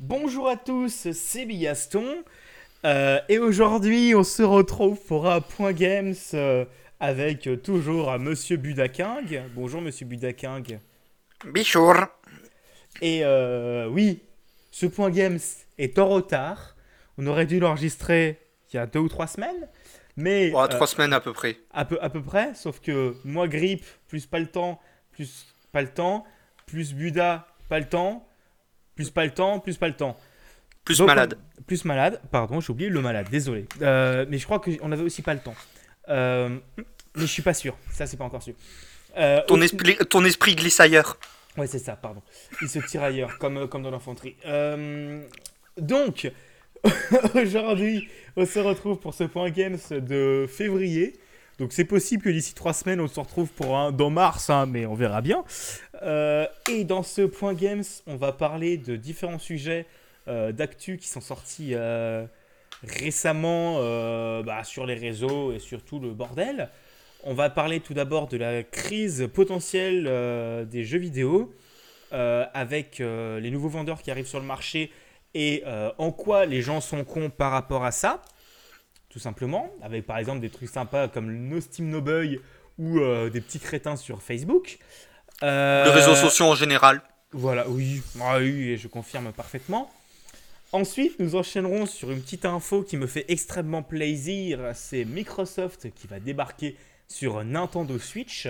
Bonjour 0.00 0.48
à 0.48 0.56
tous, 0.56 1.08
c'est 1.12 1.44
Bigaston. 1.44 2.24
Euh, 2.86 3.20
et 3.28 3.38
aujourd'hui, 3.38 4.14
on 4.14 4.24
se 4.24 4.42
retrouve 4.42 4.98
pour 5.04 5.30
un 5.30 5.42
point 5.42 5.72
games 5.74 6.14
euh, 6.32 6.64
avec 6.98 7.46
euh, 7.46 7.56
toujours 7.56 8.18
Monsieur 8.18 8.56
Budaking. 8.56 9.42
Bonjour 9.54 9.82
Monsieur 9.82 10.06
Budaking. 10.06 10.78
Bichour. 11.52 11.96
Et 13.02 13.20
euh, 13.24 13.88
oui, 13.88 14.22
ce 14.70 14.86
point 14.86 15.10
games 15.10 15.38
est 15.76 15.98
en 15.98 16.08
retard. 16.08 16.76
On 17.18 17.26
aurait 17.26 17.46
dû 17.46 17.60
l'enregistrer 17.60 18.38
il 18.72 18.76
y 18.76 18.78
a 18.78 18.86
deux 18.86 19.00
ou 19.00 19.08
trois 19.08 19.26
semaines. 19.26 19.68
Mais 20.16 20.50
Oh, 20.54 20.60
euh, 20.60 20.68
trois 20.68 20.86
semaines 20.86 21.12
à 21.12 21.20
peu 21.20 21.32
près. 21.34 21.58
à 21.72 21.84
peu, 21.84 21.98
à 22.02 22.08
peu 22.08 22.22
près, 22.22 22.54
sauf 22.54 22.80
que 22.80 23.14
moi, 23.24 23.48
grippe, 23.48 23.84
plus 24.08 24.24
pas 24.26 24.38
le 24.38 24.46
temps, 24.46 24.80
plus 25.12 25.46
pas 25.72 25.82
le 25.82 25.88
temps, 25.88 26.24
plus 26.66 26.94
Buda, 26.94 27.46
pas 27.68 27.78
le 27.78 27.88
temps, 27.88 28.26
plus 29.00 29.10
pas 29.10 29.24
le 29.24 29.30
temps, 29.30 29.60
plus 29.60 29.78
pas 29.78 29.88
le 29.88 29.94
temps. 29.96 30.14
Plus 30.84 30.98
Donc, 30.98 31.06
malade. 31.08 31.38
on- 31.58 31.62
plus 31.62 31.84
malade, 31.86 32.20
pardon, 32.30 32.60
j'ai 32.60 32.70
oublié 32.70 32.90
le 32.90 33.00
malade, 33.00 33.28
désolé. 33.30 33.66
Euh, 33.80 34.26
mais 34.28 34.36
je 34.36 34.44
crois 34.44 34.60
qu'on 34.60 34.92
avait 34.92 35.02
aussi 35.02 35.22
pas 35.22 35.32
le 35.32 35.40
temps. 35.40 35.54
Euh, 36.10 36.58
mais 36.76 36.84
je 37.16 37.24
suis 37.26 37.42
pas 37.42 37.54
sûr, 37.54 37.76
ça 37.92 38.06
c'est 38.06 38.16
pas 38.18 38.24
encore 38.24 38.42
sûr. 38.42 38.54
Euh, 39.16 39.40
Ton 39.46 39.60
esprit, 39.62 39.96
ton 40.10 40.22
esprit 40.26 40.54
glisse 40.54 40.80
ailleurs. 40.80 41.16
Ouais, 41.56 41.66
c'est 41.66 41.78
ça, 41.78 41.96
pardon. 41.96 42.22
Il 42.60 42.68
se 42.68 42.78
tire 42.80 43.02
ailleurs, 43.02 43.38
comme, 43.38 43.68
comme 43.68 43.82
dans 43.82 43.90
l'infanterie. 43.90 44.36
Donc, 45.78 46.30
aujourd'hui, 47.34 48.08
on 48.36 48.44
se 48.46 48.58
retrouve 48.58 48.98
pour 49.00 49.14
ce 49.14 49.24
point 49.24 49.50
Games 49.50 49.78
de 49.90 50.46
février. 50.48 51.18
Donc, 51.60 51.74
c'est 51.74 51.84
possible 51.84 52.22
que 52.22 52.30
d'ici 52.30 52.54
trois 52.54 52.72
semaines, 52.72 53.02
on 53.02 53.06
se 53.06 53.20
retrouve 53.20 53.50
pour 53.50 53.76
un 53.76 53.92
dans 53.92 54.08
mars, 54.08 54.48
hein, 54.48 54.64
mais 54.64 54.86
on 54.86 54.94
verra 54.94 55.20
bien. 55.20 55.44
Euh, 56.02 56.46
et 56.70 56.84
dans 56.84 57.02
ce 57.02 57.20
point 57.20 57.52
Games, 57.52 57.84
on 58.06 58.16
va 58.16 58.32
parler 58.32 58.78
de 58.78 58.96
différents 58.96 59.38
sujets 59.38 59.84
euh, 60.26 60.52
d'actu 60.52 60.96
qui 60.96 61.06
sont 61.06 61.20
sortis 61.20 61.74
euh, 61.74 62.24
récemment 62.82 63.74
bah, 64.42 64.64
sur 64.64 64.86
les 64.86 64.94
réseaux 64.94 65.52
et 65.52 65.58
sur 65.58 65.84
tout 65.84 65.98
le 65.98 66.14
bordel. 66.14 66.70
On 67.24 67.34
va 67.34 67.50
parler 67.50 67.80
tout 67.80 67.92
d'abord 67.92 68.28
de 68.28 68.38
la 68.38 68.62
crise 68.62 69.28
potentielle 69.30 70.04
des 70.66 70.84
jeux 70.84 70.98
vidéo 70.98 71.52
avec 72.10 73.00
les 73.00 73.50
nouveaux 73.50 73.68
vendeurs 73.68 74.00
qui 74.00 74.10
arrivent 74.10 74.26
sur 74.26 74.40
le 74.40 74.46
marché 74.46 74.90
et 75.34 75.62
en 75.98 76.10
quoi 76.10 76.46
les 76.46 76.62
gens 76.62 76.80
sont 76.80 77.04
cons 77.04 77.28
par 77.28 77.52
rapport 77.52 77.84
à 77.84 77.90
ça, 77.90 78.22
tout 79.10 79.18
simplement, 79.18 79.70
avec 79.82 80.06
par 80.06 80.16
exemple 80.18 80.40
des 80.40 80.50
trucs 80.50 80.70
sympas 80.70 81.08
comme 81.08 81.30
No 81.48 81.60
Steam 81.60 81.88
No 81.90 82.00
Boy 82.00 82.40
ou 82.78 82.98
euh, 83.00 83.28
des 83.28 83.40
petits 83.42 83.60
crétins 83.60 83.96
sur 83.96 84.22
Facebook. 84.22 84.78
Euh, 85.42 85.84
Les 85.84 85.90
réseaux 85.90 86.14
sociaux 86.14 86.46
en 86.46 86.54
général. 86.54 87.02
voilà, 87.32 87.68
oui, 87.68 88.02
ah 88.20 88.38
oui, 88.38 88.76
je 88.78 88.88
confirme 88.88 89.32
parfaitement. 89.32 89.90
Ensuite, 90.72 91.18
nous 91.18 91.34
enchaînerons 91.34 91.84
sur 91.86 92.10
une 92.12 92.22
petite 92.22 92.44
info 92.44 92.82
qui 92.82 92.96
me 92.96 93.08
fait 93.08 93.24
extrêmement 93.28 93.82
plaisir. 93.82 94.70
C'est 94.74 95.04
Microsoft 95.04 95.92
qui 95.94 96.06
va 96.06 96.20
débarquer 96.20 96.76
sur 97.08 97.42
Nintendo 97.42 97.98
Switch. 97.98 98.46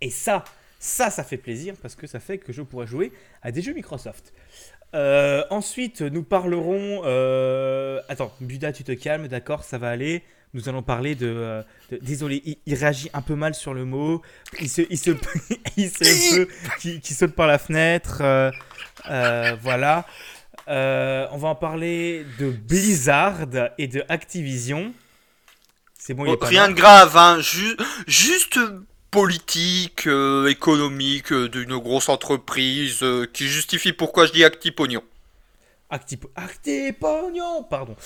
Et 0.00 0.10
ça, 0.10 0.42
ça, 0.80 1.10
ça 1.10 1.22
fait 1.22 1.36
plaisir 1.36 1.74
parce 1.80 1.94
que 1.94 2.08
ça 2.08 2.18
fait 2.18 2.38
que 2.38 2.52
je 2.52 2.62
pourrai 2.62 2.86
jouer 2.88 3.12
à 3.42 3.52
des 3.52 3.62
jeux 3.62 3.74
Microsoft. 3.74 4.32
Euh, 4.94 5.42
ensuite, 5.50 6.00
nous 6.02 6.22
parlerons. 6.22 7.02
euh, 7.04 8.00
Attends, 8.08 8.32
Buda, 8.40 8.72
tu 8.72 8.84
te 8.84 8.92
calmes, 8.92 9.28
d'accord, 9.28 9.64
ça 9.64 9.78
va 9.78 9.90
aller. 9.90 10.22
Nous 10.54 10.68
allons 10.68 10.82
parler 10.82 11.14
de. 11.14 11.26
euh, 11.26 11.62
de- 11.90 11.98
Désolé, 11.98 12.40
il, 12.46 12.56
il 12.66 12.74
réagit 12.74 13.10
un 13.12 13.20
peu 13.20 13.34
mal 13.34 13.54
sur 13.54 13.74
le 13.74 13.84
mot. 13.84 14.22
Il 14.60 14.70
se, 14.70 14.82
il 14.88 14.96
se, 14.98 15.10
il 15.76 15.90
se 15.90 16.36
peut 16.36 16.48
qui, 16.78 17.00
qui 17.00 17.14
saute 17.14 17.34
par 17.34 17.46
la 17.46 17.58
fenêtre. 17.58 18.22
euh, 18.22 18.50
voilà. 19.60 20.06
On 20.68 21.36
va 21.36 21.48
en 21.48 21.54
parler 21.54 22.24
de 22.38 22.50
Blizzard 22.50 23.40
et 23.78 23.86
de 23.88 24.02
Activision. 24.08 24.92
C'est 25.98 26.14
bon, 26.14 26.24
il 26.24 26.32
est 26.32 26.44
rien 26.46 26.68
de 26.68 26.74
grave, 26.74 27.16
hein. 27.16 27.40
ju- 27.40 27.76
juste 28.06 28.60
politique, 29.16 30.06
euh, 30.08 30.46
économique 30.46 31.32
euh, 31.32 31.48
d'une 31.48 31.78
grosse 31.78 32.10
entreprise 32.10 32.98
euh, 33.02 33.26
qui 33.32 33.48
justifie 33.48 33.94
pourquoi 33.94 34.26
je 34.26 34.32
dis 34.32 34.44
Actipognon. 34.44 35.00
Acti- 35.90 36.20
Actipognon, 36.34 37.62
pardon. 37.62 37.96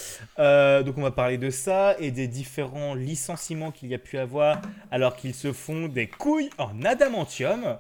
Donc 0.85 0.99
on 0.99 1.03
va 1.03 1.11
parler 1.11 1.37
de 1.37 1.51
ça 1.51 1.97
et 1.99 2.13
des 2.13 2.29
différents 2.29 2.95
licenciements 2.95 3.73
qu'il 3.73 3.89
y 3.89 3.95
a 3.97 3.99
pu 3.99 4.19
avoir 4.19 4.63
alors 4.93 5.17
qu'ils 5.17 5.35
se 5.35 5.53
font 5.53 5.89
des 5.89 6.07
couilles 6.07 6.51
en 6.59 6.85
adamantium. 6.85 7.79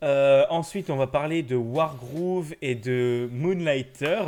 Ensuite, 0.00 0.88
on 0.88 0.96
va 0.96 1.08
parler 1.08 1.42
de 1.42 1.56
Wargroove 1.56 2.54
et 2.62 2.76
de 2.76 3.28
Moonlighter 3.32 4.22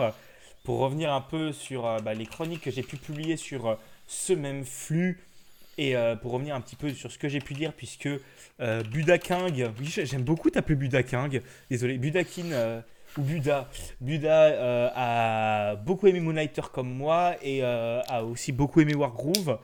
pour 0.65 0.81
revenir 0.81 1.13
un 1.13 1.21
peu 1.21 1.53
sur 1.53 1.83
bah, 2.03 2.15
les 2.15 2.27
chroniques 2.27 2.63
que 2.63 2.73
j'ai 2.73 2.83
pu 2.83 2.97
publier 2.97 3.37
sur 3.37 3.79
ce 4.09 4.33
même 4.33 4.65
flux 4.65 5.21
et 5.79 5.97
euh, 5.97 6.17
pour 6.17 6.33
revenir 6.33 6.55
un 6.55 6.61
petit 6.61 6.77
peu 6.77 6.91
sur 6.91 7.11
ce 7.11 7.19
que 7.19 7.29
j'ai 7.29 7.41
pu 7.41 7.55
dire 7.55 7.73
puisque 7.73 8.09
euh, 8.61 8.83
Budaking, 8.85 9.67
oui 9.79 9.87
j'ai- 9.87 10.07
j'aime 10.07 10.23
beaucoup 10.23 10.51
t'appeler 10.51 10.77
Budaking, 10.77 11.41
désolé, 11.71 11.99
Budakin 11.99 12.53
euh, 12.53 12.81
ou 13.19 13.23
Buda, 13.23 13.69
Buda 14.01 14.45
euh, 14.45 14.91
a 14.95 15.77
beaucoup 15.77 16.07
aimé 16.07 16.21
Moonlighter 16.21 16.63
comme 16.73 16.93
moi 16.93 17.37
et 17.43 17.63
a 17.63 18.25
aussi 18.25 18.53
beaucoup 18.53 18.81
aimé 18.81 18.95
Wargroove 18.95 19.59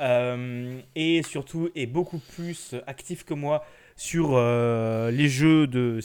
et 0.00 1.22
surtout 1.22 1.70
est 1.74 1.86
beaucoup 1.86 2.18
plus 2.18 2.74
actif 2.86 3.24
que 3.24 3.34
moi 3.34 3.64
sur 3.96 4.36
les 4.38 5.28
jeux 5.28 5.66
de, 5.66 6.00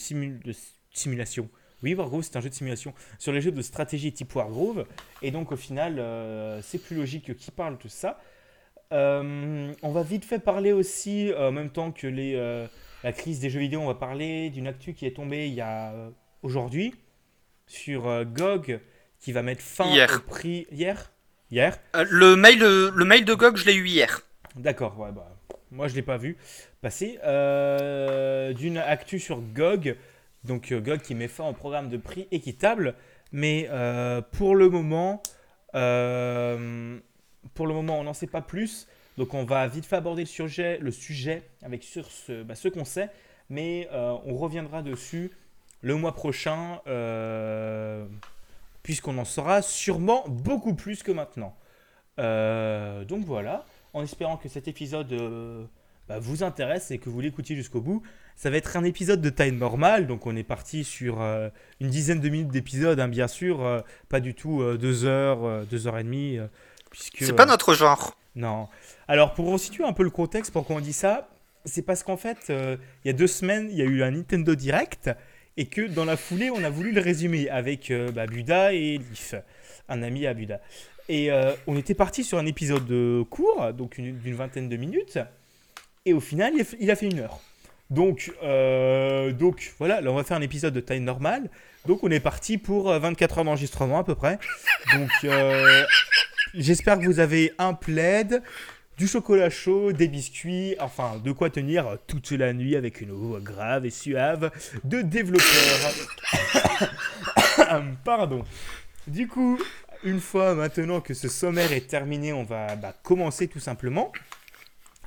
simulation. 0.92 1.50
Oui, 1.82 1.96
Wargroove, 1.96 2.24
c'est 2.24 2.38
un 2.38 2.42
jeu 2.42 2.50
de 2.50 2.56
simulation. 2.56 2.94
Sur 3.20 3.34
les 3.34 3.42
jeux 3.42 3.52
de 3.52 3.62
stratégie 3.62 4.14
type 4.14 4.34
Wargroove. 4.34 4.86
Et 5.22 5.32
donc, 5.32 5.52
au 5.52 5.58
final, 5.58 6.02
c'est 6.62 6.82
plus 6.82 6.96
logique 6.96 7.36
qu'il 7.36 7.54
parle 7.54 7.78
de 7.78 7.88
ça. 7.90 8.20
Euh, 8.94 9.74
on 9.82 9.92
va 9.92 10.04
vite 10.04 10.24
fait 10.24 10.40
parler 10.40 10.72
aussi, 10.72 11.32
euh, 11.32 11.50
en 11.50 11.52
même 11.52 11.70
temps 11.70 11.92
que 11.92 12.08
les, 12.08 12.36
euh, 12.36 12.68
la 13.04 13.12
crise 13.12 13.40
des 13.40 13.50
jeux 13.50 13.60
vidéo, 13.60 13.82
on 13.82 13.88
va 13.88 13.96
parler 13.96 14.50
d'une 14.50 14.68
actu 14.68 14.94
qui 14.94 15.06
est 15.06 15.16
tombée 15.16 15.48
il 15.48 15.54
y 15.54 15.62
a 15.62 15.94
aujourd'hui 16.44 16.94
sur 17.66 18.26
GOG 18.26 18.80
qui 19.20 19.32
va 19.32 19.42
mettre 19.42 19.62
fin 19.62 19.92
Hier. 19.92 20.10
au 20.16 20.30
prix. 20.30 20.68
Hier? 20.72 21.12
Hier? 21.50 21.80
Le, 21.94 22.36
mail, 22.36 22.60
le 22.60 23.06
mail 23.06 23.26
de 23.26 23.34
GOG, 23.34 23.58
je 23.58 23.66
l'ai 23.66 23.76
eu 23.76 23.88
hier. 23.88 24.22
D'accord, 24.56 25.00
ouais, 25.00 25.12
bah, 25.12 25.36
moi 25.72 25.88
je 25.88 25.96
l'ai 25.96 26.02
pas 26.02 26.18
vu 26.18 26.38
passer. 26.82 27.20
D'une 28.56 28.78
actu 28.78 29.20
sur 29.20 29.42
GOG, 29.42 29.96
donc 30.44 30.72
GOG 30.72 31.02
qui 31.02 31.16
met 31.16 31.28
fin 31.28 31.46
au 31.48 31.54
programme 31.54 31.90
de 31.90 31.98
prix 31.98 32.28
équitable, 32.32 32.96
mais 33.32 33.70
pour 34.34 34.56
le 34.56 34.70
moment, 34.70 35.24
euh, 35.76 37.00
pour 37.54 37.68
le 37.68 37.74
moment, 37.74 38.00
on 38.00 38.04
n'en 38.04 38.14
sait 38.14 38.28
pas 38.28 38.42
plus. 38.42 38.88
Donc 39.18 39.34
on 39.34 39.44
va 39.44 39.68
vite 39.68 39.86
fait 39.86 39.96
aborder 39.96 40.24
le 40.24 40.92
sujet, 40.92 41.44
avec 41.62 41.84
sur 41.84 42.10
ce, 42.10 42.44
bah, 42.44 42.56
ce 42.56 42.68
qu'on 42.68 42.86
sait, 42.86 43.10
mais 43.50 43.88
euh, 43.94 44.16
on 44.26 44.36
reviendra 44.36 44.82
dessus 44.82 45.32
le 45.82 45.96
mois 45.96 46.16
prochain, 46.16 46.82
euh, 46.88 48.06
puisqu'on 48.82 49.18
en 49.18 49.26
saura 49.26 49.62
sûrement 49.62 50.24
beaucoup 50.28 50.74
plus 50.74 51.04
que 51.04 51.12
maintenant. 51.12 51.56
Euh, 52.20 53.06
donc 53.06 53.26
voilà 53.26 53.66
en 53.94 54.04
espérant 54.04 54.38
que 54.38 54.50
cet 54.50 54.68
épisode 54.68 55.14
bah, 56.08 56.18
vous 56.20 56.44
intéresse 56.44 56.90
et 56.90 56.98
que 56.98 57.10
vous 57.10 57.22
l'écoutiez 57.22 57.56
jusqu'au 57.56 57.82
bout. 57.82 58.02
Ça 58.36 58.50
va 58.50 58.58
être 58.58 58.76
un 58.76 58.84
épisode 58.84 59.22
de 59.22 59.30
taille 59.30 59.52
normale, 59.52 60.08
donc 60.08 60.26
on 60.26 60.36
est 60.36 60.44
parti 60.44 60.84
sur 60.84 61.22
une 61.22 61.90
dizaine 61.90 62.20
de 62.20 62.30
minutes 62.30 62.48
d'épisode, 62.48 63.00
hein, 63.00 63.08
bien 63.08 63.28
sûr, 63.28 63.84
pas 64.10 64.20
du 64.20 64.34
tout 64.34 64.64
deux 64.78 65.06
heures, 65.06 65.68
deux 65.68 65.86
heures 65.86 66.00
et 66.00 66.04
demie, 66.04 66.40
puisque... 66.94 67.18
C'est 67.26 67.34
pas 67.34 67.44
euh, 67.44 67.48
notre 67.48 67.74
genre. 67.74 68.16
non. 68.36 68.70
Alors, 69.10 69.34
pour 69.34 69.52
resituer 69.52 69.84
un 69.84 69.92
peu 69.92 70.04
le 70.04 70.10
contexte, 70.10 70.54
pourquoi 70.54 70.78
on 70.78 70.80
dit 70.80 70.94
ça, 70.94 71.28
c'est 71.66 71.82
parce 71.82 72.04
qu'en 72.04 72.16
fait, 72.16 72.38
euh, 72.50 72.78
il 73.04 73.10
y 73.10 73.10
a 73.10 73.14
deux 73.14 73.28
semaines, 73.28 73.68
il 73.70 73.78
y 73.78 73.82
a 73.82 73.86
eu 73.86 74.02
un 74.02 74.12
Nintendo 74.12 74.56
Direct, 74.56 75.10
et 75.58 75.66
que 75.66 75.82
dans 75.82 76.06
la 76.06 76.16
foulée, 76.16 76.50
on 76.50 76.64
a 76.64 76.70
voulu 76.70 76.94
le 76.94 77.02
résumer 77.02 77.50
avec 77.50 77.92
euh, 77.92 78.12
bah, 78.12 78.26
Buda 78.28 78.72
et 78.74 78.98
Leaf, 79.00 79.36
un 79.90 80.02
ami 80.04 80.26
à 80.26 80.34
Buda. 80.34 80.62
Et 81.10 81.32
euh, 81.32 81.52
on 81.68 81.76
était 81.76 81.94
parti 81.96 82.24
sur 82.24 82.38
un 82.38 82.46
épisode 82.46 82.88
court, 83.30 83.74
donc 83.74 83.98
une- 83.98 84.18
d'une 84.18 84.36
vingtaine 84.36 84.70
de 84.70 84.78
minutes, 84.78 85.20
et 86.06 86.14
au 86.14 86.22
final, 86.22 86.54
il 86.80 86.90
a 86.92 86.96
fait, 86.96 87.08
une 87.08 87.20
heure. 87.20 87.40
Donc, 87.90 88.32
donc 89.38 89.74
voilà, 89.80 90.00
là 90.02 90.12
on 90.12 90.16
va 90.16 90.24
faire 90.24 90.38
un 90.38 90.42
épisode 90.42 90.74
de 90.74 90.80
taille 90.80 91.02
normale. 91.02 91.50
Donc 91.86 92.04
on 92.04 92.10
est 92.12 92.20
parti 92.22 92.58
pour 92.58 92.90
euh, 92.90 93.00
24 93.00 93.40
heures 93.40 93.44
d'enregistrement 93.44 94.00
à 94.00 94.04
peu 94.04 94.16
près. 94.16 94.40
Donc 94.94 95.10
euh, 95.26 95.84
j'espère 96.54 97.00
que 97.00 97.06
vous 97.06 97.20
avez 97.20 97.54
un 97.58 97.74
plaid, 97.74 98.42
du 98.98 99.08
chocolat 99.08 99.50
chaud, 99.50 99.92
des 99.92 100.08
biscuits, 100.08 100.76
enfin 100.80 101.18
de 101.24 101.32
quoi 101.32 101.50
tenir 101.50 101.98
toute 102.08 102.32
la 102.32 102.54
nuit 102.54 102.76
avec 102.76 103.02
une 103.02 103.12
voix 103.12 103.40
grave 103.40 103.86
et 103.86 103.90
suave 103.90 104.52
de 104.84 105.02
développeur. 105.02 105.94
Pardon. 108.06 108.44
Du 109.08 109.28
coup, 109.28 109.60
une 110.04 110.20
fois 110.20 110.54
maintenant 110.54 111.02
que 111.02 111.14
ce 111.14 111.28
sommaire 111.28 111.72
est 111.72 111.88
terminé, 111.88 112.34
on 112.34 112.44
va 112.44 112.76
bah, 112.76 112.96
commencer 113.04 113.48
tout 113.48 113.60
simplement 113.60 114.12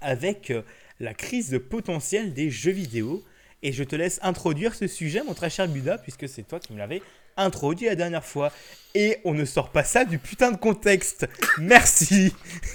avec 0.01 0.51
euh, 0.51 0.63
la 1.01 1.15
crise 1.15 1.61
potentielle 1.71 2.35
des 2.35 2.51
jeux 2.51 2.73
vidéo 2.73 3.23
Et 3.63 3.73
je 3.73 3.85
te 3.85 3.97
laisse 3.97 4.19
introduire 4.23 4.75
ce 4.75 4.87
sujet, 4.87 5.23
mon 5.23 5.35
très 5.35 5.51
cher 5.51 5.69
Buda, 5.69 5.99
puisque 5.99 6.29
c'est 6.29 6.43
toi 6.43 6.61
qui 6.61 6.73
me 6.73 6.79
l'avais 6.79 7.03
introduit 7.37 7.87
la 7.87 7.95
dernière 7.95 8.25
fois. 8.25 8.53
Et 8.95 9.19
on 9.25 9.35
ne 9.35 9.45
sort 9.45 9.71
pas 9.71 9.85
ça 9.85 10.05
du 10.05 10.19
putain 10.19 10.53
de 10.53 10.57
contexte. 10.57 11.29
Merci. 11.59 12.35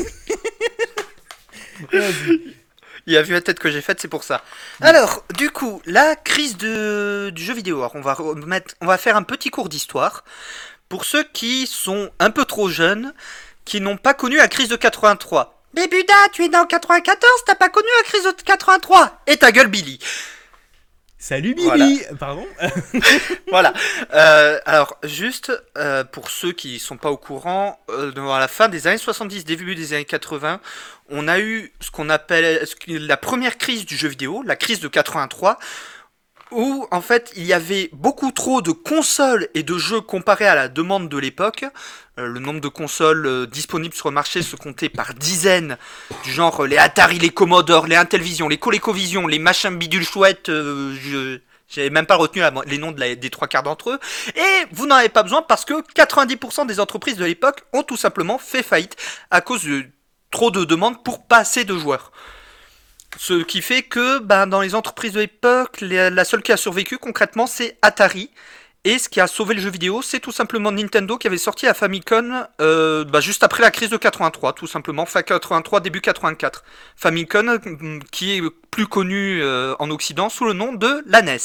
Il 3.07 3.17
a 3.17 3.23
vu 3.23 3.33
la 3.33 3.41
tête 3.41 3.59
que 3.59 3.71
j'ai 3.71 3.81
faite, 3.81 3.99
c'est 3.99 4.07
pour 4.07 4.23
ça. 4.23 4.43
Alors, 4.79 5.25
du 5.35 5.49
coup, 5.49 5.81
la 5.85 6.15
crise 6.15 6.57
de, 6.57 7.31
du 7.33 7.43
jeu 7.43 7.53
vidéo. 7.53 7.79
Alors, 7.79 7.95
on 7.95 8.01
va, 8.01 8.13
remettre, 8.13 8.75
on 8.81 8.85
va 8.85 8.99
faire 8.99 9.15
un 9.15 9.23
petit 9.23 9.49
cours 9.49 9.69
d'histoire. 9.69 10.23
Pour 10.89 11.05
ceux 11.05 11.23
qui 11.23 11.65
sont 11.65 12.11
un 12.19 12.29
peu 12.29 12.45
trop 12.45 12.69
jeunes, 12.69 13.13
qui 13.65 13.81
n'ont 13.81 13.97
pas 13.97 14.13
connu 14.13 14.37
la 14.37 14.47
crise 14.47 14.69
de 14.69 14.75
83. 14.75 15.59
Mais 15.73 15.87
Buda, 15.87 16.13
tu 16.33 16.43
es 16.43 16.49
né 16.49 16.57
en 16.57 16.65
94, 16.65 17.31
t'as 17.45 17.55
pas 17.55 17.69
connu 17.69 17.87
la 17.99 18.03
crise 18.03 18.23
de 18.23 18.31
83 18.43 19.21
Et 19.27 19.37
ta 19.37 19.51
gueule, 19.51 19.67
Billy 19.67 19.99
Salut 21.21 21.53
Billy. 21.53 22.01
Pardon. 22.19 22.47
Voilà. 23.51 23.73
Euh, 24.13 24.57
alors, 24.65 24.97
juste 25.03 25.51
euh, 25.77 26.03
pour 26.03 26.31
ceux 26.31 26.51
qui 26.51 26.79
sont 26.79 26.97
pas 26.97 27.11
au 27.11 27.17
courant, 27.17 27.79
euh, 27.89 28.11
à 28.29 28.39
la 28.39 28.47
fin 28.47 28.69
des 28.69 28.87
années 28.87 28.97
70, 28.97 29.45
début 29.45 29.75
des 29.75 29.93
années 29.93 30.05
80, 30.05 30.59
on 31.09 31.27
a 31.27 31.39
eu 31.39 31.73
ce 31.79 31.91
qu'on 31.91 32.09
appelle 32.09 32.65
la 32.87 33.17
première 33.17 33.59
crise 33.59 33.85
du 33.85 33.95
jeu 33.95 34.07
vidéo, 34.07 34.41
la 34.43 34.55
crise 34.55 34.79
de 34.79 34.87
83, 34.87 35.59
où 36.51 36.87
en 36.91 37.01
fait 37.01 37.31
il 37.35 37.45
y 37.45 37.53
avait 37.53 37.89
beaucoup 37.93 38.31
trop 38.31 38.61
de 38.61 38.71
consoles 38.71 39.47
et 39.53 39.63
de 39.63 39.77
jeux 39.77 40.01
comparés 40.01 40.47
à 40.47 40.55
la 40.55 40.67
demande 40.67 41.09
de 41.09 41.17
l'époque. 41.17 41.65
Euh, 42.19 42.27
le 42.27 42.39
nombre 42.39 42.61
de 42.61 42.67
consoles 42.67 43.25
euh, 43.25 43.47
disponibles 43.47 43.95
sur 43.95 44.09
le 44.09 44.13
marché 44.13 44.41
se 44.41 44.55
comptait 44.55 44.89
par 44.89 45.13
dizaines, 45.13 45.77
du 46.23 46.31
genre 46.31 46.63
euh, 46.63 46.67
les 46.67 46.77
Atari, 46.77 47.19
les 47.19 47.29
Commodore, 47.29 47.87
les 47.87 47.95
Intellivision, 47.95 48.49
les 48.49 48.57
ColecoVision, 48.57 49.27
les 49.27 49.39
machins 49.39 49.77
bidules 49.77 50.05
chouettes. 50.05 50.47
je 50.47 51.39
j'avais 51.73 51.89
même 51.89 52.05
pas 52.05 52.17
retenu 52.17 52.41
les 52.65 52.77
noms 52.77 52.91
des 52.91 53.29
trois 53.29 53.47
quarts 53.47 53.63
d'entre 53.63 53.91
eux. 53.91 53.99
Et 54.35 54.65
vous 54.73 54.87
n'en 54.87 54.95
avez 54.95 55.07
pas 55.07 55.23
besoin 55.23 55.41
parce 55.41 55.63
que 55.63 55.81
90% 55.93 56.67
des 56.67 56.81
entreprises 56.81 57.15
de 57.15 57.23
l'époque 57.23 57.63
ont 57.71 57.83
tout 57.83 57.95
simplement 57.95 58.37
fait 58.37 58.61
faillite 58.61 58.97
à 59.29 59.39
cause 59.39 59.63
de 59.63 59.85
trop 60.31 60.51
de 60.51 60.65
demandes 60.65 61.01
pour 61.01 61.23
pas 61.25 61.37
assez 61.37 61.63
de 61.63 61.77
joueurs. 61.77 62.11
Ce 63.17 63.43
qui 63.43 63.61
fait 63.61 63.83
que 63.83 64.19
ben, 64.19 64.47
dans 64.47 64.61
les 64.61 64.73
entreprises 64.73 65.13
de 65.13 65.19
l'époque, 65.19 65.81
la 65.81 66.25
seule 66.25 66.41
qui 66.41 66.51
a 66.51 66.57
survécu 66.57 66.97
concrètement, 66.97 67.47
c'est 67.47 67.77
Atari. 67.81 68.31
Et 68.83 68.97
ce 68.97 69.09
qui 69.09 69.21
a 69.21 69.27
sauvé 69.27 69.53
le 69.53 69.61
jeu 69.61 69.69
vidéo, 69.69 70.01
c'est 70.01 70.19
tout 70.19 70.31
simplement 70.31 70.71
Nintendo 70.71 71.15
qui 71.19 71.27
avait 71.27 71.37
sorti 71.37 71.67
la 71.67 71.75
Famicom 71.75 72.47
euh, 72.61 73.03
bah, 73.03 73.19
juste 73.19 73.43
après 73.43 73.61
la 73.61 73.69
crise 73.69 73.89
de 73.91 73.97
83, 73.97 74.53
tout 74.53 74.65
simplement, 74.65 75.05
fin 75.05 75.21
83, 75.21 75.81
début 75.81 76.01
84. 76.01 76.63
Famicom 76.95 77.59
qui 78.11 78.37
est 78.37 78.41
plus 78.71 78.87
connu 78.87 79.39
euh, 79.43 79.75
en 79.77 79.91
Occident 79.91 80.29
sous 80.29 80.45
le 80.45 80.53
nom 80.53 80.73
de 80.73 81.03
la 81.05 81.21
NES. 81.21 81.37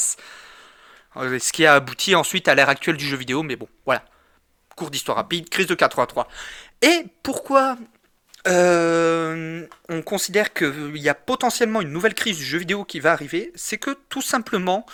Euh, 1.17 1.37
ce 1.37 1.53
qui 1.53 1.67
a 1.67 1.75
abouti 1.75 2.15
ensuite 2.15 2.47
à 2.47 2.55
l'ère 2.55 2.69
actuelle 2.69 2.97
du 2.97 3.05
jeu 3.05 3.17
vidéo, 3.17 3.43
mais 3.43 3.55
bon, 3.55 3.67
voilà. 3.85 4.03
Cours 4.75 4.89
d'histoire 4.89 5.17
rapide, 5.17 5.49
crise 5.49 5.67
de 5.67 5.75
83. 5.75 6.27
Et 6.81 7.05
pourquoi 7.21 7.77
euh, 8.47 9.65
on 9.89 10.01
considère 10.01 10.53
qu'il 10.53 10.97
y 10.97 11.09
a 11.09 11.15
potentiellement 11.15 11.81
une 11.81 11.91
nouvelle 11.91 12.13
crise 12.13 12.37
du 12.37 12.45
jeu 12.45 12.59
vidéo 12.59 12.85
qui 12.85 12.99
va 12.99 13.11
arriver, 13.11 13.51
c'est 13.55 13.77
que 13.77 13.97
tout 14.09 14.21
simplement, 14.21 14.85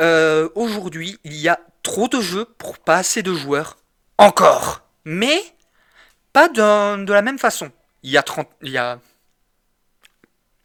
euh, 0.00 0.48
aujourd'hui, 0.54 1.18
il 1.24 1.34
y 1.34 1.48
a 1.48 1.58
trop 1.82 2.08
de 2.08 2.20
jeux 2.20 2.44
pour 2.58 2.78
pas 2.78 2.96
assez 2.96 3.22
de 3.22 3.34
joueurs. 3.34 3.76
Encore. 4.18 4.82
Mais 5.04 5.42
pas 6.32 6.48
de 6.48 7.12
la 7.12 7.22
même 7.22 7.38
façon. 7.38 7.70
Il 8.02 8.10
y 8.10 8.16
a, 8.16 8.22
30, 8.22 8.48
il 8.62 8.70
y 8.70 8.78
a 8.78 8.98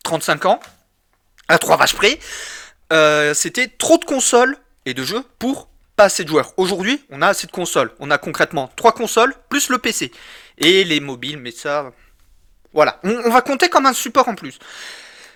35 0.03 0.45
ans, 0.45 0.59
à 1.47 1.57
trois 1.57 1.77
vaches 1.77 1.95
près, 1.95 2.19
euh, 2.91 3.33
c'était 3.33 3.67
trop 3.67 3.97
de 3.97 4.05
consoles 4.05 4.57
et 4.85 4.93
de 4.93 5.03
jeux 5.03 5.23
pour 5.39 5.69
pas 5.95 6.05
assez 6.05 6.23
de 6.23 6.29
joueurs. 6.29 6.53
Aujourd'hui, 6.57 7.03
on 7.09 7.21
a 7.21 7.27
assez 7.27 7.47
de 7.47 7.51
consoles. 7.51 7.91
On 7.99 8.11
a 8.11 8.17
concrètement 8.17 8.69
trois 8.75 8.91
consoles 8.91 9.33
plus 9.49 9.69
le 9.69 9.77
PC. 9.77 10.11
Et 10.57 10.83
les 10.83 10.99
mobiles, 10.99 11.37
mais 11.37 11.51
ça, 11.51 11.91
voilà, 12.73 12.99
on, 13.03 13.29
va 13.29 13.41
compter 13.41 13.69
comme 13.69 13.85
un 13.85 13.93
support 13.93 14.27
en 14.27 14.35
plus. 14.35 14.59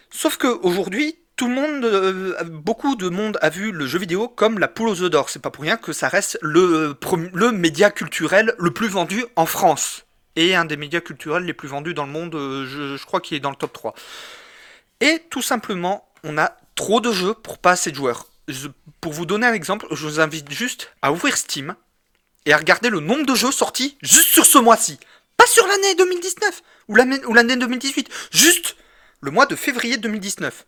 Sauf 0.10 0.38
que 0.38 0.48
aujourd'hui, 0.48 1.18
tout 1.36 1.48
le 1.48 1.54
monde, 1.54 1.84
euh, 1.84 2.44
beaucoup 2.46 2.96
de 2.96 3.10
monde 3.10 3.38
a 3.42 3.50
vu 3.50 3.72
le 3.72 3.88
jeu 3.88 4.00
vidéo 4.00 4.30
comme 4.30 4.58
la 4.58 4.70
poule 4.70 4.88
aux 4.88 5.02
œufs 5.02 5.10
d'or. 5.10 5.30
C'est 5.30 5.42
pas 5.42 5.52
pour 5.52 5.64
rien 5.64 5.76
que 5.76 5.92
ça 5.92 6.08
reste 6.08 6.38
le, 6.42 6.98
le 7.34 7.52
média 7.52 7.92
culturel 7.92 8.56
le 8.58 8.72
plus 8.72 8.88
vendu 8.88 9.26
en 9.36 9.46
France. 9.46 10.06
Et 10.38 10.56
un 10.56 10.66
des 10.66 10.78
médias 10.78 11.02
culturels 11.02 11.44
les 11.44 11.54
plus 11.54 11.68
vendus 11.68 11.94
dans 11.94 12.06
le 12.06 12.12
monde, 12.12 12.36
euh, 12.36 12.98
je, 12.98 13.06
crois 13.06 13.22
qu'il 13.22 13.38
est 13.38 13.42
dans 13.42 13.50
le 13.50 13.56
top 13.56 13.74
3. 13.74 13.96
Et 15.02 15.24
tout 15.30 15.42
simplement, 15.42 16.10
on 16.24 16.38
a 16.38 16.58
trop 16.76 17.02
de 17.02 17.12
jeux 17.12 17.34
pour 17.34 17.58
pas 17.58 17.72
assez 17.72 17.92
de 17.92 17.96
joueurs. 17.96 18.28
pour 19.02 19.14
vous 19.14 19.26
donner 19.26 19.48
un 19.48 19.54
exemple, 19.54 19.88
je 19.92 20.06
vous 20.06 20.20
invite 20.20 20.52
juste 20.52 20.92
à 21.02 21.12
ouvrir 21.12 21.38
Steam 21.38 21.76
et 22.46 22.54
à 22.54 22.58
regarder 22.58 22.90
le 22.90 23.00
nombre 23.00 23.26
de 23.26 23.36
jeux 23.36 23.52
sortis 23.52 23.98
juste 24.02 24.30
sur 24.30 24.46
ce 24.46 24.58
mois-ci. 24.58 25.00
Pas 25.38 25.48
sur 25.48 25.66
l'année 25.68 25.96
2019 25.96 26.62
ou 26.88 26.96
l'année 26.96 27.56
2018. 27.56 28.10
Juste 28.32 28.76
le 29.22 29.32
mois 29.32 29.46
de 29.46 29.56
février 29.56 29.98
2019. 29.98 30.66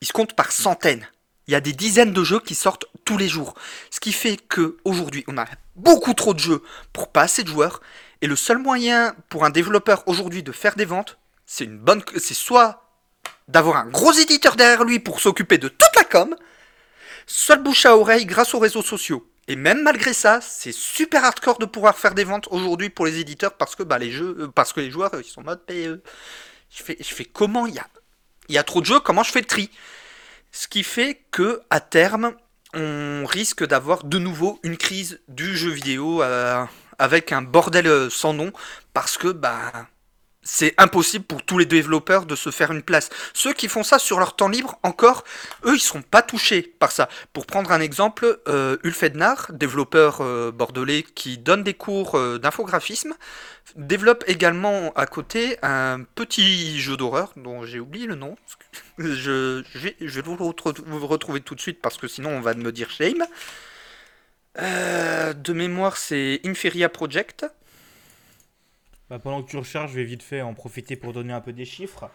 Il 0.00 0.06
se 0.06 0.12
compte 0.12 0.34
par 0.34 0.52
centaines. 0.52 1.06
Il 1.46 1.52
y 1.52 1.56
a 1.56 1.60
des 1.60 1.72
dizaines 1.72 2.12
de 2.12 2.24
jeux 2.24 2.40
qui 2.40 2.54
sortent 2.54 2.86
tous 3.04 3.18
les 3.18 3.28
jours. 3.28 3.54
Ce 3.90 4.00
qui 4.00 4.12
fait 4.12 4.36
que 4.36 4.76
aujourd'hui, 4.84 5.24
on 5.26 5.36
a 5.36 5.46
beaucoup 5.76 6.14
trop 6.14 6.32
de 6.32 6.38
jeux 6.38 6.62
pour 6.92 7.08
pas 7.08 7.22
assez 7.22 7.42
de 7.42 7.48
joueurs. 7.48 7.80
Et 8.22 8.26
le 8.26 8.36
seul 8.36 8.58
moyen 8.58 9.14
pour 9.28 9.44
un 9.44 9.50
développeur 9.50 10.04
aujourd'hui 10.06 10.42
de 10.42 10.52
faire 10.52 10.76
des 10.76 10.84
ventes, 10.84 11.18
c'est 11.46 11.64
une 11.64 11.78
bonne, 11.78 12.02
c'est 12.18 12.34
soit 12.34 12.90
d'avoir 13.48 13.76
un 13.76 13.86
gros 13.86 14.12
éditeur 14.12 14.56
derrière 14.56 14.84
lui 14.84 15.00
pour 15.00 15.20
s'occuper 15.20 15.58
de 15.58 15.68
toute 15.68 15.96
la 15.96 16.04
com, 16.04 16.36
soit 17.26 17.56
le 17.56 17.62
bouche 17.62 17.84
à 17.86 17.96
oreille 17.96 18.26
grâce 18.26 18.54
aux 18.54 18.58
réseaux 18.58 18.82
sociaux. 18.82 19.29
Et 19.50 19.56
même 19.56 19.82
malgré 19.82 20.12
ça, 20.12 20.40
c'est 20.40 20.70
super 20.70 21.24
hardcore 21.24 21.58
de 21.58 21.64
pouvoir 21.64 21.98
faire 21.98 22.14
des 22.14 22.22
ventes 22.22 22.46
aujourd'hui 22.52 22.88
pour 22.88 23.04
les 23.04 23.18
éditeurs 23.18 23.54
parce 23.54 23.74
que 23.74 23.82
bah, 23.82 23.98
les 23.98 24.12
jeux, 24.12 24.36
euh, 24.38 24.46
parce 24.46 24.72
que 24.72 24.78
les 24.78 24.92
joueurs 24.92 25.10
ils 25.18 25.24
sont 25.24 25.40
en 25.40 25.44
mode. 25.44 25.60
Je 25.68 25.98
fais, 26.70 26.96
je 27.00 27.12
fais 27.12 27.24
comment 27.24 27.66
il 27.66 27.74
y 27.74 27.80
a, 27.80 27.86
y 28.48 28.58
a 28.58 28.62
trop 28.62 28.80
de 28.80 28.86
jeux, 28.86 29.00
comment 29.00 29.24
je 29.24 29.32
fais 29.32 29.40
le 29.40 29.46
tri? 29.46 29.68
Ce 30.52 30.68
qui 30.68 30.84
fait 30.84 31.24
que 31.32 31.62
à 31.68 31.80
terme, 31.80 32.32
on 32.74 33.24
risque 33.26 33.66
d'avoir 33.66 34.04
de 34.04 34.20
nouveau 34.20 34.60
une 34.62 34.76
crise 34.76 35.20
du 35.26 35.56
jeu 35.56 35.70
vidéo 35.70 36.22
euh, 36.22 36.64
avec 37.00 37.32
un 37.32 37.42
bordel 37.42 37.88
euh, 37.88 38.08
sans 38.08 38.32
nom 38.32 38.52
parce 38.94 39.18
que 39.18 39.32
bah 39.32 39.72
c'est 40.52 40.74
impossible 40.78 41.24
pour 41.24 41.44
tous 41.44 41.58
les 41.58 41.64
développeurs 41.64 42.26
de 42.26 42.34
se 42.34 42.50
faire 42.50 42.72
une 42.72 42.82
place. 42.82 43.08
Ceux 43.34 43.52
qui 43.52 43.68
font 43.68 43.84
ça 43.84 44.00
sur 44.00 44.18
leur 44.18 44.34
temps 44.34 44.48
libre, 44.48 44.80
encore, 44.82 45.22
eux, 45.64 45.76
ils 45.76 45.80
sont 45.80 46.02
pas 46.02 46.22
touchés 46.22 46.62
par 46.62 46.90
ça. 46.90 47.08
Pour 47.32 47.46
prendre 47.46 47.70
un 47.70 47.80
exemple, 47.80 48.40
euh, 48.48 48.76
Ulfednar, 48.82 49.52
développeur 49.52 50.22
euh, 50.22 50.50
bordelais 50.50 51.04
qui 51.04 51.38
donne 51.38 51.62
des 51.62 51.74
cours 51.74 52.16
euh, 52.16 52.38
d'infographisme, 52.38 53.14
développe 53.76 54.24
également 54.26 54.92
à 54.94 55.06
côté 55.06 55.56
un 55.62 56.02
petit 56.16 56.80
jeu 56.80 56.96
d'horreur 56.96 57.32
dont 57.36 57.64
j'ai 57.64 57.78
oublié 57.78 58.06
le 58.06 58.16
nom. 58.16 58.36
Je, 58.98 59.62
vais, 59.78 59.96
vous, 60.20 60.34
vous, 60.34 61.06
retrouver 61.06 61.40
tout 61.42 61.54
de 61.54 61.60
suite 61.60 61.80
parce 61.80 61.96
que 61.96 62.08
sinon 62.08 62.30
on 62.30 62.40
va 62.40 62.54
me 62.54 62.72
dire 62.72 62.90
shame. 62.90 63.24
de 64.56 65.52
mémoire, 65.52 65.96
c'est 65.96 66.40
Inferia 66.44 66.88
Project. 66.88 67.46
Bah, 69.10 69.18
pendant 69.18 69.42
que 69.42 69.50
tu 69.50 69.56
recherches, 69.56 69.90
je 69.90 69.96
vais 69.96 70.04
vite 70.04 70.22
fait 70.22 70.40
en 70.40 70.54
profiter 70.54 70.94
pour 70.94 71.12
donner 71.12 71.32
un 71.32 71.40
peu 71.40 71.52
des 71.52 71.64
chiffres. 71.64 72.08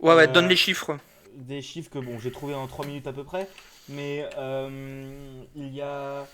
Ouais, 0.00 0.14
ouais, 0.14 0.26
donne 0.26 0.46
euh, 0.46 0.48
les 0.48 0.56
chiffres. 0.56 0.96
Des 1.34 1.60
chiffres 1.60 1.90
que 1.90 1.98
bon, 1.98 2.18
j'ai 2.18 2.32
trouvé 2.32 2.54
en 2.54 2.66
3 2.66 2.86
minutes 2.86 3.06
à 3.06 3.12
peu 3.12 3.22
près. 3.22 3.46
Mais 3.90 4.26
euh, 4.38 5.44
il 5.54 5.74
y 5.74 5.82
a 5.82 6.26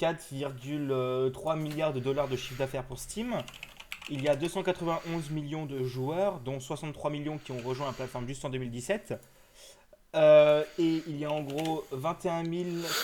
4,3 0.00 1.58
milliards 1.58 1.92
de 1.92 1.98
dollars 1.98 2.28
de 2.28 2.36
chiffre 2.36 2.56
d'affaires 2.56 2.84
pour 2.84 3.00
Steam. 3.00 3.42
Il 4.08 4.22
y 4.22 4.28
a 4.28 4.36
291 4.36 5.30
millions 5.30 5.66
de 5.66 5.82
joueurs, 5.82 6.38
dont 6.38 6.60
63 6.60 7.10
millions 7.10 7.38
qui 7.38 7.50
ont 7.50 7.58
rejoint 7.58 7.88
la 7.88 7.92
plateforme 7.92 8.28
juste 8.28 8.44
en 8.44 8.50
2017. 8.50 9.14
Euh, 10.14 10.64
et 10.78 11.02
il 11.06 11.18
y 11.18 11.24
a 11.24 11.32
en 11.32 11.42
gros 11.42 11.84
21 11.90 12.44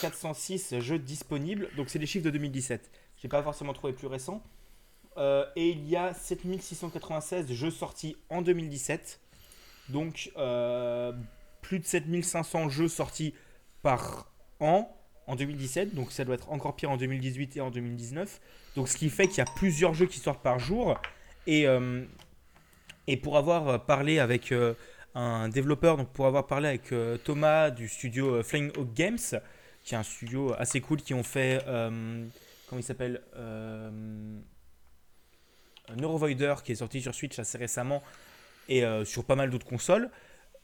406 0.00 0.78
jeux 0.78 1.00
disponibles. 1.00 1.68
Donc 1.76 1.90
c'est 1.90 1.98
des 1.98 2.06
chiffres 2.06 2.24
de 2.24 2.30
2017. 2.30 2.92
J'ai 3.20 3.28
pas 3.28 3.42
forcément 3.42 3.72
trouvé 3.72 3.92
plus 3.92 4.06
récent. 4.06 4.40
Euh, 5.16 5.44
et 5.54 5.70
il 5.70 5.88
y 5.88 5.96
a 5.96 6.12
7696 6.12 7.52
jeux 7.52 7.70
sortis 7.70 8.16
en 8.30 8.42
2017. 8.42 9.20
Donc 9.88 10.32
euh, 10.36 11.12
plus 11.62 11.78
de 11.78 11.84
7500 11.84 12.68
jeux 12.68 12.88
sortis 12.88 13.34
par 13.82 14.32
an 14.60 14.90
en 15.26 15.36
2017. 15.36 15.94
Donc 15.94 16.10
ça 16.10 16.24
doit 16.24 16.34
être 16.34 16.50
encore 16.50 16.74
pire 16.76 16.90
en 16.90 16.96
2018 16.96 17.56
et 17.56 17.60
en 17.60 17.70
2019. 17.70 18.40
Donc 18.76 18.88
ce 18.88 18.96
qui 18.96 19.10
fait 19.10 19.28
qu'il 19.28 19.38
y 19.38 19.42
a 19.42 19.50
plusieurs 19.56 19.94
jeux 19.94 20.06
qui 20.06 20.18
sortent 20.18 20.42
par 20.42 20.58
jour. 20.58 20.98
Et, 21.46 21.66
euh, 21.68 22.04
et 23.06 23.16
pour 23.16 23.36
avoir 23.36 23.84
parlé 23.84 24.18
avec 24.18 24.52
un 25.14 25.48
développeur, 25.48 25.96
donc 25.96 26.08
pour 26.10 26.26
avoir 26.26 26.46
parlé 26.46 26.68
avec 26.68 26.92
Thomas 27.22 27.70
du 27.70 27.86
studio 27.88 28.42
Flying 28.42 28.70
Hawk 28.76 28.94
Games, 28.94 29.18
qui 29.84 29.94
est 29.94 29.98
un 29.98 30.02
studio 30.02 30.54
assez 30.58 30.80
cool 30.80 31.02
qui 31.02 31.12
ont 31.12 31.22
fait... 31.22 31.62
comment 31.66 32.80
il 32.80 32.82
s'appelle 32.82 33.20
Neurovoider 35.96 36.54
qui 36.64 36.72
est 36.72 36.76
sorti 36.76 37.00
sur 37.00 37.14
Switch 37.14 37.38
assez 37.38 37.58
récemment 37.58 38.02
et 38.68 38.84
euh, 38.84 39.04
sur 39.04 39.24
pas 39.24 39.36
mal 39.36 39.50
d'autres 39.50 39.66
consoles. 39.66 40.10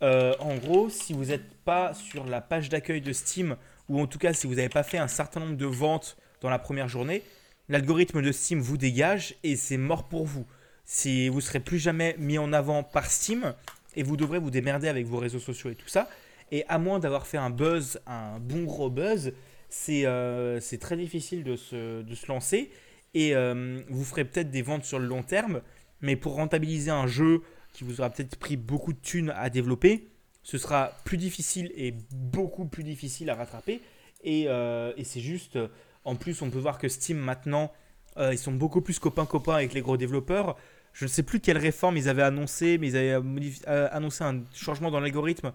euh, 0.02 0.34
en 0.40 0.56
gros, 0.56 0.88
si 0.88 1.12
vous 1.12 1.26
n'êtes 1.26 1.54
pas 1.64 1.92
sur 1.92 2.24
la 2.24 2.40
page 2.40 2.70
d'accueil 2.70 3.02
de 3.02 3.12
Steam, 3.12 3.56
ou 3.88 4.00
en 4.00 4.06
tout 4.06 4.18
cas 4.18 4.32
si 4.32 4.46
vous 4.46 4.54
n'avez 4.54 4.70
pas 4.70 4.82
fait 4.82 4.98
un 4.98 5.08
certain 5.08 5.40
nombre 5.40 5.56
de 5.56 5.66
ventes 5.66 6.16
dans 6.40 6.48
la 6.48 6.58
première 6.58 6.88
journée, 6.88 7.22
l'algorithme 7.68 8.22
de 8.22 8.32
Steam 8.32 8.60
vous 8.60 8.78
dégage 8.78 9.34
et 9.42 9.56
c'est 9.56 9.76
mort 9.76 10.08
pour 10.08 10.24
vous. 10.24 10.46
Si 10.86 11.28
vous 11.28 11.40
serez 11.40 11.60
plus 11.60 11.78
jamais 11.78 12.16
mis 12.18 12.38
en 12.38 12.52
avant 12.52 12.82
par 12.82 13.06
Steam 13.10 13.54
et 13.94 14.02
vous 14.02 14.16
devrez 14.16 14.38
vous 14.38 14.50
démerder 14.50 14.88
avec 14.88 15.06
vos 15.06 15.18
réseaux 15.18 15.38
sociaux 15.38 15.70
et 15.70 15.74
tout 15.74 15.88
ça. 15.88 16.08
Et 16.50 16.64
à 16.68 16.78
moins 16.78 16.98
d'avoir 16.98 17.26
fait 17.26 17.36
un 17.36 17.50
buzz, 17.50 18.00
un 18.06 18.40
bon 18.40 18.64
gros 18.64 18.90
buzz, 18.90 19.32
c'est 19.68 20.04
euh, 20.06 20.58
très 20.80 20.96
difficile 20.96 21.44
de 21.44 21.56
se 21.56 22.26
lancer. 22.26 22.70
Et 23.14 23.34
euh, 23.34 23.80
vous 23.88 24.04
ferez 24.04 24.24
peut-être 24.24 24.50
des 24.50 24.62
ventes 24.62 24.84
sur 24.84 24.98
le 24.98 25.06
long 25.06 25.22
terme, 25.22 25.62
mais 26.00 26.16
pour 26.16 26.34
rentabiliser 26.34 26.90
un 26.90 27.06
jeu 27.06 27.42
qui 27.72 27.84
vous 27.84 28.00
aura 28.00 28.10
peut-être 28.10 28.36
pris 28.36 28.56
beaucoup 28.56 28.92
de 28.92 28.98
thunes 28.98 29.32
à 29.36 29.50
développer, 29.50 30.08
ce 30.42 30.58
sera 30.58 30.92
plus 31.04 31.16
difficile 31.16 31.72
et 31.74 31.94
beaucoup 32.12 32.64
plus 32.64 32.82
difficile 32.82 33.30
à 33.30 33.34
rattraper. 33.34 33.80
Et, 34.22 34.44
euh, 34.48 34.92
et 34.96 35.04
c'est 35.04 35.20
juste, 35.20 35.58
en 36.04 36.16
plus, 36.16 36.42
on 36.42 36.50
peut 36.50 36.58
voir 36.58 36.78
que 36.78 36.88
Steam 36.88 37.18
maintenant, 37.18 37.72
ils 38.18 38.38
sont 38.38 38.52
beaucoup 38.52 38.82
plus 38.82 38.98
copains-copains 38.98 39.54
avec 39.54 39.72
les 39.72 39.80
gros 39.80 39.96
développeurs. 39.96 40.56
Je 40.92 41.06
ne 41.06 41.08
sais 41.08 41.22
plus 41.22 41.40
quelle 41.40 41.56
réforme 41.56 41.96
ils 41.96 42.06
avaient 42.06 42.22
annoncé, 42.22 42.76
mais 42.76 42.88
ils 42.88 42.96
avaient 42.96 43.88
annoncé 43.92 44.24
un 44.24 44.42
changement 44.52 44.90
dans 44.90 45.00
l'algorithme 45.00 45.52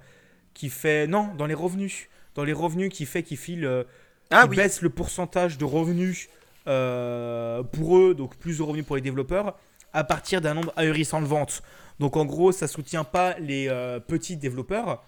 qui 0.55 0.69
fait. 0.69 1.05
Non, 1.05 1.35
dans 1.35 1.45
les 1.45 1.53
revenus. 1.53 2.09
Dans 2.33 2.43
les 2.43 2.53
revenus 2.53 2.89
qui 2.89 3.05
fait 3.05 3.21
qu'ils 3.21 3.37
filent. 3.37 3.85
ah, 4.31 4.47
oui. 4.49 4.55
baisse 4.55 4.81
le 4.81 4.89
pourcentage 4.89 5.59
de 5.59 5.65
revenus 5.65 6.27
euh, 6.67 7.63
pour 7.63 7.97
eux, 7.97 8.15
donc 8.15 8.35
plus 8.37 8.57
de 8.57 8.63
revenus 8.63 8.85
pour 8.85 8.95
les 8.95 9.01
développeurs, 9.01 9.57
à 9.93 10.03
partir 10.03 10.41
d'un 10.41 10.53
nombre 10.53 10.73
ahurissant 10.75 11.21
de 11.21 11.27
ventes. 11.27 11.61
Donc 11.99 12.17
en 12.17 12.25
gros, 12.25 12.51
ça 12.51 12.67
soutient 12.67 13.03
pas 13.03 13.37
les 13.39 13.67
euh, 13.69 13.99
petits 13.99 14.37
développeurs, 14.37 15.03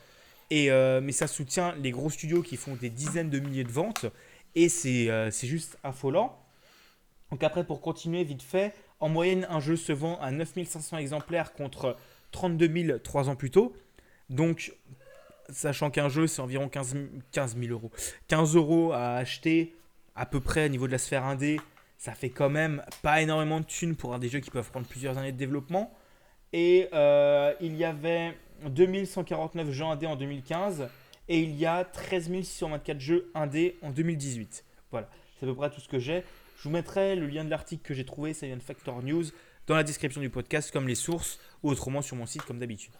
et, 0.49 0.71
euh, 0.71 1.01
mais 1.01 1.11
ça 1.11 1.27
soutient 1.27 1.75
les 1.75 1.91
gros 1.91 2.09
studios 2.09 2.41
qui 2.41 2.57
font 2.57 2.75
des 2.75 2.89
dizaines 2.89 3.29
de 3.29 3.39
milliers 3.39 3.63
de 3.63 3.71
ventes, 3.71 4.05
et 4.55 4.69
c'est 4.69 5.31
juste 5.43 5.77
affolant. 5.83 6.39
Donc 7.31 7.43
après, 7.43 7.65
pour 7.65 7.81
continuer 7.81 8.23
vite 8.23 8.41
fait, 8.41 8.73
en 8.99 9.09
moyenne, 9.09 9.45
un 9.49 9.59
jeu 9.59 9.75
se 9.75 9.91
vend 9.91 10.19
à 10.21 10.31
9500 10.31 10.97
exemplaires 10.97 11.53
contre 11.53 11.95
32 12.31 12.83
000 12.85 12.99
trois 12.99 13.29
ans 13.29 13.35
plus 13.35 13.51
tôt. 13.51 13.75
Donc, 14.29 14.73
sachant 15.49 15.89
qu'un 15.89 16.09
jeu, 16.09 16.27
c'est 16.27 16.41
environ 16.41 16.69
15, 16.69 16.95
15 17.31 17.57
000 17.57 17.71
euros. 17.71 17.91
15 18.27 18.55
euros 18.55 18.91
à 18.93 19.15
acheter 19.15 19.76
à 20.17 20.25
peu 20.25 20.39
près 20.39 20.65
au 20.65 20.69
niveau 20.69 20.87
de 20.87 20.91
la 20.91 20.97
sphère 20.97 21.23
indé, 21.23 21.61
ça 21.97 22.13
fait 22.13 22.29
quand 22.29 22.49
même 22.49 22.83
pas 23.01 23.21
énormément 23.21 23.59
de 23.59 23.65
thunes 23.65 23.95
pour 23.95 24.17
des 24.19 24.29
jeux 24.29 24.39
qui 24.39 24.51
peuvent 24.51 24.69
prendre 24.69 24.87
plusieurs 24.87 25.17
années 25.17 25.31
de 25.31 25.37
développement. 25.37 25.93
Et 26.53 26.89
euh, 26.93 27.53
il 27.61 27.75
y 27.75 27.83
avait 27.83 28.35
2149 28.65 29.71
jeux 29.71 29.85
indés 29.85 30.07
en 30.07 30.15
2015 30.15 30.89
et 31.29 31.39
il 31.39 31.55
y 31.55 31.65
a 31.65 31.83
13 31.83 32.31
624 32.43 32.99
jeux 32.99 33.31
indés 33.35 33.77
en 33.81 33.91
2018. 33.91 34.63
Voilà, 34.91 35.09
c'est 35.39 35.45
à 35.45 35.49
peu 35.49 35.55
près 35.55 35.69
tout 35.69 35.81
ce 35.81 35.87
que 35.87 35.99
j'ai. 35.99 36.23
Je 36.57 36.63
vous 36.63 36.69
mettrai 36.71 37.15
le 37.15 37.27
lien 37.27 37.43
de 37.45 37.49
l'article 37.49 37.83
que 37.83 37.93
j'ai 37.93 38.05
trouvé, 38.05 38.33
ça 38.33 38.47
vient 38.47 38.57
de 38.57 38.63
Factor 38.63 39.03
News, 39.03 39.25
dans 39.67 39.75
la 39.75 39.83
description 39.83 40.21
du 40.21 40.29
podcast, 40.29 40.71
comme 40.71 40.87
les 40.87 40.95
sources, 40.95 41.39
ou 41.61 41.69
autrement 41.69 42.01
sur 42.01 42.15
mon 42.15 42.25
site, 42.25 42.41
comme 42.43 42.57
d'habitude. 42.57 42.93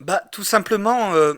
Bah, 0.00 0.22
tout 0.32 0.44
simplement, 0.44 1.14
euh, 1.14 1.34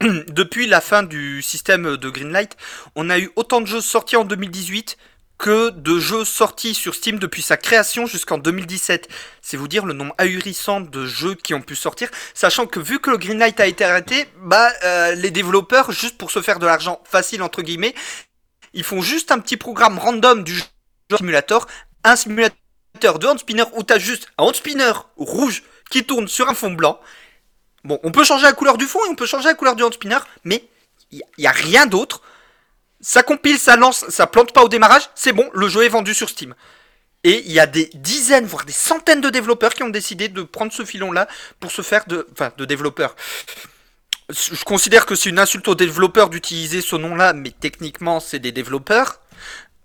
depuis 0.28 0.66
la 0.66 0.80
fin 0.80 1.02
du 1.02 1.42
système 1.42 1.96
de 1.96 2.08
Greenlight, 2.08 2.56
on 2.96 3.10
a 3.10 3.18
eu 3.18 3.30
autant 3.36 3.60
de 3.60 3.66
jeux 3.66 3.80
sortis 3.80 4.16
en 4.16 4.24
2018 4.24 4.96
que 5.36 5.70
de 5.70 6.00
jeux 6.00 6.24
sortis 6.24 6.74
sur 6.74 6.94
Steam 6.94 7.18
depuis 7.18 7.42
sa 7.42 7.56
création 7.56 8.06
jusqu'en 8.06 8.38
2017. 8.38 9.08
C'est 9.40 9.56
vous 9.56 9.68
dire 9.68 9.86
le 9.86 9.92
nombre 9.92 10.14
ahurissant 10.18 10.80
de 10.80 11.06
jeux 11.06 11.34
qui 11.36 11.54
ont 11.54 11.60
pu 11.60 11.76
sortir, 11.76 12.08
sachant 12.34 12.66
que 12.66 12.80
vu 12.80 12.98
que 12.98 13.10
le 13.10 13.18
Greenlight 13.18 13.60
a 13.60 13.66
été 13.66 13.84
arrêté, 13.84 14.26
bah 14.38 14.68
euh, 14.82 15.14
les 15.14 15.30
développeurs, 15.30 15.92
juste 15.92 16.18
pour 16.18 16.32
se 16.32 16.42
faire 16.42 16.58
de 16.58 16.66
l'argent 16.66 17.00
facile 17.04 17.42
entre 17.42 17.62
guillemets, 17.62 17.94
ils 18.72 18.84
font 18.84 19.00
juste 19.00 19.30
un 19.30 19.38
petit 19.38 19.56
programme 19.56 19.98
random 19.98 20.42
du 20.42 20.54
jeu 20.56 20.64
simulator, 21.16 21.68
un 22.02 22.16
simulateur 22.16 23.18
de 23.20 23.26
hand 23.26 23.38
spinner 23.38 23.64
où 23.74 23.84
t'as 23.84 23.98
juste 23.98 24.28
un 24.38 24.44
hand 24.44 24.56
spinner 24.56 24.92
rouge 25.16 25.62
qui 25.90 26.04
tourne 26.04 26.26
sur 26.26 26.48
un 26.48 26.54
fond 26.54 26.72
blanc 26.72 26.98
Bon, 27.84 27.98
on 28.02 28.10
peut 28.10 28.24
changer 28.24 28.44
la 28.44 28.52
couleur 28.52 28.76
du 28.76 28.86
fond 28.86 28.98
et 29.06 29.08
on 29.08 29.14
peut 29.14 29.26
changer 29.26 29.48
la 29.48 29.54
couleur 29.54 29.76
du 29.76 29.82
hand 29.82 29.92
spinner, 29.92 30.18
mais 30.44 30.64
il 31.10 31.22
n'y 31.38 31.46
a, 31.46 31.52
rien 31.52 31.86
d'autre. 31.86 32.22
Ça 33.00 33.22
compile, 33.22 33.58
ça 33.58 33.76
lance, 33.76 34.04
ça 34.08 34.26
plante 34.26 34.52
pas 34.52 34.62
au 34.62 34.68
démarrage, 34.68 35.08
c'est 35.14 35.32
bon, 35.32 35.48
le 35.54 35.68
jeu 35.68 35.84
est 35.84 35.88
vendu 35.88 36.14
sur 36.14 36.28
Steam. 36.28 36.54
Et 37.24 37.42
il 37.46 37.52
y 37.52 37.60
a 37.60 37.66
des 37.66 37.90
dizaines, 37.94 38.46
voire 38.46 38.64
des 38.64 38.72
centaines 38.72 39.20
de 39.20 39.30
développeurs 39.30 39.74
qui 39.74 39.82
ont 39.82 39.88
décidé 39.88 40.28
de 40.28 40.42
prendre 40.42 40.72
ce 40.72 40.84
filon-là 40.84 41.28
pour 41.60 41.70
se 41.70 41.82
faire 41.82 42.04
de... 42.06 42.26
Enfin, 42.32 42.52
de 42.56 42.64
développeurs. 42.64 43.16
Je 44.30 44.62
considère 44.64 45.06
que 45.06 45.14
c'est 45.14 45.30
une 45.30 45.38
insulte 45.38 45.66
aux 45.68 45.74
développeurs 45.74 46.28
d'utiliser 46.28 46.80
ce 46.80 46.96
nom-là, 46.96 47.32
mais 47.32 47.50
techniquement, 47.50 48.20
c'est 48.20 48.38
des 48.38 48.52
développeurs. 48.52 49.20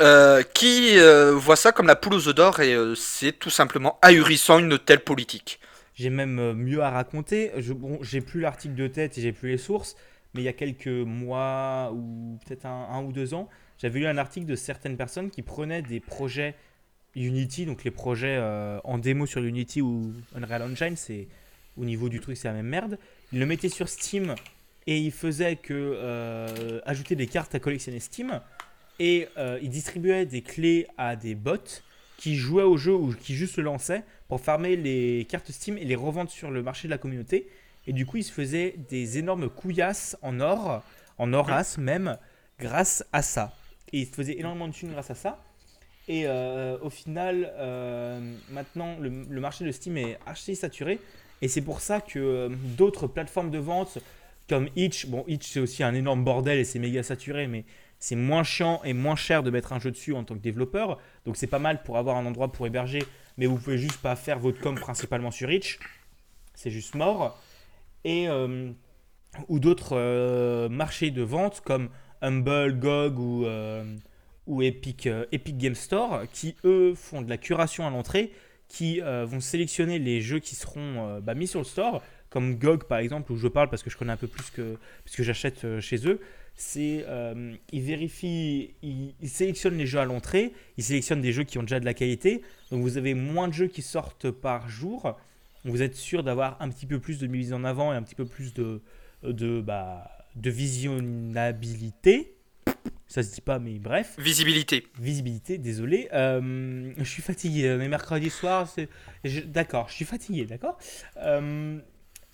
Euh, 0.02 0.42
qui 0.42 0.98
euh, 0.98 1.34
voient 1.34 1.56
ça 1.56 1.72
comme 1.72 1.86
la 1.86 1.96
poule 1.96 2.16
aux 2.16 2.28
œufs 2.28 2.36
d'or 2.36 2.60
et 2.62 2.74
euh, 2.74 2.96
c'est 2.96 3.32
tout 3.32 3.52
simplement 3.52 4.00
ahurissant 4.02 4.58
une 4.58 4.80
telle 4.80 5.02
politique. 5.02 5.60
J'ai 5.96 6.10
même 6.10 6.40
euh, 6.40 6.54
mieux 6.54 6.82
à 6.82 6.90
raconter. 6.90 7.52
Bon, 7.76 8.00
j'ai 8.02 8.22
plus 8.22 8.42
l'article 8.42 8.76
de 8.76 8.88
tête 8.88 9.18
et 9.18 9.22
j'ai 9.22 9.32
plus 9.32 9.50
les 9.50 9.58
sources, 9.58 9.96
mais 10.34 10.42
il 10.42 10.46
y 10.46 10.50
a 10.50 10.54
quelques 10.54 10.88
mois 10.88 11.92
ou 11.94 12.40
peut-être 12.46 12.66
un, 12.66 13.04
ou 13.04 13.12
deux 13.12 13.34
ans, 13.34 13.50
j'avais 13.78 14.00
lu 14.00 14.08
un 14.08 14.18
article 14.18 14.46
de 14.46 14.56
certaines 14.56 14.98
personnes 14.98 15.30
qui 15.30 15.42
prenaient 15.42 15.82
des 15.82 16.00
projets 16.00 16.56
Unity, 17.16 17.68
donc 17.68 17.84
les 17.84 17.92
projets 17.92 18.38
euh, 18.40 18.80
en 18.84 18.98
démo 18.98 19.28
sur 19.28 19.44
Unity 19.44 19.82
ou 19.82 20.14
Unreal 20.36 20.64
Engine, 20.64 20.96
c'est 20.96 21.28
au 21.78 21.86
niveau 21.86 22.10
du 22.10 22.20
truc 22.20 22.38
c'est 22.38 22.48
la 22.48 22.56
même 22.56 22.68
merde. 22.68 22.98
Ils 23.32 23.40
le 23.40 23.46
mettaient 23.46 23.70
sur 23.70 23.88
Steam 23.88 24.34
et 24.88 24.98
ils 24.98 25.12
faisaient 25.12 25.58
que 25.58 25.74
euh, 25.74 26.82
ajouter 26.86 27.16
des 27.16 27.28
cartes 27.28 27.54
à 27.54 27.60
collectionner 27.60 28.00
Steam 28.00 28.42
et 29.00 29.28
ils 29.62 29.70
distribuaient 29.70 30.26
des 30.26 30.42
clés 30.42 30.88
à 30.98 31.16
des 31.16 31.36
bots 31.36 31.82
qui 32.18 32.36
jouaient 32.36 32.64
au 32.64 32.78
jeu 32.78 32.94
ou 32.94 33.14
qui 33.14 33.36
juste 33.36 33.58
le 33.58 33.64
lançaient 33.64 34.04
pour 34.34 34.42
farmer 34.42 34.76
les 34.76 35.28
cartes 35.30 35.52
Steam 35.52 35.78
et 35.78 35.86
les 35.86 35.94
revendre 35.94 36.32
sur 36.32 36.50
le 36.50 36.64
marché 36.64 36.88
de 36.88 36.90
la 36.90 36.98
communauté. 36.98 37.48
Et 37.86 37.94
du 37.94 38.08
coup, 38.08 38.18
ils 38.18 38.24
se 38.24 38.32
faisaient 38.32 38.74
des 38.90 39.20
énormes 39.20 39.48
couillasses 39.48 40.18
en 40.24 40.40
or, 40.40 40.82
en 41.20 41.34
oras 41.34 41.76
même, 41.78 42.18
grâce 42.58 43.06
à 43.14 43.22
ça. 43.22 43.54
Et 43.92 44.00
ils 44.00 44.08
se 44.08 44.14
faisaient 44.16 44.40
énormément 44.40 44.68
de 44.68 44.74
thunes 44.74 44.92
grâce 44.92 45.12
à 45.12 45.14
ça. 45.14 45.38
Et 46.08 46.24
euh, 46.26 46.80
au 46.82 46.90
final, 46.90 47.54
euh, 47.60 48.20
maintenant, 48.50 48.98
le, 49.00 49.12
marché 49.40 49.66
de 49.66 49.72
Steam 49.72 49.98
est 49.98 50.18
assez 50.26 50.56
saturé. 50.56 51.00
Et 51.44 51.48
c'est 51.48 51.62
pour 51.62 51.80
ça 51.80 52.02
que 52.02 52.18
euh, 52.18 52.50
d'autres 52.76 53.06
plateformes 53.06 53.52
de 53.52 53.60
vente 53.60 54.00
comme 54.50 54.68
Itch, 54.76 55.06
bon, 55.06 55.26
Itch 55.28 55.48
c'est 55.48 55.60
aussi 55.60 55.84
un 55.84 55.94
énorme 55.94 56.24
bordel 56.24 56.58
et 56.58 56.64
c'est 56.64 56.80
méga 56.80 57.04
saturé, 57.04 57.46
mais 57.46 57.66
c'est 58.00 58.16
moins 58.16 58.44
chiant 58.44 58.82
et 58.84 58.94
moins 58.94 59.16
cher 59.16 59.44
de 59.44 59.52
mettre 59.52 59.74
un 59.74 59.80
jeu 59.80 59.92
dessus 59.92 60.14
en 60.14 60.24
tant 60.24 60.34
que 60.34 60.42
développeur. 60.42 60.98
Donc 61.26 61.38
c'est 61.38 61.46
pas 61.46 61.60
mal 61.60 61.84
pour 61.84 62.00
avoir 62.00 62.18
un 62.18 62.26
endroit 62.26 62.52
pour 62.52 62.66
héberger, 62.66 63.04
mais 63.38 63.46
vous 63.46 63.58
pouvez 63.58 63.78
juste 63.78 64.02
pas 64.02 64.16
faire 64.16 64.40
votre 64.40 64.60
com 64.60 64.76
principalement 64.76 65.32
sur 65.32 65.52
Itch. 65.52 65.80
C'est 66.54 66.72
juste 66.72 66.96
mort. 66.96 67.40
Et 68.04 68.28
euh, 68.28 68.72
ou 69.48 69.60
d'autres 69.60 69.98
euh, 69.98 70.70
marchés 70.70 71.12
de 71.12 71.24
vente 71.24 71.62
comme 71.62 71.90
Humble, 72.22 72.80
GOG 72.80 73.20
ou, 73.20 73.46
euh, 73.46 73.96
ou 74.48 74.62
Epic, 74.62 75.08
Epic 75.32 75.58
Game 75.58 75.76
Store 75.76 76.24
qui 76.32 76.56
eux 76.64 76.94
font 76.96 77.22
de 77.22 77.30
la 77.30 77.38
curation 77.38 77.88
à 77.88 77.90
l'entrée, 77.90 78.32
qui 78.68 79.02
vont 79.02 79.40
sélectionner 79.40 80.00
les 80.00 80.20
jeux 80.20 80.40
qui 80.40 80.56
seront 80.56 81.20
bah, 81.22 81.36
mis 81.36 81.48
sur 81.48 81.60
le 81.60 81.66
store, 81.66 82.02
comme 82.30 82.58
GOG 82.58 82.86
par 82.86 82.98
exemple 82.98 83.32
où 83.32 83.38
je 83.38 83.48
parle 83.48 83.70
parce 83.70 83.84
que 83.84 83.90
je 83.90 83.98
connais 83.98 84.14
un 84.14 84.18
peu 84.18 84.28
plus 84.28 84.50
que 84.50 84.78
puisque 85.04 85.22
j'achète 85.22 85.80
chez 85.80 86.08
eux 86.08 86.20
c'est 86.56 87.06
euh, 87.08 87.56
ils 87.72 87.82
vérifient, 87.82 88.76
ils, 88.84 89.30
sélectionnent 89.30 89.78
les 89.78 89.88
jeux 89.88 90.00
à 90.00 90.06
l'entrée, 90.06 90.54
ils 90.78 90.84
sélectionnent 90.84 91.22
des 91.22 91.34
jeux 91.34 91.44
qui 91.44 91.58
ont 91.58 91.64
déjà 91.64 91.80
de 91.80 91.86
la 91.86 91.94
qualité. 91.94 92.42
Donc 92.72 92.82
vous 92.82 92.98
avez 92.98 93.14
moins 93.14 93.48
de 93.48 93.54
jeux 93.54 93.68
qui 93.68 93.82
sortent 93.82 94.30
par 94.30 94.70
jour. 94.70 95.18
Vous 95.66 95.82
êtes 95.82 95.96
sûr 95.96 96.24
d'avoir 96.24 96.62
un 96.62 96.70
petit 96.70 96.86
peu 96.86 97.00
plus 97.00 97.20
de 97.20 97.28
mise 97.28 97.54
en 97.54 97.64
avant 97.64 97.94
et 97.94 97.96
un 97.96 98.04
petit 98.04 98.16
peu 98.16 98.26
plus 98.26 98.54
de, 98.54 98.82
de, 99.24 99.62
bah, 99.62 100.12
de 100.36 100.50
visionnabilité. 100.50 102.36
Ça 103.08 103.24
se 103.24 103.34
dit 103.34 103.42
pas, 103.42 103.60
mais 103.60 103.80
bref. 103.80 104.16
Visibilité. 104.18 104.88
Visibilité, 105.00 105.58
désolé. 105.58 106.10
Euh, 106.14 106.94
je 106.98 107.04
suis 107.04 107.22
fatigué, 107.22 107.76
mais 107.78 107.88
mercredi 107.88 108.30
soir, 108.30 108.68
c'est. 108.68 108.90
D'accord, 109.46 109.88
je 109.90 109.94
suis 109.94 110.06
fatigué, 110.06 110.46
d'accord 110.46 110.78
euh, 111.18 111.80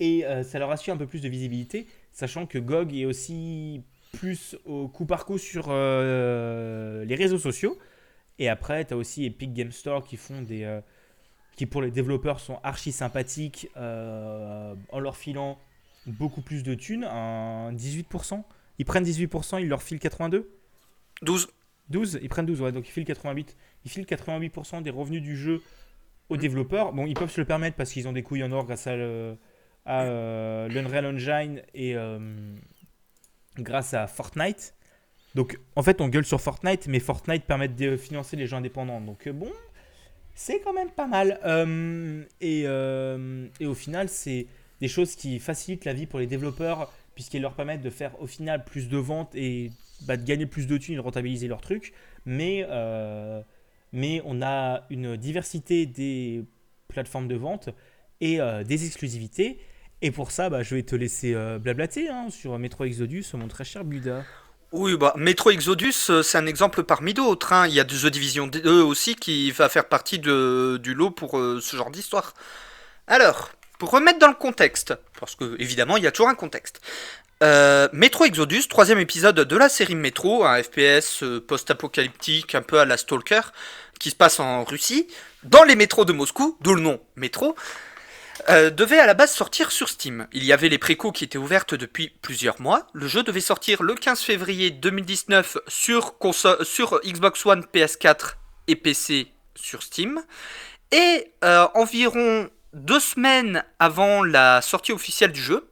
Et 0.00 0.24
ça 0.42 0.58
leur 0.58 0.70
assure 0.70 0.94
un 0.94 0.96
peu 0.96 1.06
plus 1.06 1.20
de 1.20 1.28
visibilité, 1.28 1.86
sachant 2.12 2.46
que 2.46 2.58
GOG 2.58 2.94
est 2.94 3.04
aussi 3.04 3.82
plus 4.12 4.56
au 4.64 4.88
coup 4.88 5.06
par 5.06 5.24
coup 5.24 5.38
sur 5.38 5.66
euh, 5.68 7.04
les 7.04 7.14
réseaux 7.14 7.38
sociaux. 7.38 7.78
Et 8.38 8.48
après, 8.48 8.84
tu 8.84 8.94
as 8.94 8.96
aussi 8.96 9.24
Epic 9.24 9.52
Game 9.52 9.72
Store 9.72 10.04
qui 10.04 10.16
font 10.16 10.42
des. 10.42 10.64
Euh, 10.64 10.80
qui 11.56 11.66
pour 11.66 11.82
les 11.82 11.90
développeurs 11.90 12.40
sont 12.40 12.58
archi 12.62 12.90
sympathiques 12.90 13.68
euh, 13.76 14.74
en 14.90 14.98
leur 14.98 15.16
filant 15.16 15.58
beaucoup 16.06 16.40
plus 16.40 16.62
de 16.62 16.74
thunes, 16.74 17.04
un 17.04 17.72
18%. 17.72 18.42
Ils 18.78 18.86
prennent 18.86 19.04
18%, 19.04 19.60
ils 19.60 19.68
leur 19.68 19.82
filent 19.82 19.98
82 19.98 20.50
12. 21.22 21.48
12, 21.90 22.20
ils 22.22 22.28
prennent 22.28 22.46
12, 22.46 22.62
ouais, 22.62 22.72
donc 22.72 22.88
ils 22.88 22.92
filent 22.92 23.04
88. 23.04 23.56
Ils 23.84 23.90
filent 23.90 24.04
88% 24.04 24.82
des 24.82 24.90
revenus 24.90 25.20
du 25.20 25.36
jeu 25.36 25.60
aux 26.30 26.36
développeurs. 26.38 26.92
Bon, 26.92 27.04
ils 27.04 27.14
peuvent 27.14 27.30
se 27.30 27.40
le 27.40 27.46
permettre 27.46 27.76
parce 27.76 27.90
qu'ils 27.92 28.08
ont 28.08 28.12
des 28.12 28.22
couilles 28.22 28.44
en 28.44 28.52
or 28.52 28.64
grâce 28.64 28.86
à 28.86 28.96
l'Unreal 30.68 31.06
Engine 31.06 31.62
et 31.74 31.94
grâce 33.58 33.94
à 33.94 34.06
Fortnite. 34.06 34.74
Donc 35.34 35.58
en 35.76 35.82
fait 35.82 36.00
on 36.00 36.08
gueule 36.08 36.24
sur 36.24 36.40
Fortnite, 36.40 36.86
mais 36.88 37.00
Fortnite 37.00 37.44
permet 37.44 37.68
de 37.68 37.96
financer 37.96 38.36
les 38.36 38.46
jeux 38.46 38.56
indépendants. 38.56 39.00
Donc 39.00 39.26
euh, 39.26 39.32
bon, 39.32 39.50
c'est 40.34 40.60
quand 40.60 40.72
même 40.72 40.90
pas 40.90 41.06
mal. 41.06 41.38
Euh, 41.44 42.24
et, 42.40 42.64
euh, 42.66 43.46
et 43.60 43.66
au 43.66 43.74
final 43.74 44.08
c'est 44.08 44.46
des 44.80 44.88
choses 44.88 45.14
qui 45.14 45.38
facilitent 45.38 45.84
la 45.84 45.92
vie 45.92 46.06
pour 46.06 46.18
les 46.18 46.26
développeurs 46.26 46.92
puisqu'elles 47.14 47.42
leur 47.42 47.54
permettent 47.54 47.82
de 47.82 47.90
faire 47.90 48.20
au 48.20 48.26
final 48.26 48.64
plus 48.64 48.88
de 48.88 48.96
ventes 48.96 49.34
et 49.34 49.70
bah, 50.06 50.16
de 50.16 50.24
gagner 50.24 50.46
plus 50.46 50.66
de 50.66 50.78
thunes 50.78 50.94
et 50.94 50.96
de 50.96 51.02
rentabiliser 51.02 51.48
leur 51.48 51.60
truc. 51.60 51.92
Mais, 52.24 52.66
mais 53.92 54.22
on 54.24 54.40
a 54.42 54.84
une 54.90 55.16
diversité 55.16 55.86
des 55.86 56.44
plateformes 56.88 57.28
de 57.28 57.34
vente 57.34 57.68
et 58.20 58.38
des 58.64 58.86
exclusivités. 58.86 59.58
Et 60.02 60.10
pour 60.10 60.30
ça, 60.30 60.48
bah, 60.48 60.62
je 60.62 60.74
vais 60.74 60.82
te 60.82 60.96
laisser 60.96 61.34
euh, 61.34 61.58
blablater 61.58 62.08
hein, 62.08 62.28
sur 62.30 62.58
Metro 62.58 62.84
Exodus, 62.84 63.24
mon 63.34 63.48
très 63.48 63.64
cher 63.64 63.84
Buda. 63.84 64.24
Oui, 64.72 64.96
bah, 64.96 65.12
Metro 65.16 65.50
Exodus, 65.50 65.94
euh, 66.08 66.22
c'est 66.22 66.38
un 66.38 66.46
exemple 66.46 66.84
parmi 66.84 67.12
d'autres. 67.12 67.52
hein. 67.52 67.66
Il 67.66 67.74
y 67.74 67.80
a 67.80 67.84
The 67.84 68.06
Division 68.06 68.46
2 68.46 68.82
aussi 68.82 69.14
qui 69.14 69.50
va 69.50 69.68
faire 69.68 69.86
partie 69.86 70.18
du 70.18 70.94
lot 70.94 71.10
pour 71.10 71.38
euh, 71.38 71.60
ce 71.60 71.76
genre 71.76 71.90
d'histoire. 71.90 72.34
Alors, 73.06 73.50
pour 73.78 73.90
remettre 73.90 74.18
dans 74.18 74.28
le 74.28 74.34
contexte, 74.34 74.94
parce 75.18 75.34
que 75.34 75.56
évidemment 75.60 75.96
il 75.96 76.04
y 76.04 76.06
a 76.06 76.12
toujours 76.12 76.28
un 76.28 76.34
contexte. 76.34 76.80
Metro 77.94 78.26
Exodus, 78.26 78.68
troisième 78.68 78.98
épisode 78.98 79.34
de 79.40 79.56
la 79.56 79.70
série 79.70 79.94
Metro, 79.94 80.44
un 80.44 80.62
FPS 80.62 81.24
post-apocalyptique 81.48 82.54
un 82.54 82.60
peu 82.60 82.78
à 82.78 82.84
la 82.84 82.98
Stalker, 82.98 83.40
qui 83.98 84.10
se 84.10 84.14
passe 84.14 84.40
en 84.40 84.64
Russie, 84.64 85.08
dans 85.44 85.62
les 85.64 85.74
métros 85.74 86.04
de 86.04 86.12
Moscou, 86.12 86.58
d'où 86.60 86.74
le 86.74 86.82
nom 86.82 87.00
Metro, 87.16 87.56
euh, 88.50 88.70
devait 88.70 88.98
à 88.98 89.06
la 89.06 89.14
base 89.14 89.32
sortir 89.32 89.70
sur 89.70 89.88
Steam. 89.88 90.26
Il 90.32 90.44
y 90.44 90.52
avait 90.52 90.68
les 90.68 90.78
précos 90.78 91.12
qui 91.12 91.24
étaient 91.24 91.38
ouvertes 91.38 91.74
depuis 91.74 92.12
plusieurs 92.22 92.60
mois. 92.60 92.86
Le 92.92 93.06
jeu 93.08 93.22
devait 93.22 93.40
sortir 93.40 93.82
le 93.82 93.94
15 93.94 94.20
février 94.20 94.70
2019 94.70 95.58
sur, 95.68 96.14
Xbox 97.04 97.46
One, 97.46 97.64
PS4 97.72 98.34
et 98.66 98.76
PC 98.76 99.28
sur 99.54 99.82
Steam. 99.82 100.22
Et 100.92 101.32
euh, 101.44 101.68
environ 101.74 102.50
deux 102.72 103.00
semaines 103.00 103.64
avant 103.78 104.22
la 104.24 104.60
sortie 104.62 104.92
officielle 104.92 105.32
du 105.32 105.42
jeu, 105.42 105.68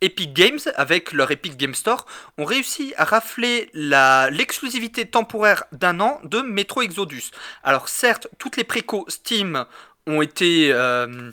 Epic 0.00 0.32
Games, 0.32 0.60
avec 0.76 1.12
leur 1.12 1.30
Epic 1.30 1.56
Game 1.56 1.74
Store, 1.74 2.06
ont 2.36 2.44
réussi 2.44 2.94
à 2.96 3.04
rafler 3.04 3.70
l'exclusivité 3.74 5.06
temporaire 5.06 5.64
d'un 5.72 6.00
an 6.00 6.20
de 6.24 6.40
Metro 6.40 6.82
Exodus. 6.82 7.30
Alors 7.64 7.88
certes, 7.88 8.28
toutes 8.38 8.56
les 8.56 8.64
précos 8.64 9.04
Steam 9.08 9.64
ont 10.06 10.22
été 10.22 10.72
euh, 10.72 11.30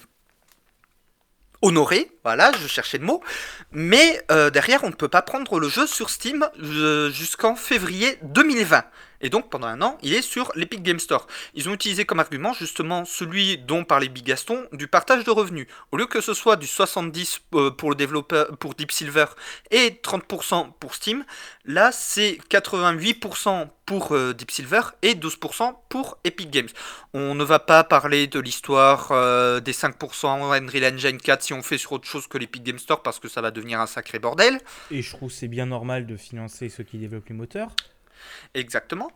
honorées, 1.66 2.12
voilà, 2.24 2.52
je 2.62 2.68
cherchais 2.68 3.00
le 3.00 3.06
mot, 3.06 3.22
mais 3.72 4.22
euh, 4.32 4.52
derrière, 4.52 4.84
on 4.84 4.90
ne 4.90 4.94
peut 4.94 5.08
pas 5.08 5.24
prendre 5.24 5.60
le 5.60 5.68
jeu 5.68 5.88
sur 5.88 6.12
Steam 6.12 6.48
euh, 6.62 7.10
jusqu'en 7.10 7.56
février 7.56 8.20
2020. 8.22 8.84
Et 9.26 9.30
donc 9.30 9.50
pendant 9.50 9.66
un 9.66 9.82
an, 9.82 9.98
il 10.04 10.14
est 10.14 10.22
sur 10.22 10.52
l'Epic 10.54 10.84
Game 10.84 11.00
Store. 11.00 11.26
Ils 11.56 11.68
ont 11.68 11.74
utilisé 11.74 12.06
comme 12.06 12.20
argument 12.20 12.54
justement 12.54 13.06
celui 13.06 13.58
dont 13.58 13.84
parlait 13.84 14.08
Big 14.08 14.24
Gaston, 14.24 14.68
du 14.72 14.88
partage 14.88 15.24
de 15.24 15.32
revenus. 15.32 15.66
Au 15.92 15.98
lieu 15.98 16.06
que 16.06 16.22
ce 16.22 16.36
soit 16.36 16.58
du 16.58 16.68
70 16.68 17.42
euh, 17.56 17.72
pour 17.72 17.90
le 17.90 17.96
développeur, 17.96 18.56
pour 18.58 18.76
Deep 18.76 18.92
Silver 18.92 19.26
et 19.72 20.00
30% 20.04 20.74
pour 20.80 20.94
Steam, 20.94 21.26
là 21.66 21.92
c'est 21.92 22.38
88% 22.52 23.68
pour 23.88 24.12
euh, 24.12 24.36
Deep 24.36 24.52
Silver 24.52 24.82
et 25.02 25.16
12% 25.16 25.74
pour 25.90 26.20
Epic 26.24 26.52
Games. 26.52 26.70
On 27.16 27.34
ne 27.34 27.44
va 27.44 27.58
pas 27.58 27.84
parler 27.84 28.28
de 28.28 28.40
l'histoire 28.40 29.08
euh, 29.10 29.60
des 29.60 29.74
5% 29.74 30.28
Unreal 30.54 30.94
Engine 30.94 31.18
4 31.18 31.42
si 31.42 31.54
on 31.54 31.64
fait 31.64 31.80
sur 31.80 31.94
autre 31.94 32.08
chose 32.08 32.28
que 32.28 32.38
l'Epic 32.38 32.62
Game 32.62 32.78
Store 32.78 33.02
parce 33.02 33.20
que 33.20 33.28
ça 33.28 33.42
va 33.42 33.50
devenir 33.50 33.80
un 33.80 33.88
sacré 33.88 34.20
bordel. 34.20 34.60
Et 34.92 35.02
je 35.02 35.10
trouve 35.16 35.32
c'est 35.32 35.48
bien 35.48 35.66
normal 35.66 36.06
de 36.06 36.16
financer 36.16 36.70
ceux 36.70 36.84
qui 36.84 37.00
développent 37.00 37.30
les 37.30 37.36
moteurs. 37.36 37.72
Exactement. 38.54 39.12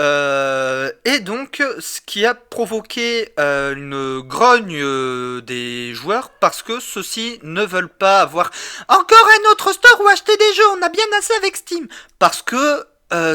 Euh, 0.00 0.90
et 1.04 1.20
donc, 1.20 1.62
ce 1.78 2.00
qui 2.00 2.24
a 2.24 2.34
provoqué 2.34 3.34
euh, 3.38 3.74
une 3.74 4.20
grogne 4.20 4.80
euh, 4.80 5.42
des 5.42 5.92
joueurs 5.92 6.30
parce 6.30 6.62
que 6.62 6.80
ceux-ci 6.80 7.38
ne 7.42 7.62
veulent 7.62 7.90
pas 7.90 8.20
avoir 8.20 8.50
encore 8.88 9.28
un 9.38 9.50
autre 9.52 9.72
store 9.72 10.00
où 10.02 10.08
acheter 10.08 10.34
des 10.36 10.54
jeux. 10.54 10.68
On 10.78 10.82
a 10.82 10.88
bien 10.88 11.04
assez 11.18 11.34
avec 11.34 11.56
Steam. 11.56 11.86
Parce 12.18 12.42
que, 12.42 12.86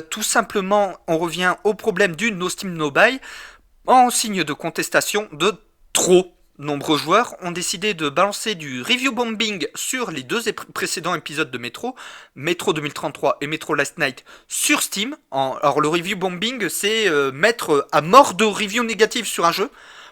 tout 0.09 0.23
simplement, 0.23 0.97
on 1.07 1.17
revient 1.17 1.55
au 1.65 1.73
problème 1.73 2.15
du 2.15 2.31
No 2.31 2.47
Steam 2.47 2.73
No 2.73 2.91
Buy 2.91 3.19
en 3.85 4.09
signe 4.09 4.43
de 4.45 4.53
contestation 4.53 5.27
de 5.33 5.53
trop 5.91 6.34
nombreux 6.57 6.97
joueurs 6.97 7.35
ont 7.41 7.51
décidé 7.51 7.93
de 7.93 8.09
balancer 8.09 8.55
du 8.55 8.81
review 8.81 9.11
bombing 9.11 9.67
sur 9.75 10.11
les 10.11 10.23
deux 10.23 10.41
précédents 10.73 11.15
épisodes 11.15 11.51
de 11.51 11.57
Metro, 11.57 11.95
Metro 12.35 12.73
2033 12.73 13.37
et 13.41 13.47
Metro 13.47 13.75
Last 13.75 13.97
Night 13.97 14.23
sur 14.47 14.81
Steam. 14.81 15.15
Alors 15.31 15.81
le 15.81 15.87
review 15.87 16.17
bombing, 16.17 16.69
c'est 16.69 17.07
euh, 17.07 17.31
mettre 17.31 17.87
à 17.91 18.01
mort 18.01 18.33
de 18.33 18.45
review 18.45 18.83
négative 18.83 19.25
sur 19.25 19.45
un 19.45 19.51
jeu 19.51 19.69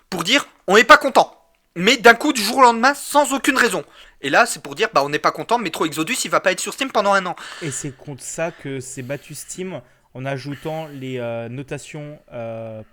pour 0.10 0.24
dire 0.24 0.48
on 0.68 0.76
n'est 0.76 0.84
pas 0.84 0.98
content. 0.98 1.40
Mais 1.76 1.98
d'un 1.98 2.14
coup, 2.14 2.34
du 2.34 2.42
jour 2.42 2.58
au 2.58 2.62
lendemain, 2.62 2.94
sans 2.94 3.34
aucune 3.34 3.58
raison. 3.58 3.84
Et 4.22 4.30
là, 4.30 4.46
c'est 4.46 4.62
pour 4.62 4.76
dire 4.76 4.90
bah 4.94 5.04
on 5.04 5.10
n'est 5.10 5.20
pas 5.20 5.32
content, 5.32 5.58
Metro 5.58 5.86
Exodus, 5.86 6.18
il 6.24 6.30
va 6.32 6.40
pas 6.40 6.52
être 6.52 6.60
sur 6.60 6.74
Steam 6.74 6.92
pendant 6.92 7.14
un 7.14 7.26
an. 7.26 7.36
Et 7.62 7.72
c'est 7.72 7.96
contre 7.96 8.22
ça 8.22 8.52
que 8.52 8.80
c'est 8.80 9.02
battu 9.02 9.34
Steam 9.34 9.82
en 10.14 10.26
ajoutant 10.26 10.88
les 10.88 11.18
euh, 11.18 11.50
notations 11.50 12.20
euh, 12.32 12.84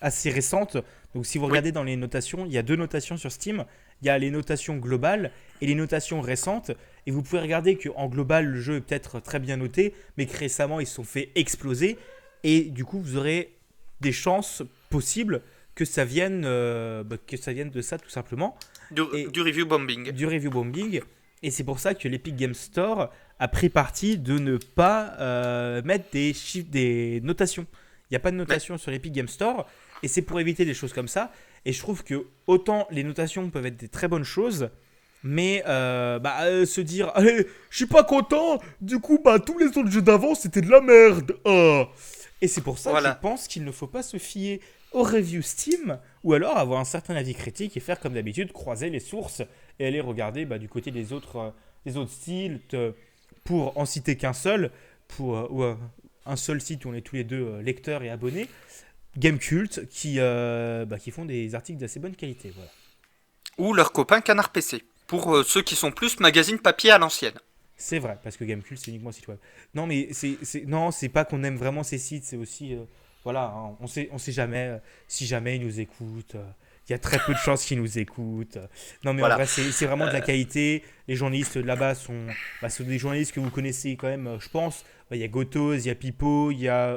assez 0.00 0.30
récentes. 0.30 0.76
Donc 1.14 1.26
si 1.26 1.38
vous 1.38 1.46
regardez 1.46 1.72
dans 1.72 1.82
les 1.82 1.96
notations, 1.96 2.46
il 2.46 2.52
y 2.52 2.58
a 2.58 2.62
deux 2.62 2.76
notations 2.76 3.16
sur 3.16 3.30
Steam. 3.32 3.64
Il 4.02 4.06
y 4.06 4.10
a 4.10 4.16
les 4.18 4.30
notations 4.30 4.76
globales 4.76 5.30
et 5.60 5.66
les 5.66 5.74
notations 5.74 6.20
récentes. 6.20 6.70
Et 7.06 7.10
vous 7.10 7.22
pouvez 7.22 7.40
regarder 7.40 7.76
qu'en 7.76 8.08
global, 8.08 8.46
le 8.46 8.60
jeu 8.60 8.76
est 8.76 8.80
peut-être 8.80 9.20
très 9.20 9.38
bien 9.38 9.56
noté, 9.56 9.94
mais 10.16 10.26
que 10.26 10.36
récemment, 10.36 10.80
ils 10.80 10.86
se 10.86 10.94
sont 10.94 11.04
fait 11.04 11.30
exploser. 11.34 11.98
Et 12.44 12.62
du 12.62 12.84
coup, 12.84 13.00
vous 13.00 13.16
aurez 13.16 13.52
des 14.00 14.12
chances 14.12 14.62
possibles 14.88 15.42
que 15.74 15.84
ça 15.84 16.04
vienne, 16.04 16.42
euh, 16.46 17.02
bah, 17.04 17.16
que 17.26 17.36
ça 17.36 17.52
vienne 17.52 17.70
de 17.70 17.80
ça, 17.82 17.98
tout 17.98 18.08
simplement 18.10 18.56
Du, 18.90 19.02
Et- 19.14 19.26
du 19.28 19.40
review 19.42 19.66
bombing. 19.66 20.10
du 20.12 20.26
review 20.26 20.50
bombing. 20.50 21.00
Et 21.42 21.50
c'est 21.50 21.64
pour 21.64 21.78
ça 21.78 21.94
que 21.94 22.06
l'Epic 22.08 22.36
Game 22.36 22.54
Store 22.54 23.10
a 23.38 23.48
pris 23.48 23.68
parti 23.70 24.18
de 24.18 24.38
ne 24.38 24.56
pas 24.58 25.14
euh, 25.20 25.80
mettre 25.82 26.06
des 26.12 26.32
chiffres, 26.34 26.68
des 26.70 27.20
notations. 27.22 27.66
Il 28.10 28.14
n'y 28.14 28.16
a 28.16 28.20
pas 28.20 28.30
de 28.30 28.36
notation 28.36 28.76
sur 28.78 28.90
l'Epic 28.90 29.12
Game 29.12 29.28
Store. 29.28 29.66
Et 30.02 30.08
c'est 30.08 30.22
pour 30.22 30.40
éviter 30.40 30.64
des 30.64 30.74
choses 30.74 30.92
comme 30.92 31.08
ça. 31.08 31.32
Et 31.64 31.72
je 31.72 31.78
trouve 31.80 32.04
que 32.04 32.26
autant 32.46 32.86
les 32.90 33.04
notations 33.04 33.48
peuvent 33.50 33.66
être 33.66 33.76
des 33.76 33.88
très 33.88 34.08
bonnes 34.08 34.24
choses, 34.24 34.70
mais 35.22 35.62
euh, 35.66 36.18
bah, 36.18 36.44
euh, 36.44 36.64
se 36.64 36.80
dire 36.80 37.12
Allez, 37.14 37.46
je 37.70 37.76
suis 37.76 37.86
pas 37.86 38.04
content, 38.04 38.60
du 38.80 38.98
coup, 38.98 39.18
bah, 39.22 39.38
tous 39.38 39.58
les 39.58 39.66
autres 39.66 39.90
jeux 39.90 40.02
d'avant 40.02 40.34
c'était 40.34 40.62
de 40.62 40.70
la 40.70 40.80
merde. 40.80 41.36
ah. 41.44 41.88
Et 42.42 42.48
c'est 42.48 42.62
pour 42.62 42.78
ça 42.78 42.90
Voilà. 42.90 43.10
que 43.10 43.16
je 43.16 43.20
pense 43.20 43.48
qu'il 43.48 43.64
ne 43.64 43.70
faut 43.70 43.86
pas 43.86 44.02
se 44.02 44.16
fier 44.16 44.60
aux 44.92 45.02
reviews 45.02 45.42
Steam 45.42 45.98
ou 46.24 46.32
alors 46.32 46.56
avoir 46.56 46.80
un 46.80 46.84
certain 46.84 47.14
avis 47.14 47.34
critique 47.34 47.76
et 47.76 47.80
faire 47.80 48.00
comme 48.00 48.14
d'habitude, 48.14 48.52
croiser 48.52 48.88
les 48.88 48.98
sources 48.98 49.42
et 49.78 49.86
aller 49.86 50.00
regarder 50.00 50.46
bah, 50.46 50.58
du 50.58 50.68
côté 50.68 50.90
des 50.90 51.12
autres, 51.12 51.36
euh, 51.36 51.50
des 51.84 51.98
autres 51.98 52.10
euh, 52.72 52.92
pour 53.44 53.76
en 53.76 53.84
citer 53.84 54.16
qu'un 54.16 54.32
seul, 54.32 54.70
pour 55.08 55.52
ou, 55.52 55.64
un 56.26 56.36
seul 56.36 56.60
site 56.60 56.84
où 56.86 56.88
on 56.90 56.94
est 56.94 57.00
tous 57.02 57.16
les 57.16 57.24
deux 57.24 57.58
lecteurs 57.60 58.02
et 58.02 58.10
abonnés, 58.10 58.48
Gamecult, 59.16 59.86
qui, 59.88 60.16
euh, 60.18 60.84
bah, 60.84 60.98
qui 60.98 61.10
font 61.10 61.24
des 61.24 61.54
articles 61.54 61.78
d'assez 61.80 61.98
bonne 62.00 62.14
qualité. 62.14 62.52
Voilà. 62.54 62.70
Ou 63.58 63.74
leur 63.74 63.92
copain 63.92 64.20
Canard 64.20 64.50
PC. 64.52 64.84
Pour 65.06 65.34
euh, 65.34 65.42
ceux 65.42 65.62
qui 65.62 65.74
sont 65.74 65.90
plus 65.90 66.20
magazine 66.20 66.58
papier 66.58 66.92
à 66.92 66.98
l'ancienne. 66.98 67.34
C'est 67.76 67.98
vrai, 67.98 68.18
parce 68.22 68.36
que 68.36 68.44
Gamecult, 68.44 68.78
c'est 68.78 68.90
uniquement 68.90 69.08
un 69.10 69.12
site 69.12 69.26
web. 69.28 69.38
Non, 69.74 69.86
mais 69.86 70.08
c'est, 70.12 70.36
non, 70.66 70.90
c'est 70.90 71.08
pas 71.08 71.24
qu'on 71.24 71.42
aime 71.42 71.56
vraiment 71.56 71.82
ces 71.82 71.98
sites, 71.98 72.24
c'est 72.24 72.36
aussi, 72.36 72.74
euh, 72.74 72.84
voilà, 73.24 73.54
hein, 73.56 73.76
on 73.80 73.86
sait, 73.86 74.08
on 74.12 74.18
sait 74.18 74.32
jamais 74.32 74.78
si 75.08 75.26
jamais 75.26 75.56
ils 75.56 75.62
nous 75.62 75.80
écoutent. 75.80 76.36
Il 76.88 76.92
y 76.92 76.94
a 76.94 76.98
très 76.98 77.18
peu 77.18 77.32
de 77.32 77.38
chances 77.38 77.64
qu'ils 77.64 77.78
nous 77.80 77.98
écoutent. 77.98 78.58
Non, 79.04 79.12
mais 79.14 79.20
Voilà. 79.20 79.36
en 79.36 79.38
vrai, 79.38 79.46
c'est, 79.46 79.86
vraiment 79.86 80.06
de 80.06 80.12
la 80.12 80.20
qualité. 80.20 80.82
Les 81.08 81.14
journalistes 81.16 81.56
là-bas 81.56 81.94
sont, 81.94 82.26
bah, 82.60 82.68
sont 82.68 82.84
des 82.84 82.98
journalistes 82.98 83.32
que 83.32 83.40
vous 83.40 83.50
connaissez 83.50 83.96
quand 83.96 84.08
même, 84.08 84.38
je 84.40 84.48
pense. 84.48 84.84
Bah, 85.10 85.16
Il 85.16 85.20
y 85.20 85.24
a 85.24 85.28
Gotos, 85.28 85.74
il 85.74 85.86
y 85.86 85.90
a 85.90 85.94
Pipo, 85.94 86.50
il 86.50 86.58
y 86.60 86.68
a 86.68 86.96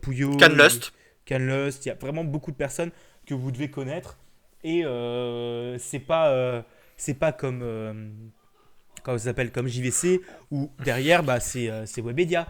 Pouillot. 0.00 0.36
Canlust. 0.36 0.92
Canlust, 1.26 1.84
il 1.86 1.88
y 1.88 1.92
a 1.92 1.94
vraiment 1.94 2.24
beaucoup 2.24 2.50
de 2.50 2.56
personnes 2.56 2.90
que 3.26 3.34
vous 3.34 3.50
devez 3.50 3.70
connaître. 3.70 4.18
Et 4.62 4.84
euh, 4.84 5.78
c'est 5.78 5.98
pas, 5.98 6.30
euh, 6.30 6.62
c'est 6.96 7.14
pas 7.14 7.32
comme, 7.32 7.60
euh, 7.62 8.10
comment 9.02 9.18
ça 9.18 9.24
s'appelle, 9.24 9.52
comme 9.52 9.68
JVC, 9.68 10.20
où 10.50 10.70
derrière, 10.84 11.22
bah, 11.22 11.40
c'est 11.40 11.68
euh, 11.70 11.86
c'est 11.86 12.00
Webedia. 12.00 12.48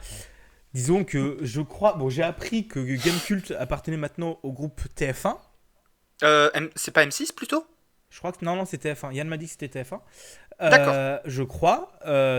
Disons 0.74 1.04
que 1.04 1.38
je 1.42 1.60
crois, 1.60 1.94
bon, 1.94 2.08
j'ai 2.08 2.22
appris 2.22 2.66
que 2.66 2.80
Gamecult 2.80 3.52
appartenait 3.58 3.96
maintenant 3.96 4.38
au 4.42 4.52
groupe 4.52 4.80
TF1. 4.96 5.36
Euh, 6.22 6.50
c'est 6.74 6.92
pas 6.92 7.04
M6 7.04 7.34
plutôt? 7.34 7.64
Je 8.10 8.18
crois 8.18 8.32
que 8.32 8.44
non, 8.44 8.56
non, 8.56 8.64
c'est 8.64 8.84
TF1. 8.84 9.12
Yann 9.12 9.28
m'a 9.28 9.36
dit 9.36 9.46
que 9.46 9.52
c'était 9.52 9.82
TF1. 9.82 10.00
D'accord. 10.60 11.20
Je 11.24 11.42
crois, 11.42 11.92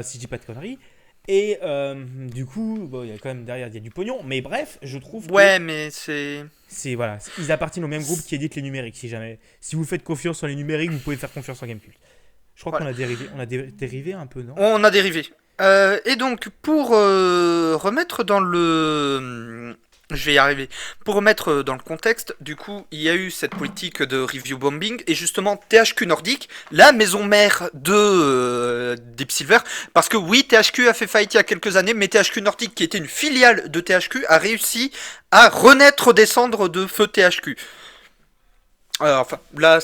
si 0.04 0.16
je 0.16 0.20
dis 0.20 0.28
pas 0.28 0.38
de 0.38 0.46
conneries. 0.46 0.80
Et 1.28 1.58
euh, 1.64 2.06
du 2.28 2.46
coup, 2.46 2.88
bon, 2.90 3.04
il 3.04 3.10
y 3.10 3.14
a 3.14 3.18
quand 3.18 3.30
même 3.30 3.46
derrière, 3.46 3.68
il 3.68 3.74
y 3.74 3.78
a 3.78 3.80
du 3.80 3.90
pognon. 3.90 4.22
Mais 4.24 4.42
bref, 4.42 4.78
je 4.82 4.98
trouve 4.98 5.28
que 5.28 5.34
Ouais, 5.34 5.60
mais 5.60 5.90
c'est. 5.92 6.46
c'est 6.68 6.96
voilà, 6.96 7.18
ils 7.40 7.52
appartiennent 7.52 7.86
au 7.86 7.90
même 7.90 8.04
groupe 8.04 8.22
qui 8.22 8.36
édite 8.36 8.56
les 8.56 8.62
numériques. 8.62 8.98
Si 8.98 9.10
jamais, 9.10 9.40
si 9.60 9.76
vous 9.76 9.84
faites 9.84 10.04
confiance 10.04 10.44
en 10.44 10.48
les 10.48 10.56
numériques, 10.56 10.92
vous 10.92 11.00
pouvez 11.00 11.16
faire 11.16 11.32
confiance 11.32 11.62
en 11.64 11.66
Gamecult. 11.68 11.96
Je 12.56 12.62
crois 12.64 12.78
qu'on 12.78 12.86
a 12.86 12.94
dérivé, 12.94 13.26
on 13.36 13.40
a 13.40 13.46
dérivé 13.46 14.14
un 14.14 14.28
peu, 14.28 14.42
non? 14.42 14.54
On 14.58 14.84
a 14.84 14.92
dérivé. 14.92 15.26
Euh, 15.62 16.00
et 16.06 16.16
donc, 16.16 16.50
pour 16.62 16.92
euh, 16.94 17.76
remettre 17.78 18.24
dans 18.24 18.40
le... 18.40 19.78
Je 20.12 20.24
vais 20.24 20.34
y 20.34 20.38
arriver. 20.38 20.70
Pour 21.04 21.16
remettre 21.16 21.64
dans 21.64 21.74
le 21.74 21.80
contexte, 21.80 22.36
du 22.40 22.56
coup, 22.56 22.86
il 22.92 23.02
y 23.02 23.10
a 23.10 23.16
eu 23.16 23.32
cette 23.32 23.56
politique 23.56 24.04
de 24.04 24.20
review 24.22 24.58
bombing 24.58 25.02
et 25.08 25.16
justement 25.16 25.58
THQ 25.58 26.06
Nordic, 26.06 26.48
la 26.72 26.92
maison 26.92 27.24
mère 27.24 27.70
de 27.74 27.94
euh, 27.94 28.96
Deep 29.00 29.32
Silver, 29.32 29.60
parce 29.94 30.08
que 30.08 30.18
oui, 30.18 30.44
THQ 30.44 30.88
a 30.90 30.94
fait 30.94 31.08
faillite 31.08 31.34
il 31.34 31.38
y 31.38 31.40
a 31.40 31.44
quelques 31.44 31.76
années, 31.76 31.96
mais 31.96 32.08
THQ 32.08 32.42
Nordic, 32.42 32.76
qui 32.76 32.84
était 32.84 33.00
une 33.00 33.08
filiale 33.08 33.70
de 33.72 33.80
THQ, 33.80 34.26
a 34.28 34.38
réussi 34.38 34.92
à 35.32 35.50
renaître 35.50 36.14
des 36.14 36.28
cendres 36.28 36.70
de 36.70 36.86
feu 36.86 37.08
THQ. 37.08 37.58
Alors, 39.00 39.22
enfin, 39.22 39.40
là, 39.58 39.80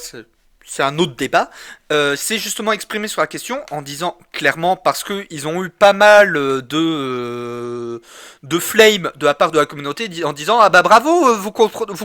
c'est 0.65 0.83
un 0.83 0.99
autre 0.99 1.15
débat, 1.15 1.49
euh, 1.91 2.15
c'est 2.15 2.37
justement 2.37 2.71
exprimé 2.71 3.07
sur 3.07 3.21
la 3.21 3.27
question 3.27 3.63
en 3.71 3.81
disant 3.81 4.17
clairement 4.31 4.75
parce 4.75 5.03
qu'ils 5.03 5.47
ont 5.47 5.63
eu 5.63 5.69
pas 5.69 5.93
mal 5.93 6.33
de 6.33 6.65
euh, 6.73 7.99
de 8.43 8.59
flame 8.59 9.11
de 9.15 9.25
la 9.25 9.33
part 9.33 9.51
de 9.51 9.59
la 9.59 9.65
communauté 9.65 10.09
en 10.23 10.33
disant 10.33 10.59
ah 10.59 10.69
bah 10.69 10.81
bravo 10.81 11.29
euh, 11.29 11.35
vous 11.35 11.51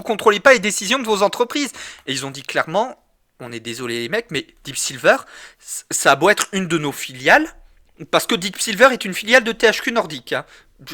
contrôlez 0.02 0.40
pas 0.40 0.52
les 0.52 0.58
décisions 0.58 0.98
de 0.98 1.04
vos 1.04 1.22
entreprises 1.22 1.72
et 2.06 2.12
ils 2.12 2.26
ont 2.26 2.30
dit 2.30 2.42
clairement 2.42 2.98
on 3.40 3.52
est 3.52 3.60
désolé 3.60 4.00
les 4.00 4.08
mecs 4.08 4.30
mais 4.30 4.46
Deep 4.64 4.76
Silver 4.76 5.16
ça 5.58 6.12
a 6.12 6.16
beau 6.16 6.30
être 6.30 6.48
une 6.52 6.66
de 6.66 6.78
nos 6.78 6.92
filiales 6.92 7.46
parce 8.10 8.26
que 8.26 8.34
Deep 8.34 8.58
Silver 8.58 8.88
est 8.92 9.04
une 9.04 9.14
filiale 9.14 9.44
de 9.44 9.52
THQ 9.52 9.92
Nordic. 9.92 10.32
Hein. 10.32 10.44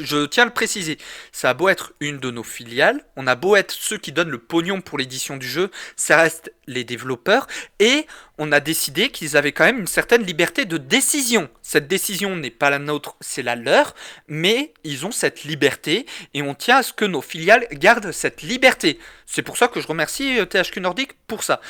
Je 0.00 0.26
tiens 0.26 0.44
à 0.44 0.46
le 0.46 0.52
préciser. 0.52 0.98
Ça 1.32 1.50
a 1.50 1.54
beau 1.54 1.68
être 1.68 1.92
une 1.98 2.18
de 2.18 2.30
nos 2.30 2.44
filiales, 2.44 3.04
on 3.16 3.26
a 3.26 3.34
beau 3.34 3.56
être 3.56 3.72
ceux 3.72 3.98
qui 3.98 4.12
donnent 4.12 4.30
le 4.30 4.38
pognon 4.38 4.80
pour 4.80 4.96
l'édition 4.96 5.36
du 5.36 5.48
jeu, 5.48 5.70
ça 5.96 6.16
reste 6.16 6.52
les 6.68 6.84
développeurs, 6.84 7.48
et 7.80 8.06
on 8.38 8.52
a 8.52 8.60
décidé 8.60 9.10
qu'ils 9.10 9.36
avaient 9.36 9.52
quand 9.52 9.64
même 9.64 9.80
une 9.80 9.86
certaine 9.88 10.22
liberté 10.22 10.64
de 10.64 10.78
décision. 10.78 11.48
Cette 11.62 11.88
décision 11.88 12.36
n'est 12.36 12.50
pas 12.50 12.70
la 12.70 12.78
nôtre, 12.78 13.16
c'est 13.20 13.42
la 13.42 13.56
leur, 13.56 13.94
mais 14.28 14.72
ils 14.84 15.04
ont 15.04 15.10
cette 15.10 15.42
liberté, 15.42 16.06
et 16.34 16.42
on 16.42 16.54
tient 16.54 16.76
à 16.76 16.82
ce 16.82 16.92
que 16.92 17.04
nos 17.04 17.22
filiales 17.22 17.66
gardent 17.72 18.12
cette 18.12 18.42
liberté. 18.42 19.00
C'est 19.26 19.42
pour 19.42 19.56
ça 19.56 19.66
que 19.66 19.80
je 19.80 19.88
remercie 19.88 20.38
THQ 20.46 20.80
Nordic 20.80 21.14
pour 21.26 21.42
ça. 21.42 21.60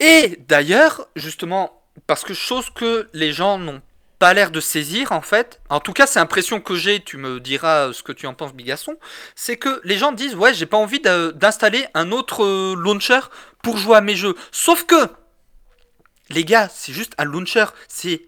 Et 0.00 0.38
d'ailleurs, 0.48 1.08
justement, 1.16 1.82
parce 2.06 2.24
que 2.24 2.34
chose 2.34 2.70
que 2.70 3.08
les 3.12 3.32
gens 3.32 3.58
n'ont 3.58 3.80
pas 4.18 4.32
l'air 4.34 4.50
de 4.50 4.60
saisir 4.60 5.12
en 5.12 5.20
fait. 5.20 5.60
En 5.68 5.80
tout 5.80 5.92
cas, 5.92 6.06
c'est 6.06 6.18
l'impression 6.18 6.60
que 6.60 6.74
j'ai, 6.74 7.00
tu 7.00 7.16
me 7.16 7.40
diras 7.40 7.92
ce 7.92 8.02
que 8.02 8.12
tu 8.12 8.26
en 8.26 8.34
penses 8.34 8.54
Bigasson, 8.54 8.96
c'est 9.34 9.56
que 9.56 9.80
les 9.84 9.98
gens 9.98 10.12
disent 10.12 10.34
ouais, 10.34 10.54
j'ai 10.54 10.66
pas 10.66 10.76
envie 10.76 11.00
d'installer 11.00 11.86
un 11.94 12.12
autre 12.12 12.44
euh, 12.44 12.74
launcher 12.76 13.20
pour 13.62 13.76
jouer 13.76 13.96
à 13.96 14.00
mes 14.00 14.16
jeux. 14.16 14.34
Sauf 14.52 14.84
que 14.84 15.08
les 16.30 16.44
gars, 16.44 16.68
c'est 16.72 16.92
juste 16.92 17.12
un 17.18 17.24
launcher, 17.24 17.66
c'est 17.88 18.22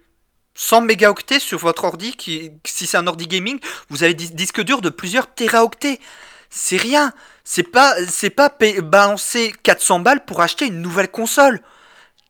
100 0.54 0.82
mégaoctets 0.82 1.40
sur 1.40 1.58
votre 1.58 1.84
ordi 1.84 2.12
qui 2.16 2.50
si 2.64 2.86
c'est 2.86 2.96
un 2.96 3.06
ordi 3.06 3.26
gaming, 3.26 3.60
vous 3.88 4.02
avez 4.02 4.14
des 4.14 4.28
disques 4.28 4.62
durs 4.62 4.80
de 4.80 4.90
plusieurs 4.90 5.32
téraoctets. 5.32 6.00
C'est 6.50 6.76
rien. 6.76 7.12
C'est 7.44 7.62
pas 7.62 7.94
c'est 8.06 8.30
pas 8.30 8.52
balancer 8.82 9.54
400 9.62 10.00
balles 10.00 10.24
pour 10.24 10.40
acheter 10.40 10.66
une 10.66 10.82
nouvelle 10.82 11.10
console. 11.10 11.60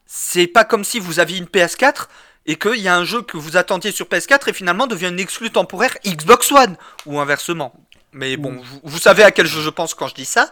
C'est 0.06 0.46
pas 0.46 0.64
comme 0.64 0.84
si 0.84 1.00
vous 1.00 1.20
aviez 1.20 1.38
une 1.38 1.46
PS4 1.46 2.06
et 2.48 2.56
qu'il 2.56 2.80
y 2.80 2.88
a 2.88 2.96
un 2.96 3.04
jeu 3.04 3.22
que 3.22 3.36
vous 3.36 3.56
attendiez 3.56 3.92
sur 3.92 4.06
PS4 4.06 4.48
et 4.48 4.52
finalement 4.54 4.86
devient 4.86 5.08
une 5.08 5.20
exclue 5.20 5.50
temporaire 5.50 5.94
Xbox 6.04 6.50
One, 6.50 6.76
ou 7.04 7.20
inversement. 7.20 7.74
Mais 8.12 8.38
bon, 8.38 8.60
vous, 8.82 8.98
savez 8.98 9.22
à 9.22 9.30
quel 9.30 9.46
jeu 9.46 9.60
je 9.60 9.68
pense 9.68 9.92
quand 9.92 10.08
je 10.08 10.14
dis 10.14 10.24
ça. 10.24 10.50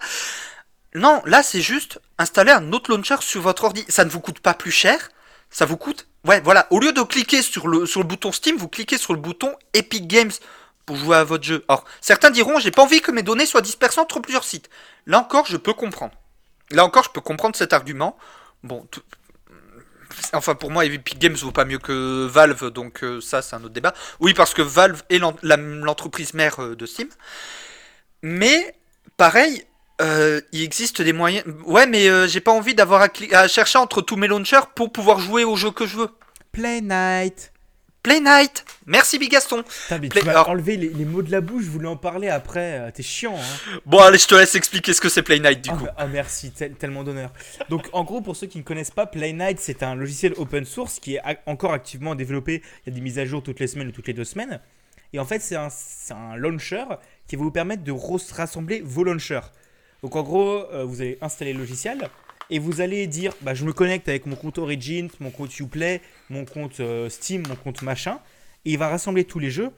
Non, 0.94 1.22
là 1.24 1.42
c'est 1.42 1.62
juste 1.62 1.98
installer 2.18 2.52
un 2.52 2.72
autre 2.72 2.90
launcher 2.90 3.16
sur 3.20 3.40
votre 3.40 3.64
ordi. 3.64 3.84
Ça 3.88 4.04
ne 4.04 4.10
vous 4.10 4.20
coûte 4.20 4.40
pas 4.40 4.52
plus 4.52 4.70
cher, 4.70 5.08
ça 5.50 5.64
vous 5.64 5.78
coûte... 5.78 6.06
Ouais, 6.24 6.40
voilà, 6.42 6.66
au 6.70 6.80
lieu 6.80 6.92
de 6.92 7.00
cliquer 7.02 7.40
sur 7.40 7.66
le, 7.66 7.86
sur 7.86 8.00
le 8.00 8.06
bouton 8.06 8.30
Steam, 8.30 8.56
vous 8.56 8.68
cliquez 8.68 8.98
sur 8.98 9.14
le 9.14 9.20
bouton 9.20 9.54
Epic 9.72 10.06
Games 10.06 10.32
pour 10.84 10.96
jouer 10.96 11.16
à 11.16 11.24
votre 11.24 11.44
jeu. 11.44 11.64
Or, 11.68 11.84
certains 12.02 12.30
diront, 12.30 12.58
j'ai 12.58 12.70
pas 12.70 12.82
envie 12.82 13.00
que 13.00 13.10
mes 13.10 13.22
données 13.22 13.46
soient 13.46 13.62
dispersées 13.62 14.00
entre 14.00 14.20
plusieurs 14.20 14.44
sites. 14.44 14.68
Là 15.06 15.18
encore, 15.18 15.46
je 15.46 15.56
peux 15.56 15.72
comprendre. 15.72 16.12
Là 16.72 16.84
encore, 16.84 17.04
je 17.04 17.10
peux 17.10 17.20
comprendre 17.22 17.56
cet 17.56 17.72
argument. 17.72 18.18
Bon, 18.64 18.86
tout, 18.90 19.02
Enfin, 20.32 20.54
pour 20.54 20.70
moi, 20.70 20.84
Epic 20.84 21.18
Games 21.18 21.34
vaut 21.34 21.52
pas 21.52 21.64
mieux 21.64 21.78
que 21.78 22.26
Valve, 22.26 22.70
donc 22.70 23.02
euh, 23.02 23.20
ça, 23.20 23.42
c'est 23.42 23.56
un 23.56 23.62
autre 23.64 23.74
débat. 23.74 23.94
Oui, 24.20 24.34
parce 24.34 24.54
que 24.54 24.62
Valve 24.62 25.02
est 25.10 25.18
l'entreprise 25.18 26.34
mère 26.34 26.60
euh, 26.60 26.76
de 26.76 26.86
Steam. 26.86 27.08
Mais, 28.22 28.74
pareil, 29.16 29.64
euh, 30.00 30.40
il 30.52 30.62
existe 30.62 31.02
des 31.02 31.12
moyens. 31.12 31.44
Ouais, 31.64 31.86
mais 31.86 32.28
j'ai 32.28 32.40
pas 32.40 32.52
envie 32.52 32.74
d'avoir 32.74 33.02
à, 33.02 33.08
à, 33.32 33.48
chercher 33.48 33.78
entre 33.78 34.02
tous 34.02 34.16
mes 34.16 34.26
launchers 34.26 34.66
pour 34.74 34.92
pouvoir 34.92 35.20
jouer 35.20 35.44
au 35.44 35.56
jeu 35.56 35.70
que 35.70 35.86
je 35.86 35.96
veux. 35.96 36.10
Play 36.52 36.80
Night. 36.80 37.52
Play 38.06 38.20
Night 38.20 38.64
Merci 38.86 39.18
Bigaston 39.18 39.64
Play... 39.88 40.08
Tu 40.10 40.22
m'as 40.26 40.44
enlevé 40.44 40.76
les, 40.76 41.04
mots 41.04 41.22
de 41.22 41.32
la 41.32 41.40
bouche, 41.40 41.64
je 41.64 41.70
voulais 41.70 41.88
en 41.88 41.96
parler 41.96 42.28
après, 42.28 42.78
euh, 42.78 42.90
t'es 42.94 43.02
chiant 43.02 43.34
hein. 43.34 43.78
Bon 43.84 43.98
allez, 43.98 44.16
je 44.16 44.28
te 44.28 44.36
laisse 44.36 44.54
expliquer 44.54 44.92
ce 44.92 45.00
que 45.00 45.08
c'est 45.08 45.24
Play 45.24 45.40
Night 45.40 45.60
du 45.60 45.70
ah, 45.72 45.76
coup. 45.76 45.86
Ah 45.96 46.06
merci, 46.06 46.52
tellement 46.52 47.02
d'honneur. 47.02 47.32
Donc 47.68 47.88
en 47.92 48.04
gros, 48.04 48.20
pour 48.20 48.36
ceux 48.36 48.46
qui 48.46 48.58
ne 48.58 48.62
connaissent 48.62 48.92
pas, 48.92 49.06
Play 49.06 49.32
Night 49.32 49.58
c'est 49.58 49.82
un 49.82 49.96
logiciel 49.96 50.34
open 50.36 50.64
source 50.64 51.00
qui 51.00 51.16
est 51.16 51.20
encore 51.46 51.72
activement 51.72 52.14
développé, 52.14 52.62
il 52.86 52.90
y 52.90 52.92
a 52.92 52.94
des 52.94 53.00
mises 53.00 53.18
à 53.18 53.24
jour 53.24 53.42
toutes 53.42 53.58
les 53.58 53.66
semaines 53.66 53.88
ou 53.88 53.92
toutes 53.92 54.06
les 54.06 54.14
deux 54.14 54.22
semaines. 54.22 54.60
Et 55.12 55.18
en 55.18 55.24
fait 55.24 55.40
c'est 55.40 55.56
un, 55.56 55.66
un, 56.10 56.36
launcher 56.36 56.84
qui 57.26 57.34
va 57.34 57.42
vous 57.42 57.50
permettre 57.50 57.82
de 57.82 57.90
rassembler 57.90 58.82
vos 58.84 59.02
launchers. 59.02 59.50
Donc 60.04 60.14
en 60.14 60.22
gros, 60.22 60.64
euh, 60.72 60.84
vous 60.84 61.00
allez 61.00 61.18
installer 61.22 61.52
le 61.52 61.58
logiciel, 61.58 62.08
et 62.50 62.58
vous 62.58 62.80
allez 62.80 63.06
dire 63.06 63.32
bah, 63.42 63.54
je 63.54 63.64
me 63.64 63.72
connecte 63.72 64.08
avec 64.08 64.26
mon 64.26 64.36
compte 64.36 64.58
Origin, 64.58 65.08
mon 65.20 65.30
compte 65.30 65.58
Uplay, 65.58 66.00
mon 66.30 66.44
compte 66.44 66.80
euh, 66.80 67.08
Steam, 67.08 67.42
mon 67.48 67.56
compte 67.56 67.82
machin, 67.82 68.20
et 68.64 68.72
il 68.72 68.78
va 68.78 68.88
rassembler 68.88 69.24
tous 69.24 69.38
les 69.38 69.50
jeux. 69.50 69.70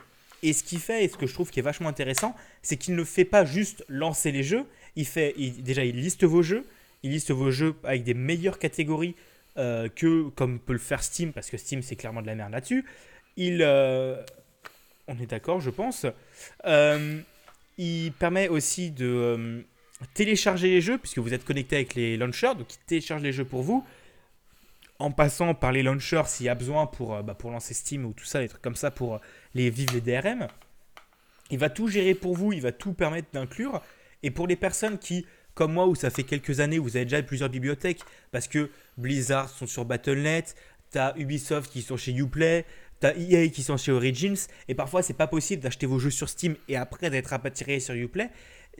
Et 0.42 0.52
ce 0.52 0.62
qu'il 0.62 0.78
fait, 0.78 1.04
et 1.04 1.08
ce 1.08 1.16
que 1.16 1.26
je 1.26 1.34
trouve 1.34 1.50
qui 1.50 1.58
est 1.58 1.62
vachement 1.62 1.88
intéressant, 1.88 2.34
c'est 2.62 2.76
qu'il 2.76 2.94
ne 2.94 3.04
fait 3.04 3.24
pas 3.24 3.44
juste 3.44 3.84
lancer 3.88 4.30
les 4.30 4.42
jeux, 4.44 4.64
il 4.94 5.06
fait 5.06 5.34
déjà 5.58 5.84
il 5.84 5.96
liste 5.96 6.24
vos 6.24 6.42
jeux, 6.42 6.64
il 7.02 7.10
liste 7.10 7.32
vos 7.32 7.50
jeux 7.50 7.74
avec 7.84 8.04
des 8.04 8.14
meilleures 8.14 8.58
catégories 8.58 9.16
euh, 9.56 9.88
que 9.88 10.28
comme 10.30 10.60
peut 10.60 10.74
le 10.74 10.78
faire 10.78 11.02
Steam, 11.02 11.32
parce 11.32 11.50
que 11.50 11.56
Steam 11.56 11.82
c'est 11.82 11.96
clairement 11.96 12.22
de 12.22 12.26
la 12.26 12.34
merde 12.34 12.52
là-dessus. 12.52 12.84
Il, 13.36 13.62
euh, 13.62 14.22
on 15.06 15.18
est 15.18 15.26
d'accord, 15.26 15.60
je 15.60 15.70
pense. 15.70 16.06
il 17.78 18.12
permet 18.12 18.48
aussi 18.48 18.90
de 18.90 19.64
télécharger 20.14 20.68
les 20.68 20.80
jeux, 20.80 20.98
puisque 20.98 21.18
vous 21.18 21.34
êtes 21.34 21.44
connecté 21.44 21.76
avec 21.76 21.94
les 21.94 22.16
launchers, 22.16 22.54
donc 22.56 22.74
il 22.74 22.78
télécharge 22.86 23.22
les 23.22 23.32
jeux 23.32 23.44
pour 23.44 23.62
vous, 23.62 23.84
en 24.98 25.10
passant 25.10 25.54
par 25.54 25.72
les 25.72 25.82
launchers 25.82 26.26
s'il 26.26 26.46
y 26.46 26.48
a 26.48 26.54
besoin 26.54 26.86
pour, 26.86 27.14
euh, 27.14 27.22
bah, 27.22 27.34
pour 27.34 27.50
lancer 27.50 27.74
Steam 27.74 28.04
ou 28.04 28.12
tout 28.12 28.24
ça, 28.24 28.40
des 28.40 28.48
trucs 28.48 28.62
comme 28.62 28.76
ça 28.76 28.90
pour 28.90 29.16
euh, 29.16 29.18
les 29.54 29.70
vivre 29.70 29.94
les 29.94 30.00
DRM. 30.00 30.48
Il 31.50 31.58
va 31.58 31.70
tout 31.70 31.88
gérer 31.88 32.14
pour 32.14 32.36
vous, 32.36 32.52
il 32.52 32.60
va 32.60 32.72
tout 32.72 32.92
permettre 32.92 33.28
d'inclure. 33.32 33.80
Et 34.22 34.30
pour 34.30 34.46
les 34.46 34.56
personnes 34.56 34.98
qui, 34.98 35.24
comme 35.54 35.72
moi, 35.72 35.86
où 35.86 35.94
ça 35.94 36.10
fait 36.10 36.24
quelques 36.24 36.60
années, 36.60 36.78
vous 36.78 36.96
avez 36.96 37.04
déjà 37.04 37.22
plusieurs 37.22 37.48
bibliothèques, 37.48 38.00
parce 38.32 38.48
que 38.48 38.70
Blizzard 38.96 39.48
sont 39.48 39.66
sur 39.66 39.84
Battle.net, 39.84 40.56
t'as 40.90 41.14
Ubisoft 41.16 41.70
qui 41.70 41.82
sont 41.82 41.96
chez 41.96 42.12
Uplay, 42.12 42.64
t'as 43.00 43.14
EA 43.16 43.48
qui 43.48 43.62
sont 43.62 43.76
chez 43.76 43.92
Origins, 43.92 44.36
et 44.66 44.74
parfois 44.74 45.02
c'est 45.02 45.14
pas 45.14 45.26
possible 45.26 45.62
d'acheter 45.62 45.86
vos 45.86 45.98
jeux 45.98 46.10
sur 46.10 46.28
Steam 46.28 46.56
et 46.68 46.76
après 46.76 47.10
d'être 47.10 47.28
rapatrié 47.28 47.80
sur 47.80 47.94
Uplay. 47.94 48.30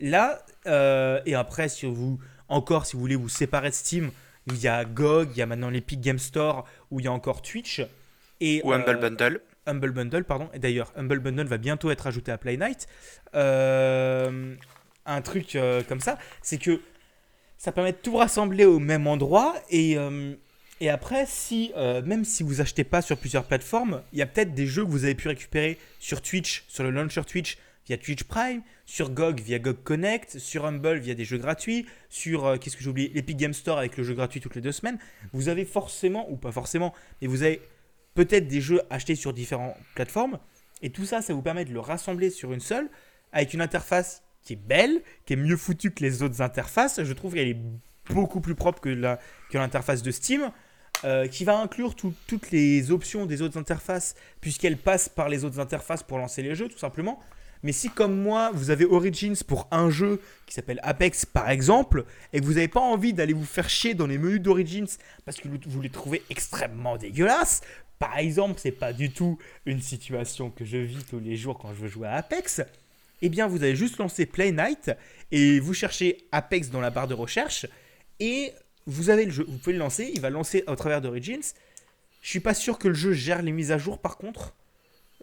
Là, 0.01 0.45
euh, 0.65 1.19
et 1.25 1.35
après, 1.35 1.69
si 1.69 1.85
vous, 1.85 2.19
encore, 2.47 2.85
si 2.85 2.93
vous 2.95 3.01
voulez 3.01 3.15
vous 3.15 3.29
séparer 3.29 3.69
de 3.69 3.75
Steam, 3.75 4.11
il 4.47 4.57
y 4.57 4.67
a 4.67 4.85
GOG, 4.85 5.29
il 5.31 5.37
y 5.37 5.41
a 5.41 5.45
maintenant 5.45 5.69
l'Epic 5.69 6.01
Game 6.01 6.19
Store, 6.19 6.65
où 6.91 6.99
il 6.99 7.05
y 7.05 7.07
a 7.07 7.11
encore 7.11 7.41
Twitch. 7.41 7.81
Et, 8.39 8.61
Ou 8.63 8.71
Humble 8.71 8.89
euh, 8.89 9.09
Bundle. 9.09 9.41
Humble 9.65 9.91
Bundle, 9.91 10.23
pardon. 10.23 10.49
Et 10.53 10.59
d'ailleurs, 10.59 10.91
Humble 10.95 11.19
Bundle 11.19 11.47
va 11.47 11.57
bientôt 11.57 11.91
être 11.91 12.07
ajouté 12.07 12.31
à 12.31 12.37
Play 12.37 12.57
Night. 12.57 12.87
Euh, 13.35 14.55
un 15.05 15.21
truc 15.21 15.57
comme 15.87 15.99
ça, 15.99 16.17
c'est 16.41 16.57
que 16.57 16.79
ça 17.57 17.71
permet 17.71 17.91
de 17.91 17.97
tout 17.97 18.15
rassembler 18.15 18.65
au 18.65 18.79
même 18.79 19.05
endroit. 19.05 19.55
Et, 19.69 19.97
et 20.79 20.89
après, 20.89 21.25
si, 21.27 21.71
même 22.05 22.25
si 22.25 22.41
vous 22.43 22.61
achetez 22.61 22.83
pas 22.83 23.01
sur 23.01 23.17
plusieurs 23.17 23.43
plateformes, 23.43 24.01
il 24.13 24.19
y 24.19 24.21
a 24.21 24.27
peut-être 24.27 24.53
des 24.53 24.65
jeux 24.65 24.85
que 24.85 24.89
vous 24.89 25.03
avez 25.03 25.15
pu 25.15 25.27
récupérer 25.27 25.77
sur 25.99 26.21
Twitch, 26.21 26.63
sur 26.67 26.83
le 26.83 26.91
launcher 26.91 27.23
Twitch, 27.25 27.57
via 27.89 27.97
Twitch 27.97 28.23
Prime, 28.23 28.61
sur 28.85 29.09
GOG 29.09 29.39
via 29.39 29.57
GOG 29.57 29.83
Connect, 29.83 30.37
sur 30.37 30.65
Humble 30.65 30.99
via 30.99 31.15
des 31.15 31.25
jeux 31.25 31.39
gratuits, 31.39 31.87
sur, 32.09 32.45
euh, 32.45 32.57
qu'est-ce 32.57 32.77
que 32.77 32.83
j'ai 32.83 32.89
oublié, 32.89 33.11
l'Epic 33.15 33.35
Game 33.35 33.53
Store 33.53 33.79
avec 33.79 33.97
le 33.97 34.03
jeu 34.03 34.13
gratuit 34.13 34.39
toutes 34.39 34.55
les 34.55 34.61
deux 34.61 34.71
semaines. 34.71 34.99
Vous 35.33 35.49
avez 35.49 35.65
forcément, 35.65 36.31
ou 36.31 36.37
pas 36.37 36.51
forcément, 36.51 36.93
mais 37.19 37.27
vous 37.27 37.41
avez 37.41 37.61
peut-être 38.13 38.47
des 38.47 38.61
jeux 38.61 38.81
achetés 38.91 39.15
sur 39.15 39.33
différentes 39.33 39.75
plateformes. 39.95 40.39
Et 40.83 40.91
tout 40.91 41.05
ça, 41.05 41.23
ça 41.23 41.33
vous 41.33 41.41
permet 41.41 41.65
de 41.65 41.73
le 41.73 41.79
rassembler 41.79 42.29
sur 42.29 42.53
une 42.53 42.59
seule, 42.59 42.89
avec 43.31 43.55
une 43.55 43.61
interface 43.61 44.21
qui 44.43 44.53
est 44.53 44.55
belle, 44.67 45.01
qui 45.25 45.33
est 45.33 45.35
mieux 45.35 45.57
foutue 45.57 45.91
que 45.91 46.03
les 46.03 46.21
autres 46.21 46.41
interfaces. 46.43 47.03
Je 47.03 47.13
trouve 47.13 47.33
qu'elle 47.33 47.49
est 47.49 47.61
beaucoup 48.09 48.39
plus 48.39 48.55
propre 48.55 48.79
que 48.81 48.89
l'interface 49.57 50.03
de 50.03 50.11
Steam. 50.11 50.51
Euh, 51.05 51.27
qui 51.27 51.45
va 51.45 51.57
inclure 51.57 51.95
toutes 51.95 52.51
les 52.51 52.91
options 52.91 53.25
des 53.25 53.41
autres 53.41 53.57
interfaces, 53.57 54.15
puisqu'elle 54.41 54.75
passe 54.75 55.07
par 55.07 55.29
les 55.29 55.45
autres 55.45 55.61
interfaces 55.61 56.03
pour 56.03 56.17
lancer 56.17 56.41
les 56.41 56.55
jeux, 56.55 56.67
tout 56.67 56.77
simplement. 56.77 57.21
Mais 57.63 57.71
si, 57.71 57.89
comme 57.89 58.21
moi, 58.21 58.51
vous 58.53 58.69
avez 58.69 58.85
Origins 58.85 59.35
pour 59.45 59.67
un 59.71 59.89
jeu 59.89 60.21
qui 60.45 60.53
s'appelle 60.53 60.79
Apex, 60.83 61.25
par 61.25 61.49
exemple, 61.49 62.05
et 62.31 62.39
que 62.39 62.45
vous 62.45 62.53
n'avez 62.53 62.67
pas 62.67 62.79
envie 62.79 63.13
d'aller 63.13 63.33
vous 63.33 63.45
faire 63.45 63.69
chier 63.69 63.93
dans 63.93 64.07
les 64.07 64.17
menus 64.17 64.41
d'Origins 64.41 64.85
parce 65.25 65.37
que 65.37 65.47
vous 65.67 65.81
les 65.81 65.89
trouvez 65.89 66.23
extrêmement 66.29 66.97
dégueulasses, 66.97 67.61
par 67.99 68.17
exemple, 68.17 68.59
c'est 68.63 68.71
pas 68.71 68.93
du 68.93 69.11
tout 69.11 69.37
une 69.65 69.81
situation 69.81 70.49
que 70.49 70.63
je 70.63 70.77
vis 70.77 71.03
tous 71.03 71.19
les 71.19 71.35
jours 71.35 71.59
quand 71.59 71.73
je 71.73 71.81
veux 71.81 71.89
jouer 71.89 72.07
à 72.07 72.15
Apex, 72.15 72.61
eh 73.21 73.27
bien, 73.27 73.47
vous 73.47 73.61
allez 73.61 73.75
juste 73.75 73.97
lancer 73.97 74.25
Play 74.25 74.53
Night 74.53 74.91
et 75.31 75.59
vous 75.59 75.73
cherchez 75.73 76.25
Apex 76.31 76.69
dans 76.69 76.79
la 76.79 76.89
barre 76.89 77.09
de 77.09 77.13
recherche 77.13 77.67
et 78.21 78.53
vous 78.85 79.09
avez 79.09 79.25
le 79.25 79.31
jeu. 79.31 79.45
Vous 79.47 79.57
pouvez 79.57 79.73
le 79.73 79.79
lancer, 79.79 80.09
il 80.13 80.21
va 80.21 80.29
lancer 80.29 80.63
au 80.67 80.75
travers 80.75 81.01
d'Origins. 81.01 81.53
Je 82.21 82.29
suis 82.29 82.39
pas 82.39 82.53
sûr 82.53 82.79
que 82.79 82.87
le 82.87 82.93
jeu 82.93 83.11
gère 83.11 83.41
les 83.41 83.51
mises 83.51 83.73
à 83.73 83.77
jour 83.77 83.99
par 83.99 84.17
contre. 84.17 84.53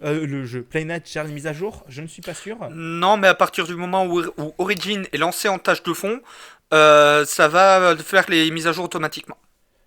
Euh, 0.02 0.26
le 0.26 0.44
jeu 0.44 0.66
Night 0.74 1.11
gère 1.11 1.24
les 1.24 1.32
mises 1.32 1.46
à 1.46 1.54
jour, 1.54 1.85
je 1.88 2.02
ne 2.02 2.06
suis 2.06 2.20
pas 2.20 2.35
sûr. 2.35 2.59
Non, 2.70 3.16
mais 3.16 3.28
à 3.28 3.35
partir 3.35 3.66
du 3.66 3.74
moment 3.74 4.06
où, 4.06 4.22
Origin 4.59 5.06
est 5.12 5.16
lancé 5.16 5.48
en 5.48 5.59
tâche 5.59 5.82
de 5.82 5.92
fond, 5.92 6.20
euh, 6.74 7.24
ça 7.24 7.48
va 7.48 7.96
faire 7.96 8.26
les 8.28 8.50
mises 8.50 8.66
à 8.66 8.72
jour 8.72 8.85
automatiquement. 8.85 9.38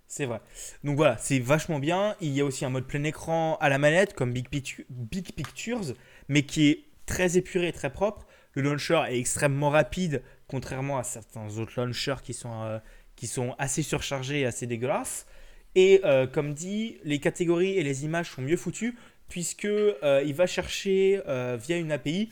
C'est 0.08 0.26
vrai. 0.26 0.42
Donc 0.84 0.96
voilà, 0.96 1.18
c'est 1.20 1.38
vachement 1.38 1.78
bien. 1.78 2.16
Il 2.22 2.30
y 2.30 2.42
a 2.42 2.46
aussi 2.46 2.66
un 2.66 2.70
mode 2.70 2.88
plein 2.88 3.04
écran 3.04 3.58
à 3.62 3.70
la 3.70 3.78
manette, 3.78 4.16
comme 4.16 4.34
Big, 4.34 4.48
Big 4.50 5.34
Pictures, 5.34 5.94
mais 6.28 6.42
qui 6.42 6.70
est 6.70 6.86
très 7.06 7.38
épuré 7.38 7.68
et 7.68 7.74
très 7.74 7.92
propre. 7.92 8.26
Le 8.54 8.64
launcher 8.64 9.04
est 9.10 9.20
extrêmement 9.20 9.70
rapide, 9.70 10.24
contrairement 10.48 10.98
à 10.98 11.04
certains 11.04 11.56
autres 11.60 11.74
launchers 11.78 12.24
qui 12.24 12.34
sont, 12.34 12.64
euh, 12.64 12.80
qui 13.16 13.28
sont 13.28 13.54
assez 13.60 13.84
surchargés 13.84 14.40
et 14.40 14.46
assez 14.48 14.66
dégueulasses. 14.66 15.28
Et 15.76 16.02
comme 16.34 16.56
dit, 16.56 16.98
les 17.04 17.20
catégories 17.20 17.78
et 17.78 17.84
les 17.84 18.04
images 18.04 18.32
sont 18.32 18.42
mieux 18.42 18.58
foutues 18.58 18.98
puisque 19.30 19.66
euh, 19.66 20.24
il 20.26 20.34
va 20.34 20.48
chercher 20.48 21.22
euh, 21.28 21.58
via 21.60 21.78
une 21.78 21.92
API 21.92 22.30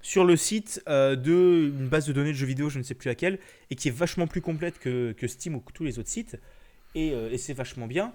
sur 0.00 0.24
le 0.24 0.36
site 0.36 0.82
euh, 0.88 1.14
de 1.14 1.72
une 1.78 1.88
base 1.88 2.06
de 2.06 2.12
données 2.12 2.32
de 2.32 2.36
jeux 2.36 2.46
vidéo, 2.46 2.68
je 2.70 2.78
ne 2.78 2.82
sais 2.82 2.94
plus 2.94 3.08
laquelle, 3.08 3.38
et 3.70 3.76
qui 3.76 3.88
est 3.88 3.92
vachement 3.92 4.26
plus 4.26 4.40
complète 4.40 4.78
que, 4.78 5.14
Steam 5.26 5.54
ou 5.54 5.62
tous 5.72 5.84
les 5.84 5.98
autres 5.98 6.08
sites, 6.08 6.38
et, 6.94 7.14
c'est 7.38 7.52
vachement 7.52 7.86
bien. 7.86 8.12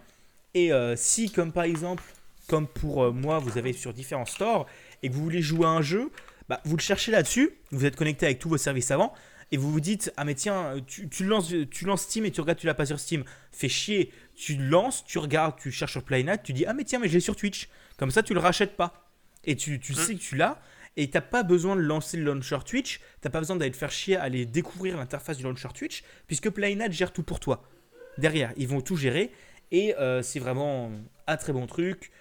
Et 0.53 0.71
si, 0.95 1.31
comme 1.31 1.51
par 1.51 1.63
exemple, 1.63 2.03
comme 2.47 2.67
pour 2.67 3.13
moi, 3.13 3.39
vous 3.39 3.57
avez 3.57 3.73
sur 3.73 3.93
différents 3.93 4.25
stores, 4.25 4.67
et 5.01 5.09
que 5.09 5.13
vous 5.13 5.23
voulez 5.23 5.41
jouer 5.41 5.65
un 5.65 5.81
jeu, 5.81 6.11
bah, 6.49 6.59
vous 6.65 6.75
le 6.75 6.81
cherchez 6.81 7.11
là-dessus, 7.11 7.51
vous 7.71 7.85
êtes 7.85 7.95
connecté 7.95 8.25
avec 8.25 8.39
tous 8.39 8.49
vos 8.49 8.57
services 8.57 8.91
avant, 8.91 9.13
et 9.51 9.57
vous 9.57 9.71
vous 9.71 9.79
dites 9.79 10.11
ah 10.17 10.25
mais 10.25 10.35
tiens 10.35 10.75
tu, 10.85 11.23
lances 11.23 11.53
tu 11.71 11.85
lances 11.85 12.01
Steam 12.01 12.25
et 12.25 12.31
tu 12.31 12.41
regardes 12.41 12.59
tu 12.59 12.67
l'as 12.67 12.73
pas 12.73 12.85
sur 12.85 12.99
Steam 12.99 13.23
fais 13.51 13.69
chier 13.69 14.11
tu 14.35 14.57
lances 14.57 15.05
tu 15.05 15.19
regardes 15.19 15.57
tu 15.57 15.71
cherches 15.71 15.93
sur 15.93 16.03
Playnet 16.03 16.37
tu 16.43 16.53
dis 16.53 16.65
ah 16.65 16.73
mais 16.73 16.83
tiens 16.83 16.99
mais 16.99 17.07
j'ai 17.07 17.19
sur 17.19 17.35
Twitch 17.35 17.69
comme 17.97 18.11
ça, 18.11 18.23
tu 18.23 18.33
le 18.33 18.39
rachètes 18.39 18.77
pas. 18.77 19.11
Et 19.43 19.55
tu, 19.55 19.79
tu 19.79 19.93
hein 19.93 19.95
sais 19.95 20.15
que 20.15 20.19
tu 20.19 20.35
l'as. 20.35 20.59
Et 20.95 21.09
t'as 21.09 21.21
pas 21.21 21.43
besoin 21.43 21.75
de 21.75 21.81
lancer 21.81 22.17
le 22.17 22.23
launcher 22.23 22.57
Twitch. 22.65 23.01
T'as 23.21 23.29
pas 23.29 23.39
besoin 23.39 23.55
d'aller 23.55 23.71
te 23.71 23.77
faire 23.77 23.91
chier 23.91 24.15
à 24.15 24.23
aller 24.23 24.45
découvrir 24.45 24.97
l'interface 24.97 25.37
du 25.37 25.43
launcher 25.43 25.69
Twitch. 25.73 26.03
Puisque 26.27 26.49
PlayNet 26.49 26.91
gère 26.91 27.11
tout 27.11 27.23
pour 27.23 27.39
toi. 27.39 27.63
Derrière, 28.17 28.53
ils 28.57 28.67
vont 28.67 28.81
tout 28.81 28.95
gérer. 28.95 29.31
Et 29.71 29.95
euh, 29.95 30.21
c'est 30.21 30.39
vraiment 30.39 30.91
un 31.27 31.37
très 31.37 31.53
bon 31.53 31.67
truc. 31.67 32.11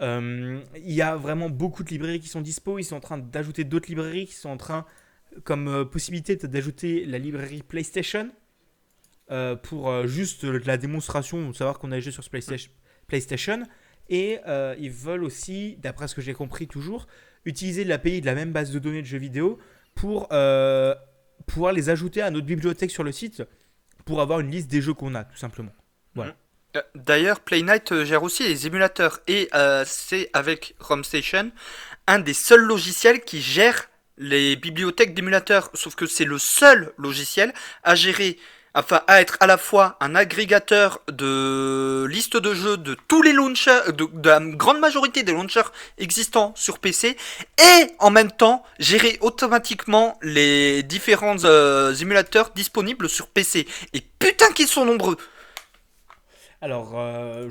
Euh, 0.00 0.60
il 0.74 0.92
y 0.92 1.02
a 1.02 1.14
vraiment 1.16 1.48
beaucoup 1.48 1.84
de 1.84 1.90
librairies 1.90 2.20
qui 2.20 2.28
sont 2.28 2.40
dispo. 2.40 2.78
Ils 2.78 2.84
sont 2.84 2.96
en 2.96 3.00
train 3.00 3.18
d'ajouter 3.18 3.64
d'autres 3.64 3.88
librairies 3.88 4.26
qui 4.26 4.34
sont 4.34 4.50
en 4.50 4.56
train, 4.56 4.84
comme 5.44 5.68
euh, 5.68 5.84
possibilité, 5.84 6.36
d'ajouter 6.36 7.04
la 7.06 7.18
librairie 7.18 7.62
PlayStation. 7.62 8.30
pour 9.62 10.06
juste 10.06 10.44
la 10.44 10.76
démonstration, 10.76 11.52
savoir 11.52 11.78
qu'on 11.78 11.92
a 11.92 12.00
joué 12.00 12.12
sur 12.12 12.28
PlayStation. 12.28 12.70
PlayStation. 13.06 13.62
Et 14.08 14.38
euh, 14.46 14.74
ils 14.78 14.90
veulent 14.90 15.24
aussi, 15.24 15.76
d'après 15.80 16.08
ce 16.08 16.14
que 16.14 16.20
j'ai 16.20 16.34
compris 16.34 16.66
toujours, 16.66 17.06
utiliser 17.44 17.84
l'API 17.84 18.20
de 18.20 18.26
la 18.26 18.34
même 18.34 18.52
base 18.52 18.70
de 18.70 18.78
données 18.78 19.02
de 19.02 19.06
jeux 19.06 19.18
vidéo 19.18 19.58
pour 19.94 20.28
euh, 20.32 20.94
pouvoir 21.46 21.72
les 21.72 21.90
ajouter 21.90 22.22
à 22.22 22.30
notre 22.30 22.46
bibliothèque 22.46 22.90
sur 22.90 23.04
le 23.04 23.12
site 23.12 23.42
pour 24.04 24.20
avoir 24.20 24.40
une 24.40 24.50
liste 24.50 24.70
des 24.70 24.82
jeux 24.82 24.94
qu'on 24.94 25.14
a, 25.14 25.24
tout 25.24 25.36
simplement. 25.36 25.72
Voilà. 26.14 26.32
Mmh. 26.32 26.36
Euh, 26.76 26.82
d'ailleurs, 26.94 27.40
PlayNight 27.40 28.02
gère 28.04 28.22
aussi 28.22 28.42
les 28.42 28.66
émulateurs 28.66 29.20
et 29.28 29.48
c'est 29.86 30.30
avec 30.32 30.74
RomStation 30.80 31.52
un 32.06 32.18
des 32.18 32.34
seuls 32.34 32.62
logiciels 32.62 33.20
qui 33.20 33.40
gère 33.40 33.88
les 34.18 34.56
bibliothèques 34.56 35.14
d'émulateurs. 35.14 35.70
Sauf 35.74 35.94
que 35.94 36.06
c'est 36.06 36.24
le 36.24 36.38
seul 36.38 36.92
logiciel 36.98 37.52
à 37.82 37.94
gérer 37.94 38.38
enfin 38.74 39.02
à 39.06 39.20
être 39.20 39.36
à 39.40 39.46
la 39.46 39.56
fois 39.56 39.96
un 40.00 40.14
agrégateur 40.14 41.00
de 41.10 42.06
liste 42.10 42.36
de 42.36 42.54
jeux 42.54 42.76
de 42.76 42.96
tous 43.08 43.22
les 43.22 43.32
launchers, 43.32 43.92
de, 43.92 44.08
la 44.28 44.40
grande 44.40 44.80
majorité 44.80 45.22
des 45.22 45.32
launchers 45.32 45.70
existants 45.98 46.52
sur 46.56 46.78
PC, 46.78 47.16
et 47.58 47.86
en 47.98 48.10
même 48.10 48.32
temps 48.32 48.64
gérer 48.78 49.18
automatiquement 49.20 50.18
les 50.22 50.82
différents 50.82 51.44
euh, 51.44 51.94
émulateurs 51.94 52.50
disponibles 52.54 53.08
sur 53.08 53.28
PC. 53.28 53.66
Et 53.92 54.02
putain 54.18 54.50
qu'ils 54.52 54.68
sont 54.68 54.84
nombreux! 54.84 55.16
Alors, 56.60 56.98
euh, 56.98 57.50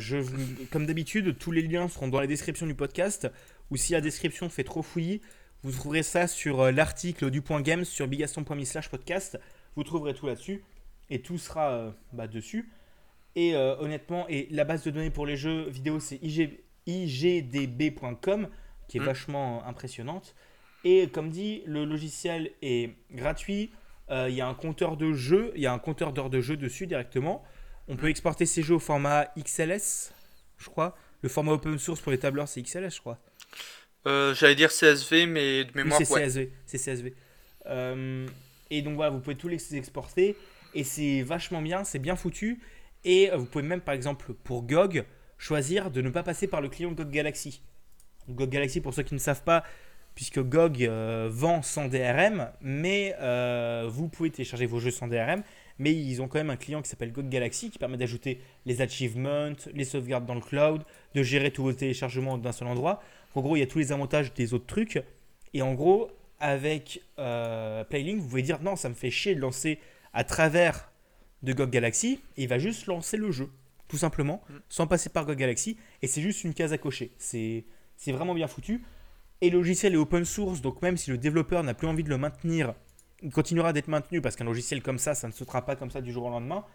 comme 0.71 0.87
d'habitude, 0.87 1.37
tous 1.37 1.51
les 1.51 1.61
liens 1.61 1.87
seront 1.87 2.07
dans 2.07 2.19
la 2.19 2.25
description 2.25 2.65
du 2.65 2.73
podcast, 2.73 3.29
ou 3.69 3.77
si 3.77 3.93
la 3.93 4.01
description 4.01 4.49
fait 4.49 4.63
trop 4.63 4.81
fouillis, 4.81 5.21
vous 5.61 5.71
trouverez 5.71 6.03
ça 6.03 6.27
sur 6.27 6.61
euh, 6.61 6.71
l'article 6.71 7.29
du 7.29 7.41
point 7.41 7.61
games 7.61 7.85
sur 7.85 8.07
bigaston.me 8.07 8.65
slash 8.65 8.89
podcast, 8.89 9.39
vous 9.75 9.83
trouverez 9.83 10.13
tout 10.13 10.25
là-dessus 10.25 10.63
et 11.09 11.21
tout 11.21 11.37
sera 11.37 11.71
euh, 11.71 11.91
bah, 12.11 12.27
dessus. 12.27 12.69
Et 13.35 13.55
euh, 13.55 13.75
honnêtement, 13.79 14.27
et 14.29 14.47
la 14.51 14.63
base 14.63 14.83
de 14.83 14.91
données 14.91 15.09
pour 15.09 15.25
les 15.25 15.35
jeux 15.35 15.67
vidéo, 15.69 15.99
c'est 15.99 16.19
igdb.com, 16.85 18.47
qui 18.87 18.97
est 18.97 19.01
mm. 19.01 19.05
vachement 19.05 19.65
impressionnante. 19.65 20.35
Et 20.83 21.07
comme 21.07 21.29
dit, 21.29 21.63
le 21.65 21.85
logiciel 21.85 22.51
est 22.61 22.91
gratuit. 23.11 23.71
Euh, 24.11 24.27
il 24.29 24.35
y 24.35 24.41
a 24.41 24.47
un 24.47 24.53
compteur 24.53 24.97
de 24.97 25.13
jeux, 25.13 25.53
il 25.55 25.61
y 25.61 25.65
a 25.65 25.73
un 25.73 25.79
compteur 25.79 26.11
d'heures 26.13 26.29
de 26.29 26.41
jeu 26.41 26.57
dessus 26.57 26.87
directement. 26.87 27.43
On 27.87 27.95
peut 27.95 28.07
mm. 28.07 28.09
exporter 28.11 28.45
ces 28.45 28.61
jeux 28.61 28.75
au 28.75 28.79
format 28.79 29.27
XLS, 29.37 30.13
je 30.57 30.69
crois. 30.69 30.95
Le 31.21 31.29
format 31.29 31.53
open 31.53 31.79
source 31.79 32.01
pour 32.01 32.11
les 32.11 32.19
tableurs, 32.19 32.47
c'est 32.47 32.61
XLS, 32.61 32.93
je 32.95 32.99
crois. 32.99 33.17
J'allais 34.05 34.55
dire 34.55 34.69
CSV, 34.69 35.25
mais 35.25 35.63
de 35.63 35.71
mémoire, 35.73 36.01
c'est 36.03 36.05
CSV. 36.05 36.51
C'est 36.65 36.77
CSV. 36.77 37.13
et 38.69 38.81
donc 38.81 38.95
voilà, 38.95 39.11
vous 39.11 39.21
pouvez 39.21 39.37
tous 39.37 39.47
les 39.47 39.75
exporter 39.77 40.35
et 40.75 40.83
c'est 40.83 41.21
vachement 41.21 41.61
bien, 41.61 41.83
c'est 41.83 41.99
bien 41.99 42.15
foutu. 42.15 42.59
Et 43.03 43.31
euh, 43.31 43.37
vous 43.37 43.45
pouvez 43.45 43.63
même, 43.63 43.81
par 43.81 43.93
exemple, 43.93 44.33
pour 44.33 44.63
GOG, 44.63 45.05
choisir 45.37 45.91
de 45.91 46.01
ne 46.01 46.09
pas 46.09 46.23
passer 46.23 46.47
par 46.47 46.61
le 46.61 46.69
client 46.69 46.91
GOG 46.91 47.09
Galaxy. 47.09 47.61
GOG 48.29 48.49
Galaxy, 48.49 48.81
pour 48.81 48.93
ceux 48.93 49.03
qui 49.03 49.13
ne 49.13 49.19
savent 49.19 49.43
pas, 49.43 49.63
puisque 50.15 50.39
GOG 50.39 50.83
euh, 50.83 51.27
vend 51.31 51.61
sans 51.61 51.87
DRM, 51.87 52.49
mais 52.61 53.15
euh, 53.19 53.87
vous 53.89 54.07
pouvez 54.07 54.29
télécharger 54.29 54.65
vos 54.65 54.79
jeux 54.79 54.91
sans 54.91 55.07
DRM, 55.07 55.43
mais 55.79 55.93
ils 55.93 56.21
ont 56.21 56.27
quand 56.27 56.37
même 56.37 56.51
un 56.51 56.55
client 56.55 56.81
qui 56.81 56.89
s'appelle 56.89 57.11
GOG 57.11 57.29
Galaxy 57.29 57.71
qui 57.71 57.79
permet 57.79 57.97
d'ajouter 57.97 58.39
les 58.65 58.81
achievements, 58.81 59.53
les 59.73 59.85
sauvegardes 59.85 60.25
dans 60.25 60.35
le 60.35 60.41
cloud, 60.41 60.83
de 61.15 61.23
gérer 61.23 61.51
tous 61.51 61.63
vos 61.63 61.73
téléchargements 61.73 62.37
d'un 62.37 62.51
seul 62.51 62.67
endroit. 62.67 63.01
En 63.35 63.41
gros, 63.41 63.55
il 63.55 63.59
y 63.59 63.63
a 63.63 63.67
tous 63.67 63.79
les 63.79 63.91
avantages 63.91 64.33
des 64.33 64.53
autres 64.53 64.67
trucs. 64.67 65.01
Et 65.55 65.63
en 65.63 65.73
gros, 65.73 66.11
avec 66.39 67.01
Playlink, 67.15 68.19
vous 68.19 68.29
pouvez 68.29 68.43
dire 68.43 68.61
non, 68.61 68.75
ça 68.75 68.87
me 68.89 68.93
fait 68.93 69.09
chier 69.09 69.33
de 69.33 69.39
lancer 69.39 69.79
à 70.13 70.23
travers 70.23 70.91
de 71.41 71.53
GOG 71.53 71.69
Galaxy 71.69 72.19
il 72.37 72.47
va 72.47 72.57
juste 72.57 72.87
lancer 72.87 73.17
le 73.17 73.31
jeu, 73.31 73.49
tout 73.87 73.97
simplement, 73.97 74.41
mm. 74.49 74.53
sans 74.69 74.87
passer 74.87 75.09
par 75.09 75.25
GOG 75.25 75.37
Galaxy. 75.37 75.77
Et 76.01 76.07
c'est 76.07 76.21
juste 76.21 76.43
une 76.43 76.53
case 76.53 76.73
à 76.73 76.77
cocher. 76.77 77.11
C'est 77.17 77.65
vraiment 78.07 78.33
bien 78.33 78.47
foutu. 78.47 78.83
Et 79.41 79.49
le 79.49 79.57
logiciel 79.57 79.93
est 79.93 79.97
open 79.97 80.23
source, 80.23 80.61
donc 80.61 80.81
même 80.81 80.95
si 80.95 81.11
le 81.11 81.17
développeur 81.17 81.63
n'a 81.63 81.73
plus 81.73 81.87
envie 81.87 82.03
de 82.03 82.09
le 82.09 82.17
maintenir, 82.17 82.73
il 83.21 83.31
continuera 83.31 83.73
d'être 83.73 83.89
maintenu 83.89 84.21
parce 84.21 84.35
qu'un 84.35 84.45
logiciel 84.45 84.81
comme 84.81 84.97
ça, 84.97 85.15
ça 85.15 85.27
ne 85.27 85.33
se 85.33 85.43
pas 85.43 85.75
comme 85.75 85.91
ça 85.91 86.01
du 86.01 86.11
jour 86.11 86.25
au 86.25 86.29
lendemain. 86.29 86.65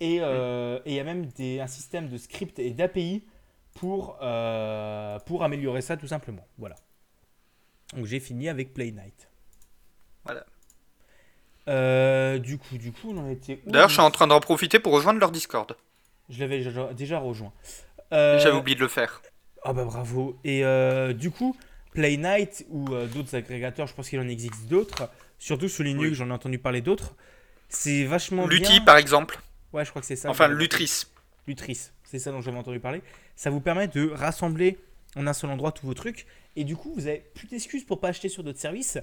Et 0.00 0.18
euh, 0.20 0.78
il 0.86 0.92
y 0.94 1.00
a 1.00 1.04
même 1.04 1.26
des, 1.26 1.60
un 1.60 1.66
système 1.66 2.08
de 2.08 2.16
script 2.16 2.58
et 2.58 2.70
d'API 2.70 3.24
pour, 3.74 4.18
euh, 4.22 5.18
pour 5.20 5.44
améliorer 5.44 5.82
ça 5.82 5.96
tout 5.96 6.06
simplement. 6.06 6.46
Voilà. 6.58 6.76
Donc 7.94 8.06
j'ai 8.06 8.20
fini 8.20 8.48
avec 8.48 8.74
Play 8.74 8.90
Night. 8.90 9.28
Euh, 11.68 12.38
du 12.38 12.58
coup, 12.58 12.76
du 12.76 12.92
coup, 12.92 13.12
on 13.14 13.18
en 13.18 13.30
était 13.30 13.60
D'ailleurs, 13.66 13.88
je 13.88 13.94
suis 13.94 14.02
en 14.02 14.10
train 14.10 14.26
d'en 14.26 14.40
profiter 14.40 14.78
pour 14.78 14.92
rejoindre 14.92 15.18
leur 15.20 15.30
Discord. 15.30 15.76
Je 16.28 16.40
l'avais 16.40 16.64
déjà 16.94 17.18
rejoint. 17.18 17.52
Euh, 18.12 18.38
J'avais 18.38 18.56
oublié 18.56 18.76
de 18.76 18.80
le 18.80 18.88
faire. 18.88 19.22
Ah 19.62 19.72
bah 19.72 19.84
bravo. 19.84 20.38
Et 20.44 20.64
euh, 20.64 21.12
du 21.12 21.30
coup, 21.30 21.56
Play 21.92 22.16
Night 22.16 22.66
ou 22.70 22.88
d'autres 22.88 23.34
agrégateurs, 23.34 23.86
je 23.86 23.94
pense 23.94 24.08
qu'il 24.08 24.20
en 24.20 24.28
existe 24.28 24.66
d'autres, 24.68 25.08
surtout 25.38 25.68
sur 25.68 25.84
Linux, 25.84 26.16
j'en 26.16 26.28
ai 26.28 26.32
entendu 26.32 26.58
parler 26.58 26.80
d'autres. 26.80 27.14
C'est 27.68 28.04
vachement 28.04 28.46
Lutti, 28.46 28.80
par 28.80 28.96
exemple. 28.98 29.38
Ouais, 29.72 29.84
je 29.84 29.90
crois 29.90 30.00
que 30.00 30.06
c'est 30.06 30.16
ça. 30.16 30.30
Enfin, 30.30 30.48
Lutris. 30.48 31.04
Lutris, 31.46 31.90
c'est 32.04 32.18
ça 32.18 32.30
dont 32.30 32.40
j'avais 32.40 32.58
entendu 32.58 32.80
parler. 32.80 33.02
Ça 33.36 33.50
vous 33.50 33.60
permet 33.60 33.88
de 33.88 34.10
rassembler 34.10 34.78
en 35.16 35.26
un 35.26 35.32
seul 35.32 35.50
endroit 35.50 35.72
tous 35.72 35.86
vos 35.86 35.94
trucs. 35.94 36.26
Et 36.56 36.64
du 36.64 36.76
coup, 36.76 36.92
vous 36.94 37.06
avez 37.06 37.24
plus 37.34 37.48
d'excuses 37.48 37.84
pour 37.84 38.00
pas 38.00 38.08
acheter 38.08 38.28
sur 38.28 38.42
d'autres 38.44 38.60
services. 38.60 38.98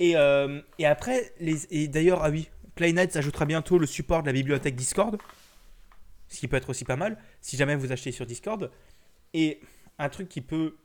Et, 0.00 0.16
euh, 0.16 0.60
et 0.78 0.86
après, 0.86 1.32
et 1.40 1.88
d'ailleurs, 1.88 2.22
ah 2.22 2.30
oui, 2.30 2.48
PlayNet 2.74 3.16
ajoutera 3.16 3.44
bientôt 3.44 3.78
le 3.78 3.86
support 3.86 4.22
de 4.22 4.28
la 4.28 4.32
bibliothèque 4.32 4.76
Discord, 4.76 5.18
ce 6.28 6.38
qui 6.38 6.48
peut 6.48 6.56
être 6.56 6.70
aussi 6.70 6.84
pas 6.84 6.96
mal 6.96 7.18
si 7.40 7.56
jamais 7.56 7.74
vous 7.74 7.90
achetez 7.92 8.12
sur 8.12 8.26
Discord. 8.26 8.70
Et 9.34 9.60
un 9.98 10.08
truc 10.08 10.28
qui 10.28 10.40
peut, 10.40 10.76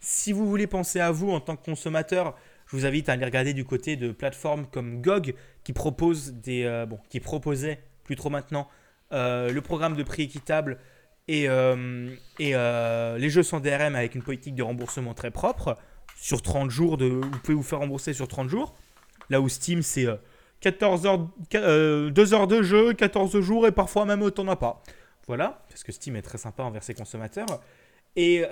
si 0.00 0.32
vous 0.32 0.48
voulez 0.48 0.66
penser 0.66 1.00
à 1.00 1.10
vous 1.10 1.30
en 1.30 1.40
tant 1.40 1.56
que 1.56 1.64
consommateur, 1.64 2.36
je 2.66 2.76
vous 2.76 2.84
invite 2.86 3.08
à 3.08 3.12
aller 3.12 3.24
regarder 3.24 3.54
du 3.54 3.64
côté 3.64 3.94
de 3.96 4.10
plateformes 4.10 4.66
comme 4.66 5.00
GOG 5.00 5.34
qui 5.62 5.72
propose 5.72 6.32
des, 6.32 6.64
euh, 6.64 6.86
bon, 6.86 6.98
qui 7.08 7.20
proposait 7.20 7.80
plus 8.02 8.16
trop 8.16 8.30
maintenant 8.30 8.68
euh, 9.12 9.52
le 9.52 9.60
programme 9.60 9.94
de 9.94 10.02
prix 10.02 10.24
équitable 10.24 10.78
et, 11.28 11.44
et 11.44 12.52
les 12.54 13.30
jeux 13.30 13.42
sans 13.42 13.60
DRM 13.60 13.94
avec 13.94 14.14
une 14.14 14.22
politique 14.22 14.54
de 14.54 14.62
remboursement 14.62 15.14
très 15.14 15.30
propre 15.30 15.76
sur 16.16 16.42
30 16.42 16.70
jours 16.70 16.96
de, 16.96 17.06
vous 17.06 17.38
pouvez 17.44 17.54
vous 17.54 17.62
faire 17.62 17.78
rembourser 17.78 18.12
sur 18.12 18.26
30 18.26 18.48
jours. 18.48 18.74
Là 19.30 19.40
où 19.40 19.48
Steam 19.48 19.82
c'est 19.82 20.06
14 20.60 21.06
heures, 21.06 21.28
2 21.52 22.34
heures 22.34 22.48
de 22.48 22.62
jeu, 22.62 22.92
14 22.94 23.40
jours 23.40 23.66
et 23.66 23.72
parfois 23.72 24.04
même 24.04 24.22
autant 24.22 24.48
as 24.48 24.56
pas. 24.56 24.82
Voilà, 25.28 25.64
parce 25.68 25.84
que 25.84 25.92
Steam 25.92 26.16
est 26.16 26.22
très 26.22 26.38
sympa 26.38 26.62
envers 26.62 26.82
ses 26.82 26.94
consommateurs. 26.94 27.60
Et 28.14 28.44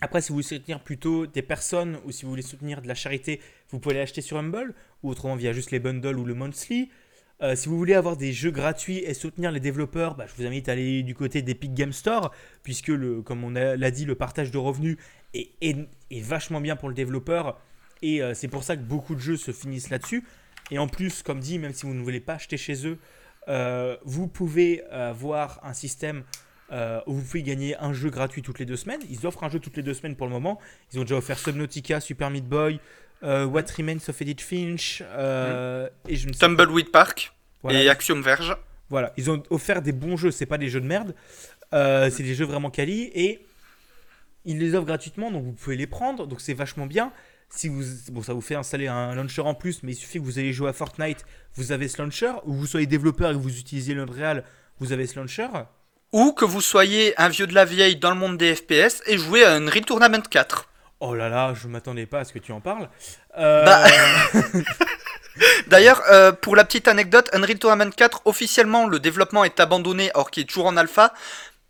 après, 0.00 0.20
si 0.20 0.28
vous 0.28 0.34
voulez 0.36 0.46
soutenir 0.46 0.80
plutôt 0.80 1.26
des 1.26 1.42
personnes 1.42 1.98
ou 2.04 2.12
si 2.12 2.24
vous 2.24 2.30
voulez 2.30 2.42
soutenir 2.42 2.80
de 2.82 2.86
la 2.86 2.94
charité, 2.94 3.40
vous 3.70 3.80
pouvez 3.80 3.96
l'acheter 3.96 4.20
sur 4.20 4.36
Humble 4.36 4.74
ou 5.02 5.10
autrement 5.10 5.34
via 5.34 5.52
juste 5.52 5.72
les 5.72 5.80
bundles 5.80 6.16
ou 6.18 6.24
le 6.24 6.34
monthly. 6.34 6.88
Euh, 7.40 7.56
si 7.56 7.68
vous 7.68 7.76
voulez 7.76 7.94
avoir 7.94 8.16
des 8.16 8.32
jeux 8.32 8.50
gratuits 8.50 8.98
et 8.98 9.12
soutenir 9.14 9.50
les 9.50 9.60
développeurs, 9.60 10.14
bah, 10.14 10.26
je 10.26 10.34
vous 10.40 10.46
invite 10.46 10.68
à 10.68 10.72
aller 10.72 11.02
du 11.02 11.14
côté 11.14 11.42
d'Epic 11.42 11.74
Game 11.74 11.92
Store, 11.92 12.32
puisque, 12.62 12.88
le, 12.88 13.22
comme 13.22 13.42
on 13.42 13.50
l'a 13.50 13.90
dit, 13.90 14.04
le 14.04 14.14
partage 14.14 14.50
de 14.50 14.58
revenus 14.58 14.98
est, 15.34 15.50
est, 15.60 16.20
vachement 16.20 16.60
bien 16.60 16.76
pour 16.76 16.88
le 16.88 16.94
développeur. 16.94 17.58
Et 18.02 18.22
euh, 18.22 18.34
c'est 18.34 18.48
pour 18.48 18.64
ça 18.64 18.76
que 18.76 18.82
beaucoup 18.82 19.14
de 19.14 19.20
jeux 19.20 19.36
se 19.36 19.52
finissent 19.52 19.90
là-dessus. 19.90 20.24
Et 20.70 20.78
en 20.78 20.88
plus, 20.88 21.22
comme 21.22 21.40
dit, 21.40 21.58
même 21.58 21.72
si 21.72 21.86
vous 21.86 21.94
ne 21.94 22.02
voulez 22.02 22.20
pas 22.20 22.34
acheter 22.34 22.56
chez 22.56 22.86
eux, 22.86 22.98
euh, 23.48 23.96
vous 24.04 24.28
pouvez 24.28 24.82
avoir 24.90 25.60
un 25.64 25.72
système 25.72 26.24
euh, 26.70 27.00
où 27.06 27.14
vous 27.14 27.22
pouvez 27.22 27.42
gagner 27.42 27.76
un 27.78 27.94
jeu 27.94 28.10
gratuit 28.10 28.42
toutes 28.42 28.58
les 28.58 28.66
deux 28.66 28.76
semaines. 28.76 29.00
Ils 29.08 29.26
offrent 29.26 29.42
un 29.42 29.48
jeu 29.48 29.58
toutes 29.58 29.78
les 29.78 29.82
deux 29.82 29.94
semaines 29.94 30.16
pour 30.16 30.26
le 30.26 30.32
moment. 30.32 30.60
Ils 30.92 30.98
ont 30.98 31.02
déjà 31.02 31.16
offert 31.16 31.38
Subnautica, 31.38 31.98
Super 32.00 32.28
Meat 32.28 32.46
Boy, 32.46 32.78
euh, 33.22 33.46
What 33.46 33.62
Remains 33.78 34.06
of 34.06 34.20
Edith 34.20 34.42
Finch 34.42 35.02
euh, 35.02 35.88
et 36.06 36.16
je 36.16 36.28
Tumbleweed 36.28 36.90
Park 36.90 37.32
et 37.70 37.88
Axiom 37.88 38.20
Verge. 38.20 38.54
Voilà, 38.90 39.14
ils 39.16 39.30
ont 39.30 39.42
offert 39.48 39.80
des 39.80 39.92
bons 39.92 40.18
jeux, 40.18 40.30
c'est 40.30 40.46
pas 40.46 40.58
des 40.58 40.68
jeux 40.68 40.80
de 40.80 40.86
merde, 40.86 41.14
c'est 41.72 42.22
des 42.22 42.34
jeux 42.34 42.44
vraiment 42.44 42.70
quali 42.70 43.10
et 43.14 43.46
ils 44.44 44.58
les 44.58 44.74
offrent 44.74 44.86
gratuitement 44.86 45.30
donc 45.30 45.44
vous 45.44 45.52
pouvez 45.52 45.76
les 45.76 45.86
prendre 45.86 46.26
donc 46.26 46.40
c'est 46.40 46.54
vachement 46.54 46.86
bien. 46.86 47.12
Si 47.50 47.68
vous, 47.68 47.82
bon, 48.12 48.22
ça 48.22 48.34
vous 48.34 48.42
fait 48.42 48.56
installer 48.56 48.88
un 48.88 49.14
launcher 49.14 49.40
en 49.40 49.54
plus, 49.54 49.82
mais 49.82 49.92
il 49.92 49.94
suffit 49.94 50.18
que 50.18 50.24
vous 50.24 50.38
ayez 50.38 50.52
joué 50.52 50.68
à 50.68 50.74
Fortnite, 50.74 51.24
vous 51.54 51.72
avez 51.72 51.88
ce 51.88 51.96
launcher, 52.02 52.32
ou 52.44 52.52
vous 52.52 52.66
soyez 52.66 52.86
développeur 52.86 53.30
et 53.30 53.32
que 53.32 53.38
vous 53.38 53.58
utilisez 53.58 53.94
l'Unreal, 53.94 54.44
vous 54.80 54.92
avez 54.92 55.06
ce 55.06 55.18
launcher 55.18 55.48
ou 56.12 56.32
que 56.32 56.44
vous 56.44 56.60
soyez 56.60 57.18
un 57.20 57.28
vieux 57.28 57.46
de 57.46 57.54
la 57.54 57.64
vieille 57.64 57.96
dans 57.96 58.10
le 58.10 58.16
monde 58.16 58.38
des 58.38 58.54
FPS 58.54 59.02
et 59.06 59.18
jouer 59.18 59.44
à 59.44 59.54
Unreal 59.54 59.84
Tournament 59.84 60.22
4. 60.28 60.68
Oh 61.00 61.14
là 61.14 61.28
là, 61.28 61.54
je 61.54 61.68
m'attendais 61.68 62.06
pas 62.06 62.20
à 62.20 62.24
ce 62.24 62.32
que 62.32 62.38
tu 62.38 62.52
en 62.52 62.60
parles. 62.60 62.88
Euh, 63.36 63.64
bah, 63.64 63.84
D'ailleurs, 65.68 66.02
euh, 66.10 66.32
pour 66.32 66.56
la 66.56 66.64
petite 66.64 66.88
anecdote, 66.88 67.30
Unreal 67.32 67.58
Tournament 67.58 67.90
4, 67.90 68.22
officiellement, 68.24 68.88
le 68.88 68.98
développement 68.98 69.44
est 69.44 69.60
abandonné, 69.60 70.10
or 70.14 70.30
qu'il 70.30 70.42
est 70.42 70.46
toujours 70.46 70.66
en 70.66 70.76
alpha, 70.76 71.12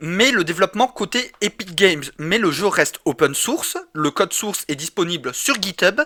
mais 0.01 0.31
le 0.31 0.45
développement 0.45 0.87
côté 0.89 1.33
Epic 1.41 1.75
Games. 1.75 2.05
Mais 2.19 2.39
le 2.39 2.51
jeu 2.51 2.67
reste 2.67 3.01
open 3.05 3.35
source, 3.35 3.77
le 3.95 4.11
code 4.11 4.33
source 4.33 4.65
est 4.69 4.77
disponible 4.77 5.35
sur 5.35 5.61
GitHub, 5.61 6.01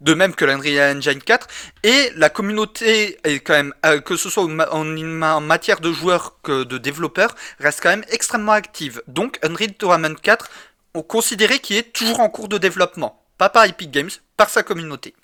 de 0.00 0.14
même 0.14 0.34
que 0.34 0.44
l'Unreal 0.44 0.98
Engine 0.98 1.22
4, 1.22 1.48
et 1.82 2.10
la 2.16 2.28
communauté 2.28 3.18
est 3.24 3.40
quand 3.40 3.54
même, 3.54 3.74
euh, 3.84 4.00
que 4.00 4.16
ce 4.16 4.28
soit 4.28 4.44
en, 4.44 5.40
matière 5.40 5.80
de 5.80 5.92
joueurs 5.92 6.40
que 6.42 6.64
de 6.64 6.78
développeurs, 6.78 7.34
reste 7.58 7.80
quand 7.82 7.90
même 7.90 8.04
extrêmement 8.10 8.52
active. 8.52 9.02
Donc 9.08 9.38
Unreal 9.42 9.74
Tournament 9.74 10.16
4, 10.20 10.50
on 10.94 11.02
considérait 11.02 11.58
qu'il 11.58 11.76
est 11.76 11.92
toujours 11.92 12.20
en 12.20 12.28
cours 12.28 12.48
de 12.48 12.58
développement, 12.58 13.22
pas 13.38 13.48
par 13.48 13.64
Epic 13.64 13.90
Games, 13.90 14.10
par 14.36 14.50
sa 14.50 14.62
communauté. 14.62 15.14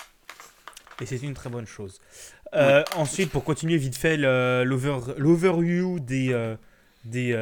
Et 1.00 1.06
c'est 1.06 1.16
une 1.16 1.34
très 1.34 1.50
bonne 1.50 1.66
chose. 1.66 2.00
Euh, 2.54 2.82
ensuite, 2.96 3.30
pour 3.30 3.44
continuer 3.44 3.76
vite 3.76 3.96
fait 3.96 4.16
l'overview 4.16 6.00
des, 6.00 6.32
euh, 6.32 6.54
des, 7.04 7.38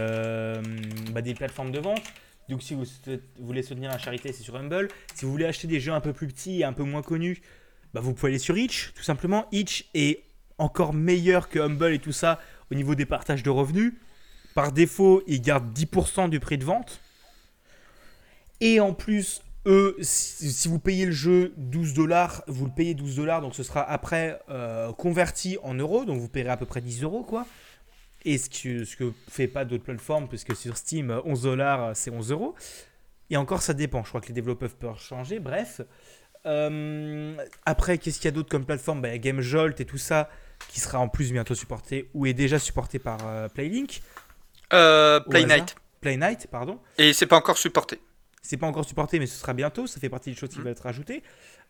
bah, 1.13 1.23
des 1.23 1.35
plateformes 1.35 1.73
de 1.73 1.81
vente. 1.81 2.03
Donc 2.51 2.63
si 2.63 2.75
vous, 2.75 2.85
voulez 3.39 3.63
soutenir 3.63 3.91
la 3.91 3.99
charité, 3.99 4.33
c'est 4.33 4.43
sur 4.43 4.57
Humble. 4.57 4.89
Si 5.15 5.25
vous 5.25 5.31
voulez 5.31 5.47
acheter 5.47 5.69
des 5.69 5.79
jeux 5.79 5.93
un 5.93 6.01
peu 6.01 6.13
plus 6.13 6.27
petits 6.27 6.61
et 6.61 6.65
un 6.65 6.73
peu 6.73 6.83
moins 6.83 7.03
connus, 7.03 7.41
bah 7.95 8.01
vous 8.01 8.13
pouvez 8.13 8.33
aller 8.33 8.39
sur 8.39 8.59
Itch, 8.59 8.93
tout 8.95 9.03
simplement. 9.03 9.47
Itch 9.53 9.89
est 9.95 10.25
encore 10.59 10.93
meilleur 10.93 11.49
que 11.49 11.61
Humble 11.61 11.93
et 11.93 11.99
tout 12.01 12.13
ça 12.13 12.41
au 12.71 12.75
niveau 12.75 12.95
des 12.95 13.07
partages 13.07 13.43
de 13.43 13.51
revenus. 13.51 13.95
Par 14.55 14.73
défaut, 14.73 15.23
ils 15.29 15.41
gardent 15.41 15.73
10% 15.73 16.29
du 16.29 16.41
prix 16.41 16.59
de 16.59 16.65
vente. 16.65 17.01
Et 18.61 18.81
en 18.81 18.95
plus, 18.95 19.43
eux, 19.67 19.97
si 20.01 20.69
vous 20.69 20.79
payez 20.79 21.07
le 21.07 21.13
jeu 21.13 21.55
12 21.57 21.95
dollars, 21.95 22.43
vous 22.49 22.67
le 22.67 22.73
payez 22.73 22.95
12 22.95 23.17
dollars, 23.17 23.41
donc 23.43 23.55
ce 23.55 23.63
sera 23.63 23.83
après 23.83 24.41
euh, 24.51 24.93
converti 24.93 25.57
en 25.63 25.75
euros, 25.75 26.05
donc 26.05 26.19
vous 26.21 26.29
paierez 26.29 26.51
à 26.51 26.57
peu 26.57 26.67
près 26.67 26.81
10 26.81 27.05
euros, 27.05 27.23
quoi. 27.23 27.47
Et 28.25 28.39
ce 28.39 28.51
que 28.51 28.85
ce 28.85 28.97
que 28.97 29.13
fait 29.29 29.49
pas 29.49 29.65
d'autres 29.65 29.85
plateformes, 29.85 30.29
puisque 30.29 30.55
sur 30.55 30.77
Steam, 30.77 31.21
11 31.25 31.43
dollars, 31.43 31.97
c'est 31.97 32.11
11 32.11 32.33
euros. 32.33 32.55
Et 33.31 33.37
encore, 33.37 33.63
ça 33.63 33.75
dépend. 33.75 34.03
Je 34.03 34.09
crois 34.09 34.21
que 34.21 34.29
les 34.29 34.35
développeurs 34.35 34.71
peuvent 34.71 34.99
changer. 34.99 35.39
Bref. 35.39 35.81
Euh, 36.47 37.37
après, 37.67 37.99
qu'est-ce 37.99 38.17
qu'il 38.17 38.27
y 38.27 38.29
a 38.29 38.33
d'autre 38.33 38.49
comme 38.49 38.65
plateforme? 38.65 39.01
Bah, 39.01 39.09
Il 39.09 39.13
y 39.13 39.15
a 39.15 39.19
GameJolt 39.19 39.81
et 39.81 39.85
tout 39.85 39.99
ça, 39.99 40.29
qui 40.69 40.81
sera 40.81 40.99
en 40.99 41.09
plus 41.09 41.33
bientôt 41.33 41.55
supporté, 41.55 42.11
ou 42.15 42.27
est 42.27 42.35
déjà 42.35 42.59
supporté 42.59 42.99
par 42.99 43.19
euh, 43.27 43.49
Playlink. 43.49 44.03
Euh, 44.73 45.21
Playknight. 45.21 45.77
Playknight, 46.01 46.47
pardon. 46.49 46.81
Et 46.99 47.13
c'est 47.13 47.27
pas 47.27 47.37
encore 47.37 47.59
supporté. 47.59 48.01
C'est 48.43 48.57
pas 48.57 48.67
encore 48.67 48.87
supporté, 48.87 49.19
mais 49.19 49.27
ce 49.27 49.39
sera 49.39 49.53
bientôt. 49.53 49.87
Ça 49.87 50.01
fait 50.01 50.09
partie 50.09 50.31
des 50.31 50.37
choses 50.37 50.49
qui 50.49 50.59
mmh. 50.59 50.63
vont 50.63 50.71
être 50.71 50.87
ajoutées. 50.87 51.23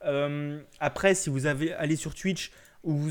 Euh, 0.04 0.60
après, 0.78 1.14
si 1.14 1.30
vous 1.30 1.46
avez 1.46 1.72
allé 1.74 1.96
sur 1.96 2.14
Twitch, 2.14 2.52
où 2.84 2.94
vous, 2.94 3.10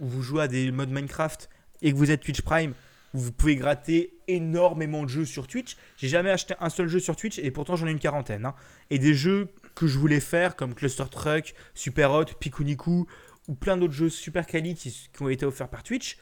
où 0.00 0.08
vous 0.08 0.22
jouez 0.22 0.42
à 0.42 0.48
des 0.48 0.70
modes 0.72 0.90
Minecraft, 0.90 1.50
et 1.84 1.92
que 1.92 1.96
vous 1.96 2.10
êtes 2.10 2.22
Twitch 2.22 2.42
Prime, 2.42 2.72
vous 3.12 3.30
pouvez 3.30 3.54
gratter 3.54 4.14
énormément 4.26 5.04
de 5.04 5.08
jeux 5.08 5.24
sur 5.24 5.46
Twitch. 5.46 5.76
J'ai 5.96 6.08
jamais 6.08 6.30
acheté 6.30 6.54
un 6.58 6.70
seul 6.70 6.88
jeu 6.88 6.98
sur 6.98 7.14
Twitch 7.14 7.38
et 7.38 7.52
pourtant 7.52 7.76
j'en 7.76 7.86
ai 7.86 7.92
une 7.92 8.00
quarantaine. 8.00 8.46
Hein. 8.46 8.54
Et 8.90 8.98
des 8.98 9.14
jeux 9.14 9.48
que 9.76 9.86
je 9.86 9.98
voulais 9.98 10.18
faire 10.18 10.56
comme 10.56 10.74
Cluster 10.74 11.04
Truck, 11.08 11.54
Super 11.74 12.10
Hot, 12.10 12.24
Pikuniku 12.40 13.06
ou 13.46 13.54
plein 13.54 13.76
d'autres 13.76 13.92
jeux 13.92 14.08
super 14.08 14.46
quali 14.46 14.74
qui, 14.74 15.08
ont 15.20 15.28
été 15.28 15.46
offerts 15.46 15.68
par 15.68 15.84
Twitch. 15.84 16.18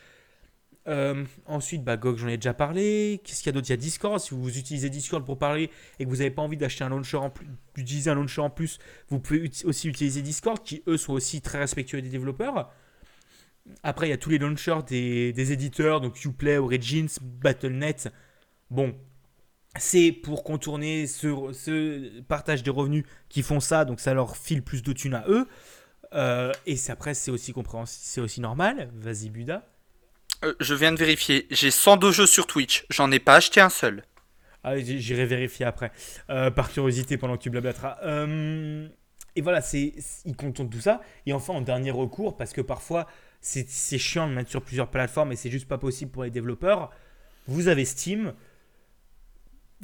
Euh, 0.88 1.25
ensuite, 1.46 1.85
bah, 1.85 1.96
GOG, 1.96 2.18
j'en 2.18 2.27
ai 2.27 2.37
déjà 2.37 2.55
parlé. 2.55 3.20
Qu'est-ce 3.22 3.38
qu'il 3.38 3.46
y 3.46 3.51
a 3.51 3.53
d'autre? 3.53 3.68
Il 3.68 3.70
y 3.70 3.75
a 3.75 3.77
Discord. 3.77 4.18
Si 4.18 4.35
vous 4.35 4.59
utilisez 4.59 4.90
Discord 4.90 5.25
pour 5.25 5.38
parler 5.38 5.70
et 6.01 6.05
que 6.05 6.11
vous 6.11 6.16
n'avez 6.16 6.33
pas 6.33 6.42
envie 6.42 6.57
d'acheter 6.57 6.83
un 6.83 6.88
launcher 6.88 7.18
en 7.18 7.31
plus, 7.31 7.46
d'utiliser 7.77 8.11
un 8.11 8.16
launcher 8.16 8.40
en 8.40 8.51
plus, 8.51 8.81
vous 9.09 9.20
pouvez 9.20 9.48
aussi 9.64 9.88
utiliser 9.88 10.22
Discord, 10.22 10.61
qui 10.62 10.83
eux 10.88 10.96
sont 10.96 11.12
aussi 11.12 11.40
très 11.40 11.59
respectueux 11.59 12.03
des 12.03 12.09
développeurs. 12.09 12.68
Après, 13.83 14.07
il 14.07 14.11
y 14.11 14.12
a 14.14 14.18
tous 14.18 14.31
les 14.31 14.38
launchers 14.38 14.83
des, 14.87 15.53
éditeurs, 15.53 16.01
donc 16.01 16.25
Uplay, 16.25 16.59
Origins, 16.59 17.09
Battle.net. 17.20 18.12
Bon, 18.70 18.94
c'est 19.77 20.12
pour 20.12 20.44
contourner 20.44 21.07
ce, 21.07 22.20
partage 22.22 22.62
des 22.62 22.70
revenus 22.70 23.05
qui 23.29 23.42
font 23.42 23.61
ça, 23.61 23.85
donc 23.85 24.01
ça 24.01 24.14
leur 24.14 24.37
file 24.37 24.62
plus 24.62 24.83
de 24.83 24.92
thunes 24.92 25.14
à 25.14 25.25
eux. 25.29 25.46
Euh, 26.14 26.53
et 26.66 26.77
après, 26.88 27.14
c'est 27.14 27.31
aussi 27.31 27.53
compréhensible, 27.53 28.03
c'est 28.05 28.20
aussi 28.20 28.40
normal. 28.40 28.90
Vas-y, 28.94 29.31
Buda. 29.31 29.66
Euh, 30.44 30.55
je 30.61 30.75
viens 30.75 30.92
de 30.92 30.98
vérifier. 30.98 31.46
J'ai 31.51 31.70
102 31.70 32.11
jeux 32.11 32.27
sur 32.27 32.46
Twitch. 32.46 32.85
J'en 32.90 33.11
ai 33.11 33.18
pas 33.18 33.37
acheté 33.37 33.61
un 33.61 33.70
seul. 33.70 34.03
Ah, 34.64 34.79
j'irai 34.79 35.25
vérifier 35.25 35.64
après. 35.64 35.90
Euh, 36.31 36.51
par 36.51 36.70
curiosité 36.70 37.16
pendant 37.16 37.37
que 37.37 37.42
tu 37.42 37.51
blablateras. 37.51 37.98
et 39.35 39.40
voilà, 39.40 39.61
c'est, 39.62 39.94
ils 40.27 40.37
contournent 40.37 40.70
tout 40.70 40.81
ça. 40.81 41.01
Et 41.27 41.33
enfin, 41.33 41.55
en 41.55 41.62
dernier 41.62 41.90
recours, 41.90 42.37
parce 42.37 42.53
que 42.53 42.61
parfois, 42.61 43.07
c'est 43.42 43.98
chiant 43.98 44.28
de 44.28 44.33
mettre 44.33 44.50
sur 44.50 44.62
plusieurs 44.62 44.88
plateformes 44.88 45.33
et 45.33 45.37
c'est 45.37 45.50
juste 45.50 45.66
pas 45.66 45.78
possible 45.78 46.11
pour 46.11 46.24
les 46.24 46.31
développeurs. 46.31 46.90
Vous 47.46 47.68
avez 47.68 47.85
Steam. 47.85 48.33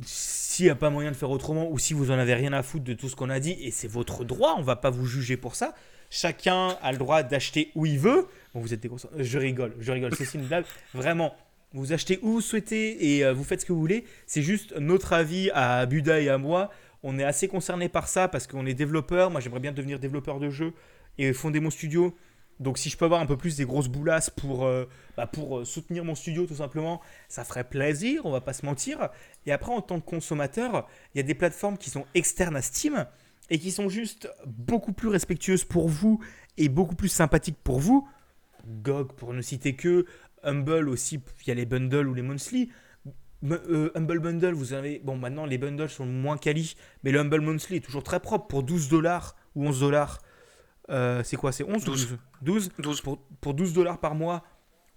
S'il 0.05 0.67
n'y 0.67 0.71
a 0.71 0.77
pas 0.77 0.91
moyen 0.91 1.11
de 1.11 1.17
faire 1.17 1.31
autrement 1.31 1.69
ou 1.69 1.79
si 1.79 1.93
vous 1.93 2.13
en 2.13 2.19
avez 2.19 2.35
rien 2.35 2.53
à 2.53 2.63
foutre 2.63 2.85
de 2.85 2.95
tout 2.95 3.09
ce 3.09 3.17
qu'on 3.17 3.31
a 3.31 3.41
dit, 3.41 3.57
et 3.61 3.73
c'est 3.73 3.89
votre 3.89 4.25
droit, 4.25 4.55
on 4.57 4.63
va 4.63 4.77
pas 4.77 4.91
vous 4.91 5.07
juger 5.07 5.37
pour 5.37 5.57
ça. 5.57 5.75
Chacun 6.09 6.77
a 6.83 6.93
le 6.93 6.99
droit 6.99 7.25
d'acheter 7.25 7.73
où 7.75 7.85
il 7.85 7.99
veut. 7.99 8.29
Bon, 8.55 8.61
vous 8.61 8.73
êtes 8.73 8.81
des 8.81 8.91
Je 9.19 9.39
rigole, 9.39 9.75
je 9.81 9.91
rigole, 9.91 10.15
c'est 10.15 10.35
une 10.35 10.47
blague. 10.47 10.65
Vraiment, 10.95 11.35
vous 11.73 11.93
achetez 11.93 12.21
où 12.23 12.35
vous 12.35 12.41
souhaitez 12.41 13.17
et 13.17 13.25
euh, 13.25 13.33
vous 13.33 13.45
faites 13.45 13.61
ce 13.61 13.67
que 13.67 13.73
vous 13.73 13.81
voulez. 13.81 14.05
C'est 14.27 14.43
juste 14.43 14.75
notre 14.77 15.13
avis 15.13 15.51
à 15.53 15.85
Buda 15.85 16.21
et 16.21 16.29
à 16.29 16.39
moi. 16.39 16.71
On 17.03 17.19
est 17.19 17.25
assez 17.25 17.49
concernés 17.49 17.89
par 17.89 18.09
ça 18.09 18.29
parce 18.29 18.47
qu'on 18.47 18.67
est 18.67 18.75
développeur. 18.75 19.31
Moi, 19.31 19.41
j'aimerais 19.41 19.61
bien 19.61 19.73
devenir 19.73 19.99
développeur 19.99 20.39
de 20.39 20.49
jeux 20.49 20.73
et 21.19 21.33
fonder 21.33 21.61
mon 21.61 21.71
studio. 21.71 22.17
Donc 22.61 22.79
si 22.79 22.91
je 22.91 22.97
peux 22.97 23.05
avoir 23.05 23.21
un 23.21 23.27
peu 23.27 23.37
plus 23.37 23.57
des 23.57 23.65
grosses 23.65 23.89
boulasses 23.89 24.31
pour, 24.31 24.65
euh, 24.65 24.87
bah, 25.17 25.27
pour 25.27 25.59
euh, 25.59 25.65
soutenir 25.65 26.05
mon 26.05 26.15
studio 26.15 26.47
tout 26.47 26.57
simplement, 26.57 27.01
ça 27.29 27.45
ferait 27.45 27.65
plaisir, 27.65 28.27
on 28.27 28.31
va 28.31 28.41
pas 28.41 28.53
se 28.53 28.67
mentir. 28.67 29.11
Et 29.47 29.53
après 29.53 29.73
en 29.73 29.81
tant 29.81 30.01
que 30.01 30.07
consommateur, 30.07 30.89
il 31.15 31.19
y 31.19 31.21
a 31.21 31.25
des 31.25 31.35
plateformes 31.35 31.79
qui 31.79 31.91
sont 31.91 32.05
externes 32.15 32.57
à 32.57 32.63
Steam 32.63 33.07
et 33.51 33.59
qui 33.59 33.71
sont 33.71 33.89
juste 33.89 34.29
beaucoup 34.47 34.93
plus 34.93 35.09
respectueuses 35.09 35.65
pour 35.65 35.89
vous 35.89 36.21
et 36.57 36.69
beaucoup 36.69 36.97
plus 36.97 37.09
sympathiques 37.09 37.59
pour 37.63 37.79
vous. 37.79 38.09
GOG 38.67 39.13
pour 39.13 39.33
ne 39.33 39.41
citer 39.41 39.75
que, 39.77 40.05
Humble 40.43 40.89
aussi, 40.89 41.21
il 41.43 41.49
y 41.49 41.51
a 41.51 41.55
les 41.55 41.67
bundles 41.67 42.07
ou 42.07 42.15
les 42.15 42.23
monthly. 42.23 42.71
Euh, 43.45 43.91
Humble 43.95 44.19
Bundle, 44.19 44.53
vous 44.53 44.73
avez. 44.73 45.01
Bon, 45.05 45.17
maintenant 45.17 45.47
les 45.47 45.59
bundles 45.59 45.89
sont 45.89 46.07
moins 46.07 46.37
quali, 46.37 46.75
mais 47.05 47.13
le 47.13 47.21
Humble 47.21 47.41
Monthly 47.41 47.77
est 47.77 47.81
toujours 47.81 48.03
très 48.03 48.21
propre 48.21 48.47
pour 48.47 48.63
12 48.63 48.89
dollars 48.89 49.37
ou 49.55 49.67
11 49.67 49.81
dollars. 49.81 50.21
Euh, 50.91 51.23
c'est 51.23 51.37
quoi 51.37 51.53
C'est 51.53 51.65
11 51.65 51.85
12. 51.85 52.13
ou 52.13 52.17
12 52.43 52.69
12 52.69 52.71
12. 52.79 53.01
pour, 53.03 53.19
pour 53.41 53.55
12 53.55 53.73
dollars 53.73 53.99
par 53.99 54.15
mois 54.15 54.43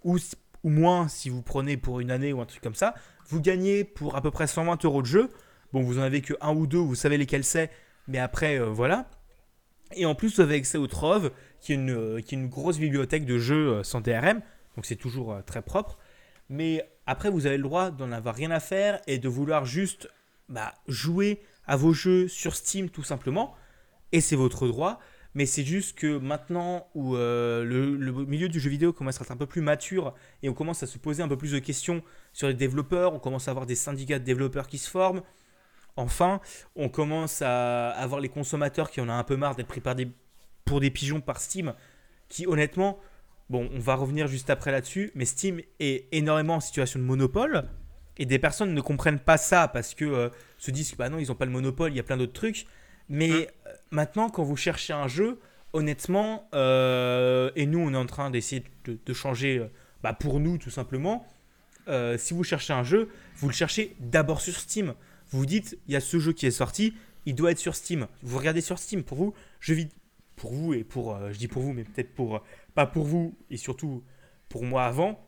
ou, 0.04 0.18
ou 0.64 0.70
moins 0.70 1.08
si 1.08 1.28
vous 1.28 1.42
prenez 1.42 1.76
pour 1.76 2.00
une 2.00 2.10
année 2.10 2.32
ou 2.32 2.40
un 2.40 2.46
truc 2.46 2.62
comme 2.62 2.74
ça, 2.74 2.94
vous 3.28 3.40
gagnez 3.40 3.84
pour 3.84 4.16
à 4.16 4.22
peu 4.22 4.30
près 4.30 4.46
120 4.46 4.84
euros 4.84 5.02
de 5.02 5.06
jeu. 5.06 5.30
Bon, 5.72 5.82
vous 5.82 5.98
en 5.98 6.02
avez 6.02 6.20
que 6.20 6.34
un 6.40 6.54
ou 6.54 6.66
deux, 6.66 6.78
vous 6.78 6.94
savez 6.94 7.16
lesquels 7.16 7.44
c'est, 7.44 7.70
mais 8.08 8.18
après, 8.18 8.58
euh, 8.58 8.66
voilà. 8.66 9.08
Et 9.94 10.06
en 10.06 10.14
plus, 10.14 10.36
vous 10.36 10.40
avez 10.40 10.56
accès 10.56 10.78
au 10.78 10.86
Trove, 10.86 11.30
qui 11.60 11.72
est 11.72 11.76
une, 11.76 11.90
euh, 11.90 12.20
qui 12.20 12.34
est 12.34 12.38
une 12.38 12.48
grosse 12.48 12.78
bibliothèque 12.78 13.26
de 13.26 13.38
jeux 13.38 13.82
sans 13.82 14.00
DRM, 14.00 14.40
donc 14.76 14.86
c'est 14.86 14.96
toujours 14.96 15.38
très 15.46 15.62
propre. 15.62 15.98
Mais 16.48 16.86
après, 17.06 17.30
vous 17.30 17.46
avez 17.46 17.56
le 17.56 17.62
droit 17.62 17.90
d'en 17.90 18.12
avoir 18.12 18.34
rien 18.34 18.50
à 18.50 18.60
faire 18.60 19.00
et 19.06 19.18
de 19.18 19.28
vouloir 19.28 19.64
juste 19.64 20.08
bah, 20.48 20.74
jouer 20.86 21.40
à 21.66 21.76
vos 21.76 21.92
jeux 21.92 22.28
sur 22.28 22.54
Steam 22.54 22.90
tout 22.90 23.02
simplement. 23.02 23.54
Et 24.12 24.20
c'est 24.20 24.36
votre 24.36 24.66
droit. 24.68 25.00
Mais 25.34 25.46
c'est 25.46 25.64
juste 25.64 25.98
que 25.98 26.18
maintenant 26.18 26.88
où 26.94 27.16
euh, 27.16 27.64
le, 27.64 28.12
milieu 28.26 28.48
du 28.48 28.60
jeu 28.60 28.68
vidéo 28.68 28.92
commence 28.92 29.20
à 29.20 29.24
être 29.24 29.30
un 29.30 29.36
peu 29.36 29.46
plus 29.46 29.62
mature 29.62 30.14
et 30.42 30.48
on 30.48 30.54
commence 30.54 30.82
à 30.82 30.86
se 30.86 30.98
poser 30.98 31.22
un 31.22 31.28
peu 31.28 31.38
plus 31.38 31.52
de 31.52 31.58
questions 31.58 32.02
sur 32.32 32.48
les 32.48 32.54
développeurs, 32.54 33.14
on 33.14 33.18
commence 33.18 33.48
à 33.48 33.50
avoir 33.50 33.64
des 33.64 33.74
syndicats 33.74 34.18
de 34.18 34.24
développeurs 34.24 34.66
qui 34.66 34.78
se 34.78 34.90
forment. 34.90 35.22
Enfin, 35.96 36.40
on 36.76 36.88
commence 36.88 37.42
à 37.42 37.90
avoir 37.90 38.20
les 38.20 38.28
consommateurs 38.28 38.90
qui 38.90 39.00
en 39.00 39.08
ont 39.08 39.12
un 39.12 39.24
peu 39.24 39.36
marre 39.36 39.56
d'être 39.56 39.68
pris 39.68 39.82
pour 40.64 40.80
des 40.80 40.90
pigeons 40.90 41.20
par 41.20 41.40
Steam, 41.40 41.74
qui 42.28 42.46
honnêtement, 42.46 42.98
bon, 43.50 43.68
on 43.74 43.78
va 43.78 43.94
revenir 43.94 44.26
juste 44.26 44.50
après 44.50 44.70
là-dessus, 44.70 45.12
mais 45.14 45.24
Steam 45.24 45.60
est 45.80 46.08
énormément 46.12 46.56
en 46.56 46.60
situation 46.60 46.98
de 46.98 47.04
monopole. 47.04 47.68
Et 48.18 48.26
des 48.26 48.38
personnes 48.38 48.74
ne 48.74 48.80
comprennent 48.82 49.18
pas 49.18 49.38
ça 49.38 49.68
parce 49.68 49.94
que 49.94 50.04
euh, 50.04 50.28
se 50.58 50.70
disent 50.70 50.94
bah 50.96 51.08
non, 51.08 51.18
ils 51.18 51.28
n'ont 51.28 51.34
pas 51.34 51.46
le 51.46 51.50
monopole, 51.50 51.92
il 51.92 51.96
y 51.96 52.00
a 52.00 52.02
plein 52.02 52.18
d'autres 52.18 52.34
trucs. 52.34 52.66
Mais 53.08 53.28
Mm. 53.28 53.32
euh, 53.66 53.72
maintenant, 53.90 54.30
quand 54.30 54.42
vous 54.42 54.56
cherchez 54.56 54.92
un 54.92 55.08
jeu, 55.08 55.38
honnêtement, 55.72 56.48
euh, 56.54 57.50
et 57.56 57.66
nous, 57.66 57.78
on 57.78 57.92
est 57.92 57.96
en 57.96 58.06
train 58.06 58.30
d'essayer 58.30 58.64
de, 58.84 58.98
de 59.04 59.12
changer 59.12 59.58
euh, 59.58 59.68
bah, 60.02 60.12
pour 60.12 60.40
nous, 60.40 60.58
tout 60.58 60.70
simplement. 60.70 61.26
euh, 61.88 62.16
si 62.16 62.32
vous 62.32 62.44
cherchez 62.44 62.72
un 62.72 62.84
jeu, 62.84 63.08
vous 63.36 63.48
le 63.48 63.54
cherchez 63.54 63.96
d'abord 63.98 64.40
sur 64.40 64.54
Steam. 64.54 64.94
Vous 65.30 65.38
vous 65.40 65.46
dites, 65.46 65.76
il 65.88 65.94
y 65.94 65.96
a 65.96 66.00
ce 66.00 66.18
jeu 66.20 66.32
qui 66.32 66.46
est 66.46 66.50
sorti, 66.52 66.94
il 67.26 67.34
doit 67.34 67.50
être 67.50 67.58
sur 67.58 67.74
Steam. 67.74 68.06
Vous 68.22 68.38
regardez 68.38 68.60
sur 68.60 68.78
Steam. 68.78 69.02
Pour 69.02 69.18
vous, 69.18 69.34
je 69.58 69.74
vis 69.74 69.88
pour 70.36 70.52
vous 70.52 70.74
et 70.74 70.84
pour, 70.84 71.14
euh, 71.16 71.32
je 71.32 71.38
dis 71.38 71.48
pour 71.48 71.60
vous, 71.62 71.72
mais 71.72 71.82
peut-être 71.84 72.14
pour, 72.14 72.40
pas 72.74 72.86
pour 72.86 73.04
vous 73.04 73.34
et 73.50 73.56
surtout 73.56 74.04
pour 74.48 74.62
moi 74.64 74.84
avant. 74.84 75.24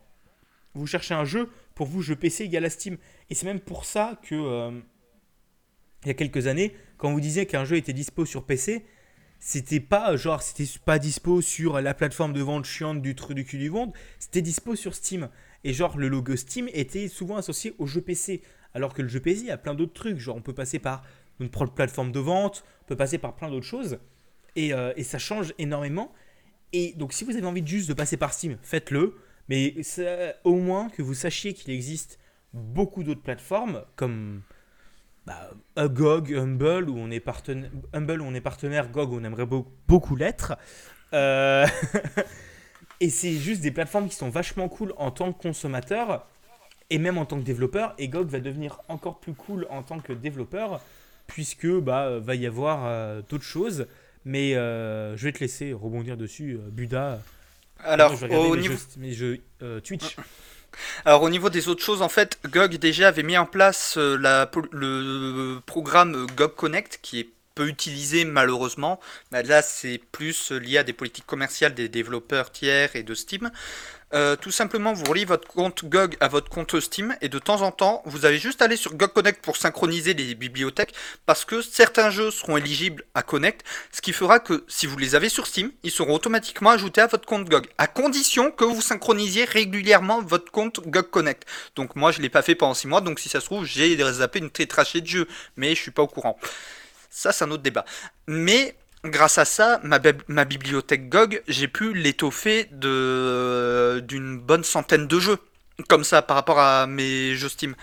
Vous 0.75 0.87
cherchez 0.87 1.15
un 1.15 1.25
jeu, 1.25 1.51
pour 1.75 1.87
vous, 1.89 2.03
jeu 2.03 2.15
PC 2.17 2.45
égale 2.45 2.65
à 2.67 2.71
Steam. 2.71 2.99
Et 3.31 3.35
c'est 3.35 3.47
même 3.47 3.61
pour 3.61 3.85
ça 3.85 4.21
que, 4.23 4.35
il 6.05 6.09
y 6.09 6.11
a 6.11 6.15
quelques 6.15 6.47
années, 6.47 6.75
quand 6.97 7.13
vous 7.13 7.21
disiez 7.21 7.47
qu'un 7.47 7.65
jeu 7.65 7.77
était 7.77 7.93
dispo 7.93 8.25
sur 8.25 8.45
PC, 8.45 8.85
c'était 9.39 9.81
pas 9.81 10.17
genre, 10.17 10.43
c'était 10.43 10.71
pas 10.85 10.99
dispo 10.99 11.43
sur 11.43 11.81
la 11.81 11.93
plateforme 11.93 12.33
de 12.33 12.41
vente 12.41 12.65
chiante 12.65 13.03
du 13.03 13.15
truc 13.15 13.37
du 13.37 13.45
cul 13.45 13.59
du 13.59 13.71
monde, 13.71 13.93
c'était 14.19 14.43
dispo 14.43 14.75
sur 14.75 14.95
Steam. 14.95 15.29
Et 15.65 15.73
genre, 15.73 15.99
le 15.99 16.09
logo 16.09 16.37
Steam 16.37 16.69
était 16.73 17.09
souvent 17.09 17.37
associé 17.37 17.75
au 17.79 17.87
jeu 17.87 18.01
PC. 18.01 18.43
Alors 18.75 18.93
que 18.93 19.03
le 19.03 19.09
jeu 19.09 19.21
PC 19.21 19.51
a 19.51 19.57
plein 19.57 19.75
d'autres 19.75 19.95
trucs. 19.95 20.19
Genre, 20.19 20.37
on 20.37 20.43
peut 20.43 20.53
passer 20.53 20.79
par 20.79 21.05
une 21.41 21.49
plateforme 21.49 22.13
de 22.13 22.21
vente, 22.21 22.65
on 22.83 22.87
peut 22.87 22.97
passer 22.97 23.19
par 23.19 23.35
plein 23.35 23.51
d'autres 23.51 23.67
choses. 23.67 23.99
Et, 24.57 24.73
euh, 24.73 24.93
et 24.97 25.05
ça 25.05 25.19
change 25.19 25.55
énormément. 25.59 26.13
Et 26.73 26.93
donc, 26.97 27.13
si 27.13 27.25
vous 27.25 27.37
avez 27.37 27.47
envie 27.47 27.67
juste 27.67 27.89
de 27.89 27.95
passer 27.95 28.17
par 28.17 28.33
Steam, 28.33 28.59
faites-le. 28.63 29.17
Mais 29.49 29.75
au 30.45 30.57
moins 30.57 30.89
que 30.89 31.03
vous 31.03 31.15
sachiez 31.15 31.53
qu'il 31.53 31.73
existe 31.73 32.19
beaucoup 32.55 33.03
d'autres 33.03 33.23
plateformes 33.23 33.85
comme 33.97 34.43
bah, 35.27 35.51
GOG, 35.89 36.35
Humble, 36.35 36.91
où 36.91 36.99
on 36.99 37.11
est 37.11 37.21
partenaire, 37.21 37.71
Humble 37.93 38.21
où 38.21 38.25
on 38.25 38.35
est 38.35 38.41
partenaire, 38.41 38.91
GOG 38.91 39.13
où 39.13 39.17
on 39.21 39.25
aimerait 39.25 39.47
beau- 39.47 39.73
beaucoup 39.89 40.17
l'être. 40.17 40.57
Euh, 41.13 41.67
et 43.01 43.11
c'est 43.11 43.35
juste 43.35 43.61
des 43.61 43.71
plateformes 43.71 44.09
qui 44.09 44.17
sont 44.17 44.31
vachement 44.31 44.69
cool 44.69 44.95
en 44.97 45.11
tant 45.11 45.33
que 45.33 45.41
consommateur 45.41 46.27
et 46.91 46.99
même 46.99 47.19
en 47.19 47.25
tant 47.25 47.39
que 47.39 47.45
développeur. 47.45 47.95
Et 47.99 48.09
GOG 48.09 48.29
va 48.29 48.41
devenir 48.41 48.81
encore 48.89 49.21
plus 49.21 49.35
cool 49.35 49.67
en 49.71 49.83
tant 49.83 50.01
que 50.01 50.13
développeur 50.13 50.81
puisque 51.27 51.67
bah 51.67 52.05
euh, 52.05 52.21
va 52.21 52.35
y 52.35 52.47
avoir 52.47 52.85
euh, 52.85 53.23
d'autres 53.29 53.45
choses. 53.45 53.87
Mais 54.25 54.55
euh, 54.55 55.17
je 55.17 55.25
vais 55.25 55.33
te 55.33 55.41
laisser 55.41 55.73
rebondir 55.73 56.17
dessus, 56.17 56.59
Buda. 56.71 57.21
Alors, 57.81 58.15
je 58.15 58.21
vais 58.21 58.27
regarder 58.27 58.49
au 58.49 58.55
mes 58.55 58.63
niveau... 58.63 58.75
jeux, 58.75 58.81
mes 58.99 59.13
jeux, 59.13 59.41
Twitch. 59.83 60.17
Alors 61.05 61.23
au 61.23 61.31
niveau 61.31 61.51
des 61.51 61.69
autres 61.69 61.83
choses, 61.83 62.03
en 62.03 62.09
fait, 62.09 62.39
GOG 62.49 62.77
déjà 62.77 63.09
avait 63.09 63.23
mis 63.23 63.39
en 63.39 63.47
place 63.47 63.97
euh, 63.97 64.17
le 64.73 65.59
programme 65.67 66.27
GOG 66.37 66.55
Connect 66.55 66.99
qui 67.03 67.21
est 67.21 67.29
peu 67.55 67.69
utilisé 67.69 68.25
malheureusement. 68.25 69.01
Bah, 69.31 69.43
là, 69.43 69.63
c'est 69.63 70.01
plus 70.13 70.53
lié 70.53 70.79
à 70.79 70.85
des 70.85 70.93
politiques 70.93 71.27
commerciales 71.27 71.75
des 71.75 71.89
développeurs 71.89 72.51
tiers 72.51 72.97
et 72.97 73.03
de 73.03 73.15
Steam. 73.15 73.51
Euh, 74.15 74.37
tout 74.37 74.53
simplement, 74.53 74.93
vous 74.93 75.05
reliez 75.05 75.25
votre 75.25 75.49
compte 75.49 75.85
GOG 75.85 76.17
à 76.21 76.29
votre 76.29 76.49
compte 76.49 76.79
Steam 76.79 77.17
et 77.21 77.29
de 77.29 77.39
temps 77.41 77.63
en 77.63 77.73
temps, 77.73 78.03
vous 78.05 78.25
avez 78.25 78.39
juste 78.39 78.63
aller 78.63 78.77
sur 78.77 78.95
GOG 78.95 79.13
Connect 79.13 79.43
pour 79.43 79.57
synchroniser 79.57 80.15
les 80.15 80.37
bibliothèques 80.37 80.95
parce 81.27 81.45
que 81.45 81.63
certains 81.63 82.11
jeux 82.11 82.31
seront 82.31 82.57
éligibles 82.57 83.05
à 83.15 83.25
Connect, 83.25 83.63
ce 83.91 84.01
qui 84.01 84.13
fera 84.13 84.39
que 84.39 84.65
si 84.69 84.87
vous 84.87 84.97
les 84.99 85.17
avez 85.17 85.29
sur 85.29 85.49
Steam, 85.49 85.73
ils 85.83 85.91
seront 85.91 86.15
automatiquement 86.15 86.71
ajoutés 86.71 87.01
à 87.01 87.09
votre 87.09 87.27
compte 87.27 87.49
GOG, 87.49 87.67
à 87.77 87.89
condition 87.89 88.53
que 88.53 88.65
vous 88.65 88.81
synchronisiez 88.81 89.45
régulièrement 89.45 90.23
votre 90.23 90.53
compte 90.53 90.81
GOG 90.87 91.11
Connect. 91.11 91.45
Donc 91.75 91.97
moi, 91.97 92.13
je 92.13 92.21
l'ai 92.21 92.31
pas 92.31 92.43
fait 92.43 92.55
pendant 92.55 92.75
6 92.75 92.87
mois, 92.87 93.01
donc 93.01 93.19
si 93.19 93.29
ça 93.29 93.41
se 93.41 93.47
trouve, 93.47 93.65
j'ai 93.65 93.97
zappé 94.13 94.39
une 94.39 94.51
tétrachée 94.51 95.01
de 95.01 95.09
jeux, 95.09 95.29
mais 95.57 95.75
je 95.75 95.81
suis 95.81 95.91
pas 95.91 96.03
au 96.03 96.09
courant. 96.09 96.39
Ça, 97.11 97.33
c'est 97.33 97.45
un 97.45 97.51
autre 97.51 97.63
débat. 97.63 97.85
Mais 98.27 98.77
grâce 99.05 99.39
à 99.39 99.45
ça, 99.45 99.81
ma, 99.83 99.99
bib- 99.99 100.23
ma 100.29 100.45
bibliothèque 100.45 101.09
GOG, 101.09 101.43
j'ai 101.49 101.69
pu 101.69 101.95
l'étoffer 101.95 102.69
d'une 102.73 104.39
bonne 104.39 104.65
centaine 104.65 105.07
de 105.07 105.19
jeux, 105.21 105.39
comme 105.89 106.05
ça, 106.05 106.23
par 106.23 106.37
rapport 106.37 106.59
à 106.59 106.87
mes 106.87 107.35
jeux 107.35 107.49
Steam. 107.49 107.75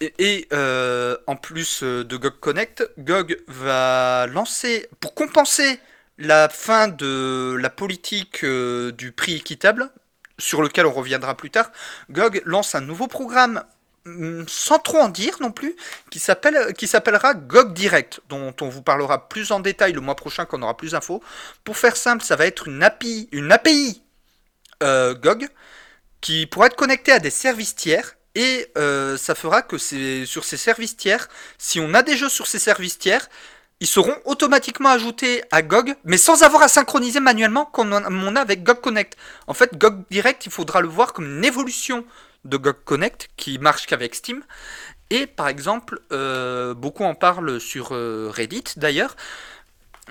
Et, 0.00 0.46
euh, 0.52 1.16
en 1.26 1.36
plus 1.36 1.82
euh, 1.82 2.04
de 2.04 2.16
GOG 2.18 2.38
Connect, 2.40 2.86
GOG 2.98 3.38
va 3.48 4.26
lancer, 4.26 4.88
pour 5.00 5.14
compenser 5.14 5.80
la 6.18 6.50
fin 6.50 6.88
de 6.88 7.56
la 7.58 7.70
politique 7.70 8.44
euh, 8.44 8.92
du 8.92 9.12
prix 9.12 9.36
équitable, 9.36 9.88
sur 10.38 10.60
lequel 10.60 10.84
on 10.84 10.92
reviendra 10.92 11.34
plus 11.34 11.48
tard, 11.50 11.70
GOG 12.10 12.42
lance 12.44 12.74
un 12.74 12.82
nouveau 12.82 13.06
programme, 13.06 13.64
sans 14.46 14.78
trop 14.78 14.98
en 14.98 15.08
dire 15.08 15.36
non 15.40 15.50
plus, 15.50 15.76
qui 16.10 16.18
s'appelle 16.18 16.72
qui 16.74 16.86
s'appellera 16.86 17.34
GOG 17.34 17.72
Direct, 17.72 18.20
dont 18.28 18.54
on 18.60 18.68
vous 18.68 18.82
parlera 18.82 19.28
plus 19.28 19.50
en 19.50 19.60
détail 19.60 19.92
le 19.92 20.00
mois 20.00 20.16
prochain 20.16 20.44
quand 20.44 20.58
on 20.58 20.62
aura 20.62 20.76
plus 20.76 20.92
d'infos. 20.92 21.22
Pour 21.64 21.76
faire 21.76 21.96
simple, 21.96 22.24
ça 22.24 22.36
va 22.36 22.46
être 22.46 22.68
une 22.68 22.82
API, 22.82 23.28
une 23.32 23.52
API 23.52 24.02
euh, 24.82 25.14
GOG 25.14 25.48
qui 26.20 26.46
pourra 26.46 26.66
être 26.66 26.76
connectée 26.76 27.12
à 27.12 27.18
des 27.18 27.30
services 27.30 27.74
tiers 27.74 28.16
et 28.34 28.70
euh, 28.76 29.16
ça 29.16 29.34
fera 29.34 29.62
que 29.62 29.78
sur 29.78 30.44
ces 30.44 30.56
services 30.56 30.96
tiers, 30.96 31.28
si 31.58 31.80
on 31.80 31.94
a 31.94 32.02
des 32.02 32.16
jeux 32.16 32.28
sur 32.28 32.46
ces 32.46 32.58
services 32.58 32.98
tiers, 32.98 33.28
ils 33.80 33.86
seront 33.86 34.14
automatiquement 34.24 34.88
ajoutés 34.88 35.42
à 35.50 35.62
GOG, 35.62 35.94
mais 36.04 36.16
sans 36.16 36.42
avoir 36.42 36.62
à 36.62 36.68
synchroniser 36.68 37.20
manuellement 37.20 37.66
comme 37.66 37.92
on 37.92 38.36
a 38.36 38.40
avec 38.40 38.62
GOG 38.62 38.80
Connect. 38.80 39.16
En 39.46 39.54
fait, 39.54 39.76
GOG 39.76 40.04
Direct, 40.10 40.46
il 40.46 40.52
faudra 40.52 40.80
le 40.80 40.88
voir 40.88 41.12
comme 41.12 41.26
une 41.26 41.44
évolution 41.44 42.04
de 42.46 42.56
GOG 42.56 42.76
Connect 42.84 43.30
qui 43.36 43.58
marche 43.58 43.86
qu'avec 43.86 44.14
Steam. 44.14 44.42
Et 45.10 45.26
par 45.26 45.48
exemple, 45.48 46.00
euh, 46.12 46.74
beaucoup 46.74 47.04
en 47.04 47.14
parlent 47.14 47.60
sur 47.60 47.90
euh, 47.92 48.30
Reddit 48.34 48.64
d'ailleurs. 48.76 49.16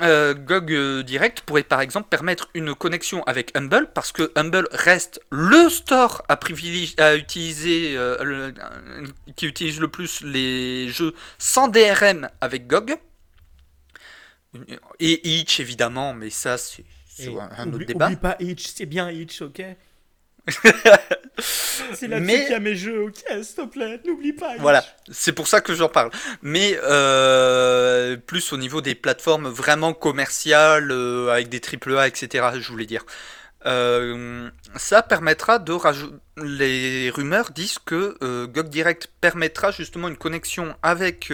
Euh, 0.01 0.33
GOG 0.33 1.03
Direct 1.05 1.41
pourrait 1.41 1.63
par 1.63 1.79
exemple 1.79 2.09
permettre 2.09 2.49
une 2.53 2.75
connexion 2.75 3.23
avec 3.23 3.55
Humble 3.55 3.89
parce 3.93 4.11
que 4.11 4.29
Humble 4.35 4.67
reste 4.73 5.21
le 5.31 5.69
store 5.69 6.21
à 6.27 6.37
à 6.97 7.15
utiliser, 7.15 7.93
le- 7.95 8.53
qui 9.37 9.45
utilise 9.47 9.79
le 9.79 9.87
plus 9.87 10.19
les 10.21 10.89
jeux 10.89 11.13
sans 11.37 11.69
DRM 11.69 12.29
avec 12.41 12.67
GOG. 12.67 12.97
Et 14.99 15.39
Itch 15.39 15.59
évidemment, 15.59 16.13
mais 16.13 16.29
ça 16.29 16.57
c'est 16.57 16.83
un, 17.39 17.49
un 17.57 17.73
autre 17.73 17.75
oublie, 17.75 17.85
débat. 17.85 18.07
oublie 18.07 18.15
pas 18.17 18.35
Itch, 18.39 18.67
c'est 18.75 18.85
bien 18.85 19.09
Itch, 19.11 19.41
ok 19.41 19.61
C'est 21.93 22.07
là-dessus 22.07 22.25
Mais- 22.25 22.41
qu'il 22.43 22.51
y 22.51 22.55
a 22.55 22.59
mes 22.59 22.75
jeux, 22.75 23.03
ok, 23.03 23.15
s'il 23.43 23.55
te 23.55 23.65
plaît, 23.65 23.99
n'oublie 24.05 24.33
pas. 24.33 24.55
Voilà, 24.59 24.83
c'est 25.11 25.33
pour 25.33 25.47
ça 25.47 25.61
que 25.61 25.73
j'en 25.73 25.89
parle. 25.89 26.11
Mais 26.41 26.77
euh, 26.83 28.15
plus 28.17 28.53
au 28.53 28.57
niveau 28.57 28.81
des 28.81 28.95
plateformes 28.95 29.47
vraiment 29.47 29.93
commerciales, 29.93 30.91
euh, 30.91 31.29
avec 31.29 31.49
des 31.49 31.59
AAA, 31.59 32.07
etc., 32.07 32.47
je 32.59 32.67
voulais 32.71 32.85
dire. 32.85 33.05
Euh, 33.65 34.49
ça 34.75 35.01
permettra 35.01 35.57
de 35.59 35.73
rajouter. 35.73 36.15
Les 36.37 37.09
rumeurs 37.09 37.49
disent 37.51 37.79
que 37.79 38.45
GOG 38.45 38.69
Direct 38.69 39.09
permettra 39.21 39.71
justement 39.71 40.07
une 40.07 40.17
connexion 40.17 40.75
avec 40.83 41.31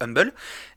Humble 0.00 0.32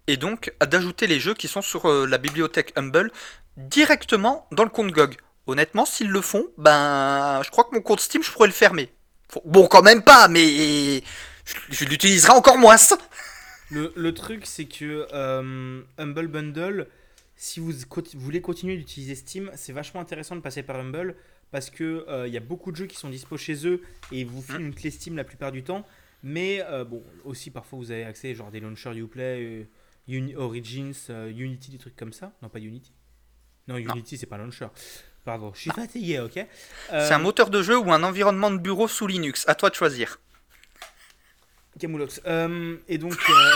et 0.08 0.18
donc 0.18 0.54
d'ajouter 0.62 1.08
les 1.08 1.20
jeux 1.20 1.34
qui 1.34 1.48
sont 1.48 1.62
sur 1.64 1.88
la 2.06 2.18
bibliothèque 2.20 2.74
Humble 2.76 3.12
directement 3.58 4.48
dans 4.52 4.64
le 4.64 4.70
compte 4.70 4.92
GOG. 4.92 5.16
Honnêtement, 5.52 5.86
s'ils 5.86 6.10
le 6.10 6.22
font, 6.22 6.46
ben, 6.58 7.42
je 7.44 7.50
crois 7.50 7.66
que 7.66 7.76
mon 7.76 7.82
compte 7.82 8.00
Steam, 8.00 8.24
je 8.24 8.32
pourrais 8.32 8.48
le 8.48 8.54
fermer. 8.54 8.90
Bon, 9.44 9.68
quand 9.68 9.82
même 9.82 10.02
pas, 10.02 10.30
mais 10.30 11.04
je, 11.46 11.56
je 11.70 11.86
l'utiliserai 11.86 12.32
encore 12.32 12.58
moins. 12.58 12.78
Le, 13.70 13.94
le 13.96 14.14
truc, 14.14 14.46
c'est 14.46 14.66
que 14.66 15.08
euh, 15.14 15.82
Humble 15.98 16.28
Bundle, 16.28 16.88
si 17.38 17.62
vous, 17.62 17.72
voulez 18.16 18.42
continuer 18.42 18.76
d'utiliser 18.76 19.16
Steam, 19.16 19.50
c'est 19.56 19.72
vachement 19.72 20.02
intéressant 20.02 20.36
de 20.36 20.42
passer 20.42 20.62
par 20.62 20.76
Humble 20.76 21.16
parce 21.52 21.70
que 21.70 22.06
il 22.28 22.34
y 22.34 22.38
a 22.38 22.42
beaucoup 22.42 22.74
de 22.74 22.76
jeux 22.76 22.86
qui 22.86 22.98
sont 22.98 23.08
dispo 23.08 23.38
chez 23.38 23.66
eux 23.66 23.82
et 24.12 24.26
vous 24.26 24.42
filent 24.42 24.60
mmh. 24.60 24.66
une 24.66 24.76
clé 24.76 24.92
Steam 24.92 25.16
la 25.16 25.24
plupart 25.24 25.54
du 25.54 25.64
temps. 25.64 25.86
Mais 26.22 26.62
bon, 26.86 27.02
aussi 27.24 27.50
parfois 27.50 27.80
vous 27.80 27.92
avez 27.92 28.04
accès 28.04 28.36
genre 28.36 28.52
des 28.52 28.60
launchers 28.60 28.98
Uplay, 28.98 29.68
Origins, 30.36 30.94
Unity, 31.10 31.72
des 31.72 31.78
trucs 31.78 31.96
comme 31.96 32.12
ça. 32.12 32.34
Non, 32.42 32.50
pas 32.50 32.60
Unity. 32.60 32.92
Non, 33.70 33.78
Unity, 33.78 34.18
c'est 34.18 34.26
pas 34.26 34.36
un 34.36 34.40
launcher. 34.40 34.68
Pardon, 35.24 35.52
je 35.54 35.60
suis 35.60 35.72
fatigué, 35.72 36.20
ok 36.20 36.46
C'est 36.90 37.14
un 37.14 37.20
moteur 37.20 37.50
de 37.50 37.62
jeu 37.62 37.78
ou 37.78 37.92
un 37.92 38.04
environnement 38.04 38.50
de 38.52 38.58
bureau 38.58 38.88
sous 38.88 39.08
Linux. 39.08 39.46
À 39.48 39.56
toi 39.56 39.70
de 39.70 39.76
choisir. 39.76 40.20
Camoulox. 41.80 42.22
Euh, 42.26 42.78
et 42.88 42.98
donc. 42.98 43.18
Euh, 43.30 43.52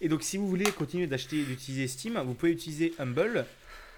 et 0.00 0.08
donc, 0.08 0.22
si 0.24 0.36
vous 0.36 0.48
voulez 0.48 0.64
continuer 0.64 1.06
d'acheter, 1.06 1.44
d'utiliser 1.44 1.86
Steam, 1.86 2.20
vous 2.26 2.34
pouvez 2.34 2.50
utiliser 2.50 2.92
Humble, 2.98 3.46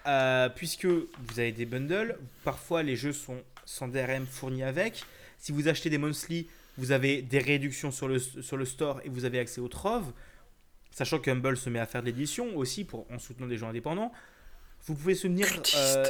euh, 0.07 0.51
puisque 0.51 0.85
vous 0.85 1.39
avez 1.39 1.51
des 1.51 1.65
bundles. 1.65 2.19
Parfois, 2.45 2.83
les 2.83 2.95
jeux 2.95 3.15
sont 3.15 3.43
sans 3.65 3.89
DRM 3.89 4.27
fournis 4.27 4.63
avec. 4.63 5.05
Si 5.39 5.51
vous 5.51 5.67
achetez 5.67 5.89
des 5.89 5.97
monthly, 5.97 6.47
vous 6.77 6.93
avez 6.93 7.23
des 7.23 7.39
réductions 7.39 7.91
sur 7.91 8.07
le, 8.07 8.19
sur 8.19 8.59
le 8.59 8.67
store 8.67 9.01
et 9.05 9.09
vous 9.09 9.25
avez 9.25 9.39
accès 9.39 9.63
au 9.63 9.69
Trove. 9.69 10.13
Sachant 10.91 11.19
que 11.19 11.31
Humble 11.31 11.57
se 11.57 11.71
met 11.71 11.81
à 11.81 11.87
faire 11.87 12.03
de 12.03 12.07
l'édition 12.07 12.55
aussi 12.55 12.85
pour, 12.85 13.11
en 13.11 13.19
soutenant 13.19 13.47
des 13.47 13.57
gens 13.57 13.69
indépendants. 13.69 14.13
Vous 14.87 14.95
pouvez 14.95 15.15
soutenir. 15.15 15.49
Euh, 15.77 16.05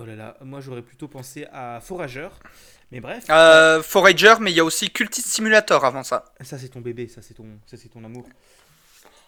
oh 0.00 0.04
là 0.04 0.16
là, 0.16 0.36
moi 0.42 0.60
j'aurais 0.60 0.82
plutôt 0.82 1.08
pensé 1.08 1.46
à 1.52 1.80
Forager. 1.80 2.28
Mais 2.90 3.00
bref. 3.00 3.24
Euh, 3.28 3.82
Forager, 3.82 4.34
mais 4.40 4.50
il 4.50 4.56
y 4.56 4.60
a 4.60 4.64
aussi 4.64 4.90
Cultist 4.90 5.28
Simulator 5.28 5.84
avant 5.84 6.02
ça. 6.02 6.24
Ça 6.40 6.58
c'est 6.58 6.68
ton 6.68 6.80
bébé, 6.80 7.08
ça 7.08 7.20
c'est 7.22 7.34
ton, 7.34 7.46
ça 7.66 7.76
c'est 7.76 7.88
ton 7.88 8.02
amour. 8.04 8.26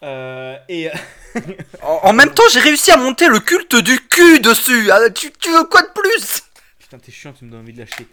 Euh, 0.02 0.56
et 0.68 0.88
en, 1.82 2.12
même 2.14 2.32
temps, 2.32 2.48
j'ai 2.50 2.60
réussi 2.60 2.90
à 2.90 2.96
monter 2.96 3.28
le 3.28 3.38
culte 3.38 3.76
du 3.76 4.00
cul 4.00 4.40
dessus. 4.40 4.90
Ah, 4.90 5.10
tu, 5.10 5.30
tu, 5.32 5.50
veux 5.50 5.64
quoi 5.64 5.82
de 5.82 5.90
plus? 5.94 6.42
Putain, 6.78 6.98
t'es 6.98 7.12
chiant, 7.12 7.34
tu 7.34 7.44
me 7.44 7.50
donnes 7.50 7.60
envie 7.60 7.74
de 7.74 7.80
l'acheter. 7.80 8.06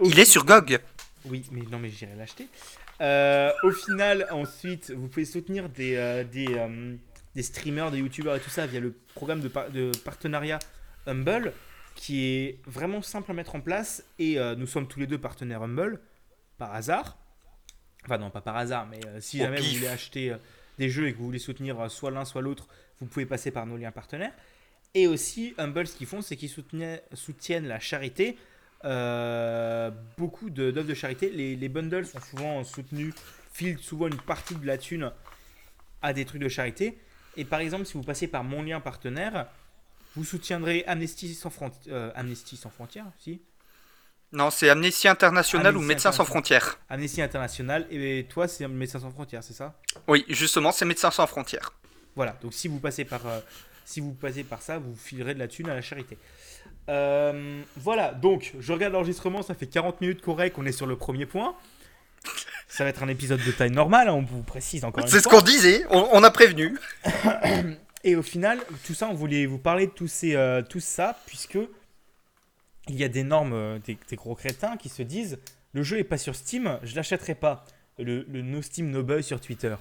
il 0.00 0.18
est 0.18 0.24
sur 0.24 0.44
GOG. 0.44 0.80
Oui, 1.26 1.44
mais 1.52 1.62
non, 1.70 1.78
mais 1.78 1.90
j'irai 1.90 2.16
l'acheter. 2.16 2.48
au 3.62 3.70
final, 3.70 4.26
ensuite, 4.32 4.90
vous 4.90 5.06
pouvez 5.06 5.24
soutenir 5.24 5.68
des, 5.68 6.24
des, 6.32 6.48
des 7.40 7.44
streamers, 7.44 7.90
des 7.90 8.00
youtubeurs 8.00 8.36
et 8.36 8.40
tout 8.40 8.50
ça 8.50 8.66
via 8.66 8.80
le 8.80 8.92
programme 9.14 9.40
de, 9.40 9.48
de 9.48 9.92
partenariat 10.04 10.58
Humble, 11.06 11.54
qui 11.94 12.26
est 12.26 12.58
vraiment 12.66 13.00
simple 13.00 13.30
à 13.30 13.34
mettre 13.34 13.54
en 13.54 13.62
place. 13.62 14.04
Et 14.18 14.38
euh, 14.38 14.54
nous 14.54 14.66
sommes 14.66 14.86
tous 14.86 15.00
les 15.00 15.06
deux 15.06 15.16
partenaires 15.16 15.62
Humble, 15.62 16.00
par 16.58 16.74
hasard. 16.74 17.16
Enfin 18.04 18.18
non, 18.18 18.28
pas 18.28 18.42
par 18.42 18.58
hasard, 18.58 18.86
mais 18.86 19.00
euh, 19.06 19.22
si 19.22 19.38
jamais 19.38 19.58
vous 19.58 19.72
voulez 19.72 19.88
acheter 19.88 20.32
euh, 20.32 20.36
des 20.76 20.90
jeux 20.90 21.08
et 21.08 21.12
que 21.14 21.18
vous 21.18 21.24
voulez 21.24 21.38
soutenir 21.38 21.90
soit 21.90 22.10
l'un 22.10 22.26
soit 22.26 22.42
l'autre, 22.42 22.68
vous 23.00 23.06
pouvez 23.06 23.24
passer 23.24 23.50
par 23.50 23.64
nos 23.64 23.78
liens 23.78 23.90
partenaires. 23.90 24.34
Et 24.92 25.06
aussi, 25.06 25.54
Humble, 25.56 25.86
ce 25.86 25.96
qu'ils 25.96 26.06
font, 26.06 26.20
c'est 26.20 26.36
qu'ils 26.36 26.50
soutiennent 26.50 27.68
la 27.68 27.80
charité. 27.80 28.36
beaucoup 30.18 30.50
d'œuvres 30.50 30.82
de, 30.82 30.94
charité. 30.94 31.30
Les, 31.30 31.56
les, 31.56 31.68
bundles 31.70 32.04
sont 32.04 32.20
souvent 32.20 32.64
soutenus, 32.64 33.14
filent 33.50 33.78
souvent 33.78 34.08
une 34.08 34.20
partie 34.20 34.56
de 34.56 34.66
la 34.66 34.76
thune 34.76 35.10
à 36.02 36.12
des 36.12 36.26
trucs 36.26 36.42
de 36.42 36.48
charité. 36.50 36.98
Et 37.36 37.44
par 37.44 37.60
exemple, 37.60 37.86
si 37.86 37.94
vous 37.94 38.02
passez 38.02 38.26
par 38.26 38.44
mon 38.44 38.62
lien 38.62 38.80
partenaire, 38.80 39.46
vous 40.16 40.24
soutiendrez 40.24 40.84
Amnesty 40.86 41.34
sans, 41.34 41.52
euh, 41.88 42.10
Amnesty 42.14 42.56
sans 42.56 42.70
frontières, 42.70 43.06
si? 43.18 43.40
Non, 44.32 44.50
c'est 44.50 44.68
Amnesty 44.68 45.08
International 45.08 45.76
ou 45.76 45.80
Médecins 45.80 46.12
sans 46.12 46.24
frontières. 46.24 46.78
Amnesty 46.88 47.20
International, 47.20 47.86
et 47.90 48.26
toi, 48.28 48.46
c'est 48.46 48.66
Médecins 48.68 49.00
sans 49.00 49.10
frontières, 49.10 49.42
c'est 49.42 49.54
ça? 49.54 49.74
Oui, 50.06 50.24
justement, 50.28 50.70
c'est 50.72 50.84
Médecins 50.84 51.10
sans 51.10 51.26
frontières. 51.26 51.72
Voilà, 52.14 52.36
donc 52.42 52.54
si 52.54 52.68
vous 52.68 52.78
passez 52.78 53.04
par, 53.04 53.26
euh, 53.26 53.40
si 53.84 54.00
vous 54.00 54.12
passez 54.12 54.44
par 54.44 54.62
ça, 54.62 54.78
vous 54.78 54.94
filerez 54.94 55.34
de 55.34 55.38
la 55.38 55.48
thune 55.48 55.68
à 55.68 55.74
la 55.74 55.82
charité. 55.82 56.18
Euh, 56.88 57.62
voilà, 57.76 58.12
donc 58.12 58.54
je 58.58 58.72
regarde 58.72 58.92
l'enregistrement, 58.92 59.42
ça 59.42 59.54
fait 59.54 59.66
40 59.66 60.00
minutes 60.00 60.20
correct, 60.20 60.56
on 60.58 60.66
est 60.66 60.72
sur 60.72 60.86
le 60.86 60.96
premier 60.96 61.26
point. 61.26 61.56
Ça 62.80 62.84
va 62.84 62.88
être 62.88 63.02
un 63.02 63.08
épisode 63.08 63.44
de 63.44 63.52
taille 63.52 63.72
normale, 63.72 64.08
hein, 64.08 64.14
on 64.14 64.22
vous 64.22 64.42
précise 64.42 64.86
encore 64.86 65.06
C'est 65.06 65.20
ce 65.20 65.28
qu'on 65.28 65.42
disait, 65.42 65.84
on, 65.90 66.24
a 66.24 66.30
prévenu. 66.30 66.78
Et 68.04 68.16
au 68.16 68.22
final, 68.22 68.58
tout 68.86 68.94
ça, 68.94 69.06
on 69.06 69.12
voulait 69.12 69.44
vous 69.44 69.58
parler 69.58 69.86
de 69.86 70.06
ces, 70.06 70.34
euh, 70.34 70.62
tout 70.62 70.80
ça, 70.80 71.18
puisque 71.26 71.58
il 72.88 72.96
y 72.96 73.04
a 73.04 73.08
des 73.08 73.22
normes, 73.22 73.52
euh, 73.52 73.78
des, 73.84 74.16
gros 74.16 74.34
crétins 74.34 74.78
qui 74.78 74.88
se 74.88 75.02
disent 75.02 75.38
le 75.74 75.82
jeu 75.82 75.98
est 75.98 76.04
pas 76.04 76.16
sur 76.16 76.34
Steam, 76.34 76.78
je 76.82 76.96
l'achèterai 76.96 77.34
pas. 77.34 77.66
Le, 77.98 78.24
le 78.30 78.40
no 78.40 78.62
Steam 78.62 78.88
no 78.90 79.02
buy 79.02 79.22
sur 79.22 79.42
Twitter 79.42 79.76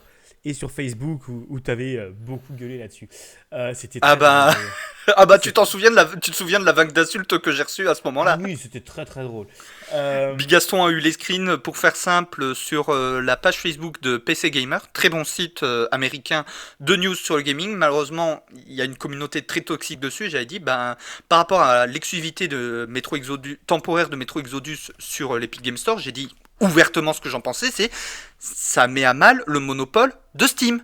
et 0.46 0.54
sur 0.54 0.72
Facebook 0.72 1.28
où, 1.28 1.60
tu 1.60 1.72
avais 1.72 1.98
euh, 1.98 2.12
beaucoup 2.14 2.54
gueulé 2.54 2.78
là-dessus. 2.78 3.10
Euh, 3.54 3.74
c'était 3.74 4.00
ah 4.02 4.16
bah 4.16 4.56
ah 5.18 5.26
bah 5.26 5.38
tu 5.38 5.52
t'en 5.52 5.66
souviens 5.66 5.92
de 5.92 5.96
la 5.96 6.06
tu 6.06 6.32
te 6.32 6.36
souviens 6.36 6.60
de 6.60 6.66
la 6.66 6.72
vague 6.72 6.92
d'insultes 6.92 7.40
que 7.40 7.52
j'ai 7.52 7.64
reçue 7.64 7.88
à 7.88 7.96
ce 7.96 8.02
moment-là? 8.06 8.38
oui, 8.42 8.58
c'était 8.58 8.80
très 8.80 9.06
très 9.06 9.24
drôle. 9.24 9.48
Euh... 9.94 10.34
Bigaston 10.36 10.86
a 10.86 10.90
eu 10.92 11.00
les 11.00 11.12
screens 11.12 11.58
pour 11.58 11.78
faire 11.78 11.96
simple 11.96 12.56
sur 12.56 12.90
euh, 12.90 13.22
la 13.22 13.36
page 13.36 13.58
Facebook 13.58 14.02
de 14.02 14.18
PC 14.18 14.52
Gamer, 14.52 14.92
très 14.92 15.10
bon 15.10 15.24
site 15.24 15.66
américain 15.92 16.46
de 16.80 16.96
news 16.96 17.16
sur 17.16 17.36
le 17.36 17.42
gaming. 17.42 17.76
Malheureusement, 17.76 18.44
il 18.68 18.74
y 18.74 18.82
a 18.82 18.86
une 18.86 18.98
communauté 18.98 19.42
très 19.42 19.62
toxique 19.62 20.00
dessus. 20.00 20.30
J'avais 20.30 20.46
dit 20.46 20.60
ben 20.60 20.96
par 21.28 21.40
rapport 21.40 21.62
à 21.62 21.86
l'exclusivité 21.86 22.48
de 22.48 22.86
Metro 22.90 23.16
Exodus 23.16 23.60
temporaire 23.68 24.10
de 24.10 24.16
Metro 24.16 24.40
Exodus 24.40 24.92
sur 25.00 25.38
l'Epic 25.38 25.62
Game 25.62 25.78
Store, 25.78 26.00
j'ai 26.00 26.12
dit 26.12 26.30
ouvertement 26.62 27.14
ce 27.14 27.22
que 27.22 27.30
j'en 27.30 27.41
pensais, 27.41 27.72
c'est 27.74 27.91
ça 28.39 28.88
met 28.88 29.03
à 29.03 29.14
mal 29.14 29.43
le 29.47 29.60
monopole 29.60 30.14
de 30.36 30.47
Steam. 30.47 30.82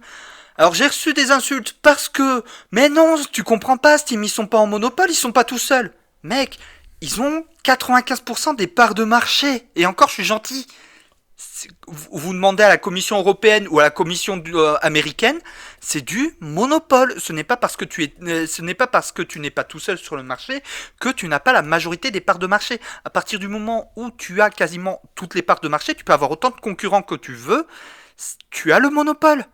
Alors 0.58 0.74
j'ai 0.74 0.88
reçu 0.88 1.14
des 1.14 1.32
insultes 1.32 1.78
parce 1.82 2.10
que 2.10 2.44
mais 2.72 2.90
non, 2.90 3.16
tu 3.32 3.44
comprends 3.44 3.78
pas 3.78 3.98
Steam, 3.98 4.24
ils 4.24 4.30
sont 4.30 4.48
pas 4.48 4.58
en 4.58 4.68
monopole, 4.68 5.10
ils 5.10 5.16
sont 5.16 5.32
pas 5.32 5.44
tout 5.44 5.58
seuls. 5.58 5.94
Mec, 6.24 6.60
ils 7.02 7.22
ont 7.22 7.46
95% 7.64 8.56
des 8.56 8.68
parts 8.68 8.96
de 8.96 9.04
marché 9.04 9.68
et 9.76 9.86
encore 9.86 10.10
je 10.10 10.16
suis 10.16 10.24
gentil 10.24 10.68
vous 11.88 12.34
demandez 12.34 12.64
à 12.64 12.70
la 12.70 12.78
Commission 12.78 13.18
européenne 13.18 13.68
ou 13.70 13.80
à 13.80 13.84
la 13.84 13.90
Commission 13.90 14.42
euh, 14.54 14.78
américaine, 14.82 15.40
c'est 15.80 16.02
du 16.02 16.36
monopole. 16.40 17.20
Ce 17.20 17.34
n'est 17.34 17.44
pas 17.44 17.58
parce 17.58 17.76
que 17.76 17.86
tu 17.86 18.04
es, 18.04 18.14
euh, 18.24 18.48
ce 18.48 18.62
n'est 18.62 18.74
pas 18.74 18.88
parce 18.88 19.12
que 19.12 19.22
tu 19.22 19.40
n'es 19.40 19.50
pas 19.50 19.64
tout 19.64 19.80
seul 19.80 19.98
sur 19.98 20.16
le 20.16 20.24
marché 20.24 20.64
que 21.00 21.10
tu 21.10 21.28
n'as 21.28 21.40
pas 21.40 21.54
la 21.54 21.62
majorité 21.62 22.12
des 22.12 22.22
parts 22.22 22.40
de 22.40 22.48
marché. 22.48 22.80
À 23.04 23.10
partir 23.10 23.40
du 23.40 23.48
moment 23.48 23.92
où 23.96 24.12
tu 24.12 24.42
as 24.42 24.50
quasiment 24.50 25.02
toutes 25.16 25.36
les 25.36 25.42
parts 25.42 25.60
de 25.60 25.68
marché, 25.68 25.94
tu 25.96 26.04
peux 26.04 26.14
avoir 26.14 26.32
autant 26.32 26.52
de 26.52 26.60
concurrents 26.60 27.02
que 27.02 27.16
tu 27.16 27.34
veux. 27.34 27.68
Tu 28.50 28.72
as 28.72 28.80
le 28.80 28.90
monopole 28.90 29.46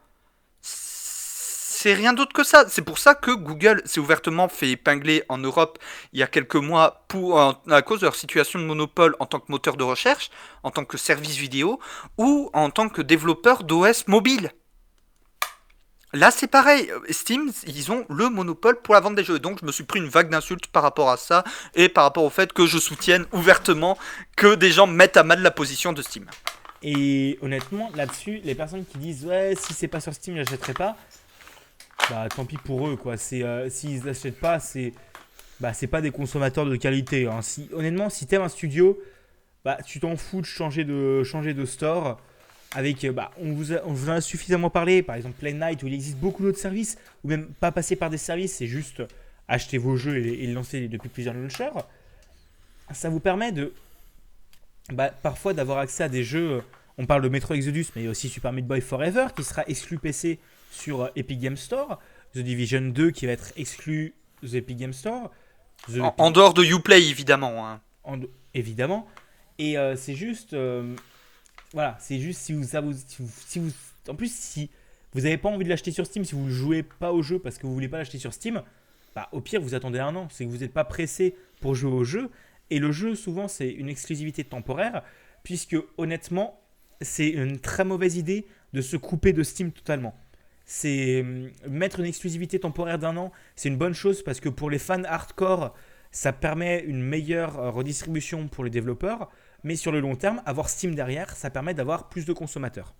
c'est 1.81 1.95
rien 1.95 2.13
d'autre 2.13 2.33
que 2.33 2.43
ça. 2.43 2.65
C'est 2.67 2.83
pour 2.83 2.99
ça 2.99 3.15
que 3.15 3.31
Google 3.31 3.81
s'est 3.85 3.99
ouvertement 3.99 4.47
fait 4.49 4.69
épingler 4.69 5.23
en 5.29 5.39
Europe 5.39 5.79
il 6.13 6.19
y 6.19 6.23
a 6.23 6.27
quelques 6.27 6.55
mois 6.55 7.05
pour, 7.07 7.41
à 7.41 7.81
cause 7.81 8.01
de 8.01 8.05
leur 8.05 8.15
situation 8.15 8.59
de 8.59 8.65
monopole 8.65 9.15
en 9.19 9.25
tant 9.25 9.39
que 9.39 9.51
moteur 9.51 9.77
de 9.77 9.83
recherche, 9.83 10.29
en 10.61 10.69
tant 10.69 10.85
que 10.85 10.97
service 10.97 11.37
vidéo 11.37 11.79
ou 12.19 12.51
en 12.53 12.69
tant 12.69 12.87
que 12.87 13.01
développeur 13.01 13.63
d'OS 13.63 14.07
mobile. 14.07 14.51
Là, 16.13 16.29
c'est 16.29 16.47
pareil. 16.47 16.91
Steam, 17.09 17.51
ils 17.65 17.91
ont 17.91 18.05
le 18.09 18.29
monopole 18.29 18.79
pour 18.81 18.93
la 18.93 18.99
vente 18.99 19.15
des 19.15 19.23
jeux. 19.23 19.39
Donc, 19.39 19.59
je 19.61 19.65
me 19.65 19.71
suis 19.71 19.85
pris 19.85 19.99
une 19.99 20.09
vague 20.09 20.29
d'insultes 20.29 20.67
par 20.67 20.83
rapport 20.83 21.09
à 21.09 21.17
ça 21.17 21.43
et 21.73 21.89
par 21.89 22.03
rapport 22.03 22.25
au 22.25 22.29
fait 22.29 22.53
que 22.53 22.67
je 22.67 22.77
soutienne 22.77 23.25
ouvertement 23.31 23.97
que 24.35 24.53
des 24.53 24.71
gens 24.71 24.85
mettent 24.85 25.17
à 25.17 25.23
mal 25.23 25.41
la 25.41 25.51
position 25.51 25.93
de 25.93 26.03
Steam. 26.03 26.27
Et 26.83 27.39
honnêtement, 27.41 27.91
là-dessus, 27.95 28.41
les 28.43 28.53
personnes 28.53 28.85
qui 28.85 28.99
disent 28.99 29.25
ouais, 29.25 29.55
si 29.59 29.73
c'est 29.73 29.87
pas 29.87 29.99
sur 29.99 30.13
Steam, 30.13 30.35
je 30.35 30.41
l'achèterai 30.41 30.73
pas 30.73 30.95
bah 32.09 32.27
tant 32.33 32.45
pis 32.45 32.57
pour 32.57 32.87
eux 32.87 32.95
quoi. 32.95 33.17
C'est 33.17 33.43
euh, 33.43 33.69
s'ils 33.69 34.03
n'achètent 34.03 34.39
pas, 34.39 34.59
c'est 34.59 34.93
bah 35.59 35.73
c'est 35.73 35.87
pas 35.87 36.01
des 36.01 36.11
consommateurs 36.11 36.65
de 36.65 36.75
qualité. 36.75 37.27
Hein. 37.27 37.41
Si 37.41 37.69
honnêtement, 37.73 38.09
si 38.09 38.27
t'aimes 38.27 38.41
un 38.41 38.49
studio, 38.49 38.99
bah 39.63 39.77
tu 39.85 39.99
t'en 39.99 40.15
fous 40.15 40.41
de 40.41 40.45
changer 40.45 40.83
de 40.83 41.23
changer 41.23 41.53
de 41.53 41.65
store. 41.65 42.19
Avec, 42.73 43.03
euh, 43.03 43.11
bah, 43.11 43.31
on 43.37 43.51
vous, 43.51 43.73
on 43.73 43.91
vous 43.91 44.09
en 44.09 44.13
a 44.13 44.21
suffisamment 44.21 44.69
parlé, 44.69 45.03
par 45.03 45.17
exemple 45.17 45.35
Play 45.37 45.51
Night, 45.51 45.83
où 45.83 45.87
il 45.87 45.93
existe 45.93 46.17
beaucoup 46.17 46.41
d'autres 46.41 46.57
services, 46.57 46.97
ou 47.23 47.27
même 47.27 47.47
pas 47.47 47.71
passer 47.71 47.97
par 47.97 48.09
des 48.09 48.17
services, 48.17 48.55
c'est 48.55 48.67
juste 48.67 49.03
acheter 49.49 49.77
vos 49.77 49.97
jeux 49.97 50.17
et, 50.17 50.47
les 50.47 50.53
lancer 50.53 50.87
depuis 50.87 51.09
plusieurs 51.09 51.33
launchers. 51.33 51.71
Ça 52.93 53.09
vous 53.09 53.19
permet 53.19 53.51
de, 53.51 53.73
bah, 54.93 55.09
parfois 55.09 55.53
d'avoir 55.53 55.79
accès 55.79 56.03
à 56.05 56.09
des 56.09 56.23
jeux. 56.23 56.61
On 56.97 57.05
parle 57.05 57.21
de 57.21 57.29
Metro 57.29 57.53
Exodus, 57.53 57.87
mais 57.95 58.03
il 58.03 58.05
y 58.05 58.07
a 58.07 58.11
aussi 58.11 58.29
Super 58.29 58.53
Meat 58.53 58.65
Boy 58.65 58.79
Forever 58.79 59.27
qui 59.35 59.43
sera 59.43 59.63
exclu 59.67 59.97
PC 59.97 60.39
sur 60.71 61.01
euh, 61.01 61.09
Epic 61.15 61.39
Game 61.39 61.57
Store, 61.57 61.99
The 62.33 62.39
Division 62.39 62.81
2 62.81 63.11
qui 63.11 63.27
va 63.27 63.33
être 63.33 63.51
exclu 63.57 64.15
The 64.41 64.55
Epic 64.55 64.77
Game 64.77 64.93
Store. 64.93 65.29
en, 66.17 66.31
dehors 66.31 66.55
de 66.55 66.63
Uplay, 66.63 67.03
évidemment. 67.09 67.67
Hein. 67.67 67.81
évidemment. 68.55 69.07
Et 69.59 69.77
euh, 69.77 69.95
c'est 69.95 70.15
juste. 70.15 70.53
Euh, 70.53 70.95
voilà, 71.73 71.97
c'est 71.99 72.19
juste 72.19 72.41
si 72.41 72.53
vous, 72.53 72.63
si 72.63 73.59
vous, 73.59 73.71
En 74.09 74.15
plus, 74.15 74.33
si 74.33 74.69
vous 75.13 75.21
n'avez 75.21 75.37
pas 75.37 75.49
envie 75.49 75.63
de 75.63 75.69
l'acheter 75.69 75.91
sur 75.91 76.05
Steam, 76.05 76.25
si 76.25 76.33
vous 76.33 76.45
ne 76.45 76.51
jouez 76.51 76.83
pas 76.83 77.11
au 77.11 77.21
jeu 77.21 77.37
parce 77.37 77.57
que 77.57 77.67
vous 77.67 77.73
voulez 77.73 77.87
pas 77.89 77.97
l'acheter 77.97 78.17
sur 78.17 78.33
Steam, 78.33 78.63
bah, 79.15 79.29
au 79.31 79.41
pire, 79.41 79.61
vous 79.61 79.75
attendez 79.75 79.99
un 79.99 80.15
an. 80.15 80.27
C'est 80.31 80.45
que 80.45 80.49
vous 80.49 80.57
n'êtes 80.57 80.73
pas 80.73 80.85
pressé 80.85 81.35
pour 81.59 81.75
jouer 81.75 81.91
au 81.91 82.03
jeu. 82.03 82.29
Et 82.69 82.79
le 82.79 82.91
jeu, 82.91 83.15
souvent, 83.15 83.47
c'est 83.49 83.69
une 83.69 83.89
exclusivité 83.89 84.45
temporaire, 84.45 85.03
puisque 85.43 85.75
honnêtement, 85.97 86.61
c'est 87.01 87.27
une 87.29 87.59
très 87.59 87.83
mauvaise 87.83 88.15
idée 88.15 88.47
de 88.71 88.81
se 88.81 88.95
couper 88.95 89.33
de 89.33 89.43
Steam 89.43 89.71
totalement 89.71 90.15
c'est 90.71 91.19
hum, 91.19 91.49
mettre 91.67 91.99
une 91.99 92.05
exclusivité 92.05 92.57
temporaire 92.57 92.97
d'un 92.97 93.17
an, 93.17 93.33
c'est 93.57 93.67
une 93.67 93.77
bonne 93.77 93.93
chose 93.93 94.23
parce 94.23 94.39
que 94.39 94.47
pour 94.47 94.69
les 94.69 94.79
fans 94.79 95.03
hardcore, 95.03 95.75
ça 96.11 96.31
permet 96.31 96.79
une 96.79 97.03
meilleure 97.03 97.59
euh, 97.59 97.69
redistribution 97.69 98.47
pour 98.47 98.63
les 98.63 98.69
développeurs. 98.69 99.29
Mais 99.65 99.75
sur 99.75 99.91
le 99.91 99.99
long 99.99 100.15
terme, 100.15 100.41
avoir 100.45 100.69
Steam 100.69 100.95
derrière, 100.95 101.35
ça 101.35 101.49
permet 101.49 101.73
d'avoir 101.73 102.07
plus 102.07 102.25
de 102.25 102.31
consommateurs. 102.31 102.93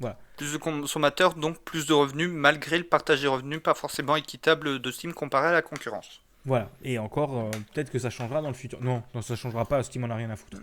Voilà. 0.00 0.18
Plus 0.36 0.52
de 0.52 0.58
consommateurs, 0.58 1.34
donc 1.34 1.58
plus 1.64 1.86
de 1.86 1.94
revenus, 1.94 2.28
malgré 2.30 2.76
le 2.76 2.84
partage 2.84 3.22
des 3.22 3.26
revenus 3.26 3.62
pas 3.62 3.74
forcément 3.74 4.14
équitable 4.14 4.78
de 4.78 4.90
Steam 4.90 5.14
comparé 5.14 5.48
à 5.48 5.52
la 5.52 5.62
concurrence. 5.62 6.20
Voilà. 6.44 6.68
Et 6.84 6.98
encore, 6.98 7.38
euh, 7.38 7.50
peut-être 7.72 7.90
que 7.90 7.98
ça 7.98 8.10
changera 8.10 8.42
dans 8.42 8.48
le 8.48 8.54
futur. 8.54 8.80
Non, 8.82 9.02
non, 9.14 9.22
ça 9.22 9.34
changera 9.34 9.64
pas. 9.64 9.82
Steam 9.82 10.04
en 10.04 10.10
a 10.10 10.14
rien 10.14 10.28
à 10.28 10.36
foutre. 10.36 10.58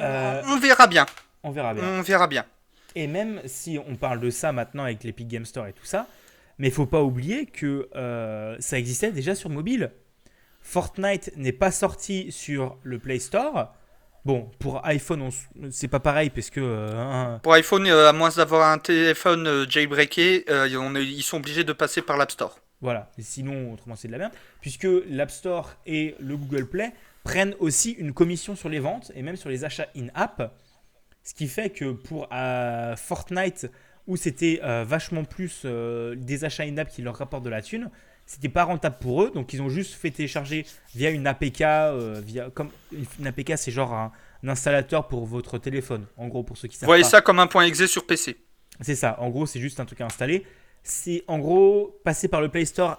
Euh, 0.00 0.42
on 0.46 0.58
verra 0.60 0.86
bien. 0.86 1.04
On 1.42 1.50
verra 1.50 1.74
bien. 1.74 1.84
On 1.84 2.02
verra 2.02 2.28
bien. 2.28 2.44
Et 2.98 3.06
même 3.06 3.40
si 3.44 3.78
on 3.78 3.94
parle 3.94 4.18
de 4.18 4.28
ça 4.28 4.50
maintenant 4.50 4.82
avec 4.82 5.04
l'Epic 5.04 5.28
Game 5.28 5.44
Store 5.44 5.68
et 5.68 5.72
tout 5.72 5.84
ça, 5.84 6.08
mais 6.58 6.66
il 6.66 6.72
faut 6.72 6.84
pas 6.84 7.00
oublier 7.00 7.46
que 7.46 7.88
euh, 7.94 8.56
ça 8.58 8.76
existait 8.76 9.12
déjà 9.12 9.36
sur 9.36 9.50
mobile. 9.50 9.92
Fortnite 10.62 11.30
n'est 11.36 11.52
pas 11.52 11.70
sorti 11.70 12.32
sur 12.32 12.76
le 12.82 12.98
Play 12.98 13.20
Store. 13.20 13.72
Bon, 14.24 14.50
pour 14.58 14.84
iPhone, 14.84 15.30
c'est 15.70 15.86
pas 15.86 16.00
pareil 16.00 16.30
parce 16.30 16.50
que. 16.50 16.60
Euh, 16.60 17.38
pour 17.38 17.52
iPhone, 17.52 17.86
euh, 17.86 18.08
à 18.08 18.12
moins 18.12 18.30
d'avoir 18.30 18.68
un 18.68 18.78
téléphone 18.78 19.70
jailbreaké, 19.70 20.44
ils 20.48 21.22
sont 21.22 21.36
obligés 21.36 21.62
de 21.62 21.72
passer 21.72 22.02
par 22.02 22.16
l'App 22.16 22.32
Store. 22.32 22.58
Voilà, 22.80 23.12
sinon, 23.20 23.72
autrement, 23.72 23.94
c'est 23.94 24.08
de 24.08 24.12
la 24.12 24.18
merde. 24.18 24.32
Puisque 24.60 24.88
l'App 25.08 25.30
Store 25.30 25.76
et 25.86 26.16
le 26.18 26.36
Google 26.36 26.66
Play 26.66 26.92
prennent 27.22 27.54
aussi 27.60 27.92
une 27.92 28.12
commission 28.12 28.56
sur 28.56 28.68
les 28.68 28.80
ventes 28.80 29.12
et 29.14 29.22
même 29.22 29.36
sur 29.36 29.50
les 29.50 29.64
achats 29.64 29.86
in-app. 29.96 30.52
Ce 31.28 31.34
qui 31.34 31.46
fait 31.46 31.68
que 31.68 31.92
pour 31.92 32.26
euh, 32.32 32.96
Fortnite, 32.96 33.70
où 34.06 34.16
c'était 34.16 34.60
euh, 34.64 34.82
vachement 34.88 35.24
plus 35.24 35.60
euh, 35.66 36.14
des 36.16 36.46
achats 36.46 36.62
in-app 36.62 36.88
qui 36.88 37.02
leur 37.02 37.16
rapportent 37.16 37.44
de 37.44 37.50
la 37.50 37.60
thune, 37.60 37.90
c'était 38.24 38.48
pas 38.48 38.64
rentable 38.64 38.96
pour 38.98 39.24
eux. 39.24 39.30
Donc 39.34 39.52
ils 39.52 39.60
ont 39.60 39.68
juste 39.68 39.92
fait 39.92 40.10
télécharger 40.10 40.64
via 40.94 41.10
une 41.10 41.26
APK. 41.26 41.62
via, 42.24 42.48
comme, 42.54 42.70
une 43.18 43.26
APK, 43.26 43.58
c'est 43.58 43.70
genre 43.70 43.92
un, 43.92 44.10
installateur 44.46 45.06
pour 45.06 45.26
votre 45.26 45.58
téléphone. 45.58 46.06
En 46.16 46.28
gros, 46.28 46.44
pour 46.44 46.56
ceux 46.56 46.66
qui 46.66 46.78
savent. 46.78 46.86
Vous 46.86 46.92
voyez 46.92 47.04
ça 47.04 47.20
comme 47.20 47.40
un 47.40 47.46
point 47.46 47.66
exe 47.66 47.84
sur 47.84 48.06
PC. 48.06 48.38
C'est 48.80 48.96
ça. 48.96 49.20
En 49.20 49.28
gros, 49.28 49.44
c'est 49.44 49.60
juste 49.60 49.80
un 49.80 49.84
truc 49.84 50.00
à 50.00 50.06
installer. 50.06 50.46
C'est 50.82 51.24
en 51.26 51.38
gros 51.38 52.00
passer 52.04 52.28
par 52.28 52.40
le 52.40 52.48
Play 52.48 52.64
Store 52.64 52.96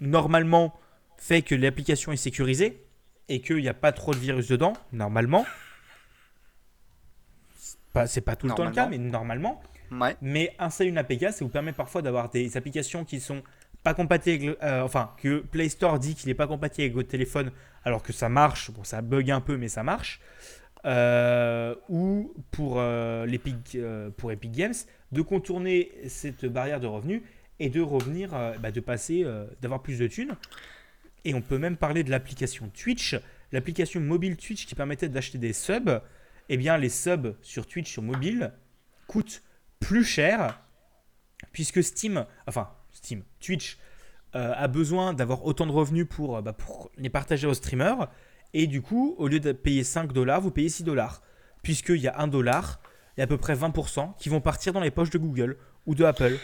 normalement 0.00 0.74
fait 1.16 1.40
que 1.40 1.54
l'application 1.54 2.12
est 2.12 2.18
sécurisée 2.18 2.84
et 3.30 3.40
qu'il 3.40 3.62
n'y 3.62 3.68
a 3.68 3.74
pas 3.74 3.92
trop 3.92 4.12
de 4.12 4.18
virus 4.18 4.46
dedans, 4.46 4.74
normalement 4.92 5.46
c'est 8.06 8.20
pas 8.20 8.36
tout 8.36 8.46
le 8.46 8.54
temps 8.54 8.64
le 8.64 8.72
cas, 8.72 8.88
mais 8.88 8.98
normalement. 8.98 9.62
Mais 10.20 10.54
installer 10.58 10.90
une 10.90 10.98
APK, 10.98 11.32
ça 11.32 11.44
vous 11.44 11.48
permet 11.48 11.72
parfois 11.72 12.02
d'avoir 12.02 12.28
des 12.28 12.56
applications 12.56 13.04
qui 13.04 13.20
sont 13.20 13.42
pas 13.82 13.94
compatibles, 13.94 14.56
euh, 14.64 14.82
enfin 14.82 15.12
que 15.16 15.38
Play 15.38 15.68
Store 15.68 16.00
dit 16.00 16.16
qu'il 16.16 16.28
n'est 16.28 16.34
pas 16.34 16.48
compatible 16.48 16.82
avec 16.82 16.94
votre 16.94 17.08
téléphone, 17.08 17.52
alors 17.84 18.02
que 18.02 18.12
ça 18.12 18.28
marche. 18.28 18.72
Bon, 18.72 18.82
ça 18.82 19.00
bug 19.00 19.30
un 19.30 19.40
peu, 19.40 19.56
mais 19.56 19.68
ça 19.68 19.84
marche. 19.84 20.20
Euh, 20.84 21.74
ou 21.88 22.34
pour, 22.50 22.74
euh, 22.78 23.26
pour 24.16 24.32
Epic 24.32 24.52
Games, 24.52 24.74
de 25.12 25.22
contourner 25.22 25.92
cette 26.08 26.46
barrière 26.46 26.80
de 26.80 26.88
revenus 26.88 27.22
et 27.60 27.68
de 27.68 27.80
revenir, 27.80 28.30
bah, 28.60 28.72
de 28.72 28.80
passer, 28.80 29.24
d'avoir 29.62 29.82
plus 29.82 30.00
de 30.00 30.08
thunes. 30.08 30.34
Et 31.24 31.34
on 31.34 31.40
peut 31.40 31.58
même 31.58 31.76
parler 31.76 32.02
de 32.02 32.10
l'application 32.10 32.68
Twitch, 32.74 33.16
l'application 33.52 34.00
mobile 34.00 34.36
Twitch 34.36 34.66
qui 34.66 34.74
permettait 34.74 35.08
d'acheter 35.08 35.38
des 35.38 35.52
subs 35.52 36.00
eh 36.48 36.56
bien 36.56 36.76
les 36.76 36.88
subs 36.88 37.36
sur 37.42 37.66
Twitch 37.66 37.90
sur 37.90 38.02
mobile 38.02 38.52
coûtent 39.06 39.42
plus 39.80 40.04
cher 40.04 40.60
puisque 41.52 41.82
Steam, 41.82 42.26
enfin 42.46 42.68
Steam, 42.92 43.22
Twitch 43.40 43.78
euh, 44.34 44.52
a 44.56 44.68
besoin 44.68 45.12
d'avoir 45.12 45.44
autant 45.44 45.66
de 45.66 45.72
revenus 45.72 46.06
pour, 46.08 46.36
euh, 46.36 46.42
bah, 46.42 46.52
pour 46.52 46.90
les 46.96 47.10
partager 47.10 47.46
aux 47.46 47.54
streamers 47.54 48.08
et 48.54 48.66
du 48.66 48.82
coup 48.82 49.14
au 49.18 49.28
lieu 49.28 49.40
de 49.40 49.52
payer 49.52 49.84
5 49.84 50.12
dollars, 50.12 50.40
vous 50.40 50.50
payez 50.50 50.68
6 50.68 50.84
dollars 50.84 51.22
puisqu'il 51.62 52.00
y 52.00 52.08
a 52.08 52.18
1 52.20 52.28
dollar 52.28 52.80
et 53.16 53.22
à 53.22 53.26
peu 53.26 53.38
près 53.38 53.54
20% 53.54 54.16
qui 54.18 54.28
vont 54.28 54.40
partir 54.40 54.72
dans 54.72 54.80
les 54.80 54.90
poches 54.90 55.10
de 55.10 55.18
Google 55.18 55.56
ou 55.86 55.94
de 55.94 56.04
Apple. 56.04 56.36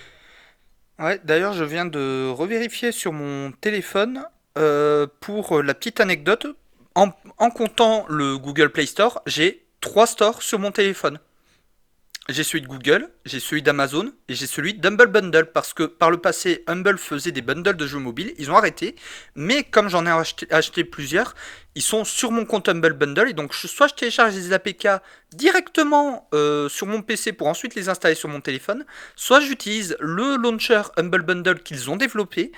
Ouais, 0.98 1.20
d'ailleurs 1.24 1.52
je 1.52 1.64
viens 1.64 1.86
de 1.86 2.28
revérifier 2.30 2.92
sur 2.92 3.12
mon 3.12 3.52
téléphone 3.52 4.24
euh, 4.58 5.06
pour 5.20 5.62
la 5.62 5.74
petite 5.74 6.00
anecdote. 6.00 6.46
En, 6.94 7.10
en 7.38 7.48
comptant 7.48 8.04
le 8.10 8.36
Google 8.36 8.70
Play 8.70 8.84
Store, 8.84 9.22
j'ai 9.26 9.64
trois 9.82 10.06
stores 10.06 10.42
sur 10.42 10.58
mon 10.58 10.70
téléphone. 10.70 11.18
J'ai 12.28 12.44
celui 12.44 12.60
de 12.62 12.68
Google, 12.68 13.08
j'ai 13.26 13.40
celui 13.40 13.62
d'Amazon 13.62 14.12
et 14.28 14.34
j'ai 14.36 14.46
celui 14.46 14.74
d'Humble 14.74 15.08
Bundle 15.08 15.50
parce 15.52 15.74
que 15.74 15.82
par 15.82 16.08
le 16.08 16.18
passé, 16.18 16.62
Humble 16.68 16.96
faisait 16.96 17.32
des 17.32 17.42
bundles 17.42 17.76
de 17.76 17.84
jeux 17.84 17.98
mobiles, 17.98 18.32
ils 18.38 18.48
ont 18.48 18.56
arrêté, 18.56 18.94
mais 19.34 19.64
comme 19.64 19.88
j'en 19.88 20.06
ai 20.06 20.24
acheté, 20.50 20.84
plusieurs, 20.84 21.34
ils 21.74 21.82
sont 21.82 22.04
sur 22.04 22.30
mon 22.30 22.44
compte 22.44 22.68
Humble 22.68 22.92
Bundle 22.92 23.28
et 23.28 23.32
donc 23.32 23.52
soit 23.54 23.88
je 23.88 23.94
télécharge 23.94 24.36
les 24.36 24.52
APK 24.52 24.86
directement 25.34 26.28
euh, 26.32 26.68
sur 26.68 26.86
mon 26.86 27.02
PC 27.02 27.32
pour 27.32 27.48
ensuite 27.48 27.74
les 27.74 27.88
installer 27.88 28.14
sur 28.14 28.28
mon 28.28 28.40
téléphone, 28.40 28.86
soit 29.16 29.40
j'utilise 29.40 29.96
le 29.98 30.36
launcher 30.36 30.82
Humble 30.96 31.22
Bundle 31.22 31.60
qu'ils 31.60 31.90
ont 31.90 31.96
développé 31.96 32.52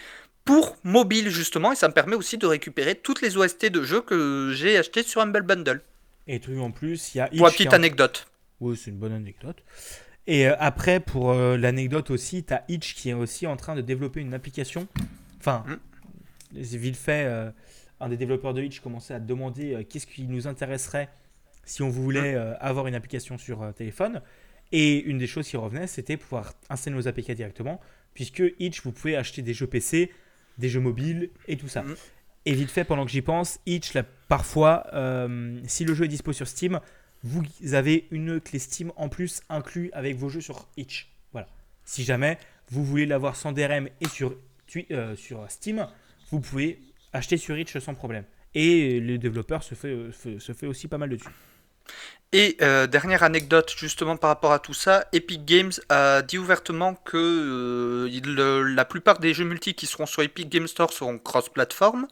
pour 0.44 0.76
mobile 0.84 1.30
justement 1.30 1.72
et 1.72 1.76
ça 1.76 1.88
me 1.88 1.94
permet 1.94 2.16
aussi 2.16 2.36
de 2.36 2.46
récupérer 2.46 2.96
toutes 2.96 3.22
les 3.22 3.38
OST 3.38 3.70
de 3.70 3.82
jeux 3.82 4.02
que 4.02 4.50
j'ai 4.52 4.76
acheté 4.76 5.02
sur 5.02 5.22
Humble 5.22 5.42
Bundle. 5.42 5.80
Et 6.26 6.40
truc 6.40 6.58
en 6.58 6.70
plus, 6.70 7.14
il 7.14 7.18
y 7.18 7.20
a. 7.20 7.28
Pour 7.28 7.46
une 7.46 7.52
petite 7.52 7.72
anecdote. 7.72 8.26
Oui, 8.60 8.76
c'est 8.76 8.90
une 8.90 8.98
bonne 8.98 9.12
anecdote. 9.12 9.62
Et 10.26 10.48
euh, 10.48 10.54
après, 10.58 11.00
pour 11.00 11.32
euh, 11.32 11.56
l'anecdote 11.56 12.10
aussi, 12.10 12.44
tu 12.44 12.54
as 12.54 12.64
Itch 12.68 12.94
qui 12.94 13.10
est 13.10 13.14
aussi 13.14 13.46
en 13.46 13.56
train 13.56 13.74
de 13.74 13.82
développer 13.82 14.20
une 14.20 14.34
application. 14.34 14.88
Enfin, 15.38 15.64
mm. 15.66 16.60
vite 16.60 16.96
fait, 16.96 17.24
euh, 17.26 17.50
un 18.00 18.08
des 18.08 18.16
développeurs 18.16 18.54
de 18.54 18.62
Itch 18.62 18.80
commençait 18.80 19.14
à 19.14 19.20
demander 19.20 19.86
qu'est-ce 19.88 20.06
qui 20.06 20.24
nous 20.24 20.46
intéresserait 20.46 21.08
si 21.64 21.82
on 21.82 21.90
voulait 21.90 22.36
mm. 22.36 22.56
avoir 22.60 22.86
une 22.86 22.94
application 22.94 23.38
sur 23.38 23.72
téléphone. 23.74 24.22
Et 24.72 25.02
une 25.02 25.18
des 25.18 25.26
choses 25.26 25.46
qui 25.46 25.56
revenait, 25.56 25.86
c'était 25.86 26.16
pouvoir 26.16 26.54
installer 26.70 26.96
nos 26.96 27.06
APK 27.06 27.32
directement, 27.32 27.80
puisque 28.14 28.42
Itch, 28.58 28.82
vous 28.82 28.92
pouvez 28.92 29.16
acheter 29.16 29.42
des 29.42 29.54
jeux 29.54 29.66
PC, 29.66 30.10
des 30.58 30.68
jeux 30.68 30.80
mobiles 30.80 31.30
et 31.48 31.56
tout 31.56 31.68
ça. 31.68 31.82
Mm. 31.82 31.96
Et 32.46 32.52
vite 32.52 32.70
fait, 32.70 32.84
pendant 32.84 33.04
que 33.04 33.10
j'y 33.10 33.22
pense, 33.22 33.58
Itch, 33.66 33.92
parfois, 34.28 34.86
euh, 34.92 35.60
si 35.66 35.84
le 35.84 35.94
jeu 35.94 36.04
est 36.04 36.08
dispo 36.08 36.32
sur 36.32 36.46
Steam, 36.46 36.80
vous 37.22 37.42
avez 37.72 38.06
une 38.10 38.40
clé 38.40 38.58
Steam 38.58 38.92
en 38.96 39.08
plus 39.08 39.42
inclus 39.48 39.90
avec 39.94 40.16
vos 40.16 40.28
jeux 40.28 40.42
sur 40.42 40.68
Itch. 40.76 41.10
Voilà. 41.32 41.48
Si 41.84 42.04
jamais 42.04 42.38
vous 42.70 42.84
voulez 42.84 43.06
l'avoir 43.06 43.36
sans 43.36 43.52
DRM 43.52 43.88
et 44.00 44.08
sur, 44.08 44.36
euh, 44.90 45.16
sur 45.16 45.50
Steam, 45.50 45.86
vous 46.30 46.40
pouvez 46.40 46.80
acheter 47.12 47.38
sur 47.38 47.58
Itch 47.58 47.78
sans 47.78 47.94
problème. 47.94 48.24
Et 48.54 49.00
les 49.00 49.18
développeurs 49.18 49.62
se 49.62 49.74
fait, 49.74 50.10
se 50.12 50.52
fait 50.52 50.66
aussi 50.66 50.86
pas 50.86 50.98
mal 50.98 51.08
de 51.08 51.16
dessus. 51.16 51.28
Et 52.36 52.56
euh, 52.62 52.88
dernière 52.88 53.22
anecdote 53.22 53.72
justement 53.76 54.16
par 54.16 54.28
rapport 54.28 54.52
à 54.52 54.58
tout 54.58 54.74
ça, 54.74 55.04
Epic 55.12 55.44
Games 55.44 55.70
a 55.88 56.20
dit 56.20 56.36
ouvertement 56.36 56.96
que 56.96 58.10
la 58.74 58.84
plupart 58.84 59.20
des 59.20 59.32
jeux 59.32 59.44
multi 59.44 59.74
qui 59.74 59.86
seront 59.86 60.04
sur 60.04 60.20
Epic 60.20 60.48
Games 60.48 60.66
Store 60.66 60.92
seront 60.92 61.16
cross-platform. 61.18 62.08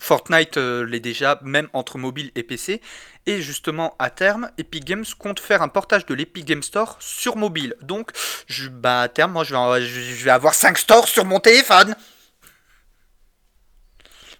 Fortnite 0.00 0.56
euh, 0.56 0.86
l'est 0.86 1.00
déjà, 1.00 1.38
même 1.42 1.68
entre 1.74 1.98
mobile 1.98 2.30
et 2.34 2.44
PC. 2.44 2.80
Et 3.26 3.42
justement, 3.42 3.94
à 3.98 4.08
terme, 4.08 4.50
Epic 4.56 4.86
Games 4.86 5.04
compte 5.18 5.38
faire 5.38 5.60
un 5.60 5.68
portage 5.68 6.06
de 6.06 6.14
l'Epic 6.14 6.46
Games 6.46 6.62
Store 6.62 6.96
sur 6.98 7.36
mobile. 7.36 7.74
Donc, 7.82 8.12
bah, 8.70 9.02
à 9.02 9.08
terme, 9.08 9.32
moi, 9.32 9.44
je 9.44 9.54
vais, 9.54 9.82
je 9.82 10.24
vais 10.24 10.30
avoir 10.30 10.54
5 10.54 10.78
stores 10.78 11.08
sur 11.08 11.26
mon 11.26 11.40
téléphone. 11.40 11.94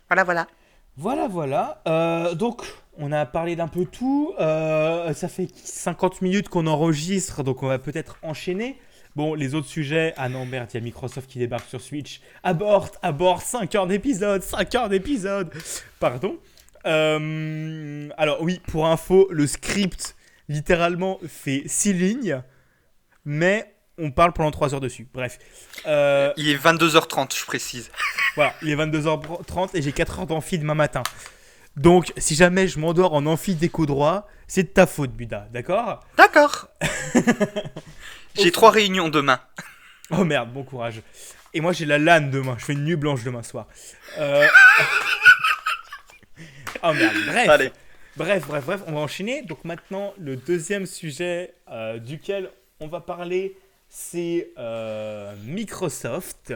Voilà, 0.09 0.25
voilà. 0.25 0.47
Voilà, 0.97 1.29
voilà. 1.29 1.81
Euh, 1.87 2.35
donc, 2.35 2.63
on 2.99 3.13
a 3.13 3.25
parlé 3.25 3.57
d'un 3.57 3.69
peu 3.69 3.85
tout. 3.85 4.35
Euh, 4.41 5.15
ça 5.15 5.29
fait 5.29 5.49
50 5.55 6.21
minutes 6.21 6.49
qu'on 6.49 6.67
enregistre, 6.67 7.43
donc 7.43 7.63
on 7.63 7.69
va 7.69 7.79
peut-être 7.79 8.19
enchaîner. 8.23 8.79
Bon, 9.17 9.35
les 9.35 9.55
autres 9.55 9.69
sujets. 9.69 10.13
Ah 10.17 10.29
non, 10.29 10.45
merde, 10.45 10.69
il 10.73 10.77
y 10.77 10.81
a 10.81 10.81
Microsoft 10.83 11.31
qui 11.31 11.39
débarque 11.39 11.69
sur 11.69 11.81
Switch. 11.81 12.21
Abort, 12.43 12.91
abort, 13.03 13.43
5 13.43 13.75
heures 13.75 13.87
d'épisode, 13.87 14.43
5 14.43 14.75
heures 14.75 14.89
d'épisode. 14.89 15.51
Pardon. 16.01 16.37
Euh, 16.87 18.09
alors, 18.17 18.43
oui, 18.43 18.61
pour 18.67 18.87
info, 18.87 19.29
le 19.31 19.47
script 19.47 20.17
littéralement 20.49 21.19
fait 21.27 21.63
6 21.67 21.93
lignes, 21.93 22.43
mais 23.25 23.75
on 23.99 24.11
parle 24.11 24.33
pendant 24.33 24.51
3 24.51 24.75
heures 24.75 24.81
dessus. 24.81 25.09
Bref. 25.13 25.39
Euh, 25.87 26.33
il 26.37 26.49
est 26.49 26.57
22h30, 26.57 27.37
je 27.37 27.45
précise. 27.45 27.91
Voilà, 28.35 28.55
il 28.63 28.71
est 28.71 28.77
22h30 28.77 29.71
et 29.75 29.83
j'ai 29.83 29.93
4 29.93 30.21
heures 30.21 30.27
d'amphi 30.27 30.59
demain 30.59 30.75
matin. 30.75 31.03
Donc, 31.79 32.13
si 32.17 32.35
jamais 32.35 32.67
je 32.67 32.79
m'endors 32.79 33.15
en 33.15 33.25
amphi 33.27 33.55
déco 33.55 33.87
droit, 33.87 34.29
c'est 34.49 34.65
de 34.65 34.69
ta 34.69 34.87
faute, 34.87 35.13
Buda, 35.13 35.47
d'accord 35.53 36.05
D'accord. 36.17 36.69
J'ai 38.35 38.51
trois 38.51 38.71
réunions 38.71 39.09
demain. 39.09 39.41
Oh 40.11 40.25
merde, 40.25 40.51
bon 40.55 40.63
courage. 40.63 41.03
Et 41.53 41.61
moi 41.61 41.75
j'ai 41.75 41.85
la 41.85 41.99
LAN 41.99 42.31
demain, 42.31 42.57
je 42.59 42.65
fais 42.65 42.73
une 42.73 42.83
nuit 42.83 42.97
blanche 42.97 43.25
demain 43.25 43.43
soir. 43.43 43.67
Euh, 44.17 44.43
oh 46.83 46.95
merde, 46.95 47.15
bref. 47.27 47.49
Allez. 47.51 47.71
Bref, 48.17 48.47
bref, 48.47 48.65
bref, 48.65 48.81
on 48.87 48.93
va 48.93 49.01
enchaîner. 49.01 49.43
Donc 49.43 49.67
maintenant, 49.67 50.15
le 50.19 50.37
deuxième 50.37 50.87
sujet 50.87 51.53
euh, 51.71 51.99
duquel 51.99 52.51
on 52.81 52.89
va 52.89 53.03
parler 53.03 53.55
c'est 53.91 54.49
euh, 54.57 55.35
Microsoft 55.45 56.55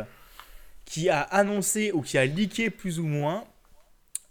qui 0.87 1.11
a 1.11 1.21
annoncé 1.21 1.93
ou 1.93 2.01
qui 2.01 2.17
a 2.17 2.25
leaké 2.25 2.71
plus 2.71 3.01
ou 3.01 3.07
moins 3.07 3.45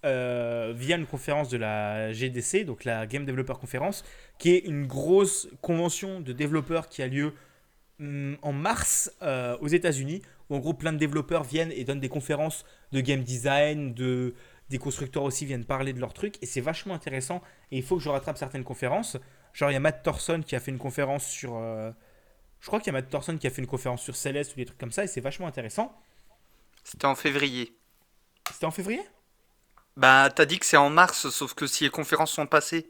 euh, 0.05 0.73
via 0.75 0.97
une 0.97 1.05
conférence 1.05 1.49
de 1.49 1.57
la 1.57 2.11
GDC, 2.13 2.65
donc 2.65 2.85
la 2.85 3.05
Game 3.07 3.25
Developer 3.25 3.53
Conference, 3.59 4.03
qui 4.39 4.51
est 4.51 4.59
une 4.59 4.85
grosse 4.87 5.47
convention 5.61 6.19
de 6.21 6.33
développeurs 6.33 6.89
qui 6.89 7.01
a 7.03 7.07
lieu 7.07 7.33
hum, 7.99 8.37
en 8.41 8.53
mars 8.53 9.11
euh, 9.21 9.57
aux 9.61 9.67
États-Unis, 9.67 10.21
où 10.49 10.55
en 10.55 10.59
gros 10.59 10.73
plein 10.73 10.93
de 10.93 10.97
développeurs 10.97 11.43
viennent 11.43 11.71
et 11.71 11.83
donnent 11.83 11.99
des 11.99 12.09
conférences 12.09 12.65
de 12.91 13.01
game 13.01 13.23
design, 13.23 13.93
de, 13.93 14.33
des 14.69 14.77
constructeurs 14.79 15.23
aussi 15.23 15.45
viennent 15.45 15.65
parler 15.65 15.93
de 15.93 15.99
leurs 15.99 16.13
trucs, 16.13 16.41
et 16.41 16.45
c'est 16.45 16.61
vachement 16.61 16.93
intéressant. 16.93 17.41
Et 17.71 17.77
il 17.77 17.83
faut 17.83 17.97
que 17.97 18.03
je 18.03 18.09
rattrape 18.09 18.37
certaines 18.37 18.63
conférences. 18.63 19.17
Genre, 19.53 19.69
il 19.71 19.73
y 19.73 19.77
a 19.77 19.79
Matt 19.79 20.03
Thorson 20.03 20.41
qui 20.45 20.55
a 20.55 20.59
fait 20.59 20.71
une 20.71 20.77
conférence 20.77 21.25
sur. 21.27 21.55
euh, 21.57 21.91
je 22.59 22.67
crois 22.67 22.79
qu'il 22.79 22.87
y 22.87 22.91
a 22.91 22.93
Matt 22.93 23.09
Thorson 23.09 23.37
qui 23.37 23.47
a 23.47 23.49
fait 23.49 23.61
une 23.61 23.67
conférence 23.67 24.01
sur 24.03 24.15
Celeste 24.15 24.53
ou 24.53 24.55
des 24.57 24.65
trucs 24.65 24.77
comme 24.79 24.91
ça, 24.91 25.03
et 25.03 25.07
c'est 25.07 25.21
vachement 25.21 25.47
intéressant. 25.47 25.93
C'était 26.83 27.05
en 27.05 27.15
février. 27.15 27.77
C'était 28.51 28.65
en 28.65 28.71
février? 28.71 29.01
Bah, 29.97 30.29
t'as 30.33 30.45
dit 30.45 30.59
que 30.59 30.65
c'est 30.65 30.77
en 30.77 30.89
mars, 30.89 31.29
sauf 31.29 31.53
que 31.53 31.67
si 31.67 31.83
les 31.83 31.89
conférences 31.89 32.31
sont 32.31 32.47
passées. 32.47 32.89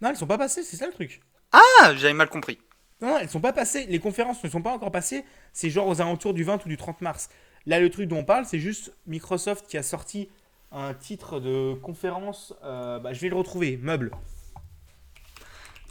Non, 0.00 0.10
elles 0.10 0.16
sont 0.16 0.26
pas 0.26 0.38
passées, 0.38 0.62
c'est 0.62 0.76
ça 0.76 0.86
le 0.86 0.92
truc. 0.92 1.20
Ah, 1.52 1.94
j'avais 1.96 2.14
mal 2.14 2.28
compris. 2.28 2.58
Non, 3.00 3.08
non, 3.08 3.18
elles 3.18 3.28
sont 3.28 3.40
pas 3.40 3.52
passées. 3.52 3.86
Les 3.88 3.98
conférences 3.98 4.42
ne 4.42 4.48
sont 4.48 4.62
pas 4.62 4.70
encore 4.72 4.90
passées. 4.90 5.24
C'est 5.52 5.70
genre 5.70 5.86
aux 5.86 6.00
alentours 6.00 6.34
du 6.34 6.44
20 6.44 6.64
ou 6.64 6.68
du 6.68 6.76
30 6.76 7.00
mars. 7.00 7.28
Là, 7.66 7.80
le 7.80 7.90
truc 7.90 8.08
dont 8.08 8.18
on 8.18 8.24
parle, 8.24 8.44
c'est 8.46 8.60
juste 8.60 8.92
Microsoft 9.06 9.66
qui 9.66 9.76
a 9.76 9.82
sorti 9.82 10.28
un 10.72 10.94
titre 10.94 11.40
de 11.40 11.74
conférence. 11.74 12.54
euh, 12.64 12.98
bah, 12.98 13.12
je 13.12 13.20
vais 13.20 13.28
le 13.28 13.36
retrouver. 13.36 13.76
Meuble. 13.76 14.10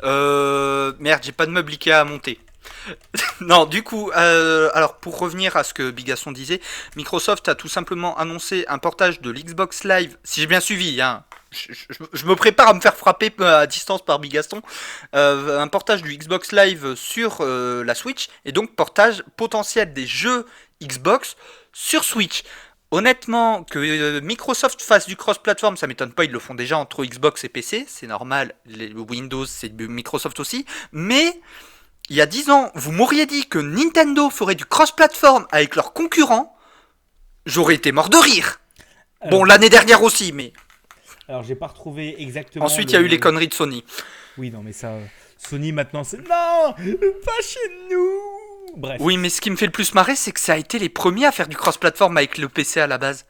Euh, 0.03 0.93
merde, 0.99 1.23
j'ai 1.23 1.31
pas 1.31 1.45
de 1.45 1.51
meuble 1.51 1.71
Ikea 1.71 1.91
à 1.91 2.03
monter. 2.05 2.39
non, 3.41 3.65
du 3.65 3.83
coup, 3.83 4.11
euh, 4.15 4.69
alors 4.73 4.97
pour 4.97 5.19
revenir 5.19 5.55
à 5.55 5.63
ce 5.63 5.73
que 5.73 5.91
Bigasson 5.91 6.31
disait, 6.31 6.61
Microsoft 6.95 7.47
a 7.49 7.55
tout 7.55 7.67
simplement 7.67 8.17
annoncé 8.17 8.65
un 8.67 8.77
portage 8.77 9.21
de 9.21 9.29
l'Xbox 9.31 9.83
Live, 9.83 10.17
si 10.23 10.41
j'ai 10.41 10.47
bien 10.47 10.59
suivi, 10.59 11.01
hein, 11.01 11.23
je, 11.51 12.25
me 12.25 12.35
prépare 12.35 12.69
à 12.69 12.73
me 12.73 12.81
faire 12.81 12.95
frapper 12.95 13.31
à 13.39 13.67
distance 13.67 14.03
par 14.03 14.19
Bigaston, 14.19 14.61
euh, 15.15 15.59
un 15.59 15.67
portage 15.67 16.01
du 16.01 16.15
Xbox 16.17 16.51
Live 16.51 16.95
sur 16.95 17.37
euh, 17.41 17.83
la 17.83 17.95
Switch, 17.95 18.29
et 18.45 18.51
donc 18.51 18.75
portage 18.75 19.23
potentiel 19.37 19.93
des 19.93 20.05
jeux 20.05 20.45
Xbox 20.81 21.35
sur 21.73 22.03
Switch. 22.03 22.43
Honnêtement, 22.89 23.63
que 23.65 23.79
euh, 23.79 24.21
Microsoft 24.21 24.81
fasse 24.81 25.07
du 25.07 25.17
cross-platform, 25.17 25.75
ça 25.75 25.87
m'étonne 25.87 26.13
pas, 26.13 26.23
ils 26.23 26.31
le 26.31 26.39
font 26.39 26.55
déjà 26.55 26.77
entre 26.77 27.03
Xbox 27.03 27.43
et 27.43 27.49
PC, 27.49 27.85
c'est 27.87 28.07
normal, 28.07 28.55
les- 28.65 28.93
Windows 28.93 29.45
c'est 29.45 29.73
Microsoft 29.73 30.39
aussi, 30.39 30.65
mais 30.93 31.41
il 32.09 32.15
y 32.15 32.21
a 32.21 32.25
10 32.25 32.49
ans, 32.49 32.71
vous 32.75 32.91
m'auriez 32.91 33.25
dit 33.25 33.47
que 33.47 33.59
Nintendo 33.59 34.29
ferait 34.29 34.55
du 34.55 34.65
cross-platform 34.65 35.47
avec 35.51 35.75
leurs 35.75 35.93
concurrents, 35.93 36.55
j'aurais 37.45 37.75
été 37.75 37.91
mort 37.91 38.09
de 38.09 38.17
rire. 38.17 38.59
Bon, 39.29 39.43
l'année 39.43 39.69
dernière 39.69 40.03
aussi, 40.03 40.31
mais 40.31 40.53
Alors, 41.27 41.43
j'ai 41.43 41.55
pas 41.55 41.67
retrouvé 41.67 42.15
exactement. 42.21 42.65
ensuite 42.65 42.91
il 42.91 42.95
le- 42.95 43.01
y 43.01 43.03
a 43.03 43.05
eu 43.05 43.09
les 43.09 43.19
conneries 43.19 43.47
de 43.47 43.53
Sony. 43.53 43.83
Oui, 44.37 44.51
non, 44.51 44.61
mais 44.63 44.73
ça. 44.73 44.93
Sony 45.37 45.71
maintenant, 45.71 46.03
c'est. 46.03 46.17
Non 46.17 46.73
Pas 46.73 47.41
chez 47.41 47.59
nous 47.89 48.09
Bref. 48.75 48.97
Oui, 49.01 49.17
mais 49.17 49.29
ce 49.29 49.41
qui 49.41 49.49
me 49.49 49.55
fait 49.55 49.65
le 49.65 49.71
plus 49.71 49.93
marrer, 49.95 50.15
c'est 50.15 50.31
que 50.31 50.39
ça 50.39 50.53
a 50.53 50.57
été 50.57 50.77
les 50.77 50.89
premiers 50.89 51.25
à 51.25 51.31
faire 51.31 51.47
du 51.47 51.55
cross-platform 51.57 52.15
avec 52.17 52.37
le 52.37 52.47
PC 52.47 52.79
à 52.79 52.87
la 52.87 52.97
base. 52.99 53.25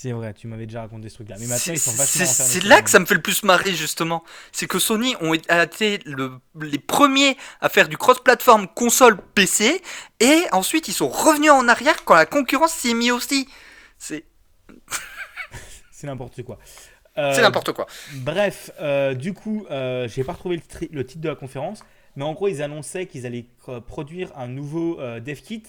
C'est 0.00 0.12
vrai, 0.12 0.32
tu 0.32 0.46
m'avais 0.46 0.66
déjà 0.66 0.82
raconté 0.82 1.08
ce 1.08 1.16
truc-là. 1.16 1.34
Mais 1.40 1.46
maintenant, 1.48 1.72
ils 1.72 1.78
sont 1.80 1.90
vachement 1.90 2.24
c'est- 2.24 2.62
là 2.62 2.82
que 2.82 2.88
ça 2.88 3.00
me 3.00 3.04
fait 3.04 3.16
le 3.16 3.20
plus 3.20 3.42
marrer 3.42 3.74
justement. 3.74 4.22
C'est 4.52 4.68
que 4.68 4.78
Sony 4.78 5.16
ont 5.20 5.34
été 5.34 5.98
le- 6.04 6.38
les 6.60 6.78
premiers 6.78 7.36
à 7.60 7.68
faire 7.68 7.88
du 7.88 7.96
cross-platform 7.96 8.68
console 8.76 9.18
PC 9.34 9.82
et 10.20 10.42
ensuite 10.52 10.86
ils 10.86 10.92
sont 10.94 11.08
revenus 11.08 11.50
en 11.50 11.66
arrière 11.66 12.04
quand 12.04 12.14
la 12.14 12.26
concurrence 12.26 12.74
s'y 12.74 12.90
est 12.90 12.94
mise 12.94 13.10
aussi. 13.10 13.48
C'est 13.98 14.24
C'est 15.90 16.06
n'importe 16.06 16.44
quoi. 16.44 16.60
c'est 17.16 17.20
Euh, 17.20 17.40
n'importe 17.40 17.72
quoi. 17.72 17.88
Bref, 18.14 18.70
euh, 18.80 19.14
du 19.14 19.34
coup, 19.34 19.66
euh, 19.72 20.06
j'ai 20.06 20.22
pas 20.22 20.34
retrouvé 20.34 20.62
le, 20.80 20.88
le 20.92 21.04
titre 21.04 21.22
de 21.22 21.28
la 21.28 21.34
conférence, 21.34 21.80
mais 22.14 22.22
en 22.22 22.34
gros, 22.34 22.46
ils 22.46 22.62
annonçaient 22.62 23.06
qu'ils 23.06 23.26
allaient 23.26 23.46
euh, 23.68 23.80
produire 23.80 24.30
un 24.38 24.46
nouveau 24.46 24.94
dev 25.18 25.40
kit 25.40 25.64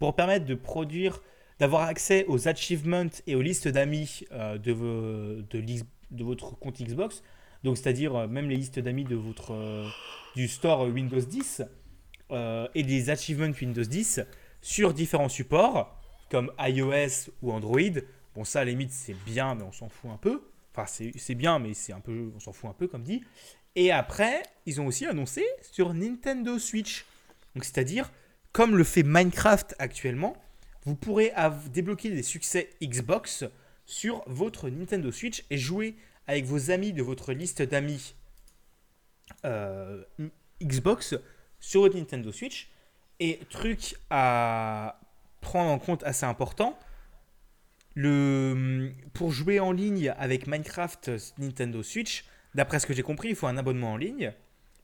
pour 0.00 0.16
permettre 0.16 0.46
de 0.46 0.56
produire, 0.56 1.22
d'avoir 1.58 1.82
accès 1.82 2.24
aux 2.28 2.48
achievements 2.48 3.10
et 3.26 3.34
aux 3.34 3.42
listes 3.42 3.68
d'amis 3.68 4.24
euh, 4.32 4.58
de, 4.58 5.42
de, 6.10 6.24
votre 6.24 6.58
compte 6.58 6.80
Xbox. 6.80 7.22
Donc, 7.64 7.76
c'est-à-dire 7.76 8.14
euh, 8.14 8.26
même 8.26 8.48
les 8.48 8.56
listes 8.56 8.78
d'amis 8.78 9.04
de 9.04 9.16
votre 9.16 9.52
euh, 9.52 9.88
du 10.34 10.48
store 10.48 10.82
Windows 10.82 11.20
10 11.20 11.62
euh, 12.30 12.68
et 12.74 12.82
des 12.82 13.10
achievements 13.10 13.52
Windows 13.60 13.82
10 13.82 14.20
sur 14.60 14.94
différents 14.94 15.28
supports 15.28 16.00
comme 16.30 16.52
iOS 16.58 17.30
ou 17.42 17.52
Android. 17.52 18.00
Bon, 18.34 18.44
ça, 18.44 18.60
à 18.60 18.64
la 18.64 18.70
limite, 18.70 18.92
c'est 18.92 19.16
bien, 19.24 19.54
mais 19.54 19.62
on 19.62 19.72
s'en 19.72 19.88
fout 19.88 20.10
un 20.10 20.16
peu. 20.16 20.42
Enfin, 20.74 20.86
c'est 20.86 21.12
c'est 21.16 21.34
bien, 21.34 21.58
mais 21.58 21.72
c'est 21.72 21.92
un 21.92 22.00
peu, 22.00 22.30
on 22.36 22.40
s'en 22.40 22.52
fout 22.52 22.68
un 22.68 22.74
peu, 22.74 22.86
comme 22.86 23.02
dit. 23.02 23.22
Et 23.76 23.92
après, 23.92 24.42
ils 24.66 24.80
ont 24.80 24.86
aussi 24.86 25.06
annoncé 25.06 25.44
sur 25.62 25.94
Nintendo 25.94 26.58
Switch. 26.58 27.06
Donc, 27.54 27.64
c'est-à-dire, 27.64 28.12
comme 28.52 28.76
le 28.76 28.84
fait 28.84 29.02
Minecraft 29.02 29.74
actuellement, 29.78 30.36
vous 30.86 30.94
pourrez 30.94 31.32
débloquer 31.72 32.10
des 32.10 32.22
succès 32.22 32.70
Xbox 32.82 33.44
sur 33.84 34.22
votre 34.26 34.70
Nintendo 34.70 35.10
Switch 35.10 35.44
et 35.50 35.58
jouer 35.58 35.96
avec 36.28 36.44
vos 36.44 36.70
amis 36.70 36.92
de 36.92 37.02
votre 37.02 37.32
liste 37.32 37.60
d'amis 37.60 38.14
euh, 39.44 40.02
Xbox 40.62 41.16
sur 41.58 41.80
votre 41.82 41.96
Nintendo 41.96 42.30
Switch. 42.30 42.70
Et 43.18 43.40
truc 43.50 43.96
à 44.10 45.00
prendre 45.40 45.70
en 45.70 45.78
compte 45.78 46.04
assez 46.04 46.24
important, 46.24 46.78
le, 47.94 48.92
pour 49.12 49.32
jouer 49.32 49.58
en 49.58 49.72
ligne 49.72 50.14
avec 50.18 50.46
Minecraft 50.46 51.10
Nintendo 51.38 51.82
Switch, 51.82 52.26
d'après 52.54 52.78
ce 52.78 52.86
que 52.86 52.94
j'ai 52.94 53.02
compris, 53.02 53.30
il 53.30 53.34
faut 53.34 53.48
un 53.48 53.56
abonnement 53.56 53.92
en 53.92 53.96
ligne. 53.96 54.32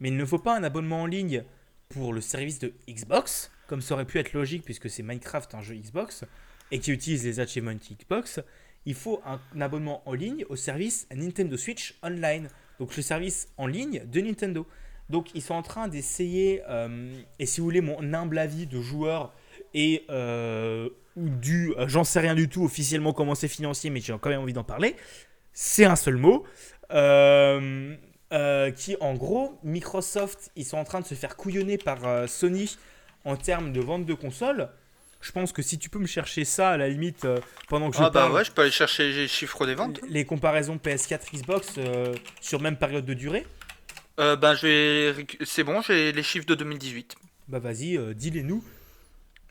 Mais 0.00 0.08
il 0.08 0.16
ne 0.16 0.24
faut 0.24 0.38
pas 0.38 0.56
un 0.56 0.64
abonnement 0.64 1.02
en 1.02 1.06
ligne 1.06 1.44
pour 1.90 2.12
le 2.12 2.20
service 2.20 2.58
de 2.58 2.72
Xbox, 2.88 3.51
comme 3.72 3.80
ça 3.80 3.94
aurait 3.94 4.04
pu 4.04 4.18
être 4.18 4.34
logique 4.34 4.64
puisque 4.66 4.90
c'est 4.90 5.02
Minecraft 5.02 5.54
un 5.54 5.62
jeu 5.62 5.74
Xbox 5.74 6.26
et 6.70 6.78
qui 6.78 6.92
utilise 6.92 7.24
les 7.24 7.40
achievements 7.40 7.72
Xbox. 7.72 8.38
Il 8.84 8.92
faut 8.92 9.22
un, 9.24 9.40
abonnement 9.62 10.02
en 10.04 10.12
ligne 10.12 10.44
au 10.50 10.56
service 10.56 11.06
Nintendo 11.10 11.56
Switch 11.56 11.98
Online, 12.02 12.50
donc 12.78 12.94
le 12.94 13.02
service 13.02 13.48
en 13.56 13.66
ligne 13.66 14.04
de 14.04 14.20
Nintendo. 14.20 14.66
Donc 15.08 15.34
ils 15.34 15.40
sont 15.40 15.54
en 15.54 15.62
train 15.62 15.88
d'essayer, 15.88 16.60
euh, 16.68 17.18
et 17.38 17.46
si 17.46 17.62
vous 17.62 17.66
voulez 17.66 17.80
mon 17.80 18.12
humble 18.12 18.36
avis 18.36 18.66
de 18.66 18.78
joueur 18.78 19.32
et 19.72 20.04
euh, 20.10 20.90
du 21.16 21.72
euh, 21.78 21.88
j'en 21.88 22.04
sais 22.04 22.20
rien 22.20 22.34
du 22.34 22.50
tout 22.50 22.64
officiellement 22.64 23.14
comment 23.14 23.34
c'est 23.34 23.48
financier, 23.48 23.88
mais 23.88 24.00
j'ai 24.00 24.14
quand 24.20 24.28
même 24.28 24.42
envie 24.42 24.52
d'en 24.52 24.64
parler, 24.64 24.96
c'est 25.54 25.86
un 25.86 25.96
seul 25.96 26.18
mot. 26.18 26.44
euh, 26.90 27.96
qui 28.76 28.98
en 29.00 29.14
gros, 29.14 29.58
Microsoft, 29.62 30.50
ils 30.56 30.66
sont 30.66 30.76
en 30.76 30.84
train 30.84 31.00
de 31.00 31.06
se 31.06 31.14
faire 31.14 31.36
couillonner 31.36 31.78
par 31.78 32.28
Sony 32.28 32.76
en 33.24 33.36
termes 33.36 33.72
de 33.72 33.80
vente 33.80 34.06
de 34.06 34.14
consoles. 34.14 34.68
Je 35.20 35.30
pense 35.30 35.52
que 35.52 35.62
si 35.62 35.78
tu 35.78 35.88
peux 35.88 36.00
me 36.00 36.06
chercher 36.06 36.44
ça 36.44 36.70
à 36.70 36.76
la 36.76 36.88
limite 36.88 37.24
euh, 37.24 37.38
pendant 37.68 37.90
que 37.90 37.96
je 37.96 38.02
Ah 38.02 38.10
bah 38.10 38.22
parle, 38.22 38.32
ouais, 38.32 38.44
je 38.44 38.50
peux 38.50 38.62
aller 38.62 38.70
chercher 38.72 39.12
les 39.12 39.28
chiffres 39.28 39.66
des 39.66 39.74
ventes. 39.76 40.00
les 40.08 40.24
comparaisons 40.24 40.80
PS4 40.82 41.32
Xbox 41.32 41.74
euh, 41.78 42.12
sur 42.40 42.60
même 42.60 42.76
période 42.76 43.04
de 43.04 43.14
durée, 43.14 43.46
Euh, 44.18 44.34
ben 44.36 44.54
je 44.54 44.66
vais 44.66 45.26
c'est 45.44 45.62
bon, 45.64 45.80
j'ai 45.80 46.10
les 46.12 46.22
chiffres 46.24 46.46
de 46.46 46.54
2018. 46.56 47.14
bah 47.48 47.60
vas-y, 47.60 47.98
dis-les 48.14 48.42
nous. 48.42 48.64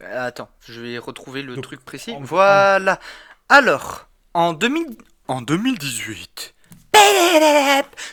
Attends, 0.04 0.50
je 0.68 0.82
vais 0.82 0.98
retrouver 0.98 1.42
le 1.42 1.56
Donc, 1.56 1.64
truc 1.64 1.86
précis. 1.86 2.12
en- 2.12 2.22
Voilà. 2.22 3.00
Alors, 3.48 4.08
en 4.34 4.52
2000 4.54 4.98
en 5.28 5.42
2018. 5.42 6.54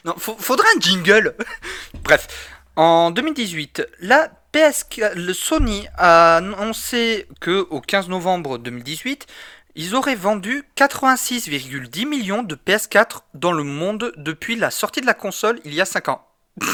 Non, 0.04 0.14
faut- 0.16 0.36
faudra 0.38 0.66
un 0.76 0.80
jingle. 0.80 1.34
Bref, 2.04 2.28
en 2.76 3.10
2018, 3.10 3.86
la 4.00 4.30
PS4, 4.52 5.14
le 5.14 5.32
Sony 5.32 5.86
a 5.96 6.36
annoncé 6.36 7.26
que 7.40 7.66
au 7.70 7.80
15 7.80 8.08
novembre 8.08 8.58
2018, 8.58 9.26
ils 9.74 9.94
auraient 9.94 10.14
vendu 10.14 10.64
86,10 10.76 12.06
millions 12.06 12.42
de 12.42 12.54
PS4 12.56 13.20
dans 13.34 13.52
le 13.52 13.62
monde 13.62 14.12
depuis 14.16 14.56
la 14.56 14.70
sortie 14.70 15.00
de 15.00 15.06
la 15.06 15.14
console 15.14 15.60
il 15.64 15.74
y 15.74 15.80
a 15.80 15.84
5 15.84 16.08
ans. 16.08 16.26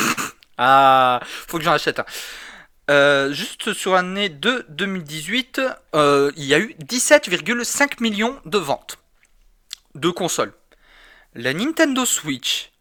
ah, 0.59 1.20
faut 1.25 1.59
que 1.59 1.64
j'en 1.64 1.72
achète 1.72 1.99
un. 1.99 2.07
Euh, 2.91 3.33
juste 3.33 3.72
sur 3.72 3.95
l'année 3.95 4.29
de 4.29 4.66
2018, 4.68 5.61
euh, 5.95 6.31
il 6.37 6.45
y 6.45 6.55
a 6.55 6.59
eu 6.59 6.77
17,5 6.85 8.03
millions 8.03 8.39
de 8.45 8.59
ventes 8.59 8.99
de 9.95 10.11
consoles. 10.11 10.53
La 11.35 11.55
Nintendo 11.55 12.05
Switch, 12.05 12.72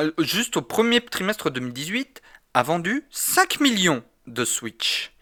euh, 0.00 0.10
juste 0.18 0.56
au 0.56 0.62
premier 0.62 1.00
trimestre 1.00 1.50
2018, 1.50 2.22
a 2.54 2.62
vendu 2.62 3.06
5 3.10 3.60
millions 3.60 4.02
de 4.26 4.44
Switch. 4.44 5.12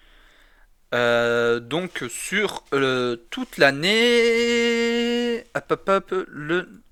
Euh, 0.92 1.60
donc 1.60 2.04
sur 2.08 2.64
euh, 2.72 3.16
toute 3.30 3.58
l'année, 3.58 5.44
hop, 5.54 5.64
hop, 5.70 5.88
hop, 5.88 6.14
le 6.28 6.82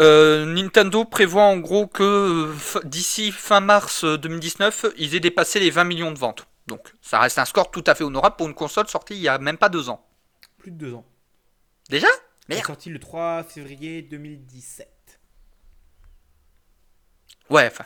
euh, 0.00 0.44
Nintendo 0.44 1.04
prévoit 1.04 1.44
en 1.44 1.56
gros 1.56 1.86
que 1.86 2.52
d'ici 2.84 3.32
fin 3.32 3.60
mars 3.60 4.04
euh, 4.04 4.18
2019, 4.18 4.86
ils 4.98 5.14
aient 5.14 5.20
dépassé 5.20 5.60
les 5.60 5.70
20 5.70 5.84
millions 5.84 6.12
de 6.12 6.18
ventes. 6.18 6.46
Donc 6.66 6.92
ça 7.00 7.20
reste 7.20 7.38
un 7.38 7.44
score 7.44 7.70
tout 7.70 7.84
à 7.86 7.94
fait 7.94 8.04
honorable 8.04 8.36
pour 8.36 8.48
une 8.48 8.54
console 8.54 8.88
sortie 8.88 9.14
il 9.14 9.20
y 9.20 9.28
a 9.28 9.38
même 9.38 9.56
pas 9.56 9.68
deux 9.68 9.88
ans. 9.88 10.04
Plus 10.58 10.72
de 10.72 10.76
deux 10.76 10.94
ans. 10.94 11.06
Déjà? 11.88 12.08
Elle 12.48 12.58
est 12.58 12.66
sortie 12.66 12.90
le 12.90 12.98
3 12.98 13.44
février 13.44 14.02
2017. 14.02 14.88
Ouais, 17.50 17.66
enfin. 17.66 17.84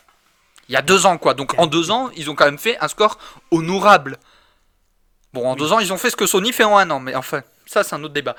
Il 0.71 0.75
y 0.75 0.77
a 0.77 0.83
deux 0.83 1.05
ans, 1.05 1.19
quoi. 1.19 1.35
Donc 1.35 1.59
en 1.59 1.67
deux 1.67 1.91
ans, 1.91 2.11
ils 2.17 2.31
ont 2.31 2.37
quand 2.37 2.45
même 2.45 2.57
fait 2.57 2.79
un 2.79 2.87
score 2.87 3.19
honorable. 3.51 4.19
Bon, 5.33 5.45
en 5.45 5.57
deux 5.57 5.73
ans, 5.73 5.81
ils 5.81 5.93
ont 5.93 5.99
fait 5.99 6.11
ce 6.11 6.17
que 6.17 6.27
Sony 6.27 6.53
fait 6.53 6.63
en 6.63 6.79
un 6.79 6.89
an, 6.91 7.01
mais 7.01 7.17
enfin, 7.17 7.43
ça, 7.67 7.83
c'est 7.83 7.97
un 7.97 8.05
autre 8.05 8.15
débat. 8.15 8.37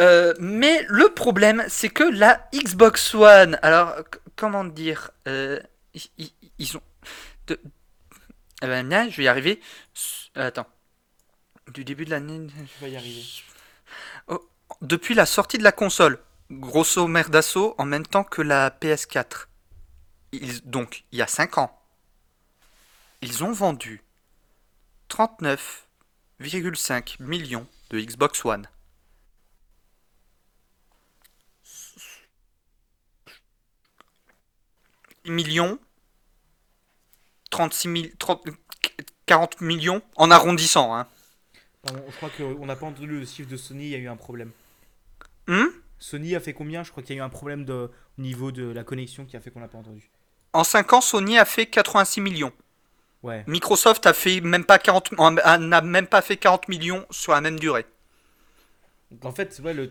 Euh, 0.00 0.32
mais 0.40 0.82
le 0.88 1.10
problème, 1.10 1.62
c'est 1.68 1.90
que 1.90 2.04
la 2.04 2.48
Xbox 2.54 3.14
One, 3.14 3.58
alors, 3.60 3.96
comment 4.34 4.64
dire, 4.64 5.10
euh, 5.28 5.60
ils, 6.58 6.74
ont. 6.78 6.82
De, 7.46 7.60
eh 8.62 8.66
ben, 8.66 9.10
je 9.10 9.16
vais 9.18 9.24
y 9.24 9.28
arriver. 9.28 9.60
Euh, 10.38 10.46
attends. 10.46 10.66
Du 11.68 11.84
début 11.84 12.06
de 12.06 12.10
l'année. 12.12 12.46
Je 12.80 12.86
vais 12.86 12.92
y 12.92 12.96
arriver. 12.96 13.24
Oh, 14.28 14.48
depuis 14.80 15.14
la 15.14 15.26
sortie 15.26 15.58
de 15.58 15.64
la 15.64 15.72
console, 15.72 16.18
grosso 16.50 17.06
merdasso, 17.06 17.74
en 17.76 17.84
même 17.84 18.06
temps 18.06 18.24
que 18.24 18.40
la 18.40 18.70
PS4 18.70 19.48
donc, 20.64 21.04
il 21.12 21.18
y 21.18 21.22
a 21.22 21.26
5 21.26 21.58
ans, 21.58 21.78
ils 23.20 23.44
ont 23.44 23.52
vendu 23.52 24.02
39,5 25.10 27.22
millions 27.22 27.66
de 27.90 28.00
Xbox 28.00 28.42
One. 28.44 28.66
Millions 35.24 35.78
36 37.50 38.16
40 39.26 39.60
millions 39.60 40.02
en 40.16 40.32
arrondissant. 40.32 40.96
Hein. 40.96 41.06
je 41.86 42.16
crois 42.16 42.30
qu'on 42.30 42.66
n'a 42.66 42.74
pas 42.74 42.86
entendu 42.86 43.06
le 43.06 43.24
chiffre 43.24 43.48
de 43.48 43.56
Sony, 43.56 43.84
il 43.84 43.90
y 43.90 43.94
a 43.94 43.98
eu 43.98 44.08
un 44.08 44.16
problème. 44.16 44.50
Hmm 45.46 45.68
Sony 46.00 46.34
a 46.34 46.40
fait 46.40 46.54
combien? 46.54 46.82
Je 46.82 46.90
crois 46.90 47.04
qu'il 47.04 47.14
y 47.14 47.20
a 47.20 47.22
eu 47.22 47.24
un 47.24 47.28
problème 47.28 47.64
de, 47.64 47.88
au 48.18 48.20
niveau 48.20 48.50
de 48.50 48.64
la 48.64 48.82
connexion 48.82 49.24
qui 49.24 49.36
a 49.36 49.40
fait 49.40 49.52
qu'on 49.52 49.60
n'a 49.60 49.68
pas 49.68 49.78
entendu. 49.78 50.10
En 50.52 50.64
5 50.64 50.92
ans, 50.92 51.00
Sony 51.00 51.38
a 51.38 51.44
fait 51.44 51.66
86 51.66 52.20
millions. 52.20 52.52
Ouais. 53.22 53.44
Microsoft 53.46 54.06
a 54.06 54.12
fait 54.12 54.40
même 54.40 54.64
pas 54.64 54.78
40 54.78 55.12
n'a 55.12 55.80
même 55.80 56.06
pas 56.06 56.22
fait 56.22 56.36
40 56.36 56.68
millions 56.68 57.06
sur 57.10 57.32
la 57.32 57.40
même 57.40 57.58
durée. 57.58 57.86
en 59.22 59.30
fait, 59.30 59.60
ouais, 59.64 59.74
le, 59.74 59.90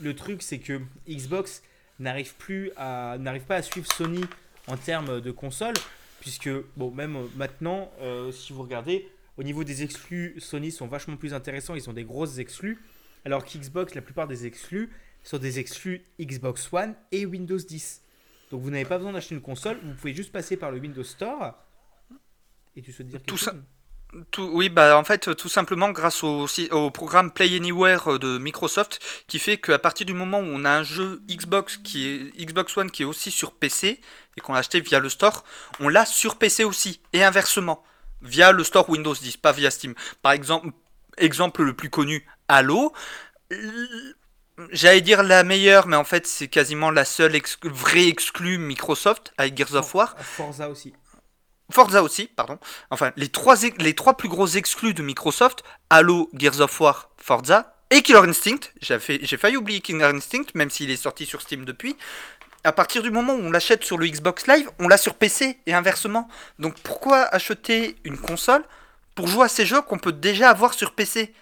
le, 0.00 0.14
truc 0.14 0.42
c'est 0.42 0.58
que 0.58 0.80
Xbox 1.08 1.62
n'arrive 1.98 2.34
plus 2.34 2.70
à 2.76 3.16
n'arrive 3.18 3.44
pas 3.44 3.56
à 3.56 3.62
suivre 3.62 3.90
Sony 3.90 4.22
en 4.66 4.76
termes 4.76 5.20
de 5.22 5.30
console 5.30 5.74
puisque 6.20 6.50
bon 6.76 6.90
même 6.90 7.16
maintenant 7.36 7.90
euh, 8.02 8.30
si 8.32 8.52
vous 8.52 8.62
regardez 8.62 9.08
au 9.38 9.42
niveau 9.42 9.64
des 9.64 9.82
exclus 9.82 10.34
Sony 10.38 10.70
sont 10.70 10.86
vachement 10.86 11.16
plus 11.16 11.32
intéressants, 11.32 11.74
ils 11.74 11.88
ont 11.88 11.94
des 11.94 12.04
grosses 12.04 12.38
exclus 12.38 12.78
alors 13.24 13.44
qu'Xbox 13.44 13.94
la 13.94 14.02
plupart 14.02 14.28
des 14.28 14.44
exclus 14.44 14.90
sont 15.24 15.38
des 15.38 15.58
exclus 15.58 16.04
Xbox 16.20 16.68
One 16.72 16.94
et 17.12 17.24
Windows 17.24 17.56
10. 17.56 18.02
Donc 18.50 18.62
vous 18.62 18.70
n'avez 18.70 18.84
pas 18.84 18.96
besoin 18.96 19.12
d'acheter 19.12 19.34
une 19.34 19.42
console, 19.42 19.78
vous 19.82 19.94
pouvez 19.94 20.14
juste 20.14 20.32
passer 20.32 20.56
par 20.56 20.70
le 20.70 20.78
Windows 20.78 21.04
Store. 21.04 21.54
Et 22.76 22.82
tu 22.82 22.92
souhaites 22.92 23.08
dire 23.08 23.22
tout 23.22 23.36
ça 23.36 23.54
tout, 24.30 24.50
oui, 24.54 24.70
bah 24.70 24.96
en 24.98 25.04
fait, 25.04 25.34
tout 25.36 25.50
simplement 25.50 25.90
grâce 25.90 26.22
au, 26.24 26.46
au, 26.70 26.90
programme 26.90 27.30
Play 27.30 27.54
Anywhere 27.56 28.14
euh, 28.14 28.18
de 28.18 28.38
Microsoft, 28.38 29.00
qui 29.26 29.38
fait 29.38 29.58
qu'à 29.58 29.78
partir 29.78 30.06
du 30.06 30.14
moment 30.14 30.40
où 30.40 30.46
on 30.46 30.64
a 30.64 30.70
un 30.70 30.82
jeu 30.82 31.20
Xbox 31.28 31.76
qui 31.76 32.08
est 32.08 32.42
Xbox 32.42 32.74
One 32.76 32.90
qui 32.90 33.02
est 33.02 33.06
aussi 33.06 33.30
sur 33.30 33.52
PC 33.52 34.00
et 34.36 34.40
qu'on 34.40 34.54
l'a 34.54 34.60
acheté 34.60 34.80
via 34.80 34.98
le 34.98 35.10
store, 35.10 35.44
on 35.78 35.88
l'a 35.88 36.06
sur 36.06 36.36
PC 36.36 36.64
aussi 36.64 37.02
et 37.12 37.22
inversement 37.22 37.84
via 38.22 38.52
le 38.52 38.64
store 38.64 38.88
Windows 38.88 39.14
10, 39.14 39.36
pas 39.36 39.52
via 39.52 39.70
Steam. 39.70 39.94
Par 40.22 40.32
exemple, 40.32 40.70
exemple 41.18 41.62
le 41.62 41.74
plus 41.74 41.90
connu, 41.90 42.26
Halo. 42.48 42.92
J'allais 44.70 45.00
dire 45.00 45.22
la 45.22 45.44
meilleure, 45.44 45.86
mais 45.86 45.96
en 45.96 46.04
fait, 46.04 46.26
c'est 46.26 46.48
quasiment 46.48 46.90
la 46.90 47.04
seule 47.04 47.38
vraie 47.62 48.08
exclue 48.08 48.58
Microsoft 48.58 49.32
avec 49.38 49.56
Gears 49.56 49.74
of 49.74 49.94
War. 49.94 50.16
Forza 50.18 50.68
aussi. 50.68 50.94
Forza 51.70 52.02
aussi, 52.02 52.26
pardon. 52.26 52.58
Enfin, 52.90 53.12
les 53.16 53.28
trois, 53.28 53.56
les 53.78 53.94
trois 53.94 54.16
plus 54.16 54.28
gros 54.28 54.46
exclus 54.46 54.94
de 54.94 55.02
Microsoft 55.02 55.62
Halo, 55.90 56.30
Gears 56.34 56.60
of 56.60 56.80
War, 56.80 57.10
Forza 57.18 57.76
et 57.90 58.02
Killer 58.02 58.26
Instinct. 58.28 58.70
J'ai 58.80 59.36
failli 59.36 59.56
oublier 59.56 59.80
Killer 59.80 60.04
Instinct, 60.04 60.46
même 60.54 60.70
s'il 60.70 60.90
est 60.90 60.96
sorti 60.96 61.26
sur 61.26 61.40
Steam 61.42 61.64
depuis. 61.64 61.96
À 62.64 62.72
partir 62.72 63.02
du 63.02 63.10
moment 63.10 63.34
où 63.34 63.40
on 63.40 63.50
l'achète 63.50 63.84
sur 63.84 63.98
le 63.98 64.06
Xbox 64.06 64.46
Live, 64.46 64.68
on 64.78 64.88
l'a 64.88 64.98
sur 64.98 65.14
PC 65.14 65.58
et 65.66 65.74
inversement. 65.74 66.28
Donc 66.58 66.74
pourquoi 66.80 67.22
acheter 67.22 67.96
une 68.04 68.18
console 68.18 68.64
pour 69.14 69.28
jouer 69.28 69.44
à 69.44 69.48
ces 69.48 69.66
jeux 69.66 69.82
qu'on 69.82 69.98
peut 69.98 70.12
déjà 70.12 70.50
avoir 70.50 70.74
sur 70.74 70.92
PC 70.94 71.32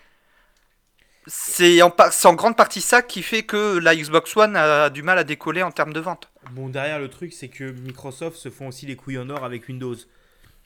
c'est 1.27 1.83
en, 1.83 1.93
en, 2.25 2.35
grande 2.35 2.57
partie 2.57 2.81
ça 2.81 3.03
qui 3.03 3.23
fait 3.23 3.43
que 3.43 3.79
la 3.79 3.97
Xbox 3.97 4.37
One 4.37 4.55
a 4.57 4.91
du 4.91 5.03
mal 5.03 5.19
à 5.19 5.25
décoller 5.25 5.63
en 5.63 5.73
termes 5.73 5.93
de 5.93 6.01
vente. 6.01 6.31
Bon, 6.53 6.69
derrière 6.69 7.01
le 7.01 7.09
truc, 7.09 7.33
c'est 7.33 7.49
que 7.49 7.65
Microsoft 7.65 8.37
se 8.37 8.49
font 8.51 8.69
aussi 8.69 8.87
les 8.87 8.95
couilles 8.95 9.19
en 9.19 9.29
or 9.29 9.45
avec 9.45 9.67
Windows. 9.69 9.97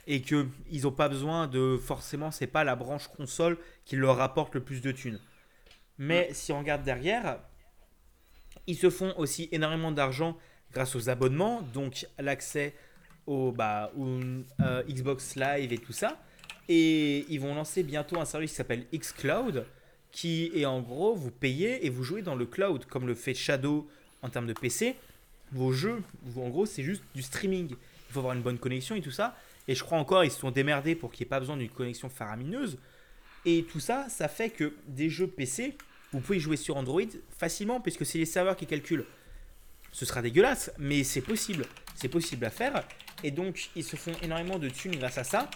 Et 0.07 0.23
qu'ils 0.23 0.49
n'ont 0.83 0.93
pas 0.93 1.09
besoin 1.09 1.47
de. 1.47 1.79
Forcément, 1.83 2.31
c'est 2.31 2.47
pas 2.47 2.65
la 2.65 2.75
branche 2.75 3.09
console 3.09 3.59
qui 3.85 3.97
leur 3.97 4.17
rapporte 4.17 4.55
le 4.55 4.61
plus 4.61 4.81
de 4.81 4.93
thunes. 4.93 5.21
Mais 5.99 6.31
si 6.33 6.53
on 6.53 6.59
regarde 6.59 6.83
derrière, 6.83 7.39
ils 8.67 8.77
se 8.77 8.91
font 8.91 9.15
aussi 9.17 9.49
énormément 9.53 9.93
d'argent 9.93 10.37
grâce 10.73 10.97
aux 10.97 11.09
abonnements, 11.11 11.63
donc 11.63 12.07
l'accès 12.19 12.75
au, 13.27 13.53
bah, 13.53 13.93
euh, 13.99 14.83
Xbox 14.89 15.37
Live 15.37 15.73
et 15.73 15.79
tout 15.79 15.93
ça. 15.93 16.21
Et 16.69 17.27
ils 17.29 17.41
vont 17.41 17.55
lancer 17.55 17.83
bientôt 17.83 18.19
un 18.19 18.25
service 18.25 18.51
qui 18.51 18.57
s'appelle 18.57 18.87
xCloud 18.93 19.67
qui 20.13 20.51
est 20.55 20.65
en 20.65 20.81
gros, 20.81 21.15
vous 21.15 21.31
payez 21.31 21.87
et 21.87 21.91
vous 21.91 22.03
jouez 22.03 22.23
dans 22.23 22.35
le 22.35 22.47
cloud, 22.47 22.85
comme 22.87 23.07
le 23.07 23.15
fait 23.15 23.35
Shadow 23.35 23.89
en 24.23 24.29
termes 24.29 24.47
de 24.47 24.53
PC. 24.53 24.97
Vos 25.53 25.73
jeux, 25.73 26.03
en 26.37 26.49
gros, 26.49 26.67
c'est 26.67 26.83
juste 26.83 27.03
du 27.15 27.23
streaming. 27.23 27.71
Il 27.71 28.13
faut 28.13 28.21
avoir 28.21 28.35
une 28.35 28.43
bonne 28.43 28.59
connexion 28.59 28.95
et 28.95 29.01
tout 29.01 29.11
ça. 29.11 29.37
Et 29.69 29.75
je 29.75 29.85
crois 29.85 29.99
encore, 29.99 30.25
ils 30.25 30.31
se 30.31 30.41
sont 30.41 30.51
démerdés 30.51 30.95
pour 30.95 31.13
qu'il 31.13 31.25
n'y 31.25 31.29
ait 31.29 31.31
pas 31.31 31.41
besoin 31.41 31.57
d'une 31.57 31.69
connexion 31.69 32.09
faramineuse. 32.09 32.79
Et 33.45 33.65
tout 33.65 33.81
ça, 33.81 34.09
ça 34.09 34.29
fait 34.29 34.51
que 34.51 34.75
des 34.87 35.09
jeux 35.09 35.27
PC, 35.27 35.77
vous 36.13 36.21
pouvez 36.21 36.41
jouer 36.41 36.57
sur 36.57 36.77
Android 36.77 37.03
facilement, 37.39 37.81
puisque 37.81 38.05
c'est 38.05 38.19
les 38.19 38.27
serveurs 38.27 38.57
qui 38.57 38.67
calculent. 38.67 39.07
Ce 39.93 40.05
sera 40.05 40.23
dégueulasse, 40.23 40.73
mais 40.79 41.05
c'est 41.05 41.21
possible. 41.21 41.67
C'est 41.95 42.09
possible 42.09 42.45
à 42.45 42.51
faire. 42.51 42.85
Et 43.23 43.31
donc, 43.31 43.71
ils 43.77 43.85
se 43.85 43.97
font 43.97 44.13
énormément 44.23 44.59
de 44.59 44.69
thunes 44.69 44.97
grâce 44.97 45.19
à 45.19 45.25
ça. 45.25 45.51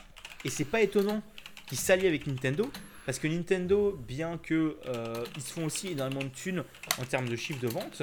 Et 0.44 0.50
c'est 0.50 0.64
pas 0.64 0.80
étonnant 0.80 1.22
qu'ils 1.66 1.78
s'allient 1.78 2.06
avec 2.06 2.26
Nintendo, 2.26 2.70
parce 3.06 3.18
que 3.18 3.28
Nintendo, 3.28 3.92
bien 4.06 4.38
que 4.38 4.76
euh, 4.86 5.24
ils 5.36 5.42
se 5.42 5.52
font 5.52 5.64
aussi 5.66 5.88
énormément 5.88 6.22
de 6.22 6.28
thunes 6.28 6.64
en 6.98 7.04
termes 7.04 7.28
de 7.28 7.36
chiffre 7.36 7.60
de 7.60 7.68
vente, 7.68 8.02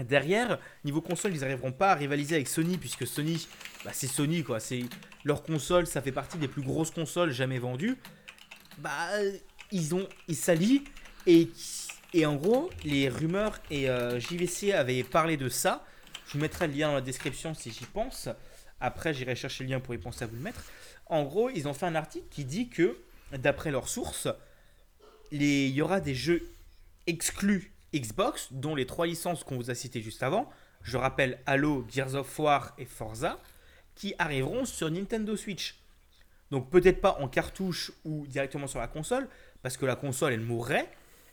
derrière, 0.00 0.58
niveau 0.84 1.00
console, 1.00 1.34
ils 1.34 1.40
n'arriveront 1.40 1.72
pas 1.72 1.92
à 1.92 1.94
rivaliser 1.94 2.34
avec 2.34 2.48
Sony, 2.48 2.78
puisque 2.78 3.06
Sony, 3.06 3.46
bah, 3.84 3.90
c'est 3.92 4.06
Sony, 4.06 4.42
quoi. 4.42 4.60
C'est 4.60 4.82
leur 5.24 5.42
console, 5.42 5.86
ça 5.86 6.00
fait 6.00 6.12
partie 6.12 6.38
des 6.38 6.48
plus 6.48 6.62
grosses 6.62 6.90
consoles 6.90 7.32
jamais 7.32 7.58
vendues. 7.58 7.96
Bah, 8.78 9.08
ils 9.72 9.94
ont, 9.94 10.08
ils 10.28 10.36
s'allient 10.36 10.84
et 11.26 11.50
et 12.12 12.26
en 12.26 12.34
gros, 12.34 12.70
les 12.84 13.08
rumeurs 13.08 13.60
et 13.70 13.88
euh, 13.88 14.18
JVC 14.18 14.72
avaient 14.72 15.04
parlé 15.04 15.36
de 15.36 15.48
ça. 15.48 15.84
Je 16.26 16.32
vous 16.32 16.38
mettrai 16.40 16.66
le 16.66 16.74
lien 16.74 16.88
dans 16.88 16.94
la 16.94 17.00
description 17.00 17.54
si 17.54 17.70
j'y 17.70 17.84
pense. 17.84 18.28
Après, 18.80 19.14
j'irai 19.14 19.36
chercher 19.36 19.64
le 19.64 19.70
lien 19.70 19.80
pour 19.80 19.94
y 19.94 19.98
penser 19.98 20.24
à 20.24 20.26
vous 20.26 20.34
le 20.34 20.42
mettre. 20.42 20.64
En 21.06 21.22
gros, 21.22 21.50
ils 21.50 21.68
ont 21.68 21.74
fait 21.74 21.86
un 21.86 21.94
article 21.94 22.26
qui 22.30 22.44
dit 22.44 22.68
que 22.68 22.98
d'après 23.38 23.70
leurs 23.70 23.88
sources, 23.88 24.28
il 25.32 25.68
y 25.68 25.82
aura 25.82 26.00
des 26.00 26.14
jeux 26.14 26.42
exclus 27.06 27.72
Xbox, 27.94 28.48
dont 28.52 28.74
les 28.74 28.86
trois 28.86 29.06
licences 29.06 29.44
qu'on 29.44 29.56
vous 29.56 29.70
a 29.70 29.74
citées 29.74 30.00
juste 30.00 30.22
avant, 30.22 30.48
je 30.82 30.96
rappelle 30.96 31.40
Halo, 31.46 31.84
Gears 31.90 32.14
of 32.14 32.38
War 32.38 32.74
et 32.78 32.84
Forza, 32.84 33.38
qui 33.94 34.14
arriveront 34.18 34.64
sur 34.64 34.90
Nintendo 34.90 35.36
Switch. 35.36 35.78
Donc 36.50 36.70
peut-être 36.70 37.00
pas 37.00 37.18
en 37.20 37.28
cartouche 37.28 37.92
ou 38.04 38.26
directement 38.26 38.66
sur 38.66 38.78
la 38.80 38.88
console, 38.88 39.28
parce 39.62 39.76
que 39.76 39.86
la 39.86 39.96
console 39.96 40.32
elle 40.32 40.40
mourrait, 40.40 40.90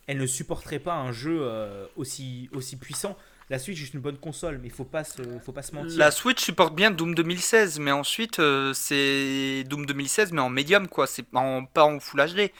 elle 0.07 0.17
ne 0.17 0.27
supporterait 0.27 0.79
pas 0.79 0.95
un 0.95 1.11
jeu 1.11 1.39
euh, 1.41 1.87
aussi, 1.95 2.49
aussi 2.53 2.75
puissant. 2.75 3.17
La 3.49 3.59
Switch 3.59 3.81
est 3.81 3.93
une 3.93 4.01
bonne 4.01 4.17
console, 4.17 4.59
mais 4.61 4.67
il 4.67 4.73
faut 4.73 4.83
pas 4.83 5.05
se, 5.05 5.21
faut 5.43 5.53
pas 5.53 5.61
se 5.61 5.73
mentir. 5.73 5.97
La 5.97 6.11
Switch 6.11 6.43
supporte 6.43 6.75
bien 6.75 6.91
Doom 6.91 7.15
2016, 7.15 7.79
mais 7.79 7.91
ensuite 7.91 8.39
euh, 8.39 8.73
c'est 8.73 9.63
Doom 9.67 9.85
2016 9.85 10.33
mais 10.33 10.41
en 10.41 10.49
médium 10.49 10.87
quoi, 10.89 11.07
c'est 11.07 11.23
pas 11.23 11.39
en 11.83 11.99
Full 11.99 12.25
HD. 12.25 12.51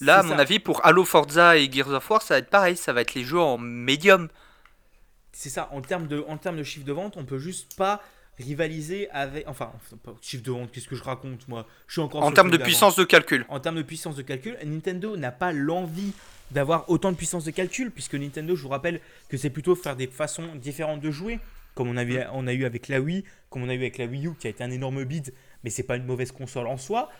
Là, 0.00 0.18
à 0.18 0.22
mon 0.22 0.38
avis, 0.38 0.58
pour 0.58 0.84
Halo, 0.84 1.04
Forza 1.04 1.56
et 1.56 1.70
Gears 1.72 1.88
of 1.88 2.10
War, 2.10 2.20
ça 2.20 2.34
va 2.34 2.38
être 2.38 2.50
pareil, 2.50 2.76
ça 2.76 2.92
va 2.92 3.00
être 3.00 3.14
les 3.14 3.24
jeux 3.24 3.40
en 3.40 3.56
médium. 3.56 4.28
C'est 5.32 5.48
ça, 5.48 5.68
en 5.72 5.80
termes 5.80 6.06
de, 6.06 6.24
en 6.28 6.36
termes 6.36 6.56
de 6.56 6.62
chiffre 6.62 6.84
de 6.84 6.92
vente, 6.92 7.16
on 7.16 7.24
peut 7.24 7.38
juste 7.38 7.76
pas 7.76 8.02
rivaliser 8.38 9.08
avec. 9.10 9.48
Enfin, 9.48 9.72
chiffre 10.20 10.42
de 10.42 10.50
vente, 10.50 10.70
qu'est-ce 10.70 10.88
que 10.88 10.96
je 10.96 11.02
raconte 11.02 11.48
moi? 11.48 11.66
Je 11.86 11.94
suis 11.94 12.02
encore. 12.02 12.22
En 12.22 12.32
termes 12.32 12.50
de 12.50 12.56
puissance 12.56 12.96
de 12.96 13.04
calcul. 13.04 13.46
En 13.48 13.60
termes 13.60 13.76
de 13.76 13.82
puissance 13.82 14.16
de 14.16 14.22
calcul, 14.22 14.56
Nintendo 14.64 15.16
n'a 15.16 15.30
pas 15.30 15.52
l'envie 15.52 16.12
d'avoir 16.50 16.88
autant 16.88 17.10
de 17.12 17.16
puissance 17.16 17.44
de 17.44 17.50
calcul, 17.50 17.90
puisque 17.90 18.14
Nintendo, 18.14 18.54
je 18.54 18.62
vous 18.62 18.68
rappelle 18.68 19.00
que 19.28 19.36
c'est 19.36 19.50
plutôt 19.50 19.74
faire 19.74 19.96
des 19.96 20.06
façons 20.06 20.54
différentes 20.56 21.00
de 21.00 21.10
jouer, 21.10 21.40
comme 21.76 21.90
on, 21.90 21.96
a 21.98 22.52
eu 22.54 22.64
avec 22.64 22.88
la 22.88 23.00
Wii, 23.00 23.24
comme 23.50 23.62
on 23.62 23.68
a 23.68 23.74
eu 23.74 23.78
avec 23.78 23.98
la 23.98 24.06
Wii 24.06 24.28
U, 24.28 24.34
qui 24.34 24.46
a 24.46 24.50
été 24.50 24.64
un 24.64 24.70
énorme 24.70 25.04
bid, 25.04 25.34
mais 25.62 25.70
c'est 25.70 25.82
pas 25.82 25.96
une 25.96 26.06
mauvaise 26.06 26.32
console 26.32 26.66
en 26.68 26.78
soi. 26.78 27.10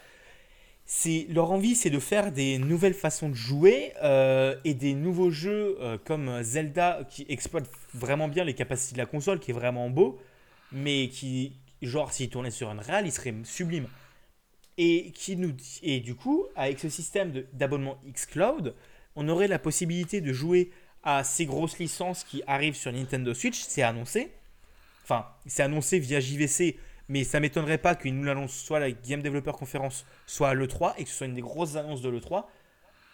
c'est 0.87 1.27
leur 1.29 1.53
envie, 1.53 1.74
c'est 1.74 1.91
de 1.91 1.99
faire 1.99 2.33
des 2.33 2.57
nouvelles 2.59 2.95
façons 2.95 3.29
de 3.29 3.35
jouer 3.35 3.93
euh, 4.03 4.57
et 4.64 4.72
des 4.72 4.95
nouveaux 4.95 5.31
jeux 5.31 5.77
euh, 5.81 5.99
comme 6.03 6.43
Zelda 6.43 7.01
qui 7.11 7.27
exploitent 7.29 7.70
vraiment 7.93 8.29
bien 8.29 8.45
les 8.45 8.55
capacités 8.55 8.95
de 8.95 8.99
la 8.99 9.07
console, 9.07 9.41
qui 9.41 9.51
est 9.51 9.55
vraiment 9.55 9.91
beau, 9.91 10.18
mais 10.72 11.09
qui, 11.11 11.53
genre, 11.83 12.12
s'il 12.12 12.31
tournait 12.31 12.51
sur 12.51 12.70
un 12.70 12.79
Unreal, 12.79 13.07
il 13.07 13.12
serait 13.12 13.35
sublime. 13.45 13.89
Et, 14.79 15.11
qui 15.12 15.37
nous, 15.37 15.53
et 15.83 16.01
du 16.01 16.14
coup, 16.14 16.47
avec 16.55 16.81
ce 16.81 16.89
système 16.89 17.33
d'abonnement 17.53 17.99
xCloud, 18.12 18.74
on 19.17 19.29
aurait 19.29 19.49
la 19.49 19.59
possibilité 19.59 20.21
de 20.21 20.33
jouer 20.33 20.71
à 21.03 21.25
ces 21.25 21.47
grosses 21.47 21.79
licences 21.79 22.25
qui 22.25 22.43
arrivent 22.47 22.77
sur 22.77 22.93
Nintendo 22.93 23.33
Switch, 23.33 23.61
c'est 23.61 23.83
annoncé. 23.83 24.31
Enfin, 25.03 25.27
c'est 25.47 25.62
annoncé 25.62 25.99
via 25.99 26.21
JVC, 26.21 26.77
mais 27.09 27.25
ça 27.25 27.41
m'étonnerait 27.41 27.79
pas 27.79 27.95
qu'ils 27.95 28.14
nous 28.14 28.25
l'annoncent 28.25 28.64
soit 28.64 28.81
la 28.81 28.91
Game 28.91 29.23
Developer 29.23 29.53
Conference, 29.53 30.05
soit 30.27 30.51
à 30.51 30.55
l'E3, 30.55 30.95
et 30.99 31.05
que 31.05 31.11
ce 31.11 31.17
soit 31.17 31.27
une 31.27 31.35
des 31.35 31.41
grosses 31.41 31.77
annonces 31.77 32.03
de 32.03 32.09
l'E3, 32.09 32.45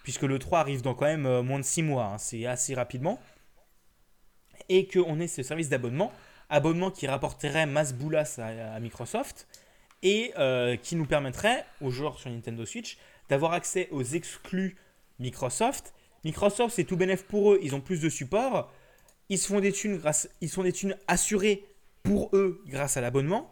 puisque 0.02 0.22
l'E3 0.22 0.56
arrive 0.56 0.82
dans 0.82 0.94
quand 0.94 1.04
même 1.04 1.26
euh, 1.26 1.42
moins 1.42 1.58
de 1.58 1.64
6 1.64 1.82
mois, 1.82 2.06
hein, 2.06 2.18
c'est 2.18 2.46
assez 2.46 2.74
rapidement. 2.74 3.20
Et 4.68 4.86
qu'on 4.86 5.20
ait 5.20 5.28
ce 5.28 5.42
service 5.42 5.68
d'abonnement, 5.68 6.12
abonnement 6.48 6.90
qui 6.90 7.06
rapporterait 7.06 7.66
masse 7.66 7.92
boulas 7.92 8.38
à, 8.38 8.80
Microsoft, 8.80 9.46
et 10.02 10.32
euh, 10.38 10.76
qui 10.76 10.96
nous 10.96 11.06
permettrait, 11.06 11.64
aux 11.80 11.90
joueurs 11.90 12.18
sur 12.18 12.30
Nintendo 12.30 12.64
Switch, 12.64 12.96
d'avoir 13.28 13.52
accès 13.52 13.88
aux 13.90 14.02
exclus 14.02 14.76
Microsoft. 15.22 15.94
Microsoft, 16.24 16.74
c'est 16.76 16.84
tout 16.84 16.96
bénéf 16.96 17.24
pour 17.24 17.52
eux, 17.52 17.60
ils 17.62 17.74
ont 17.74 17.80
plus 17.80 18.00
de 18.00 18.08
support, 18.08 18.70
ils 19.28 19.38
se 19.38 19.48
font 19.48 19.60
des 19.60 19.72
thunes, 19.72 19.96
grâce, 19.96 20.28
ils 20.40 20.48
sont 20.48 20.62
des 20.62 20.72
thunes 20.72 20.96
assurées 21.08 21.64
pour 22.02 22.30
eux 22.32 22.62
grâce 22.66 22.96
à 22.96 23.00
l'abonnement. 23.00 23.50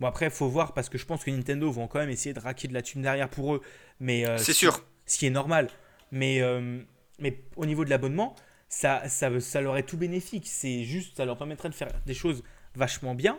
Bon, 0.00 0.06
après, 0.06 0.26
il 0.26 0.30
faut 0.30 0.48
voir 0.48 0.74
parce 0.74 0.88
que 0.88 0.98
je 0.98 1.06
pense 1.06 1.24
que 1.24 1.30
Nintendo 1.30 1.70
vont 1.70 1.86
quand 1.86 2.00
même 2.00 2.10
essayer 2.10 2.32
de 2.32 2.40
raquer 2.40 2.68
de 2.68 2.74
la 2.74 2.82
thune 2.82 3.02
derrière 3.02 3.28
pour 3.28 3.54
eux. 3.54 3.62
Mais, 4.00 4.28
euh, 4.28 4.36
c'est 4.38 4.52
sûr. 4.52 4.84
Ce 5.06 5.18
qui 5.18 5.26
est 5.26 5.30
normal. 5.30 5.68
Mais, 6.10 6.40
euh, 6.42 6.80
mais 7.18 7.38
au 7.56 7.66
niveau 7.66 7.84
de 7.84 7.90
l'abonnement, 7.90 8.34
ça, 8.68 9.08
ça, 9.08 9.38
ça 9.40 9.60
leur 9.60 9.76
est 9.76 9.84
tout 9.84 9.96
bénéfique. 9.96 10.46
C'est 10.48 10.84
juste, 10.84 11.16
ça 11.16 11.24
leur 11.24 11.38
permettrait 11.38 11.68
de 11.68 11.74
faire 11.74 11.88
des 12.04 12.14
choses 12.14 12.42
vachement 12.74 13.14
bien. 13.14 13.38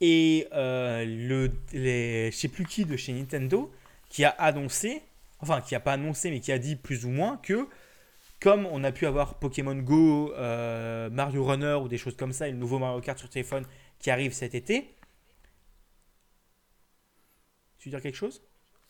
Et 0.00 0.46
euh, 0.52 1.04
le, 1.04 1.52
les, 1.72 2.30
je 2.30 2.36
sais 2.36 2.48
plus 2.48 2.66
qui 2.66 2.84
de 2.84 2.96
chez 2.96 3.12
Nintendo 3.12 3.72
qui 4.08 4.24
a 4.24 4.30
annoncé, 4.30 5.02
enfin 5.50 5.60
qui 5.60 5.74
a 5.74 5.80
pas 5.80 5.92
annoncé 5.92 6.30
mais 6.30 6.40
qui 6.40 6.52
a 6.52 6.58
dit 6.58 6.76
plus 6.76 7.04
ou 7.04 7.10
moins 7.10 7.36
que 7.38 7.68
comme 8.40 8.66
on 8.66 8.84
a 8.84 8.92
pu 8.92 9.06
avoir 9.06 9.38
Pokémon 9.38 9.74
Go, 9.76 10.32
euh, 10.34 11.08
Mario 11.10 11.44
Runner 11.44 11.78
ou 11.82 11.88
des 11.88 11.98
choses 11.98 12.16
comme 12.16 12.32
ça, 12.32 12.48
et 12.48 12.52
le 12.52 12.58
nouveau 12.58 12.78
Mario 12.78 13.00
Kart 13.00 13.18
sur 13.18 13.30
téléphone 13.30 13.64
qui 13.98 14.10
arrive 14.10 14.32
cet 14.32 14.54
été, 14.54 14.94
tu 17.78 17.88
veux 17.88 17.90
dire 17.90 18.02
quelque 18.02 18.16
chose? 18.16 18.42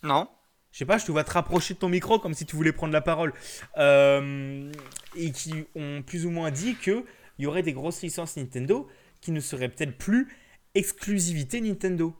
Non. 0.02 0.28
Je 0.72 0.78
sais 0.78 0.84
pas, 0.84 0.98
je 0.98 1.06
te 1.06 1.12
vois 1.12 1.24
te 1.24 1.30
rapprocher 1.30 1.74
de 1.74 1.78
ton 1.78 1.88
micro 1.88 2.18
comme 2.18 2.34
si 2.34 2.44
tu 2.44 2.56
voulais 2.56 2.72
prendre 2.72 2.92
la 2.92 3.00
parole. 3.00 3.32
Euh, 3.78 4.70
et 5.16 5.30
qui 5.30 5.64
ont 5.74 6.02
plus 6.02 6.26
ou 6.26 6.30
moins 6.30 6.50
dit 6.50 6.74
qu'il 6.76 7.04
y 7.38 7.46
aurait 7.46 7.62
des 7.62 7.72
grosses 7.72 8.02
licences 8.02 8.36
Nintendo 8.36 8.88
qui 9.20 9.30
ne 9.30 9.40
seraient 9.40 9.68
peut-être 9.68 9.96
plus 9.96 10.28
exclusivité 10.74 11.60
Nintendo. 11.60 12.14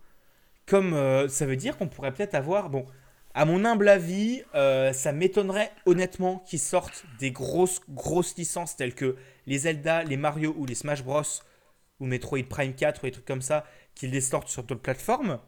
Comme 0.64 0.95
euh, 0.95 1.28
ça 1.28 1.45
veut 1.45 1.57
dire 1.57 1.76
qu'on 1.76 1.89
pourrait 1.89 2.12
peut-être 2.12 2.34
avoir, 2.34 2.70
bon, 2.70 2.87
à 3.37 3.45
mon 3.45 3.66
humble 3.66 3.91
avis, 3.91 4.43
euh, 4.55 4.95
ça 4.95 5.12
m'étonnerait 5.12 5.70
honnêtement 5.84 6.39
qu'ils 6.39 6.59
sortent 6.59 7.05
des 7.18 7.30
grosses, 7.30 7.82
grosses 7.91 8.34
licences 8.39 8.76
telles 8.76 8.95
que 8.95 9.16
les 9.47 9.59
Zelda, 9.59 10.05
les 10.05 10.16
Mario 10.16 10.55
ou 10.57 10.64
les 10.64 10.74
Smash 10.74 11.05
Bros. 11.05 11.20
ou 12.01 12.07
Metroid 12.07 12.45
Prime 12.49 12.74
4 12.74 13.03
ou 13.03 13.07
des 13.07 13.12
trucs 13.12 13.26
comme 13.26 13.43
ça, 13.43 13.66
qu'ils 13.95 14.11
les 14.11 14.22
sortent 14.22 14.49
sur 14.49 14.62
d'autres 14.62 14.80
plateformes. 14.80 15.39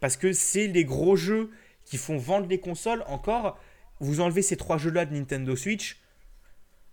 Parce 0.00 0.18
que 0.18 0.34
c'est 0.34 0.66
les 0.66 0.84
gros 0.84 1.16
jeux 1.16 1.50
qui 1.86 1.96
font 1.96 2.18
vendre 2.18 2.46
les 2.46 2.60
consoles. 2.60 3.02
Encore, 3.06 3.58
vous 4.00 4.20
enlevez 4.20 4.42
ces 4.42 4.58
trois 4.58 4.76
jeux-là 4.76 5.06
de 5.06 5.14
Nintendo 5.14 5.56
Switch 5.56 5.98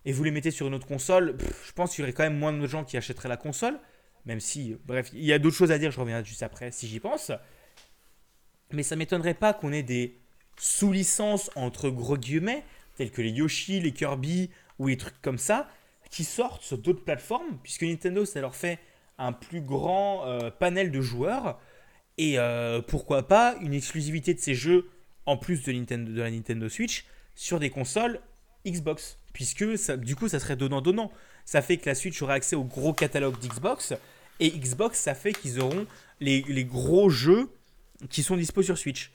et 0.06 0.14
vous 0.14 0.24
les 0.24 0.32
mettez 0.32 0.52
sur 0.52 0.68
une 0.68 0.76
autre 0.76 0.88
console, 0.88 1.38
je 1.66 1.74
pense 1.74 1.94
qu'il 1.94 2.04
y 2.04 2.04
aurait 2.04 2.14
quand 2.14 2.24
même 2.24 2.40
moins 2.40 2.54
de 2.54 2.68
gens 2.68 2.86
qui 2.86 2.96
achèteraient 2.96 3.28
la 3.28 3.36
console. 3.36 3.78
Même 4.26 4.40
si, 4.40 4.78
bref, 4.86 5.10
il 5.12 5.26
y 5.26 5.34
a 5.34 5.40
d'autres 5.40 5.58
choses 5.58 5.74
à 5.74 5.78
dire, 5.78 5.92
je 5.92 6.00
reviens 6.00 6.24
juste 6.24 6.42
après 6.42 6.72
si 6.72 6.88
j'y 6.88 7.02
pense. 7.02 7.34
Mais 8.72 8.84
ça 8.84 8.96
m'étonnerait 8.96 9.34
pas 9.34 9.54
qu'on 9.54 9.74
ait 9.74 9.84
des 9.84 10.22
sous-licences 10.58 11.50
entre 11.56 11.90
gros 11.90 12.18
guillemets, 12.18 12.64
telles 12.96 13.12
que 13.12 13.22
les 13.22 13.32
Yoshi, 13.32 13.80
les 13.80 13.92
Kirby 13.92 14.50
ou 14.80 14.88
les 14.88 14.98
trucs 14.98 15.22
comme 15.22 15.38
ça, 15.38 15.70
qui 16.10 16.24
sortent 16.24 16.64
sur 16.64 16.78
d'autres 16.78 17.04
plateformes, 17.04 17.58
puisque 17.64 17.84
Nintendo, 17.84 18.26
ça 18.26 18.42
leur 18.42 18.56
fait 18.56 18.80
un 19.18 19.34
plus 19.34 19.62
grand 19.62 20.26
euh, 20.26 20.52
panel 20.52 20.92
de 20.92 21.02
joueurs. 21.02 21.60
Et 22.18 22.40
euh, 22.40 22.82
pourquoi 22.82 23.28
pas 23.28 23.56
une 23.62 23.74
exclusivité 23.74 24.34
de 24.34 24.40
ces 24.40 24.56
jeux, 24.56 24.90
en 25.26 25.38
plus 25.38 25.64
de, 25.64 25.72
Nintendo, 25.72 26.12
de 26.12 26.22
la 26.22 26.32
Nintendo 26.32 26.70
Switch, 26.70 27.06
sur 27.36 27.60
des 27.60 27.70
consoles 27.70 28.20
Xbox. 28.66 29.20
Puisque 29.34 29.64
du 29.98 30.16
coup, 30.16 30.28
ça 30.28 30.40
serait 30.40 30.56
donnant-donnant. 30.56 31.12
Ça 31.46 31.62
fait 31.62 31.78
que 31.78 31.88
la 31.88 31.96
Switch 31.96 32.22
aurait 32.22 32.34
accès 32.34 32.56
au 32.56 32.64
gros 32.64 32.94
catalogue 32.94 33.40
d'Xbox. 33.40 33.94
Et 34.40 34.50
Xbox, 34.50 35.00
ça 35.00 35.14
fait 35.14 35.34
qu'ils 35.34 35.60
auront 35.60 35.86
les, 36.20 36.42
gros 36.66 37.10
jeux 37.10 37.50
qui 38.10 38.24
sont 38.24 38.36
dispo 38.36 38.64
sur 38.64 38.78
Switch. 38.78 39.12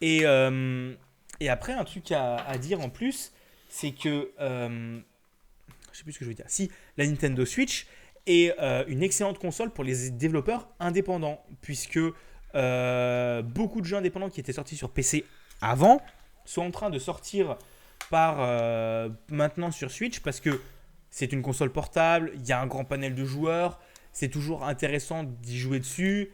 Et, 0.00 0.20
euh, 0.24 0.94
et 1.40 1.48
après, 1.48 1.72
un 1.72 1.84
truc 1.84 2.12
à, 2.12 2.58
dire 2.58 2.80
en 2.80 2.90
plus, 2.90 3.32
c'est 3.68 3.92
que. 3.92 4.30
Euh, 4.40 5.00
je 5.92 5.98
sais 5.98 6.04
plus 6.04 6.12
ce 6.12 6.18
que 6.18 6.24
je 6.24 6.30
veux 6.30 6.34
dire. 6.34 6.46
Si, 6.48 6.70
la 6.96 7.06
Nintendo 7.06 7.44
Switch 7.44 7.86
est 8.26 8.54
euh, 8.60 8.84
une 8.88 9.02
excellente 9.02 9.38
console 9.38 9.70
pour 9.70 9.84
les 9.84 10.10
développeurs 10.10 10.68
indépendants. 10.80 11.42
Puisque 11.60 12.00
beaucoup 12.54 13.80
de 13.80 13.84
jeux 13.84 13.96
indépendants 13.96 14.30
qui 14.30 14.40
étaient 14.40 14.52
sortis 14.52 14.76
sur 14.76 14.90
PC 14.90 15.24
avant 15.60 16.00
sont 16.44 16.62
en 16.62 16.70
train 16.70 16.90
de 16.90 16.98
sortir 16.98 17.56
par 18.10 18.38
maintenant 19.28 19.70
sur 19.70 19.90
Switch 19.90 20.20
parce 20.20 20.40
que 20.40 20.60
c'est 21.10 21.32
une 21.32 21.42
console 21.42 21.70
portable, 21.70 22.32
il 22.34 22.46
y 22.46 22.52
a 22.52 22.60
un 22.60 22.66
grand 22.66 22.84
panel 22.84 23.14
de 23.14 23.24
joueurs, 23.24 23.78
c'est 24.12 24.28
toujours 24.28 24.64
intéressant 24.64 25.24
d'y 25.24 25.58
jouer 25.58 25.78
dessus. 25.78 26.30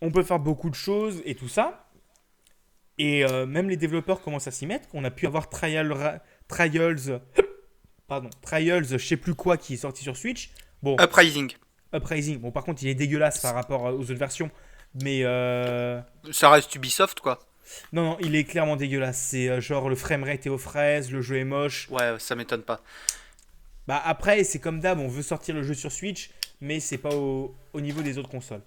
On 0.00 0.10
peut 0.10 0.22
faire 0.22 0.38
beaucoup 0.38 0.70
de 0.70 0.74
choses 0.74 1.22
et 1.24 1.34
tout 1.34 1.48
ça. 1.48 1.87
Et 2.98 3.24
euh, 3.24 3.46
même 3.46 3.68
les 3.68 3.76
développeurs 3.76 4.20
commencent 4.20 4.48
à 4.48 4.50
s'y 4.50 4.66
mettre. 4.66 4.88
On 4.92 5.04
a 5.04 5.10
pu 5.10 5.26
avoir 5.26 5.48
Trial, 5.48 6.20
Trials, 6.48 7.20
pardon, 8.08 8.30
Trials, 8.42 8.86
je 8.88 8.98
sais 8.98 9.16
plus 9.16 9.34
quoi, 9.34 9.56
qui 9.56 9.74
est 9.74 9.78
sorti 9.78 10.02
sur 10.02 10.16
Switch. 10.16 10.50
Bon, 10.82 10.96
Uprising. 11.00 11.52
Uprising. 11.94 12.38
Bon, 12.38 12.50
par 12.50 12.64
contre, 12.64 12.82
il 12.82 12.88
est 12.88 12.94
dégueulasse 12.94 13.40
par 13.40 13.54
rapport 13.54 13.84
aux 13.84 14.00
autres 14.00 14.14
versions. 14.14 14.50
Mais. 15.02 15.20
Euh, 15.24 16.00
ça 16.32 16.50
reste 16.50 16.74
Ubisoft, 16.74 17.20
quoi. 17.20 17.38
Non, 17.92 18.02
non, 18.02 18.16
il 18.20 18.34
est 18.34 18.44
clairement 18.44 18.76
dégueulasse. 18.76 19.18
C'est 19.18 19.48
euh, 19.48 19.60
genre 19.60 19.88
le 19.88 19.96
framerate 19.96 20.46
est 20.46 20.50
aux 20.50 20.58
fraises, 20.58 21.10
le 21.10 21.20
jeu 21.20 21.36
est 21.36 21.44
moche. 21.44 21.88
Ouais, 21.90 22.14
ça 22.18 22.34
m'étonne 22.34 22.62
pas. 22.62 22.80
Bah 23.86 24.02
après, 24.04 24.44
c'est 24.44 24.58
comme 24.58 24.80
d'hab, 24.80 24.98
on 24.98 25.08
veut 25.08 25.22
sortir 25.22 25.54
le 25.54 25.62
jeu 25.62 25.74
sur 25.74 25.90
Switch, 25.90 26.30
mais 26.60 26.80
c'est 26.80 26.98
pas 26.98 27.14
au, 27.14 27.54
niveau 27.74 28.02
des 28.02 28.18
autres 28.18 28.28
consoles. 28.28 28.62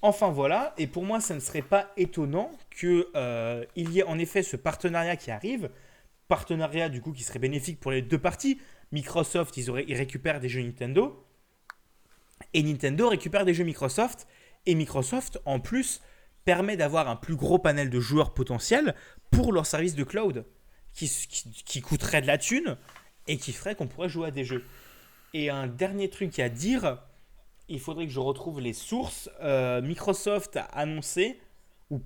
Enfin 0.00 0.30
voilà, 0.30 0.74
et 0.78 0.86
pour 0.86 1.02
moi, 1.04 1.20
ça 1.20 1.34
ne 1.34 1.40
serait 1.40 1.62
pas 1.62 1.90
étonnant 1.96 2.52
qu'il 2.78 3.04
euh, 3.16 3.64
y 3.74 3.98
ait 3.98 4.04
en 4.04 4.18
effet 4.18 4.42
ce 4.42 4.56
partenariat 4.56 5.16
qui 5.16 5.30
arrive. 5.30 5.70
Partenariat 6.28 6.88
du 6.88 7.00
coup 7.00 7.12
qui 7.12 7.24
serait 7.24 7.40
bénéfique 7.40 7.80
pour 7.80 7.90
les 7.90 8.02
deux 8.02 8.18
parties. 8.18 8.60
Microsoft, 8.92 9.56
ils, 9.56 9.70
récupèrent 9.70 10.40
des 10.40 10.48
jeux 10.48 10.62
Nintendo. 10.62 11.24
Et 12.54 12.62
Nintendo 12.62 13.08
récupère 13.08 13.44
des 13.44 13.54
jeux 13.54 13.64
Microsoft. 13.64 14.28
Et 14.66 14.74
Microsoft, 14.76 15.40
en 15.44 15.58
plus, 15.58 16.00
permet 16.44 16.76
d'avoir 16.76 17.08
un 17.08 17.16
plus 17.16 17.34
gros 17.34 17.58
panel 17.58 17.90
de 17.90 17.98
joueurs 17.98 18.34
potentiels 18.34 18.94
pour 19.30 19.52
leur 19.52 19.66
service 19.66 19.94
de 19.94 20.04
cloud, 20.04 20.46
qui, 20.94 21.10
qui, 21.64 21.80
coûterait 21.80 22.22
de 22.22 22.26
la 22.26 22.38
thune 22.38 22.76
et 23.26 23.36
qui 23.36 23.52
ferait 23.52 23.74
qu'on 23.74 23.88
pourrait 23.88 24.08
jouer 24.08 24.28
à 24.28 24.30
des 24.30 24.44
jeux. 24.44 24.64
Et 25.34 25.50
un 25.50 25.66
dernier 25.66 26.08
truc 26.08 26.38
à 26.38 26.48
dire, 26.48 26.98
il 27.68 27.80
faudrait 27.80 28.06
que 28.06 28.12
je 28.12 28.20
retrouve 28.20 28.60
les 28.60 28.72
sources. 28.72 29.30
Euh, 29.42 29.82
Microsoft 29.82 30.56
a 30.56 30.62
annoncé, 30.62 31.38
ou 31.90 32.00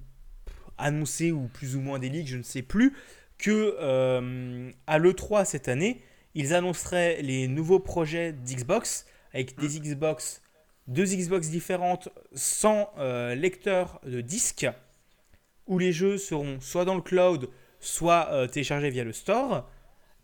annoncé, 0.78 1.30
ou 1.32 1.48
plus 1.48 1.76
ou 1.76 1.80
moins 1.80 1.98
des 1.98 2.08
leaks, 2.08 2.28
je 2.28 2.36
ne 2.36 2.42
sais 2.42 2.62
plus, 2.62 2.94
que 3.38 3.76
euh, 3.80 4.70
à 4.86 4.98
l'E3 4.98 5.44
cette 5.44 5.68
année, 5.68 6.02
ils 6.34 6.54
annonceraient 6.54 7.22
les 7.22 7.46
nouveaux 7.48 7.80
projets 7.80 8.32
d'Xbox 8.32 9.06
avec 9.32 9.58
des 9.58 9.68
Xbox 9.68 10.42
deux 10.88 11.04
Xbox 11.04 11.48
différentes 11.48 12.08
sans 12.34 12.90
euh, 12.98 13.34
lecteur 13.34 14.00
de 14.04 14.20
disque, 14.20 14.66
où 15.66 15.78
les 15.78 15.92
jeux 15.92 16.18
seront 16.18 16.60
soit 16.60 16.84
dans 16.84 16.96
le 16.96 17.02
cloud, 17.02 17.48
soit 17.78 18.48
téléchargés 18.48 18.90
via 18.90 19.04
le 19.04 19.12
store. 19.12 19.68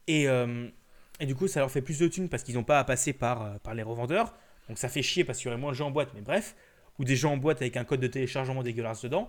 Et, 0.08 0.24
et, 0.24 1.26
du 1.26 1.34
coup, 1.34 1.48
ça 1.48 1.60
leur 1.60 1.70
fait 1.70 1.80
plus 1.80 1.98
de 1.98 2.08
thunes 2.08 2.28
parce 2.28 2.42
qu'ils 2.42 2.56
n'ont 2.56 2.64
pas 2.64 2.78
à 2.78 2.84
passer 2.84 3.12
par, 3.12 3.58
par 3.60 3.74
les 3.74 3.82
revendeurs. 3.82 4.34
Donc 4.68 4.78
ça 4.78 4.88
fait 4.88 5.02
chier 5.02 5.24
parce 5.24 5.38
qu'il 5.38 5.46
y 5.46 5.48
aurait 5.48 5.60
moins 5.60 5.72
de 5.72 5.76
jeux 5.76 5.84
en 5.84 5.90
boîte, 5.90 6.10
mais 6.14 6.20
bref. 6.20 6.54
Ou 6.98 7.04
des 7.04 7.16
jeux 7.16 7.28
en 7.28 7.36
boîte 7.36 7.62
avec 7.62 7.76
un 7.76 7.84
code 7.84 8.00
de 8.00 8.06
téléchargement 8.06 8.62
dégueulasse 8.62 9.02
dedans. 9.02 9.28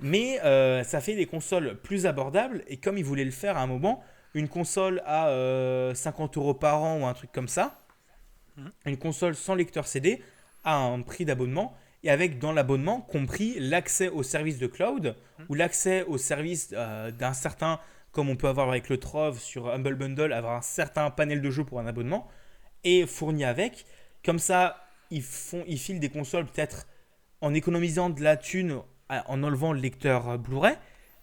Mais 0.00 0.38
ça 0.84 1.00
fait 1.00 1.14
des 1.14 1.26
consoles 1.26 1.76
plus 1.80 2.04
abordables. 2.04 2.64
Et 2.66 2.78
comme 2.78 2.98
ils 2.98 3.04
voulaient 3.04 3.24
le 3.24 3.30
faire 3.30 3.56
à 3.56 3.62
un 3.62 3.66
moment, 3.66 4.02
une 4.34 4.48
console 4.48 5.02
à 5.06 5.30
50 5.94 6.36
euros 6.36 6.54
par 6.54 6.82
an 6.82 7.00
ou 7.00 7.06
un 7.06 7.14
truc 7.14 7.30
comme 7.30 7.48
ça, 7.48 7.78
mmh. 8.56 8.66
une 8.86 8.96
console 8.98 9.36
sans 9.36 9.54
lecteur 9.54 9.86
CD, 9.86 10.20
à 10.64 10.76
un 10.76 11.00
prix 11.02 11.24
d'abonnement, 11.24 11.76
et 12.06 12.10
avec 12.10 12.38
dans 12.38 12.52
l'abonnement 12.52 13.00
compris 13.00 13.56
l'accès 13.58 14.08
au 14.08 14.22
service 14.22 14.58
de 14.58 14.66
cloud 14.66 15.16
ou 15.48 15.54
l'accès 15.54 16.04
au 16.04 16.18
service 16.18 16.70
euh, 16.72 17.10
d'un 17.10 17.32
certain, 17.32 17.80
comme 18.12 18.28
on 18.28 18.36
peut 18.36 18.46
avoir 18.46 18.68
avec 18.68 18.88
le 18.88 18.98
Trove 18.98 19.40
sur 19.40 19.68
Humble 19.68 19.96
Bundle, 19.96 20.32
avoir 20.32 20.56
un 20.56 20.62
certain 20.62 21.10
panel 21.10 21.42
de 21.42 21.50
jeux 21.50 21.64
pour 21.64 21.80
un 21.80 21.86
abonnement 21.86 22.28
et 22.84 23.06
fourni 23.06 23.44
avec. 23.44 23.86
Comme 24.26 24.40
ça, 24.40 24.84
ils, 25.10 25.22
font, 25.22 25.64
ils 25.68 25.78
filent 25.78 26.00
des 26.00 26.10
consoles 26.10 26.46
peut-être 26.46 26.88
en 27.40 27.54
économisant 27.54 28.10
de 28.10 28.22
la 28.22 28.36
thune 28.36 28.82
en 29.08 29.42
enlevant 29.44 29.72
le 29.72 29.78
lecteur 29.80 30.36
Blu-ray 30.36 30.76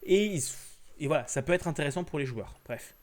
et, 0.04 0.40
et 1.00 1.08
voilà, 1.08 1.28
ça 1.28 1.42
peut 1.42 1.52
être 1.52 1.68
intéressant 1.68 2.06
pour 2.06 2.18
les 2.18 2.26
joueurs. 2.26 2.56
Bref. 2.66 2.96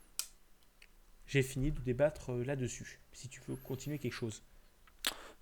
J'ai 1.26 1.42
fini 1.42 1.70
de 1.70 1.78
débattre 1.80 2.32
euh, 2.32 2.44
là-dessus. 2.44 2.98
Si 3.12 3.28
tu 3.28 3.40
veux 3.46 3.56
continuer 3.56 3.98
quelque 3.98 4.14
chose. 4.14 4.42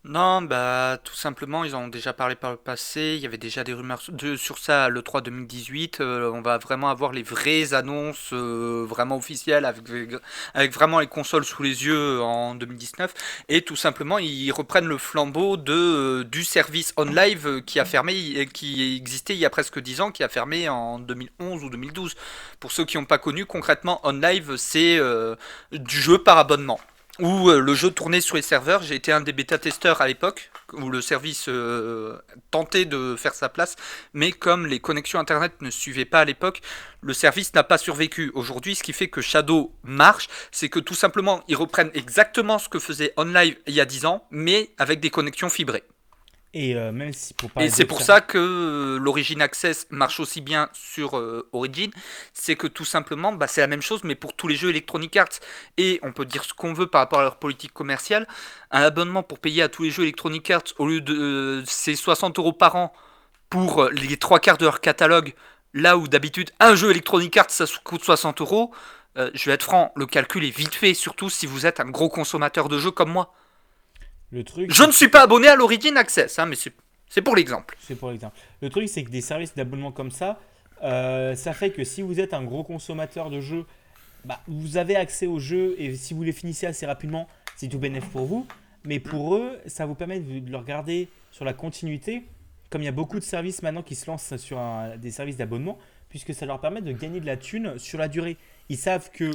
Non, 0.05 0.41
bah 0.43 0.97
tout 1.05 1.15
simplement, 1.17 1.65
ils 1.65 1.75
ont 1.77 1.89
déjà 1.89 2.13
parlé 2.15 2.35
par 2.37 2.53
le 2.53 2.57
passé, 2.57 3.15
il 3.17 3.21
y 3.21 3.27
avait 3.27 3.37
déjà 3.37 3.65
des 3.65 3.75
rumeurs 3.75 4.01
de- 4.09 4.37
sur 4.37 4.57
ça 4.57 4.85
à 4.85 4.89
l'E3 4.89 5.21
2018, 5.21 6.01
euh, 6.01 6.31
on 6.33 6.41
va 6.41 6.57
vraiment 6.57 6.89
avoir 6.89 7.13
les 7.13 7.23
vraies 7.25 7.75
annonces 7.75 8.31
euh, 8.33 8.87
vraiment 8.89 9.17
officielles 9.17 9.65
avec, 9.67 10.73
vraiment 10.73 11.01
les 11.01 11.09
consoles 11.09 11.45
sous 11.45 11.63
les 11.65 11.85
yeux 11.85 12.23
en 12.23 12.55
2019, 12.55 13.13
et 13.49 13.63
tout 13.63 13.77
simplement 13.77 14.19
ils 14.19 14.51
reprennent 14.53 14.87
le 14.87 14.99
flambeau 14.99 15.57
de, 15.57 15.73
euh, 15.75 16.25
du 16.25 16.45
service 16.45 16.95
OnLive 16.97 17.63
qui 17.65 17.81
a 17.81 17.85
fermé, 17.85 18.47
qui 18.55 18.97
existait 18.97 19.35
il 19.35 19.41
y 19.41 19.45
a 19.47 19.51
presque 19.51 19.81
10 19.81 20.01
ans, 20.01 20.11
qui 20.13 20.23
a 20.23 20.29
fermé 20.29 20.69
en 20.69 21.01
2011 21.01 21.65
ou 21.65 21.71
2012. 21.71 22.15
Pour 22.61 22.71
ceux 22.73 22.85
qui 22.85 22.97
n'ont 22.97 23.05
pas 23.05 23.19
connu, 23.19 23.45
concrètement 23.47 24.01
OnLive 24.07 24.57
c'est 24.57 24.97
euh, 24.99 25.35
du 25.73 26.01
jeu 26.01 26.19
par 26.19 26.39
abonnement 26.39 26.81
où 27.19 27.51
euh, 27.51 27.61
le 27.61 27.75
jeu 27.75 27.91
tournait 27.91 28.21
sur 28.21 28.37
les 28.37 28.43
serveurs. 28.43 28.83
J'ai 28.83 28.95
été 28.95 29.13
un 29.13 29.21
des 29.21 29.33
bêta-testeurs 29.33 30.01
à 30.01 30.07
l'époque, 30.07 30.51
où 30.73 30.91
le 30.91 31.01
service 31.01 31.47
euh, 31.49 32.19
tentait 32.51 32.85
de 32.85 33.17
faire 33.17 33.35
sa 33.35 33.49
place, 33.49 33.77
mais 34.13 34.33
comme 34.33 34.67
les 34.67 34.81
connexions 34.81 35.19
Internet 35.19 35.53
ne 35.61 35.71
suivaient 35.71 36.05
pas 36.05 36.21
à 36.21 36.25
l'époque, 36.25 36.61
le 37.01 37.13
service 37.13 37.55
n'a 37.55 37.65
pas 37.65 37.79
survécu. 37.79 38.31
Aujourd'hui, 38.35 38.75
ce 38.75 38.83
qui 38.83 38.93
fait 38.93 39.09
que 39.09 39.21
Shadow 39.21 39.73
marche, 39.83 40.29
c'est 40.53 40.69
que 40.69 40.81
tout 40.81 40.95
simplement, 40.95 41.43
ils 41.49 41.57
reprennent 41.57 41.91
exactement 41.95 42.59
ce 42.59 42.69
que 42.69 42.79
faisait 42.79 43.13
OnLive 43.17 43.57
il 43.67 43.75
y 43.75 43.81
a 43.81 43.85
10 43.85 44.07
ans, 44.07 44.27
mais 44.31 44.71
avec 44.79 45.01
des 45.01 45.11
connexions 45.11 45.51
fibrées. 45.51 45.85
Et 46.55 46.75
euh, 46.75 46.93
même 46.93 47.13
si 47.13 47.35
pour 47.35 47.51
Et 47.61 47.69
c'est 47.69 47.85
pour 47.85 48.01
ça 48.01 48.23
que 48.23 48.39
euh, 48.39 48.99
l'Origin 48.99 49.41
Access 49.41 49.87
marche 49.91 50.19
aussi 50.19 50.41
bien 50.41 50.71
sur 50.73 51.19
euh, 51.19 51.47
Origin, 51.53 51.91
c'est 52.33 52.57
que 52.57 52.67
tout 52.67 52.87
simplement, 52.87 53.33
bah, 53.33 53.47
c'est 53.47 53.61
la 53.61 53.67
même 53.67 53.83
chose, 53.83 54.03
mais 54.03 54.15
pour 54.15 54.35
tous 54.35 54.49
les 54.49 54.57
jeux 54.57 54.71
Electronic 54.71 55.15
Arts. 55.17 55.41
Et 55.77 56.01
on 56.03 56.13
peut 56.13 56.25
dire 56.25 56.45
ce 56.45 56.55
qu'on 56.55 56.73
veut 56.73 56.87
par 56.87 57.03
rapport 57.03 57.19
à 57.21 57.23
leur 57.23 57.37
politique 57.37 57.75
commerciale. 57.75 58.27
Un 58.71 58.83
abonnement 58.83 59.23
pour 59.23 59.41
payer 59.41 59.63
à 59.63 59.69
tous 59.69 59.83
les 59.83 59.91
jeux 59.91 60.05
Electronic 60.05 60.51
Arts, 60.51 60.63
au 60.79 60.87
lieu 60.87 61.03
de 61.03 61.15
euh, 61.15 61.65
ces 61.67 61.95
60 61.95 62.39
euros 62.39 62.53
par 62.55 62.77
an 62.77 62.95
pour 63.51 63.85
les 63.91 64.17
trois 64.17 64.41
quarts 64.41 64.59
de 64.59 64.65
leur 64.65 64.81
catalogue, 64.81 65.35
là 65.75 65.99
où 65.99 66.09
d'habitude 66.09 66.51
un 66.61 66.75
jeu 66.75 66.91
Electronic 66.91 67.37
Arts 67.37 67.51
ça 67.51 67.65
coûte 67.85 68.05
60 68.05 68.41
euros. 68.43 68.73
je 69.17 69.45
vais 69.47 69.53
être 69.53 69.63
franc, 69.63 69.91
le 69.97 70.05
calcul 70.07 70.45
est 70.45 70.55
vite 70.55 70.75
fait, 70.75 70.93
surtout 70.93 71.31
si 71.31 71.47
vous 71.47 71.65
êtes 71.65 71.81
un 71.81 71.89
gros 71.89 72.11
consommateur 72.11 72.69
de 72.69 72.79
jeux 72.79 72.91
comme 72.91 73.11
moi. 73.11 73.33
Le 74.31 74.45
truc. 74.45 74.73
Je 74.73 74.83
ne 74.85 74.93
suis 74.93 75.09
pas 75.09 75.23
abonné 75.23 75.49
à 75.49 75.57
l'Origin 75.57 75.97
Access, 75.97 76.39
hein, 76.39 76.47
mais 76.47 76.57
c'est 77.09 77.23
pour 77.23 77.35
l'exemple. 77.37 77.77
C'est 77.81 77.95
pour 77.95 78.11
l'exemple. 78.11 78.37
Le 78.61 78.69
truc, 78.69 78.89
c'est 78.89 79.03
que 79.05 79.11
des 79.11 79.21
services 79.23 79.55
d'abonnement 79.55 79.93
comme 79.93 80.11
ça, 80.11 80.39
euh, 80.83 81.35
ça 81.35 81.53
fait 81.55 81.71
que 81.71 81.83
si 81.85 82.03
vous 82.03 82.21
êtes 82.21 82.35
un 82.35 82.45
gros 82.45 82.63
consommateur 82.65 83.31
de 83.31 83.41
jeux, 83.41 83.65
bah, 84.25 84.41
vous 84.47 84.77
avez 84.77 84.97
accès 84.97 85.27
aux 85.27 85.39
jeux 85.39 85.75
et 85.79 85.95
si 85.97 86.13
vous 86.15 86.23
les 86.23 86.33
finissez 86.33 86.67
assez 86.67 86.85
rapidement, 86.87 87.27
c'est 87.57 87.69
tout 87.69 87.79
bénéf 87.79 88.05
pour 88.11 88.27
vous. 88.27 88.47
Mais 88.85 89.01
pour 89.01 89.35
eux, 89.35 89.59
ça 89.67 89.87
vous 89.87 89.95
permet 89.95 90.21
de, 90.21 90.39
de 90.41 90.51
le 90.51 90.57
regarder 90.57 91.09
sur 91.33 91.45
la 91.45 91.53
continuité. 91.53 92.25
Comme 92.71 92.83
il 92.83 92.85
y 92.85 92.89
a 92.89 92.93
beaucoup 92.93 93.19
de 93.19 93.25
services 93.25 93.63
maintenant 93.63 93.83
qui 93.83 93.95
se 93.95 94.07
lancent 94.11 94.37
sur 94.37 94.59
un- 94.59 94.97
des 94.99 95.11
services 95.11 95.37
d'abonnement, 95.39 95.79
puisque 96.11 96.35
ça 96.35 96.45
leur 96.47 96.61
permet 96.61 96.83
de 96.83 96.93
gagner 96.93 97.21
de 97.21 97.27
la 97.27 97.37
thune 97.39 97.79
sur 97.79 97.99
la 97.99 98.09
durée. 98.09 98.37
Ils 98.69 98.77
savent 98.77 99.11
que, 99.11 99.31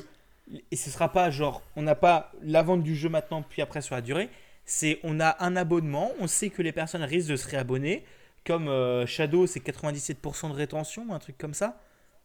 et 0.71 0.75
ce 0.75 0.89
sera 0.91 1.11
pas 1.11 1.29
genre, 1.31 1.61
on 1.75 1.81
n'a 1.81 1.95
pas 1.95 2.31
la 2.43 2.61
vente 2.61 2.83
du 2.83 2.95
jeu 2.95 3.09
maintenant, 3.09 3.41
puis 3.47 3.61
après 3.61 3.81
sur 3.81 3.95
la 3.95 4.01
durée. 4.01 4.29
C'est 4.66 4.99
on 5.03 5.20
a 5.20 5.36
un 5.43 5.55
abonnement, 5.55 6.11
on 6.20 6.28
sait 6.28 6.49
que 6.49 6.61
les 6.61 6.72
personnes 6.72 7.03
risquent 7.03 7.30
de 7.32 7.36
se 7.36 7.47
réabonner. 7.47 8.03
Comme 8.45 8.68
euh, 8.68 9.05
Shadow, 9.05 9.47
c'est 9.47 9.61
97% 9.61 10.49
de 10.49 10.53
rétention, 10.55 11.14
un 11.14 11.20
truc 11.20 11.38
comme 11.38 11.53
ça. 11.53 11.80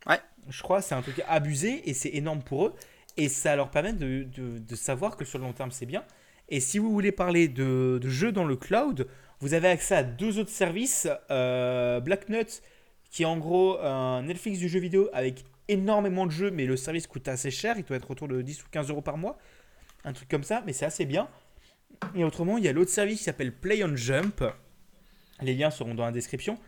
Ouais. 0.08 0.20
Je 0.48 0.62
crois 0.62 0.82
c'est 0.82 0.94
un 0.94 1.02
truc 1.02 1.22
abusé 1.28 1.88
et 1.88 1.94
c'est 1.94 2.10
énorme 2.10 2.42
pour 2.42 2.66
eux. 2.66 2.74
Et 3.16 3.28
ça 3.28 3.56
leur 3.56 3.70
permet 3.70 3.92
de, 3.92 4.24
de- 4.36 4.58
de 4.58 4.76
savoir 4.76 5.16
que 5.16 5.24
sur 5.24 5.38
le 5.38 5.44
long 5.44 5.52
terme, 5.52 5.70
c'est 5.72 5.86
bien. 5.86 6.04
Et 6.48 6.60
si 6.60 6.78
vous 6.78 6.90
voulez 6.92 7.12
parler 7.12 7.48
de, 7.48 7.98
de 8.00 8.08
jeux 8.08 8.32
dans 8.32 8.44
le 8.44 8.56
cloud, 8.56 9.08
vous 9.40 9.54
avez 9.54 9.68
accès 9.68 9.94
à 9.96 10.02
deux 10.04 10.38
autres 10.38 10.50
services. 10.50 11.08
Euh, 11.30 12.00
Black 12.00 12.28
Nut, 12.28 12.62
qui 13.10 13.22
est 13.24 13.26
en 13.26 13.36
gros 13.38 13.78
un 13.80 14.22
Netflix 14.22 14.58
du 14.58 14.68
jeu 14.68 14.78
vidéo 14.80 15.08
avec 15.12 15.44
énormément 15.68 16.26
de 16.26 16.30
jeux, 16.32 16.50
mais 16.50 16.64
le 16.64 16.76
service 16.76 17.06
coûte 17.06 17.28
assez 17.28 17.50
cher. 17.50 17.74
Il 17.76 17.84
doit 17.84 17.96
être 17.96 18.10
autour 18.10 18.28
de 18.28 18.40
10 18.40 18.62
ou 18.62 18.66
15 18.70 18.88
euros 18.90 19.02
par 19.02 19.18
mois. 19.18 19.36
Un 20.04 20.12
truc 20.12 20.28
comme 20.28 20.44
ça, 20.44 20.62
mais 20.64 20.72
c'est 20.72 20.86
assez 20.86 21.04
bien. 21.04 21.28
Et 22.14 22.24
autrement, 22.24 22.58
il 22.58 22.64
y 22.64 22.68
a 22.68 22.72
l'autre 22.72 22.90
service 22.90 23.18
qui 23.18 23.24
s'appelle 23.24 23.52
Play 23.52 23.84
on 23.84 23.94
Jump. 23.96 24.44
Les 25.40 25.54
liens 25.54 25.70
seront 25.70 25.94
dans 25.94 26.04
la 26.04 26.12
description. 26.12 26.58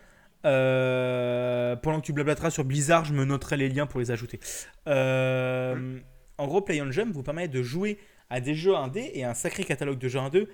Euh, 0.46 1.76
pendant 1.76 2.00
que 2.00 2.06
tu 2.06 2.12
blablateras 2.12 2.50
sur 2.50 2.64
Blizzard, 2.64 3.04
je 3.04 3.12
me 3.12 3.24
noterai 3.24 3.56
les 3.56 3.68
liens 3.68 3.86
pour 3.86 4.00
les 4.00 4.10
ajouter. 4.10 4.40
Euh, 4.86 5.98
en 6.38 6.46
gros, 6.46 6.60
Play 6.60 6.80
on 6.80 6.90
Jump 6.90 7.12
vous 7.12 7.22
permet 7.22 7.48
de 7.48 7.62
jouer 7.62 7.98
à 8.30 8.40
des 8.40 8.54
jeux 8.54 8.76
indés 8.76 9.10
et 9.14 9.24
un 9.24 9.34
sacré 9.34 9.64
catalogue 9.64 9.98
de 9.98 10.08
jeux 10.08 10.20
indés. 10.20 10.48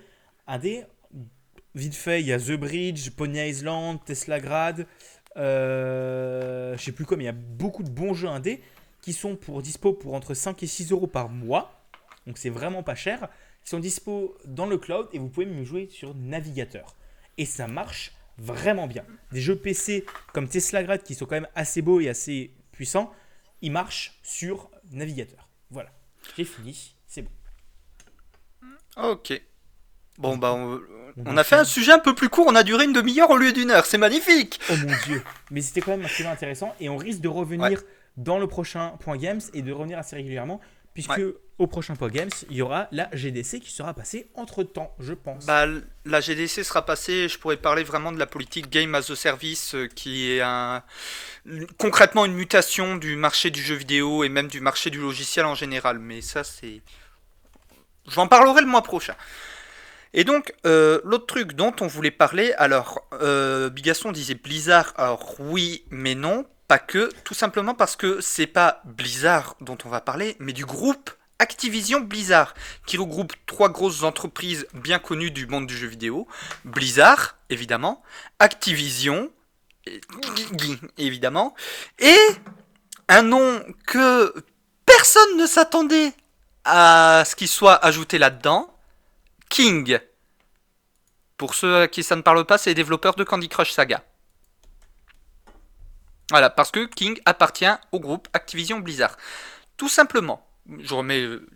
indés. 0.47 0.83
Vite 1.75 1.95
fait, 1.95 2.21
il 2.21 2.27
y 2.27 2.33
a 2.33 2.39
The 2.39 2.53
Bridge, 2.53 3.11
Pony 3.11 3.37
Island, 3.37 3.99
Tesla 4.03 4.39
Grad, 4.39 4.87
euh, 5.37 6.75
je 6.75 6.83
sais 6.83 6.91
plus 6.91 7.05
quoi, 7.05 7.17
mais 7.17 7.23
il 7.23 7.27
y 7.27 7.29
a 7.29 7.33
beaucoup 7.33 7.83
de 7.83 7.89
bons 7.89 8.13
jeux 8.13 8.27
indés 8.27 8.61
qui 9.01 9.13
sont 9.13 9.35
pour 9.35 9.61
dispo 9.61 9.93
pour 9.93 10.15
entre 10.15 10.33
5 10.33 10.61
et 10.63 10.67
6 10.67 10.91
euros 10.91 11.07
par 11.07 11.29
mois. 11.29 11.83
Donc 12.25 12.37
c'est 12.37 12.49
vraiment 12.49 12.83
pas 12.83 12.95
cher. 12.95 13.29
Qui 13.67 13.71
sont 13.71 13.79
dispo 13.79 14.37
dans 14.45 14.65
le 14.65 14.77
cloud 14.77 15.09
et 15.11 15.19
vous 15.19 15.27
pouvez 15.27 15.45
même 15.45 15.65
jouer 15.65 15.89
sur 15.91 16.15
navigateur. 16.15 16.95
Et 17.37 17.43
ça 17.43 17.67
marche 17.67 18.13
vraiment 18.37 18.87
bien. 18.87 19.03
Des 19.33 19.41
jeux 19.41 19.57
PC 19.57 20.05
comme 20.31 20.47
Tesla 20.47 20.83
Grad 20.83 21.03
qui 21.03 21.15
sont 21.15 21.25
quand 21.25 21.35
même 21.35 21.49
assez 21.53 21.81
beaux 21.81 21.99
et 21.99 22.07
assez 22.07 22.53
puissants, 22.71 23.11
ils 23.61 23.73
marchent 23.73 24.19
sur 24.23 24.71
navigateur. 24.93 25.49
Voilà. 25.69 25.89
J'ai 26.37 26.45
fini. 26.45 26.95
C'est 27.07 27.23
bon. 27.23 27.31
Ok. 29.03 29.33
Bon, 30.17 30.37
bah, 30.37 30.53
on, 31.25 31.35
a 31.35 31.43
fait 31.43 31.57
un 31.57 31.65
sujet 31.65 31.91
un 31.91 31.99
peu 31.99 32.15
plus 32.15 32.29
court, 32.29 32.45
on 32.47 32.55
a 32.55 32.63
duré 32.63 32.85
une 32.85 32.93
demi-heure 32.93 33.31
au 33.31 33.37
lieu 33.37 33.51
d'une 33.51 33.69
heure, 33.69 33.85
c'est 33.85 33.97
magnifique! 33.97 34.61
Oh 34.71 34.75
mon 34.77 34.95
dieu. 35.05 35.21
Mais 35.51 35.59
c'était 35.59 35.81
quand 35.81 35.91
même 35.91 36.05
un 36.05 36.07
sujet 36.07 36.29
intéressant 36.29 36.73
et 36.79 36.87
on 36.87 36.95
risque 36.95 37.19
de 37.19 37.27
revenir 37.27 37.83
dans 38.15 38.39
le 38.39 38.47
prochain 38.47 38.93
Point 39.01 39.17
Games 39.17 39.41
et 39.53 39.61
de 39.61 39.73
revenir 39.73 39.99
assez 39.99 40.15
régulièrement 40.15 40.61
puisque 40.97 41.11
Ouais. 41.11 41.35
au 41.59 41.67
prochain 41.67 41.95
Point 41.95 42.09
Games, 42.09 42.29
il 42.49 42.55
y 42.55 42.63
aura 42.63 42.87
la 42.91 43.07
GDC 43.13 43.59
qui 43.59 43.69
sera 43.71 43.93
passée 43.93 44.31
entre 44.33 44.63
temps, 44.63 44.95
je 44.99 45.13
pense. 45.13 45.45
Bah, 45.45 45.67
la 46.05 46.21
GDC 46.21 46.63
sera 46.63 46.83
passée, 46.83 47.29
je 47.29 47.37
pourrais 47.37 47.57
parler 47.57 47.83
vraiment 47.83 48.11
de 48.11 48.17
la 48.17 48.25
politique 48.25 48.71
Game 48.71 48.95
as 48.95 49.11
a 49.11 49.15
Service, 49.15 49.75
euh, 49.75 49.85
qui 49.85 50.31
est 50.31 50.41
un, 50.41 50.81
concrètement 51.77 52.25
une 52.25 52.33
mutation 52.33 52.95
du 52.95 53.15
marché 53.15 53.51
du 53.51 53.61
jeu 53.61 53.75
vidéo 53.75 54.23
et 54.23 54.29
même 54.29 54.47
du 54.47 54.59
marché 54.59 54.89
du 54.89 54.99
logiciel 54.99 55.45
en 55.45 55.53
général, 55.53 55.99
mais 55.99 56.21
ça 56.21 56.43
c'est... 56.43 56.81
J'en 58.07 58.27
parlerai 58.27 58.61
le 58.61 58.67
mois 58.67 58.81
prochain. 58.81 59.13
Et 60.15 60.23
donc, 60.23 60.55
euh, 60.65 60.99
l'autre 61.03 61.27
truc 61.27 61.53
dont 61.53 61.75
on 61.79 61.85
voulait 61.85 62.09
parler, 62.09 62.53
alors, 62.53 63.07
euh, 63.21 63.69
Bigasson 63.69 64.11
disait 64.11 64.33
Blizzard, 64.33 64.93
alors 64.97 65.35
oui, 65.37 65.85
mais 65.91 66.15
non, 66.15 66.47
pas 66.67 66.79
que, 66.79 67.09
tout 67.23 67.33
simplement 67.33 67.73
parce 67.73 67.95
que 67.95 68.21
c'est 68.21 68.47
pas 68.47 68.81
Blizzard 68.85 69.55
dont 69.61 69.77
on 69.85 69.89
va 69.89 70.01
parler, 70.01 70.35
mais 70.39 70.53
du 70.53 70.65
groupe 70.65 71.11
Activision 71.39 71.99
Blizzard, 71.99 72.53
qui 72.85 72.97
regroupe 72.97 73.33
trois 73.45 73.69
grosses 73.69 74.03
entreprises 74.03 74.67
bien 74.73 74.99
connues 74.99 75.31
du 75.31 75.45
monde 75.45 75.67
du 75.67 75.77
jeu 75.77 75.87
vidéo. 75.87 76.27
Blizzard, 76.65 77.37
évidemment, 77.49 78.03
Activision, 78.39 79.31
évidemment, 80.97 81.53
et 81.99 82.17
un 83.07 83.21
nom 83.21 83.63
que 83.85 84.33
personne 84.85 85.37
ne 85.37 85.45
s'attendait 85.45 86.13
à 86.65 87.23
ce 87.25 87.35
qu'il 87.35 87.47
soit 87.47 87.75
ajouté 87.85 88.17
là-dedans, 88.17 88.73
King. 89.49 89.99
Pour 91.37 91.53
ceux 91.53 91.81
à 91.83 91.87
qui 91.87 92.03
ça 92.03 92.15
ne 92.15 92.21
parle 92.21 92.45
pas, 92.45 92.57
c'est 92.57 92.71
les 92.71 92.75
développeurs 92.75 93.15
de 93.15 93.23
Candy 93.23 93.47
Crush 93.47 93.71
Saga. 93.71 94.03
Voilà, 96.29 96.49
parce 96.49 96.71
que 96.71 96.85
King 96.85 97.19
appartient 97.25 97.65
au 97.91 97.99
groupe 97.99 98.27
Activision 98.33 98.79
Blizzard. 98.79 99.17
Tout 99.77 99.89
simplement. 99.89 100.45
Je 100.79 100.93
remets 100.93 101.21
euh, 101.21 101.47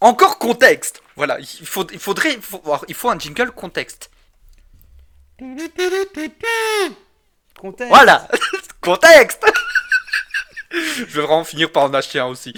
encore 0.00 0.38
contexte. 0.38 1.02
Voilà, 1.16 1.38
il, 1.38 1.66
faut, 1.66 1.86
il 1.92 1.98
faudrait, 1.98 2.34
il 2.34 2.42
faut, 2.42 2.62
il 2.88 2.94
faut 2.94 3.10
un 3.10 3.18
jingle 3.18 3.50
contexte. 3.50 4.10
Contexte. 7.58 7.88
Voilà, 7.88 8.26
contexte. 8.80 9.44
Je 10.70 11.04
vais 11.04 11.22
vraiment 11.22 11.44
finir 11.44 11.70
par 11.70 11.84
en 11.84 11.94
acheter 11.94 12.18
un 12.18 12.26
aussi. 12.26 12.52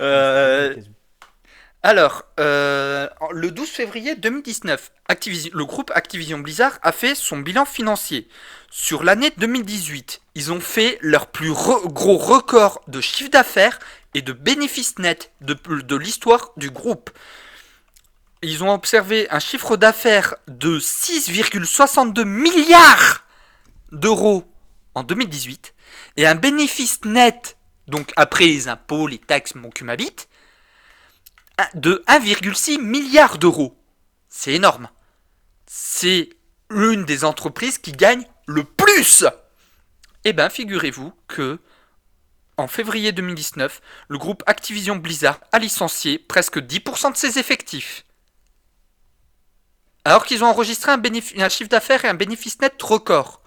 Euh, 0.00 0.74
Alors, 1.86 2.22
euh, 2.40 3.10
le 3.30 3.50
12 3.50 3.68
février 3.68 4.16
2019, 4.16 4.90
Activision- 5.06 5.50
le 5.52 5.66
groupe 5.66 5.92
Activision 5.94 6.38
Blizzard 6.38 6.78
a 6.80 6.92
fait 6.92 7.14
son 7.14 7.36
bilan 7.36 7.66
financier. 7.66 8.26
Sur 8.70 9.04
l'année 9.04 9.30
2018, 9.36 10.22
ils 10.34 10.50
ont 10.50 10.60
fait 10.60 10.96
leur 11.02 11.26
plus 11.26 11.52
gros 11.52 12.16
record 12.16 12.80
de 12.88 13.02
chiffre 13.02 13.28
d'affaires 13.28 13.78
et 14.14 14.22
de 14.22 14.32
bénéfices 14.32 14.98
nets 14.98 15.30
de, 15.42 15.96
l'histoire 15.96 16.52
du 16.56 16.70
groupe. 16.70 17.10
Ils 18.40 18.64
ont 18.64 18.72
observé 18.72 19.28
un 19.30 19.38
chiffre 19.38 19.76
d'affaires 19.76 20.36
de 20.48 20.78
6,62 20.78 22.24
milliards 22.24 23.26
d'euros 23.92 24.44
en 24.94 25.02
2018 25.02 25.74
et 26.16 26.26
un 26.26 26.34
bénéfice 26.34 27.04
net, 27.04 27.58
donc 27.88 28.10
après 28.16 28.46
les 28.46 28.68
impôts, 28.68 29.06
les 29.06 29.18
taxes, 29.18 29.54
mon 29.54 29.68
cul 29.68 29.84
m'habite, 29.84 30.28
de 31.74 32.02
1,6 32.08 32.80
milliard 32.80 33.38
d'euros. 33.38 33.76
C'est 34.28 34.52
énorme. 34.52 34.88
C'est 35.66 36.30
l'une 36.70 37.04
des 37.04 37.24
entreprises 37.24 37.78
qui 37.78 37.92
gagne 37.92 38.26
le 38.46 38.64
plus. 38.64 39.24
Eh 40.24 40.32
bien, 40.32 40.48
figurez-vous 40.48 41.12
que 41.28 41.58
en 42.56 42.68
février 42.68 43.12
2019, 43.12 43.80
le 44.08 44.18
groupe 44.18 44.42
Activision 44.46 44.96
Blizzard 44.96 45.40
a 45.50 45.58
licencié 45.58 46.18
presque 46.18 46.58
10% 46.58 47.12
de 47.12 47.16
ses 47.16 47.38
effectifs. 47.38 48.04
Alors 50.04 50.24
qu'ils 50.24 50.44
ont 50.44 50.48
enregistré 50.48 50.92
un, 50.92 51.48
chiffre 51.48 51.70
d'affaires 51.70 52.04
et 52.04 52.08
un 52.08 52.14
bénéfice 52.14 52.60
net 52.60 52.80
record. 52.80 53.42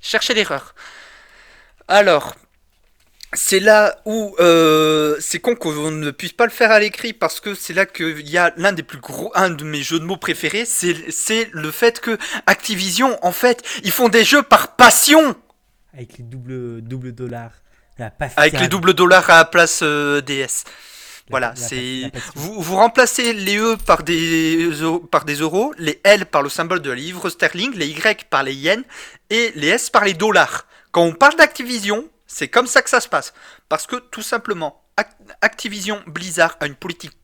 Cherchez 0.00 0.34
l'erreur. 0.34 0.74
Alors, 1.88 2.34
c'est 3.32 3.60
là 3.60 3.96
où 4.06 4.34
euh, 4.40 5.16
c'est 5.20 5.38
con 5.38 5.54
qu'on 5.54 5.90
ne 5.90 6.10
puisse 6.10 6.32
pas 6.32 6.46
le 6.46 6.50
faire 6.50 6.72
à 6.72 6.80
l'écrit 6.80 7.12
parce 7.12 7.40
que 7.40 7.54
c'est 7.54 7.72
là 7.72 7.86
qu'il 7.86 8.28
y 8.28 8.38
a 8.38 8.52
l'un 8.56 8.72
des 8.72 8.82
plus 8.82 8.98
gros, 8.98 9.30
un 9.34 9.50
de 9.50 9.62
mes 9.64 9.82
jeux 9.82 10.00
de 10.00 10.04
mots 10.04 10.16
préférés, 10.16 10.64
c'est 10.64 11.10
c'est 11.10 11.48
le 11.52 11.70
fait 11.70 12.00
que 12.00 12.18
Activision, 12.46 13.18
en 13.22 13.32
fait, 13.32 13.62
ils 13.84 13.92
font 13.92 14.08
des 14.08 14.24
jeux 14.24 14.42
par 14.42 14.74
passion 14.76 15.36
Avec 15.94 16.18
les 16.18 16.24
doubles, 16.24 16.82
doubles 16.82 17.12
dollars. 17.12 17.52
La 17.98 18.10
avec 18.36 18.58
les 18.58 18.68
doubles 18.68 18.94
dollars 18.94 19.28
à 19.30 19.38
la 19.38 19.44
place 19.44 19.80
euh, 19.82 20.20
DS. 20.22 20.64
Voilà, 21.28 21.54
c'est 21.54 22.10
vous, 22.34 22.60
vous 22.60 22.74
remplacez 22.74 23.32
les 23.32 23.58
E 23.58 23.76
par 23.86 24.02
des, 24.02 24.68
par 25.12 25.24
des 25.24 25.36
euros, 25.36 25.72
les 25.78 26.00
L 26.02 26.26
par 26.26 26.42
le 26.42 26.48
symbole 26.48 26.80
de 26.80 26.90
la 26.90 26.96
livre 26.96 27.30
sterling, 27.30 27.72
les 27.76 27.86
Y 27.86 28.24
par 28.28 28.42
les 28.42 28.54
yens 28.54 28.82
et 29.28 29.52
les 29.54 29.68
S 29.68 29.90
par 29.90 30.04
les 30.04 30.14
dollars. 30.14 30.66
Quand 30.90 31.02
on 31.02 31.12
parle 31.12 31.36
d'Activision, 31.36 32.08
c'est 32.32 32.48
comme 32.48 32.66
ça 32.68 32.80
que 32.82 32.90
ça 32.90 33.00
se 33.00 33.08
passe. 33.08 33.32
Parce 33.68 33.86
que 33.86 33.96
tout 33.96 34.22
simplement, 34.22 34.84
Ac- 34.96 35.10
Activision 35.40 36.02
Blizzard 36.06 36.56
a 36.60 36.66
une 36.66 36.76
politique 36.76 37.16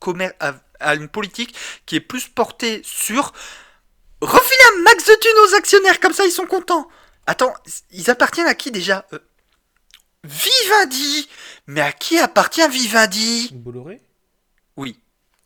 a, 0.79 0.95
une 0.95 1.07
politique 1.07 1.55
qui 1.85 1.95
est 1.95 2.01
plus 2.01 2.27
portée 2.27 2.81
sur 2.83 3.31
refiler 4.21 4.63
un 4.75 4.81
max 4.83 5.05
de 5.05 5.13
thunes 5.15 5.39
aux 5.47 5.55
actionnaires, 5.55 5.99
comme 6.01 6.13
ça 6.13 6.25
ils 6.25 6.31
sont 6.31 6.45
contents. 6.45 6.87
Attends, 7.25 7.53
ils 7.91 8.09
appartiennent 8.09 8.47
à 8.47 8.55
qui 8.55 8.71
déjà? 8.71 9.05
Euh, 9.13 9.19
Vivendi. 10.23 11.29
Mais 11.67 11.81
à 11.81 11.91
qui 11.93 12.19
appartient 12.19 12.67
Vivendi? 12.69 13.49
Bolloré? 13.53 14.01
Oui. 14.75 14.99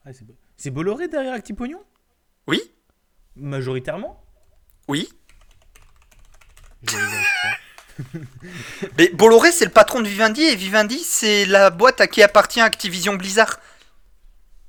Ah, 0.05 0.09
C'est 0.57 0.71
Bolloré 0.71 1.07
derrière 1.07 1.33
Actipognon? 1.33 1.83
Oui. 2.47 2.61
Majoritairement? 3.35 4.23
Oui 4.87 5.09
Mais 8.97 9.09
Bolloré, 9.09 9.51
c'est 9.51 9.65
le 9.65 9.71
patron 9.71 10.01
de 10.01 10.07
Vivendi, 10.07 10.41
et 10.41 10.55
Vivendi, 10.55 10.99
c'est 10.99 11.45
la 11.45 11.69
boîte 11.69 12.01
à 12.01 12.07
qui 12.07 12.23
appartient 12.23 12.61
Activision 12.61 13.15
Blizzard. 13.15 13.59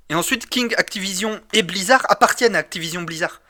Et 0.08 0.14
ensuite, 0.14 0.48
King, 0.48 0.74
Activision 0.76 1.40
et 1.52 1.62
Blizzard 1.62 2.04
appartiennent 2.08 2.54
à 2.54 2.58
Activision 2.58 3.02
Blizzard. 3.02 3.40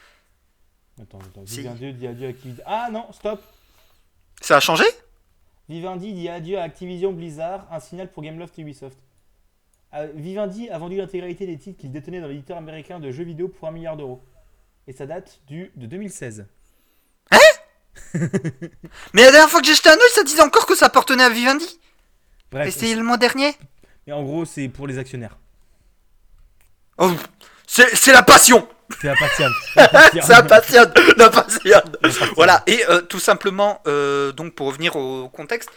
Attends, 1.00 1.18
attends. 1.18 1.42
Vivendi 1.44 1.92
dit 1.92 2.06
adieu 2.06 2.26
à 2.26 2.30
Activision. 2.30 2.64
Ah 2.66 2.88
non, 2.92 3.10
stop 3.12 3.42
Ça 4.40 4.58
a 4.58 4.60
changé? 4.60 4.84
Vivendi 5.68 6.12
dit 6.12 6.28
adieu 6.28 6.58
à 6.58 6.62
Activision 6.62 7.12
Blizzard, 7.12 7.66
un 7.70 7.80
signal 7.80 8.10
pour 8.10 8.22
Gameloft 8.22 8.58
et 8.58 8.62
Ubisoft. 8.62 8.98
Euh, 9.94 10.08
Vivendi 10.14 10.70
a 10.70 10.78
vendu 10.78 10.96
l'intégralité 10.96 11.46
des 11.46 11.58
titres 11.58 11.80
qu'il 11.80 11.90
détenait 11.90 12.20
dans 12.20 12.28
l'éditeur 12.28 12.56
américain 12.56 13.00
de 13.00 13.10
jeux 13.10 13.24
vidéo 13.24 13.48
pour 13.48 13.68
un 13.68 13.72
milliard 13.72 13.96
d'euros. 13.96 14.22
Et 14.86 14.92
ça 14.92 15.06
date 15.06 15.40
du, 15.46 15.70
de 15.76 15.86
2016. 15.86 16.46
Mais 19.14 19.24
la 19.24 19.30
dernière 19.30 19.48
fois 19.50 19.60
que 19.60 19.66
j'ai 19.66 19.74
jeté 19.74 19.88
un 19.88 19.94
œil, 19.94 20.10
ça 20.14 20.24
disait 20.24 20.42
encore 20.42 20.66
que 20.66 20.74
ça 20.74 20.86
appartenait 20.86 21.24
à 21.24 21.30
Vivendi. 21.30 21.80
Et 22.64 22.70
c'était 22.70 22.94
le 22.94 23.02
mois 23.02 23.16
dernier. 23.16 23.56
mais 24.06 24.12
en 24.12 24.22
gros, 24.22 24.44
c'est 24.44 24.68
pour 24.68 24.86
les 24.86 24.98
actionnaires. 24.98 25.38
Oh, 26.98 27.10
c'est 27.66 27.96
c'est 27.96 28.12
la 28.12 28.22
passion 28.22 28.68
C'est 29.00 29.06
la 29.06 29.16
passionne. 29.16 29.52
Ça 30.22 30.42
passionne 30.42 30.92
La 31.16 31.30
passionne 31.30 31.96
Voilà, 32.36 32.62
et 32.66 32.84
euh, 32.90 33.00
tout 33.00 33.18
simplement, 33.18 33.80
euh, 33.86 34.32
donc 34.32 34.54
pour 34.54 34.66
revenir 34.66 34.94
au 34.96 35.30
contexte, 35.30 35.70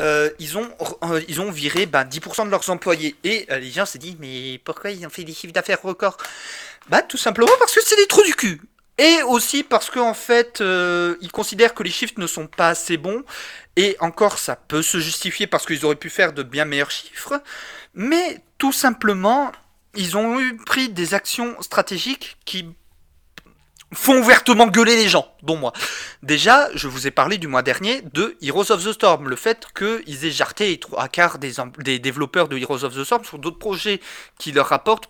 euh, 0.00 0.30
ils, 0.38 0.56
ont, 0.56 0.68
euh, 1.04 1.20
ils 1.28 1.40
ont 1.40 1.50
viré 1.50 1.86
bah, 1.86 2.04
10% 2.04 2.46
de 2.46 2.50
leurs 2.50 2.68
employés. 2.70 3.16
Et 3.24 3.46
euh, 3.50 3.58
les 3.58 3.70
gens 3.70 3.86
se 3.86 3.98
disent, 3.98 4.16
mais 4.20 4.60
pourquoi 4.64 4.90
ils 4.90 5.04
ont 5.06 5.10
fait 5.10 5.24
des 5.24 5.32
chiffres 5.34 5.52
d'affaires 5.52 5.82
records? 5.82 6.16
Bah 6.88 7.02
tout 7.02 7.16
simplement 7.16 7.50
parce 7.58 7.74
que 7.74 7.80
c'est 7.84 7.96
des 7.96 8.06
trous 8.06 8.22
du 8.22 8.34
cul. 8.34 8.60
Et 8.98 9.22
aussi 9.22 9.62
parce 9.62 9.90
qu'en 9.90 10.14
fait, 10.14 10.60
euh, 10.60 11.16
ils 11.20 11.30
considèrent 11.30 11.74
que 11.74 11.84
les 11.84 11.90
chiffres 11.90 12.14
ne 12.18 12.26
sont 12.26 12.48
pas 12.48 12.68
assez 12.68 12.96
bons. 12.96 13.22
Et 13.76 13.96
encore, 14.00 14.38
ça 14.38 14.56
peut 14.56 14.82
se 14.82 14.98
justifier 14.98 15.46
parce 15.46 15.66
qu'ils 15.66 15.84
auraient 15.84 15.94
pu 15.94 16.10
faire 16.10 16.32
de 16.32 16.42
bien 16.42 16.64
meilleurs 16.64 16.90
chiffres. 16.90 17.40
Mais 17.94 18.42
tout 18.58 18.72
simplement, 18.72 19.52
ils 19.94 20.16
ont 20.16 20.40
eu 20.40 20.56
pris 20.56 20.88
des 20.88 21.14
actions 21.14 21.56
stratégiques 21.60 22.36
qui 22.44 22.66
font 23.94 24.18
ouvertement 24.18 24.66
gueuler 24.66 24.96
les 24.96 25.08
gens, 25.08 25.32
dont 25.42 25.56
moi. 25.56 25.72
Déjà, 26.22 26.68
je 26.74 26.88
vous 26.88 27.06
ai 27.06 27.10
parlé 27.10 27.38
du 27.38 27.46
mois 27.46 27.62
dernier 27.62 28.02
de 28.12 28.36
Heroes 28.42 28.70
of 28.70 28.84
the 28.84 28.92
Storm, 28.92 29.28
le 29.28 29.36
fait 29.36 29.66
qu'ils 29.74 30.26
aient 30.26 30.30
jarté 30.30 30.68
les 30.68 30.80
trois 30.80 31.08
quarts 31.08 31.38
des, 31.38 31.54
des 31.78 31.98
développeurs 31.98 32.48
de 32.48 32.58
Heroes 32.58 32.84
of 32.84 32.94
the 32.94 33.04
Storm 33.04 33.24
sur 33.24 33.38
d'autres 33.38 33.58
projets 33.58 34.00
qui 34.38 34.52
leur 34.52 34.66
rapportent 34.66 35.08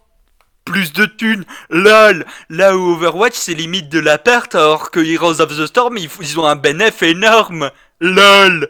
plus 0.68 0.92
de 0.92 1.06
thunes. 1.06 1.44
LOL 1.70 2.24
Là 2.50 2.76
où 2.76 2.92
Overwatch 2.92 3.34
c'est 3.34 3.54
limite 3.54 3.88
de 3.88 3.98
la 3.98 4.18
perte, 4.18 4.54
alors 4.54 4.90
que 4.90 5.00
Heroes 5.00 5.40
of 5.40 5.56
the 5.56 5.66
Storm 5.66 5.96
ils, 5.96 6.38
ont 6.38 6.46
un 6.46 6.56
bénéf 6.56 7.02
énorme. 7.02 7.70
LOL 8.00 8.68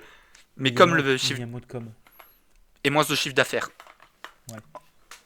Mais 0.56 0.72
comme 0.72 0.94
le 0.94 1.16
chiffre 1.16 1.40
et 2.84 2.90
moins 2.90 3.04
de 3.04 3.14
chiffre 3.14 3.34
d'affaires. 3.34 3.70
Ouais. 4.50 4.58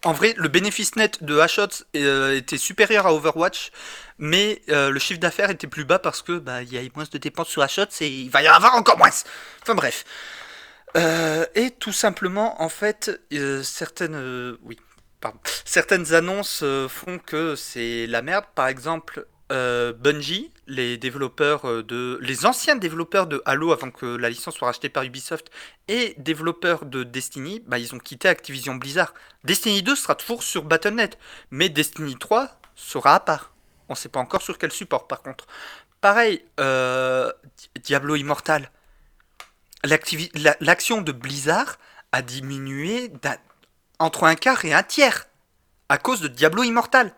En 0.05 0.13
vrai, 0.13 0.35
le 0.37 0.49
bénéfice 0.49 0.97
net 0.97 1.23
de 1.23 1.39
Hashot 1.39 1.85
euh, 1.95 2.37
était 2.37 2.57
supérieur 2.57 3.07
à 3.07 3.15
Overwatch, 3.15 3.71
mais 4.19 4.61
euh, 4.71 4.91
le 4.91 4.99
chiffre 4.99 5.21
d'affaires 5.21 5.51
était 5.51 5.69
plus 5.69 5.85
bas 5.85 5.99
parce 6.01 6.23
que 6.23 6.39
bah 6.39 6.63
il 6.63 6.73
y 6.73 6.79
a 6.79 6.83
moins 6.97 7.05
de 7.11 7.19
dépenses 7.19 7.49
sur 7.49 7.63
Hashot 7.63 7.87
et 8.01 8.09
il 8.09 8.31
va 8.31 8.43
y 8.43 8.49
en 8.49 8.55
avoir 8.55 8.75
encore 8.75 8.99
moins. 8.99 9.11
Enfin 9.63 9.75
bref. 9.75 10.05
Euh, 10.97 11.47
et 11.55 11.71
tout 11.71 11.93
simplement, 11.93 12.61
en 12.61 12.69
fait, 12.69 13.21
euh, 13.33 13.63
certaines, 13.63 14.57
oui, 14.63 14.79
certaines 15.65 16.15
annonces 16.15 16.61
euh, 16.63 16.89
font 16.89 17.19
que 17.19 17.55
c'est 17.57 18.07
la 18.07 18.23
merde. 18.23 18.45
Par 18.55 18.69
exemple, 18.69 19.27
euh, 19.51 19.93
Bungie, 19.93 20.51
les 20.67 20.97
développeurs 20.97 21.69
euh, 21.69 21.83
de, 21.83 22.19
les 22.23 22.47
anciens 22.47 22.77
développeurs 22.77 23.27
de 23.27 23.43
Halo 23.45 23.73
avant 23.73 23.91
que 23.91 24.07
la 24.07 24.31
licence 24.31 24.55
soit 24.57 24.69
rachetée 24.69 24.89
par 24.89 25.03
Ubisoft 25.03 25.51
et 25.89 26.15
développeurs 26.19 26.85
de 26.85 27.05
Destiny, 27.05 27.63
bah, 27.67 27.79
ils 27.79 27.95
ont 27.95 27.99
quitté 27.99 28.29
Activision 28.29 28.75
Blizzard. 28.75 29.15
Destiny 29.45 29.83
2 29.83 29.95
sera 29.97 30.15
toujours 30.15 30.43
sur 30.43 30.63
Battle.net, 30.65 31.19
mais 31.51 31.69
Destiny 31.69 32.17
3 32.17 32.61
sera 32.75 33.15
à 33.17 33.21
part. 33.21 33.53
On 33.89 33.95
sait 33.95 34.09
pas 34.09 34.21
encore 34.21 34.43
sur 34.43 34.59
quel 34.59 34.73
support 34.73 35.07
par 35.07 35.23
contre. 35.23 35.47
Pareil, 36.01 36.43
Di- 36.59 37.81
Diablo 37.83 38.17
Immortal. 38.17 38.71
L'action 39.85 41.01
de 41.03 41.13
Blizzard 41.13 41.79
a 42.13 42.23
diminué 42.23 43.09
entre 44.03 44.25
un 44.25 44.35
quart 44.35 44.65
et 44.65 44.73
un 44.75 44.83
tiers 44.83 45.27
à 45.89 45.99
cause 45.99 46.21
de 46.21 46.29
Diablo 46.29 46.63
Immortal. 46.63 47.15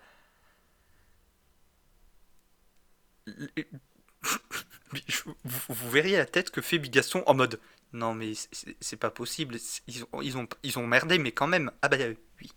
vous, 4.93 5.35
vous 5.69 5.91
verriez 5.91 6.17
la 6.17 6.27
tête 6.27 6.51
que 6.51 6.61
fait 6.61 6.79
Bigaston 6.79 7.23
en 7.27 7.35
mode 7.35 7.59
non 7.93 8.15
mais 8.15 8.33
c'est- 8.81 8.97
pas 8.97 9.11
possible 9.11 9.57
ils 9.89 10.05
ont, 10.13 10.23
ils 10.23 10.37
ont 10.37 10.47
ils 10.63 10.79
ont 10.79 10.87
merdé 10.87 11.19
mais 11.19 11.33
quand 11.33 11.47
même 11.47 11.71
ah 11.83 11.89
bah 11.89 11.97
euh, 12.01 12.15
oui 12.41 12.51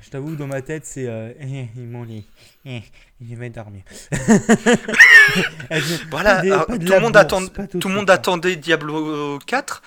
Je 0.00 0.10
t'avoue, 0.10 0.36
dans 0.36 0.46
ma 0.46 0.62
tête, 0.62 0.86
c'est. 0.86 1.08
Euh, 1.08 1.32
eh, 1.40 1.66
ils 1.74 1.88
m'ont 1.88 2.04
dit. 2.04 2.24
Eh, 2.64 2.82
je 3.20 3.34
vais 3.34 3.50
dormir. 3.50 3.82
voilà 6.10 6.40
Des- 6.42 6.52
alors, 6.52 6.66
pas 6.66 6.78
de 6.78 6.86
tout 6.86 6.92
le 6.92 7.00
monde 7.00 7.16
attend 7.16 7.44
tout 7.80 7.88
monde 7.88 8.06
ça. 8.08 8.14
attendait 8.14 8.54
Diablo 8.56 9.38
4 9.40 9.82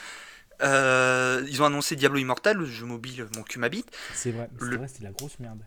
Euh, 0.63 1.43
ils 1.49 1.61
ont 1.61 1.65
annoncé 1.65 1.95
Diablo 1.95 2.19
Immortal 2.19 2.57
le 2.57 2.65
jeu 2.65 2.85
mobile 2.85 3.27
mon 3.35 3.43
cul 3.43 3.59
m'habite. 3.59 3.89
C'est 4.13 4.31
vrai, 4.31 4.49
c'est 4.57 4.65
Le- 4.65 4.77
vrai, 4.77 4.87
c'était 4.87 5.03
la 5.03 5.11
grosse 5.11 5.39
merde. 5.39 5.65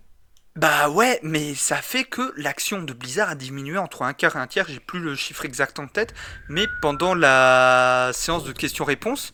bah 0.56 0.88
ouais 0.88 1.18
mais 1.24 1.54
ça 1.54 1.76
fait 1.82 2.04
que 2.04 2.32
l'action 2.36 2.80
de 2.82 2.92
Blizzard 2.92 3.30
a 3.30 3.34
diminué 3.34 3.76
entre 3.76 4.02
un 4.02 4.12
quart 4.12 4.36
et 4.36 4.38
un 4.38 4.46
tiers 4.46 4.66
j'ai 4.68 4.78
plus 4.80 5.00
le 5.00 5.16
chiffre 5.16 5.44
exact 5.44 5.80
en 5.80 5.88
tête 5.88 6.14
mais 6.48 6.66
pendant 6.80 7.14
la 7.14 8.10
séance 8.14 8.44
de 8.44 8.52
questions-réponses 8.52 9.32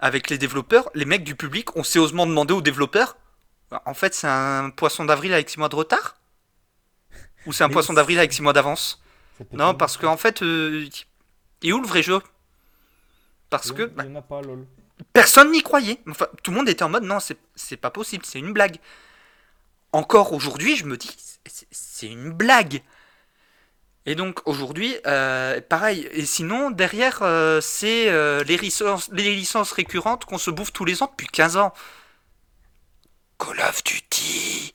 avec 0.00 0.30
les 0.30 0.38
développeurs 0.38 0.90
les 0.94 1.04
mecs 1.04 1.24
du 1.24 1.34
public 1.36 1.76
ont 1.76 1.84
sérieusement 1.84 2.26
demandé 2.26 2.54
aux 2.54 2.62
développeurs 2.62 3.16
En 3.86 3.94
fait, 3.94 4.14
c'est 4.14 4.28
un 4.28 4.70
poisson 4.70 5.04
d'avril 5.06 5.32
avec 5.34 5.50
6 5.50 5.58
mois 5.58 5.68
de 5.70 5.76
retard? 5.76 6.16
Ou 7.46 7.52
c'est 7.52 7.64
un 7.64 7.68
Mais 7.68 7.72
poisson 7.72 7.92
d'avril 7.92 8.16
c'est- 8.16 8.20
avec 8.20 8.32
6 8.32 8.42
mois 8.42 8.52
d'avance? 8.52 9.02
Non, 9.52 9.74
parce 9.74 9.96
qu'en 9.96 10.16
fait, 10.16 10.42
euh, 10.42 10.88
il 11.62 11.70
est 11.70 11.72
où 11.72 11.80
le 11.80 11.86
vrai 11.88 12.02
jeu? 12.02 12.20
Parce 13.50 13.68
Il 13.68 13.72
y 13.72 13.74
que 13.74 13.82
en- 13.82 13.88
bah, 13.88 14.04
Il 14.04 14.10
y 14.10 14.12
en 14.12 14.16
a 14.16 14.22
pas, 14.22 14.42
lol. 14.42 14.66
Personne 15.12 15.50
n'y 15.52 15.62
croyait. 15.62 15.98
Enfin, 16.08 16.26
tout 16.42 16.50
le 16.50 16.56
monde 16.58 16.68
était 16.68 16.82
en 16.82 16.88
mode 16.88 17.04
non, 17.04 17.20
c'est 17.20 17.36
c'est 17.54 17.76
pas 17.76 17.90
possible, 17.90 18.24
c'est 18.24 18.38
une 18.38 18.52
blague. 18.52 18.76
Encore 19.92 20.32
aujourd'hui, 20.32 20.76
je 20.76 20.84
me 20.86 20.96
dis, 20.96 21.10
c'est- 21.70 22.06
une 22.06 22.30
blague. 22.32 22.82
Et 24.06 24.14
donc 24.16 24.40
aujourd'hui, 24.48 24.96
euh, 25.06 25.60
pareil. 25.60 26.08
Et 26.12 26.24
sinon, 26.26 26.70
derrière, 26.72 27.22
euh, 27.22 27.60
c'est 27.60 28.08
euh, 28.08 28.42
les, 28.44 28.56
licences, 28.56 29.08
les 29.12 29.34
licences 29.34 29.70
récurrentes 29.72 30.24
qu'on 30.24 30.38
se 30.38 30.50
bouffe 30.50 30.72
tous 30.72 30.84
les 30.84 31.02
ans 31.02 31.06
depuis 31.10 31.28
15 31.28 31.56
ans. 31.56 31.72
Call 33.38 33.60
of 33.60 33.84
Duty. 33.84 34.72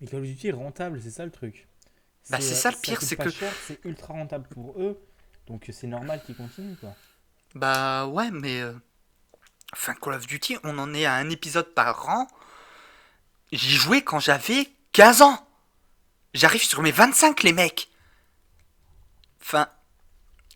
Mais 0.00 0.06
Call 0.06 0.20
of 0.20 0.26
Duty 0.26 0.48
est 0.48 0.52
rentable, 0.52 1.00
c'est 1.02 1.10
ça 1.10 1.24
le 1.24 1.30
truc. 1.32 1.66
Bah, 2.30 2.38
c'est 2.40 2.54
ça 2.54 2.70
le 2.70 2.76
pire, 2.76 3.00
c'est 3.02 3.16
que- 3.16 3.30
C'est 3.66 3.80
ultra 3.84 4.12
rentable 4.12 4.46
pour 4.48 4.80
eux, 4.80 5.00
donc 5.46 5.64
c'est 5.72 5.86
normal 5.86 6.22
qu'ils 6.24 6.36
continuent, 6.36 6.76
quoi. 6.76 6.94
Bah 7.54 8.06
ouais, 8.06 8.30
mais... 8.30 8.62
Enfin, 9.72 9.94
Call 9.94 10.14
of 10.14 10.26
Duty, 10.26 10.56
on 10.64 10.78
en 10.78 10.94
est 10.94 11.04
à 11.04 11.14
un 11.14 11.30
épisode 11.30 11.74
par 11.74 12.08
an. 12.08 12.26
J'y 13.52 13.76
jouais 13.76 14.02
quand 14.02 14.20
j'avais 14.20 14.70
15 14.92 15.22
ans. 15.22 15.46
J'arrive 16.34 16.62
sur 16.62 16.82
mes 16.82 16.92
25, 16.92 17.42
les 17.42 17.52
mecs. 17.52 17.88
Enfin, 19.42 19.68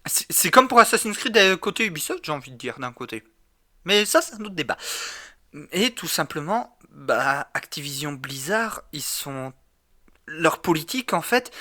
c'est 0.06 0.50
comme 0.50 0.68
pour 0.68 0.80
Assassin's 0.80 1.16
Creed 1.16 1.36
euh, 1.36 1.56
côté 1.56 1.86
Ubisoft, 1.86 2.24
j'ai 2.24 2.32
envie 2.32 2.50
de 2.50 2.56
dire, 2.56 2.78
d'un 2.78 2.92
côté. 2.92 3.24
Mais 3.84 4.04
ça, 4.04 4.20
c'est 4.20 4.34
un 4.34 4.40
autre 4.40 4.54
débat. 4.54 4.76
Et 5.72 5.92
tout 5.92 6.08
simplement, 6.08 6.76
bah, 6.90 7.48
Activision 7.54 8.12
Blizzard, 8.12 8.82
ils 8.92 9.02
sont... 9.02 9.52
Leur 10.26 10.62
politique, 10.62 11.12
en 11.12 11.22
fait, 11.22 11.52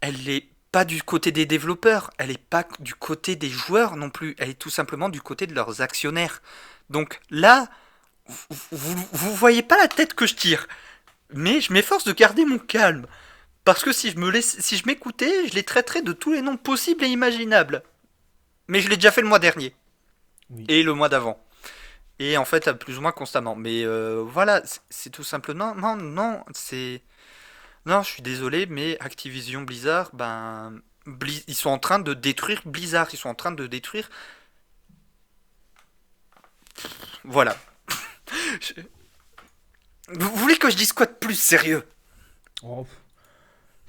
elle 0.00 0.28
est 0.28 0.48
pas 0.72 0.84
du 0.84 1.02
côté 1.02 1.32
des 1.32 1.46
développeurs, 1.46 2.10
elle 2.18 2.30
est 2.30 2.38
pas 2.38 2.66
du 2.80 2.94
côté 2.94 3.36
des 3.36 3.50
joueurs 3.50 3.96
non 3.96 4.10
plus, 4.10 4.34
elle 4.38 4.50
est 4.50 4.54
tout 4.54 4.70
simplement 4.70 5.08
du 5.08 5.20
côté 5.20 5.46
de 5.46 5.54
leurs 5.54 5.80
actionnaires. 5.80 6.42
Donc 6.90 7.20
là, 7.30 7.68
vous, 8.26 8.66
vous, 8.72 9.08
vous 9.12 9.34
voyez 9.34 9.62
pas 9.62 9.76
la 9.76 9.88
tête 9.88 10.14
que 10.14 10.26
je 10.26 10.34
tire, 10.34 10.66
mais 11.32 11.60
je 11.60 11.72
m'efforce 11.72 12.04
de 12.04 12.12
garder 12.12 12.44
mon 12.44 12.58
calme. 12.58 13.06
Parce 13.64 13.82
que 13.82 13.92
si 13.92 14.10
je 14.12 14.18
me 14.18 14.30
laisse, 14.30 14.60
si 14.60 14.76
je 14.76 14.86
m'écoutais, 14.86 15.48
je 15.48 15.54
les 15.54 15.64
traiterais 15.64 16.02
de 16.02 16.12
tous 16.12 16.32
les 16.32 16.42
noms 16.42 16.56
possibles 16.56 17.04
et 17.04 17.08
imaginables. 17.08 17.82
Mais 18.68 18.80
je 18.80 18.88
l'ai 18.88 18.96
déjà 18.96 19.10
fait 19.10 19.22
le 19.22 19.28
mois 19.28 19.38
dernier 19.40 19.74
Oui. 20.50 20.64
et 20.68 20.82
le 20.82 20.94
mois 20.94 21.08
d'avant. 21.08 21.42
Et 22.18 22.36
en 22.38 22.44
fait, 22.44 22.72
plus 22.72 22.98
ou 22.98 23.02
moins 23.02 23.12
constamment. 23.12 23.56
Mais 23.56 23.84
euh, 23.84 24.22
voilà, 24.26 24.62
c'est- 24.90 25.10
tout 25.10 25.24
simplement. 25.24 25.74
Non, 25.74 25.96
non, 25.96 26.44
c'est. 26.54 27.02
Non, 27.86 28.02
je 28.02 28.08
suis 28.10 28.22
désolé, 28.22 28.66
mais 28.66 28.98
Activision 29.00 29.62
Blizzard, 29.62 30.10
ben. 30.14 30.80
Ils 31.46 31.54
sont 31.54 31.70
en 31.70 31.78
train 31.78 32.00
de 32.00 32.14
détruire 32.14 32.62
Blizzard. 32.64 33.08
Ils 33.12 33.16
sont 33.18 33.28
en 33.28 33.34
train 33.36 33.52
de 33.52 33.66
détruire. 33.68 34.08
Voilà. 37.24 37.56
Je- 38.60 38.74
Vous 40.08 40.36
voulez 40.36 40.56
que 40.56 40.70
je 40.70 40.76
dise 40.76 40.92
quoi 40.92 41.06
de 41.06 41.12
plus 41.12 41.34
sérieux? 41.34 41.86
Oh, 42.62 42.86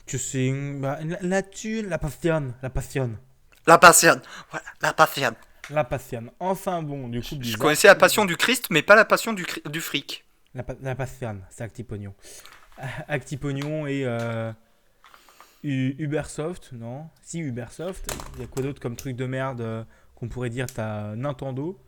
que 0.06 0.18
c'est 0.18 0.52
bah, 0.80 1.00
la, 1.04 1.18
la 1.22 1.98
passionne, 1.98 2.54
la 2.62 2.70
passionne, 2.70 3.18
La 3.66 3.78
passion. 3.78 4.22
Voilà, 4.52 4.66
la 4.82 4.94
passion. 4.94 5.36
la 5.70 5.84
passionne. 5.84 6.32
Enfin 6.40 6.82
bon, 6.82 7.08
du 7.10 7.22
coup, 7.22 7.38
Je 7.42 7.58
connaissais 7.58 7.88
la 7.88 7.96
passion 7.96 8.26
du 8.26 8.36
Christ, 8.38 8.68
mais 8.70 8.82
pas 8.82 8.96
la 8.96 9.06
passion 9.06 9.34
du, 9.34 9.46
du 9.70 9.82
fric. 9.82 10.26
La, 10.56 10.64
la 10.82 10.96
passionne, 10.96 11.44
c'est 11.50 11.64
Actipognon. 11.64 12.16
Actipognon 13.08 13.86
et 13.88 14.04
euh, 14.06 14.52
Ubersoft, 15.64 16.72
non? 16.74 17.10
Si, 17.22 17.40
Ubersoft. 17.40 18.08
Il 18.36 18.42
y 18.42 18.44
a 18.44 18.48
quoi 18.48 18.64
d'autre 18.64 18.80
comme 18.82 18.96
truc 18.96 19.16
de 19.16 19.26
merde 19.26 19.62
euh, 19.62 19.84
qu'on 20.16 20.30
pourrait 20.30 20.50
dire 20.50 20.68
T'as 20.68 21.16
Nintendo, 21.16 21.80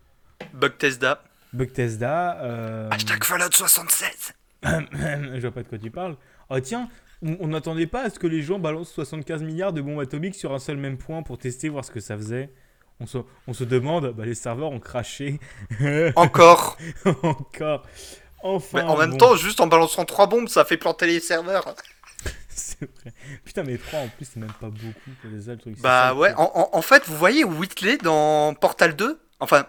Bugtesda. 0.54 1.24
Bethesda. 1.54 2.38
Euh... 2.42 2.90
Hashtag 2.92 3.24
Fallout 3.24 3.52
76. 3.52 4.34
je 4.64 5.40
vois 5.42 5.52
pas 5.52 5.64
de 5.64 5.68
quoi 5.68 5.78
tu 5.78 5.92
parles. 5.92 6.16
Oh 6.50 6.60
tiens, 6.60 6.90
on 7.22 7.48
n'attendait 7.48 7.88
pas 7.88 8.04
à 8.04 8.10
ce 8.10 8.20
que 8.20 8.28
les 8.28 8.42
gens 8.42 8.60
balancent 8.60 8.92
75 8.92 9.44
milliards 9.44 9.74
de 9.74 9.82
bombes 9.82 10.00
atomiques 10.00 10.36
sur 10.36 10.54
un 10.54 10.60
seul 10.60 10.78
même 10.78 10.98
point 10.98 11.24
pour 11.24 11.38
tester, 11.38 11.70
voir 11.70 11.84
ce 11.86 11.92
que 11.92 12.00
ça 12.00 12.18
faisait. 12.18 12.52
On 13.00 13.06
se, 13.06 13.18
on 13.48 13.54
se 13.54 13.64
demande, 13.64 14.12
bah, 14.12 14.26
les 14.26 14.36
serveurs 14.36 14.72
ont 14.72 14.80
craché. 14.80 15.40
Encore. 16.16 16.78
Encore. 17.24 17.86
Enfin. 18.44 18.84
Mais 18.84 18.90
en 18.90 18.98
même 18.98 19.12
bon, 19.12 19.18
temps, 19.18 19.36
juste 19.36 19.62
en 19.62 19.68
balançant 19.68 20.06
trois 20.06 20.28
bombes, 20.28 20.48
ça 20.50 20.66
fait 20.66 20.78
planter 20.78 21.08
les 21.08 21.20
serveurs. 21.20 21.76
c'est 22.50 22.80
vrai. 22.82 23.14
Putain, 23.46 23.64
mais 23.64 23.78
3 23.78 24.00
en 24.00 24.08
plus, 24.10 24.26
c'est 24.26 24.40
même 24.40 24.52
pas 24.60 24.68
beaucoup 24.70 25.12
pour 25.22 25.30
les 25.32 25.50
autres 25.50 25.62
trucs. 25.62 25.82
Bah 25.82 26.14
ouais, 26.14 26.34
en- 26.36 26.70
en 26.72 26.82
fait, 26.82 27.04
vous 27.06 27.16
voyez 27.18 27.44
Whitley 27.44 27.98
dans 27.98 28.54
Portal 28.54 28.96
2, 28.96 29.20
enfin, 29.40 29.66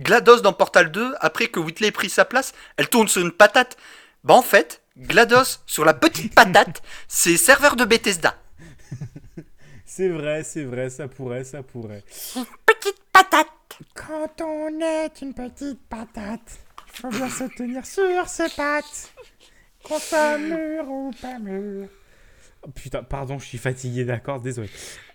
GLaDOS 0.00 0.40
dans 0.40 0.52
Portal 0.52 0.90
2, 0.90 1.14
après 1.20 1.48
que 1.48 1.60
Whitley 1.60 1.88
ait 1.88 1.92
pris 1.92 2.08
sa 2.10 2.24
place, 2.24 2.52
elle 2.76 2.88
tourne 2.88 3.08
sur 3.08 3.22
une 3.22 3.32
patate. 3.32 3.76
Bah 4.24 4.34
en 4.34 4.42
fait, 4.42 4.82
GLaDOS 4.96 5.58
sur 5.66 5.84
la 5.84 5.94
petite 5.94 6.34
patate, 6.36 6.82
c'est 7.08 7.36
serveur 7.36 7.76
de 7.76 7.84
Bethesda. 7.84 8.36
C'est 9.84 10.08
vrai, 10.08 10.42
c'est 10.42 10.64
vrai, 10.64 10.88
ça 10.88 11.06
pourrait, 11.06 11.44
ça 11.44 11.62
pourrait. 11.62 12.02
Petite 12.64 13.02
patate 13.12 13.46
Quand 13.94 14.40
on 14.40 14.80
est 14.80 15.20
une 15.20 15.34
petite 15.34 15.86
patate, 15.86 16.40
il 16.94 17.00
faut 17.02 17.10
bien 17.10 17.28
se 17.28 17.44
tenir 17.54 17.84
sur 17.84 18.26
ses 18.26 18.48
pattes. 18.48 19.12
Qu'on 19.82 19.98
soit 19.98 20.38
mûr 20.38 20.88
ou 20.88 21.10
pas 21.20 21.38
mûr. 21.38 21.88
Oh, 22.62 22.70
putain, 22.70 23.02
pardon, 23.02 23.38
je 23.38 23.44
suis 23.44 23.58
fatigué, 23.58 24.04
d'accord, 24.04 24.40
désolé. 24.40 24.70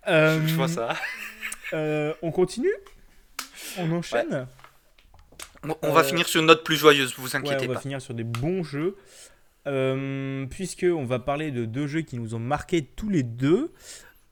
Euh, 0.07 0.45
Je 0.45 0.53
vois 0.53 0.67
ça. 0.67 0.95
euh, 1.73 2.13
on 2.21 2.31
continue? 2.31 2.73
On 3.79 3.91
enchaîne? 3.93 4.47
On 5.81 5.91
va 5.91 5.99
Euh, 6.01 6.03
finir 6.03 6.27
sur 6.27 6.39
une 6.41 6.47
note 6.47 6.63
plus 6.63 6.75
joyeuse, 6.77 7.13
vous 7.17 7.23
Ouais, 7.27 7.35
inquiétez 7.35 7.65
on 7.65 7.69
va 7.69 7.73
pas. 7.75 7.81
finir 7.81 8.01
sur 8.01 8.13
des 8.13 8.23
bons 8.23 8.63
jeux. 8.63 8.95
Euh, 9.67 10.45
puisque 10.45 10.85
on 10.89 11.03
va 11.03 11.19
parler 11.19 11.51
de 11.51 11.65
deux 11.65 11.87
jeux 11.87 12.01
qui 12.01 12.17
nous 12.17 12.35
ont 12.35 12.39
marqués 12.39 12.83
tous 12.85 13.09
les 13.09 13.23
deux. 13.23 13.73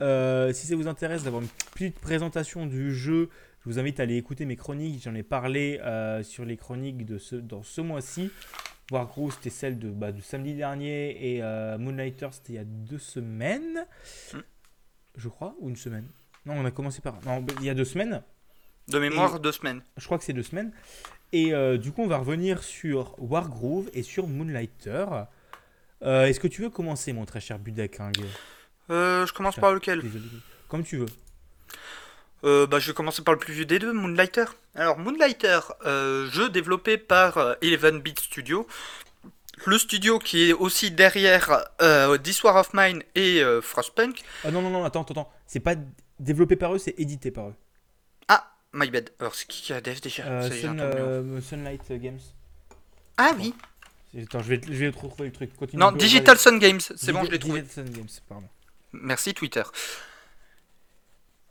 Euh, 0.02 0.54
si 0.54 0.68
ça 0.68 0.76
vous 0.76 0.88
intéresse 0.88 1.24
d'avoir 1.24 1.42
une 1.42 1.50
petite 1.74 2.00
présentation 2.00 2.66
du 2.66 2.94
jeu, 2.96 3.30
je 3.64 3.70
vous 3.70 3.78
invite 3.80 4.00
à 4.00 4.04
aller 4.04 4.16
écouter 4.16 4.46
mes 4.46 4.56
chroniques. 4.56 5.04
J'en 5.04 5.14
ai 5.16 5.24
parlé 5.24 5.80
euh, 5.84 6.24
sur 6.24 6.46
les 6.46 6.56
chroniques 6.56 7.06
de 7.06 7.18
ce, 7.18 7.36
dans 7.36 7.64
ce 7.64 7.82
mois-ci. 7.82 8.32
Wargroove, 8.92 9.34
c'était 9.34 9.50
celle 9.50 9.78
de, 9.80 9.90
bah, 9.90 10.12
de 10.12 10.22
samedi 10.22 10.54
dernier 10.54 11.36
et 11.36 11.42
Moonlighter, 11.80 12.30
c'était 12.32 12.54
il 12.54 12.56
y 12.56 12.60
a 12.60 12.64
deux 12.66 13.00
semaines. 13.00 13.86
Hmm. 14.34 14.40
Je 15.18 15.28
crois, 15.28 15.56
ou 15.60 15.70
une 15.70 15.76
semaine. 15.76 16.08
Non, 16.46 16.54
on 16.58 16.66
a 16.66 16.72
commencé 16.72 17.02
par. 17.02 17.20
Non, 17.26 17.44
il 17.60 17.66
y 17.66 17.70
a 17.70 17.74
deux 17.74 17.84
semaines. 17.86 18.22
De 18.88 19.00
mémoire, 19.00 19.40
deux 19.40 19.52
semaines. 19.52 19.82
Je 19.98 20.06
crois 20.06 20.18
que 20.18 20.24
c'est 20.24 20.34
deux 20.34 20.44
semaines. 20.44 20.72
Et 21.32 21.54
euh, 21.54 21.78
du 21.78 21.92
coup, 21.92 22.04
on 22.04 22.08
va 22.08 22.18
revenir 22.18 22.64
sur 22.64 23.16
Wargroove 23.18 23.90
et 23.94 24.04
sur 24.04 24.28
Moonlighter. 24.28 25.06
Euh, 26.04 26.26
Est-ce 26.26 26.40
que 26.40 26.48
tu 26.48 26.62
veux 26.62 26.70
commencer, 26.70 27.12
mon 27.14 27.26
très 27.26 27.40
cher 27.40 27.58
Budaking 27.60 28.12
Euh, 28.92 29.26
je 29.26 29.34
commence 29.34 29.56
par 29.56 29.74
lequel? 29.74 30.02
Désolé. 30.02 30.26
Comme 30.68 30.84
tu 30.84 30.98
veux. 30.98 31.08
Bah, 32.44 32.78
je 32.78 32.88
vais 32.92 32.94
commencer 32.94 33.24
par 33.24 33.34
le 33.34 33.40
plus 33.40 33.54
vieux 33.54 33.66
des 33.66 33.80
deux, 33.80 33.92
Moonlighter. 33.92 34.46
Alors, 34.76 35.00
Moonlighter, 35.00 35.60
jeu 35.84 36.50
développé 36.50 36.98
par 37.00 37.58
11 37.64 38.02
Bit 38.04 38.20
Studio. 38.20 38.68
Le 39.66 39.80
studio 39.80 40.20
qui 40.20 40.50
est 40.50 40.54
aussi 40.54 40.92
derrière 40.92 41.66
This 42.22 42.44
War 42.44 42.56
of 42.58 42.70
Mine 42.76 43.02
et 43.16 43.42
Frostpunk. 43.64 44.22
Ah 44.44 44.52
non, 44.52 44.62
non, 44.62 44.70
non, 44.70 44.86
attends, 44.86 45.02
attends, 45.02 45.14
attends. 45.22 45.34
C'est 45.48 45.60
pas 45.60 45.74
développé 46.20 46.56
par 46.56 46.76
eux, 46.76 46.78
c'est 46.78 46.94
édité 47.00 47.32
par 47.32 47.48
eux. 47.50 47.56
My 48.76 48.90
bad. 48.92 49.10
Alors, 49.20 49.34
c'est 49.36 49.48
qui 49.48 49.62
qui 49.62 49.74
a 49.74 49.80
dev 49.82 50.00
déjà? 50.02 50.24
Euh, 50.26 50.42
Ça 50.42 50.48
y 50.48 50.52
est, 50.52 50.56
j'ai 50.56 50.62
Sun- 50.68 50.80
un 50.82 50.90
de 50.90 50.98
euh, 51.00 51.42
Sunlight 51.42 51.92
Games. 51.94 52.20
Ah 53.18 53.32
oui. 53.38 53.54
Attends, 54.22 54.42
je 54.44 54.50
vais, 54.50 54.62
je 54.66 54.72
vais 54.74 54.88
retrouver 54.90 55.26
le 55.28 55.32
truc. 55.32 55.56
Continue. 55.56 55.80
Non, 55.80 55.92
Digital 55.92 56.38
Sun 56.38 56.60
Games. 56.60 56.80
C'est 56.82 57.12
bon, 57.14 57.22
Digi- 57.22 57.28
je 57.28 57.32
l'ai 57.32 57.40
trouvé. 57.40 57.62
Digital 57.62 57.86
Sun 57.86 57.94
Games, 57.96 58.10
pardon. 58.28 58.48
Merci 58.92 59.34
Twitter. 59.34 59.64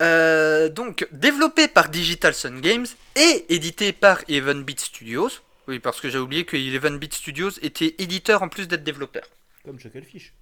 Euh, 0.03 0.69
donc, 0.69 1.07
développé 1.13 1.69
par 1.69 1.89
Digital 1.89 2.35
Sun 2.35 2.61
Games 2.61 2.87
et 3.17 3.47
édité 3.55 3.93
par 3.93 4.23
11 4.29 4.65
Bit 4.65 4.81
Studios. 4.81 5.31
Oui, 5.69 5.79
parce 5.79 6.01
que 6.01 6.11
j'ai 6.11 6.19
oublié 6.19 6.45
que 6.45 6.57
11 6.57 6.99
Bit 6.99 7.15
Studios 7.15 7.51
était 7.63 7.95
éditeur 7.99 8.43
en 8.43 8.49
plus 8.49 8.69
d'être 8.69 8.85
développeur. 8.85 9.25
Comme 9.65 9.79
Chucklefish. 9.79 10.33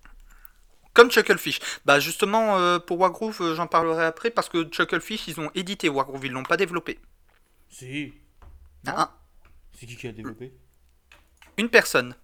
Comme 0.95 1.11
Chucklefish. 1.11 1.61
Bah 1.85 2.01
justement, 2.01 2.59
euh, 2.59 2.79
pour 2.79 2.99
Wargroove, 3.01 3.41
euh, 3.41 3.55
j'en 3.55 3.67
parlerai 3.67 4.05
après 4.05 4.31
parce 4.31 4.49
que 4.49 4.69
Chucklefish, 4.71 5.27
ils 5.29 5.41
ont 5.41 5.51
édité 5.55 5.89
Wargroove, 5.89 6.27
ils 6.27 6.33
l'ont 6.33 6.43
pas 6.43 6.57
développé. 6.57 6.99
Si. 7.71 8.13
Non. 8.85 8.93
Ah, 8.97 9.19
C'est 9.73 9.87
qui 9.87 9.97
qui 9.97 10.07
a 10.09 10.13
développé? 10.13 10.53
Une 11.57 11.71
personne 11.71 12.15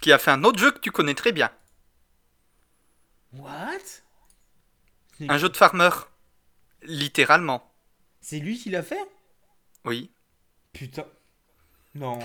qui 0.00 0.12
a 0.12 0.18
fait 0.18 0.30
un 0.30 0.42
autre 0.44 0.58
jeu 0.58 0.70
que 0.70 0.78
tu 0.78 0.90
connais 0.90 1.14
très 1.14 1.32
bien. 1.32 1.50
What? 3.32 3.78
Un 5.20 5.38
jeu 5.38 5.48
de 5.48 5.56
farmer. 5.56 5.90
Littéralement. 6.82 7.72
C'est 8.20 8.38
lui 8.38 8.58
qui 8.58 8.70
l'a 8.70 8.82
fait? 8.82 9.00
Oui. 9.84 10.12
Putain. 10.72 11.06
Non. 11.94 12.18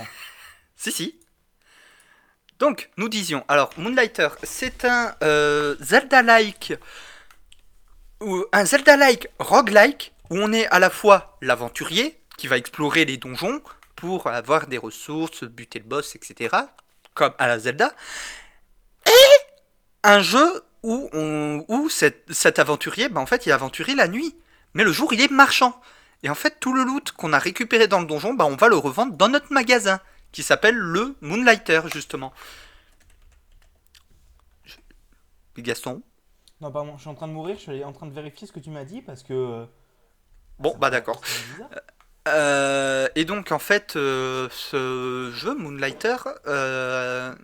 Si, 0.76 0.92
si. 0.92 1.20
Donc, 2.64 2.90
nous 2.95 3.10
disions, 3.10 3.44
alors 3.49 3.72
Moonlighter, 3.76 4.30
c'est 4.41 4.85
un 4.85 5.14
euh, 5.22 5.76
Zelda-like 5.81 6.76
ou 8.22 8.45
un 8.53 8.64
Zelda-like 8.64 9.27
roguelike 9.38 10.14
où 10.30 10.38
on 10.38 10.53
est 10.53 10.65
à 10.68 10.80
la 10.80 10.90
fois 10.90 11.38
l'aventurier 11.41 12.18
qui 12.38 12.48
va 12.48 12.56
explorer 12.56 13.03
les 13.03 13.18
donjons 13.18 13.61
pour 13.98 14.27
avoir 14.27 14.68
des 14.68 14.77
ressources, 14.77 15.44
buter 15.44 15.80
le 15.80 15.85
boss, 15.90 16.15
etc. 16.15 16.56
Comme 17.15 17.34
à 17.38 17.48
la 17.48 17.60
Zelda, 17.60 17.94
et 19.07 19.35
un 20.03 20.22
jeu 20.22 20.64
où, 20.84 21.10
où 21.68 21.90
cet, 21.90 22.23
cet 22.31 22.60
aventurier, 22.60 23.10
ben 23.10 23.19
en 23.19 23.26
fait, 23.26 23.45
il 23.45 23.49
est 23.49 23.52
aventurier 23.52 23.94
la 23.94 24.07
nuit, 24.07 24.38
mais 24.73 24.85
le 24.85 24.94
jour, 24.94 25.11
il 25.11 25.19
est 25.19 25.30
marchand. 25.30 25.81
Et 26.23 26.30
en 26.30 26.35
fait, 26.35 26.61
tout 26.61 26.72
le 26.72 26.85
loot 26.85 27.11
qu'on 27.11 27.34
a 27.34 27.40
récupéré 27.40 27.88
dans 27.90 27.99
le 27.99 28.06
donjon, 28.06 28.34
ben 28.34 28.45
on 28.45 28.56
va 28.56 28.69
le 28.69 28.77
revendre 28.77 29.18
dans 29.18 29.27
notre 29.27 29.52
magasin, 29.52 29.99
qui 30.34 30.44
s'appelle 30.44 30.76
le 30.78 31.16
Moonlighter, 31.22 31.82
justement. 31.94 32.34
Je- 34.66 34.78
Gaston 35.62 36.02
Non, 36.62 36.72
pardon, 36.72 36.96
je 36.98 37.02
suis 37.02 37.10
en 37.10 37.16
train 37.16 37.28
de 37.28 37.34
mourir, 37.34 37.56
je 37.58 37.62
suis 37.62 37.84
en 37.84 37.94
train 37.94 38.08
de 38.08 38.14
vérifier 38.14 38.48
ce 38.48 38.52
que 38.54 38.60
tu 38.60 38.70
m'as 38.70 38.86
dit 38.86 39.02
parce 39.02 39.24
que. 39.24 39.34
euh, 39.34 39.66
Bon, 40.60 40.76
bah 40.78 40.90
d'accord. 40.90 41.22
Euh, 42.28 43.10
et 43.16 43.26
donc 43.26 43.52
en 43.52 43.60
fait, 43.60 43.96
euh, 43.98 44.48
ce 44.52 45.32
jeu 45.36 45.56
Moonlighter, 45.56 46.16
euh, 46.48 47.36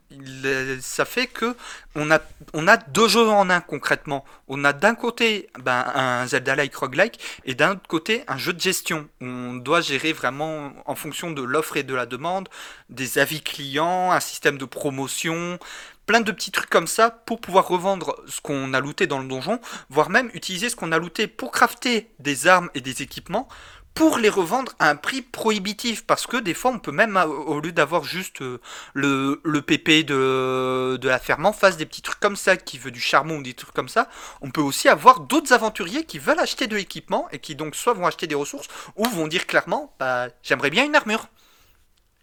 ça 0.81 1.05
fait 1.05 1.27
que 1.27 1.55
on 1.95 2.09
a 2.11 2.77
deux 2.77 3.07
jeux 3.07 3.27
en 3.27 3.49
un 3.49 3.61
concrètement. 3.61 4.25
On 4.47 4.63
a 4.63 4.73
d'un 4.73 4.95
côté 4.95 5.49
ben, 5.59 5.85
un 5.93 6.25
Zelda-like 6.27 6.75
roguelike 6.75 7.19
et 7.45 7.55
d'un 7.55 7.71
autre 7.71 7.87
côté 7.87 8.23
un 8.27 8.37
jeu 8.37 8.53
de 8.53 8.61
gestion. 8.61 9.07
On 9.21 9.55
doit 9.55 9.81
gérer 9.81 10.13
vraiment 10.13 10.71
en 10.85 10.95
fonction 10.95 11.31
de 11.31 11.41
l'offre 11.41 11.77
et 11.77 11.83
de 11.83 11.93
la 11.93 12.05
demande, 12.05 12.49
des 12.89 13.17
avis 13.17 13.41
clients, 13.41 14.11
un 14.11 14.19
système 14.19 14.57
de 14.57 14.65
promotion, 14.65 15.59
plein 16.05 16.21
de 16.21 16.31
petits 16.31 16.51
trucs 16.51 16.71
comme 16.71 16.87
ça 16.87 17.11
pour 17.11 17.39
pouvoir 17.39 17.67
revendre 17.67 18.15
ce 18.27 18.41
qu'on 18.41 18.73
a 18.73 18.79
looté 18.79 19.05
dans 19.05 19.19
le 19.19 19.27
donjon, 19.27 19.59
voire 19.89 20.09
même 20.09 20.31
utiliser 20.33 20.69
ce 20.69 20.75
qu'on 20.75 20.91
a 20.91 20.97
looté 20.97 21.27
pour 21.27 21.51
crafter 21.51 22.09
des 22.17 22.47
armes 22.47 22.69
et 22.73 22.81
des 22.81 23.03
équipements 23.03 23.47
pour 23.93 24.17
les 24.17 24.29
revendre 24.29 24.71
à 24.79 24.89
un 24.89 24.95
prix 24.95 25.21
prohibitif 25.21 26.05
parce 26.05 26.25
que 26.25 26.37
des 26.37 26.53
fois 26.53 26.71
on 26.71 26.79
peut 26.79 26.91
même 26.91 27.17
au 27.17 27.59
lieu 27.59 27.71
d'avoir 27.71 28.03
juste 28.03 28.41
euh, 28.41 28.59
le, 28.93 29.41
le 29.43 29.61
PP 29.61 30.05
de, 30.05 30.99
la 31.03 31.19
ferme 31.19 31.45
en 31.45 31.53
face 31.53 31.77
des 31.77 31.85
petits 31.85 32.01
trucs 32.01 32.19
comme 32.19 32.35
ça 32.35 32.55
qui 32.55 32.77
veut 32.77 32.91
du 32.91 33.01
charbon 33.01 33.37
ou 33.39 33.43
des 33.43 33.53
trucs 33.53 33.73
comme 33.73 33.89
ça 33.89 34.07
on 34.41 34.51
peut 34.51 34.61
aussi 34.61 34.87
avoir 34.87 35.21
d'autres 35.21 35.53
aventuriers 35.53 36.05
qui 36.05 36.19
veulent 36.19 36.39
acheter 36.39 36.67
de 36.67 36.75
l'équipement 36.75 37.27
et 37.31 37.39
qui 37.39 37.55
donc 37.55 37.75
soit 37.75 37.93
vont 37.93 38.07
acheter 38.07 38.27
des 38.27 38.35
ressources 38.35 38.67
ou 38.95 39.05
vont 39.05 39.27
dire 39.27 39.47
clairement 39.47 39.93
bah 39.99 40.27
j'aimerais 40.43 40.69
bien 40.69 40.85
une 40.85 40.95
armure 40.95 41.27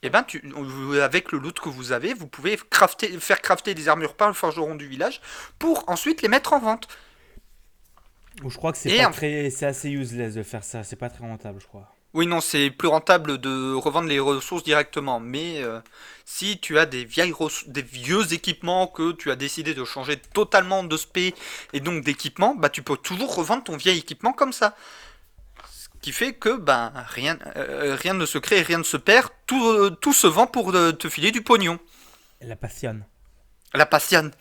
et 0.03 0.11
ben 0.11 0.23
tu, 0.23 0.43
avec 1.03 1.33
le 1.33 1.39
loot 1.39 1.59
que 1.59 1.69
vous 1.69 1.93
avez 1.93 2.15
vous 2.15 2.27
pouvez 2.27 2.59
faire 3.21 3.43
crafter 3.43 3.75
des 3.75 3.89
armures 3.89 4.15
par 4.15 4.29
le 4.29 4.35
forgeron 4.35 4.77
du 4.77 4.87
village 4.87 5.21
pour 5.59 5.85
ensuite 5.89 6.23
les 6.23 6.29
mettre 6.29 6.53
en 6.53 6.61
vente 6.61 6.89
Ou 8.45 8.51
je 8.51 8.57
crois 8.57 8.73
que 8.73 8.79
c'est 8.79 8.99
très, 9.13 9.51
c'est 9.51 9.67
assez 9.67 9.91
useless 9.91 10.35
de 10.35 10.43
faire 10.43 10.63
ça, 10.63 10.85
c'est 10.85 10.97
pas 10.97 11.09
très 11.09 11.27
rentable, 11.27 11.61
je 11.61 11.67
crois. 11.67 11.97
Oui, 12.17 12.27
non, 12.27 12.41
c'est 12.41 12.71
plus 12.71 12.89
rentable 12.89 13.37
de 13.37 13.75
revendre 13.75 14.09
les 14.09 14.19
ressources 14.19 14.65
directement. 14.65 15.21
Mais 15.21 15.63
euh, 15.63 15.81
si 16.25 16.59
tu 16.59 16.79
as 16.79 16.87
des, 16.87 17.05
vieilles 17.05 17.35
des 17.67 17.83
vieux 17.83 18.33
équipements 18.33 18.87
que 18.87 19.13
tu 19.13 19.31
as 19.31 19.37
décidé 19.37 19.75
de 19.75 19.85
changer 19.85 20.17
totalement 20.17 20.83
de 20.83 20.97
spé 20.97 21.35
et 21.75 21.81
donc 21.81 22.03
d'équipement, 22.05 22.55
bah 22.55 22.71
tu 22.71 22.83
peux 22.83 22.97
toujours 22.97 23.35
revendre 23.35 23.65
ton 23.65 23.77
vieil 23.77 23.99
équipement 23.99 24.33
comme 24.33 24.55
ça. 24.55 24.75
Ce 25.71 25.89
qui 26.01 26.11
fait 26.11 26.33
que 26.33 26.57
bah, 26.57 26.91
rien, 27.09 27.39
euh, 27.57 27.95
rien 28.01 28.15
ne 28.15 28.25
se 28.25 28.39
crée, 28.39 28.63
rien 28.63 28.79
ne 28.79 28.83
se 28.83 28.97
perd. 28.97 29.29
Tout, 29.47 29.69
euh, 29.69 29.91
tout 29.91 30.15
se 30.15 30.27
vend 30.27 30.47
pour 30.47 30.73
te 30.73 31.09
filer 31.11 31.33
du 31.33 31.43
pognon. 31.43 31.79
La 32.41 32.57
passionne. 32.57 33.05
La 33.75 33.85
passionne. 33.85 34.33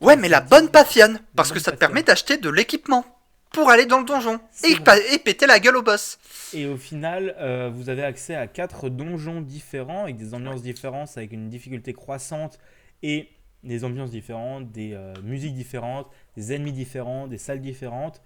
Ouais, 0.00 0.16
mais 0.16 0.28
la 0.28 0.40
bonne 0.40 0.70
passionne. 0.70 1.20
Parce 1.36 1.52
que 1.52 1.60
ça 1.60 1.70
te 1.70 1.76
permet 1.76 2.02
d'acheter 2.02 2.36
de 2.36 2.50
l'équipement 2.50 3.15
pour 3.56 3.70
aller 3.70 3.86
dans 3.86 4.00
le 4.00 4.04
donjon 4.04 4.38
et, 4.64 5.18
péter 5.18 5.46
la 5.46 5.58
gueule 5.58 5.78
au 5.78 5.82
boss. 5.82 6.18
Et 6.52 6.66
au 6.66 6.76
final, 6.76 7.34
euh, 7.38 7.70
vous 7.72 7.88
avez 7.88 8.02
accès 8.04 8.34
à 8.34 8.46
quatre 8.46 8.90
donjons 8.90 9.40
différents 9.40 10.02
avec 10.02 10.18
des 10.18 10.34
ambiances 10.34 10.60
différentes, 10.60 11.08
avec 11.16 11.32
une 11.32 11.48
difficulté 11.48 11.94
croissante 11.94 12.58
et 13.02 13.30
des 13.64 13.84
ambiances 13.84 14.10
différentes, 14.10 14.70
des 14.72 14.92
euh, 14.92 15.14
musiques 15.22 15.54
différentes, 15.54 16.06
des 16.36 16.52
ennemis 16.52 16.74
différents, 16.74 17.28
des 17.28 17.38
salles 17.38 17.62
différentes 17.62 18.20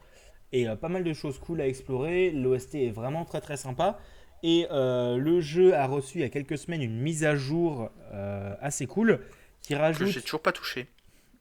et 0.50 0.68
euh, 0.68 0.74
pas 0.74 0.88
mal 0.88 1.04
de 1.04 1.12
choses 1.12 1.38
cool 1.38 1.60
à 1.60 1.68
explorer. 1.68 2.32
L'OST 2.32 2.74
est 2.74 2.90
vraiment 2.90 3.24
très 3.24 3.40
très 3.40 3.56
sympa. 3.56 4.00
Et 4.42 4.66
le 4.70 5.40
jeu 5.40 5.74
a 5.74 5.86
reçu 5.86 6.18
il 6.18 6.20
y 6.22 6.24
a 6.24 6.30
quelques 6.30 6.56
semaines 6.56 6.82
une 6.82 6.98
mise 6.98 7.24
à 7.24 7.36
jour 7.36 7.90
assez 8.62 8.86
cool 8.86 9.20
qui 9.60 9.74
rajoute 9.74 10.08
j'ai 10.08 10.22
toujours 10.22 10.40
pas 10.40 10.52
touché. 10.52 10.88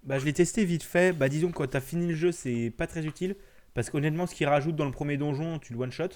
bah, 0.04 0.20
je 0.20 0.26
l'ai 0.26 0.34
testé 0.34 0.66
vite 0.66 0.84
fait. 0.84 1.14
Bah, 1.14 1.30
disons 1.30 1.48
que 1.48 1.54
quand 1.54 1.68
tu 1.68 1.78
as 1.78 1.82
fini 1.82 2.08
le 2.08 2.16
jeu, 2.16 2.34
c'est 2.34 2.74
pas 2.78 2.88
très 2.88 3.06
utile. 3.06 3.38
Parce 3.74 3.90
qu'honnêtement, 3.90 4.28
ce 4.28 4.36
qu'il 4.36 4.48
rajoute 4.48 4.76
dans 4.76 4.86
le 4.86 4.92
premier 4.92 5.18
donjon, 5.18 5.60
tu 5.60 5.74
le 5.74 5.80
one-shot. 5.80 6.10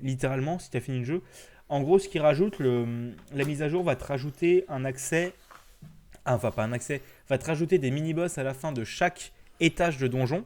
Littéralement, 0.00 0.58
si 0.58 0.70
tu 0.70 0.76
as 0.76 0.80
fini 0.80 0.98
le 0.98 1.04
jeu. 1.04 1.22
En 1.68 1.80
gros, 1.80 1.98
ce 1.98 2.08
qu'il 2.08 2.20
rajoute, 2.20 2.58
la 2.60 3.44
mise 3.44 3.62
à 3.62 3.68
jour 3.68 3.82
va 3.84 3.96
te 3.96 4.04
rajouter 4.04 4.64
un 4.68 4.84
accès. 4.84 5.32
ah, 6.24 6.34
Enfin, 6.34 6.50
pas 6.50 6.64
un 6.64 6.72
accès. 6.72 7.00
Va 7.28 7.38
te 7.38 7.46
rajouter 7.46 7.78
des 7.78 7.90
mini-boss 7.90 8.38
à 8.38 8.42
la 8.42 8.54
fin 8.54 8.72
de 8.72 8.84
chaque 8.84 9.32
étage 9.60 9.98
de 9.98 10.06
donjon. 10.06 10.44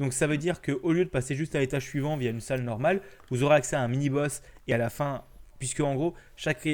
Donc 0.00 0.12
ça 0.12 0.26
veut 0.26 0.38
dire 0.38 0.62
qu'au 0.62 0.92
lieu 0.92 1.04
de 1.04 1.10
passer 1.10 1.34
juste 1.34 1.54
à 1.54 1.60
l'étage 1.60 1.84
suivant 1.84 2.16
via 2.16 2.30
une 2.30 2.40
salle 2.40 2.62
normale, 2.62 3.00
vous 3.30 3.42
aurez 3.42 3.56
accès 3.56 3.76
à 3.76 3.80
un 3.80 3.88
mini-boss 3.88 4.42
et 4.66 4.74
à 4.74 4.78
la 4.78 4.90
fin, 4.90 5.24
puisque 5.58 5.80
en 5.80 5.94
gros, 5.94 6.14
chaque, 6.36 6.66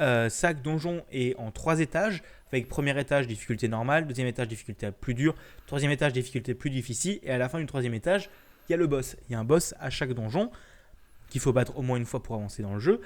euh, 0.00 0.30
chaque 0.30 0.62
donjon 0.62 1.02
est 1.12 1.36
en 1.36 1.50
trois 1.50 1.80
étages, 1.80 2.22
avec 2.52 2.68
premier 2.68 2.98
étage 2.98 3.26
difficulté 3.26 3.68
normale, 3.68 4.06
deuxième 4.06 4.28
étage 4.28 4.48
difficulté 4.48 4.90
plus 4.90 5.14
dure, 5.14 5.34
troisième 5.66 5.92
étage 5.92 6.12
difficulté 6.12 6.54
plus 6.54 6.70
difficile, 6.70 7.18
et 7.22 7.30
à 7.30 7.38
la 7.38 7.48
fin 7.48 7.58
du 7.58 7.66
troisième 7.66 7.94
étage, 7.94 8.30
il 8.68 8.72
y 8.72 8.74
a 8.74 8.78
le 8.78 8.86
boss. 8.86 9.16
Il 9.28 9.32
y 9.32 9.34
a 9.34 9.38
un 9.38 9.44
boss 9.44 9.74
à 9.80 9.90
chaque 9.90 10.12
donjon 10.12 10.50
qu'il 11.28 11.40
faut 11.40 11.52
battre 11.52 11.76
au 11.78 11.82
moins 11.82 11.96
une 11.96 12.06
fois 12.06 12.22
pour 12.22 12.34
avancer 12.36 12.62
dans 12.62 12.74
le 12.74 12.80
jeu. 12.80 13.00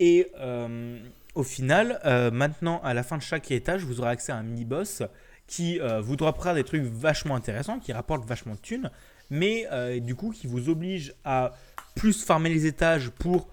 Et 0.00 0.30
euh, 0.38 0.98
au 1.34 1.42
final, 1.42 2.00
euh, 2.04 2.30
maintenant, 2.30 2.80
à 2.82 2.94
la 2.94 3.02
fin 3.02 3.16
de 3.16 3.22
chaque 3.22 3.50
étage, 3.50 3.84
vous 3.84 4.00
aurez 4.00 4.10
accès 4.10 4.32
à 4.32 4.36
un 4.36 4.42
mini-boss 4.42 5.02
qui 5.46 5.80
euh, 5.80 6.00
vous 6.00 6.16
droppera 6.16 6.54
des 6.54 6.64
trucs 6.64 6.82
vachement 6.82 7.34
intéressants, 7.34 7.78
qui 7.78 7.92
rapportent 7.92 8.24
vachement 8.24 8.54
de 8.54 8.60
thunes, 8.60 8.90
mais 9.30 9.66
du 10.00 10.14
coup 10.14 10.30
qui 10.30 10.46
vous 10.46 10.68
oblige 10.68 11.14
à 11.24 11.52
plus 11.94 12.24
farmer 12.24 12.48
les 12.48 12.66
étages 12.66 13.10
pour... 13.10 13.48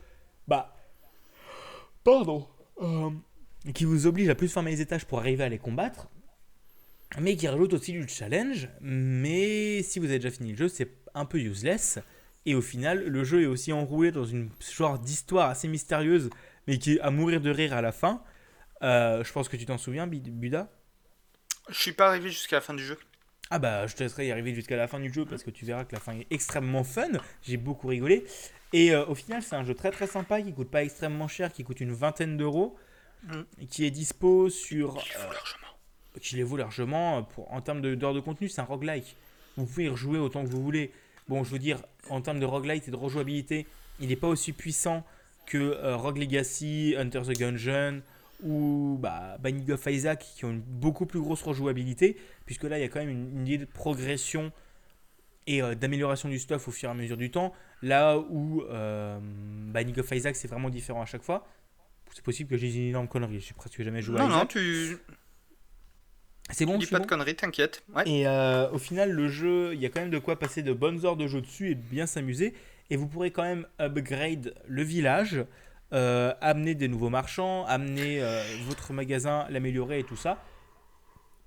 Bah... 0.48 0.74
Pardon. 2.04 2.48
Euh, 2.82 3.10
qui 3.74 3.86
vous 3.86 4.06
oblige 4.06 4.30
à 4.30 4.36
plus 4.36 4.48
farmer 4.48 4.72
les 4.72 4.82
étages 4.82 5.06
pour 5.06 5.20
arriver 5.20 5.44
à 5.44 5.50
les 5.50 5.58
combattre, 5.58 6.08
mais 7.20 7.36
qui 7.36 7.48
rajoute 7.48 7.74
aussi 7.74 7.94
du 7.94 8.08
challenge. 8.08 8.70
Mais 8.82 9.82
si 9.82 10.00
vous 10.00 10.06
avez 10.06 10.20
déjà 10.20 10.32
fini 10.32 10.52
le 10.52 10.58
jeu, 10.58 10.68
c'est 10.68 10.92
un 11.14 11.26
peu 11.26 11.40
useless. 11.40 12.00
Et 12.46 12.54
au 12.54 12.62
final, 12.62 13.08
le 13.08 13.24
jeu 13.24 13.44
est 13.44 13.48
aussi 13.48 13.74
enroulé 13.74 14.12
dans 14.12 14.26
une 14.26 14.50
genre 14.60 15.00
d'histoire 15.00 15.50
assez 15.50 15.68
mystérieuse, 15.68 16.30
mais 16.68 16.78
qui 16.78 16.94
est 16.94 17.00
à 17.00 17.10
mourir 17.10 17.42
de 17.42 17.50
rire 17.50 17.74
à 17.74 17.82
la 17.82 17.92
fin. 17.92 18.22
Euh, 18.84 19.24
je 19.24 19.32
pense 19.32 19.50
que 19.50 19.58
tu 19.58 19.66
t'en 19.66 19.78
souviens, 19.78 20.06
Buda? 20.06 20.70
Je 21.70 21.80
suis 21.80 21.94
pas 21.94 22.10
arrivé 22.10 22.30
jusqu'à 22.30 22.58
la 22.58 22.62
fin 22.62 22.76
du 22.76 22.84
jeu. 22.84 22.98
Ah 23.52 23.60
bah 23.60 23.86
je 23.88 23.96
te 23.96 24.04
laisserai 24.04 24.28
y 24.28 24.32
arriver 24.32 24.54
jusqu'à 24.56 24.76
la 24.76 24.88
fin 24.88 25.00
du 25.00 25.14
jeu 25.14 25.26
parce 25.26 25.44
que 25.44 25.52
tu 25.52 25.66
verras 25.66 25.86
que 25.86 25.94
la 25.94 26.00
fin 26.02 26.14
est 26.14 26.28
extrêmement 26.32 26.84
fun. 26.84 27.10
J'ai 27.44 27.58
beaucoup 27.58 27.88
rigolé. 27.88 28.26
Et 28.74 28.92
euh, 28.94 29.06
au 29.06 29.16
final 29.16 29.44
c'est 29.44 29.56
un 29.56 29.64
jeu 29.64 29.76
très 29.76 29.92
très 29.92 30.08
sympa 30.08 30.42
qui 30.42 30.52
coûte 30.54 30.70
pas 30.72 30.84
extrêmement 30.84 31.28
cher, 31.28 31.54
qui 31.54 31.64
coûte 31.64 31.80
une 31.80 31.92
vingtaine 31.94 32.38
d'euros, 32.38 32.76
Mm. 33.28 33.66
qui 33.72 33.86
est 33.86 33.90
dispo 33.92 34.50
sur... 34.52 34.98
Il 35.04 35.12
faut 35.14 35.20
euh, 35.20 35.24
largement. 35.34 35.68
qui 36.22 36.36
les 36.36 36.44
vaut 36.44 36.58
largement. 36.58 37.18
euh, 37.18 37.22
Pour, 37.22 37.52
en 37.52 37.60
termes 37.60 37.82
de- 37.82 37.96
d'heures 37.96 38.14
de, 38.14 38.20
contenu, 38.20 38.50
c'est 38.50 38.62
un 38.62 38.66
roguelike. 38.66 39.16
Vous 39.58 39.66
pouvez 39.66 39.86
y 39.86 39.90
rejouer 39.90 40.20
autant 40.20 40.44
que 40.44 40.50
vous 40.50 40.62
voulez. 40.62 40.92
Bon, 41.28 41.44
je 41.44 41.50
veux 41.50 41.58
dire, 41.58 41.80
en 42.12 42.22
termes 42.22 42.40
de 42.40 42.46
roguelite 42.46 42.88
et 42.88 42.92
de 42.92 42.96
rejouabilité, 42.96 43.66
il 44.00 44.10
n'est 44.10 44.16
pas 44.16 44.28
aussi 44.28 44.52
puissant 44.54 45.04
que 45.48 45.58
euh, 45.58 45.96
Rogue 45.96 46.20
Legacy, 46.20 46.94
Hunter 47.00 47.22
the 47.24 47.36
Gungeon 47.36 48.02
ou 48.44 48.98
bah, 49.00 49.38
Binding 49.40 49.72
of 49.72 49.86
Isaac 49.86 50.26
qui 50.36 50.46
ont 50.46 50.52
une 50.52 50.62
beaucoup 50.62 51.06
plus 51.06 51.20
grosse 51.20 51.42
rejouabilité, 51.42 52.18
puisque 52.46 52.64
là, 52.64 52.78
il 52.78 52.82
y 52.82 52.86
a 52.86 52.90
quand 52.90 53.00
même 53.00 53.10
une, 53.10 53.40
une 53.40 53.48
idée 53.48 53.66
de 53.66 53.72
progression 53.72 54.52
et 55.48 55.62
euh, 55.62 55.76
d'amélioration 55.76 56.30
du 56.30 56.40
stuff 56.40 56.68
au 56.68 56.72
fur 56.72 56.90
et 56.90 56.92
à 56.92 56.96
mesure 56.96 57.18
du 57.18 57.32
temps. 57.32 57.54
Là 57.82 58.18
où 58.18 58.64
euh, 58.64 59.20
Binding 59.22 60.00
of 60.00 60.12
Isaac, 60.12 60.36
c'est 60.36 60.48
vraiment 60.48 60.70
différent 60.70 61.02
à 61.02 61.06
chaque 61.06 61.24
fois. 61.24 61.48
C'est 62.14 62.24
possible 62.24 62.50
que 62.50 62.58
j'ai 62.58 62.74
une 62.74 62.90
énorme 62.90 63.08
connerie, 63.08 63.42
je 63.42 63.54
presque 63.54 63.82
jamais 63.82 64.02
joué 64.02 64.18
à 64.18 64.24
Non, 64.24 64.30
non, 64.30 64.36
Isaac. 64.36 64.48
tu 64.50 64.98
C'est 66.52 66.66
bon, 66.66 66.78
dis 66.78 66.86
c'est 66.86 66.92
pas 66.92 67.00
bon 67.00 67.04
de 67.06 67.10
conneries, 67.10 67.36
t'inquiète. 67.36 67.84
Ouais. 67.94 68.04
Et 68.08 68.28
euh, 68.28 68.70
au 68.72 68.78
final, 68.78 69.12
le 69.12 69.28
jeu, 69.28 69.74
il 69.74 69.82
y 69.82 69.86
a 69.86 69.90
quand 69.90 70.00
même 70.02 70.12
de 70.12 70.20
quoi 70.20 70.40
passer 70.40 70.64
de 70.64 70.72
bonnes 70.74 71.06
heures 71.06 71.18
de 71.18 71.28
jeu 71.28 71.42
dessus 71.42 71.72
et 71.72 71.76
bien 71.76 72.06
s'amuser. 72.06 72.54
Et 72.90 72.98
vous 72.98 73.08
pourrez 73.08 73.32
quand 73.32 73.44
même 73.44 73.68
upgrade 73.82 74.54
le 74.68 74.84
village, 74.84 75.44
euh, 75.96 76.34
amener 76.42 76.76
des 76.76 76.88
nouveaux 76.88 77.10
marchands, 77.10 77.66
amener 77.66 78.22
euh, 78.22 78.44
votre 78.68 78.94
magasin, 78.94 79.48
l'améliorer 79.50 80.00
et 80.00 80.04
tout 80.04 80.18
ça. 80.18 80.38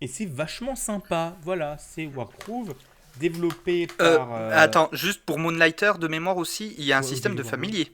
Et 0.01 0.07
c'est 0.07 0.27
vachement 0.27 0.75
sympa. 0.75 1.37
Voilà, 1.43 1.77
c'est 1.79 2.07
Wargroove, 2.07 2.75
développé 3.21 3.89
Euh, 4.01 4.17
par. 4.17 4.35
euh, 4.35 4.51
Attends, 4.55 4.89
juste 4.93 5.25
pour 5.25 5.39
Moonlighter, 5.39 5.93
de 6.01 6.09
mémoire 6.09 6.37
aussi, 6.39 6.75
il 6.79 6.85
y 6.85 6.93
a 6.93 6.99
un 6.99 7.03
système 7.03 7.35
de 7.35 7.41
oublie, 7.41 7.51
familier. 7.51 7.93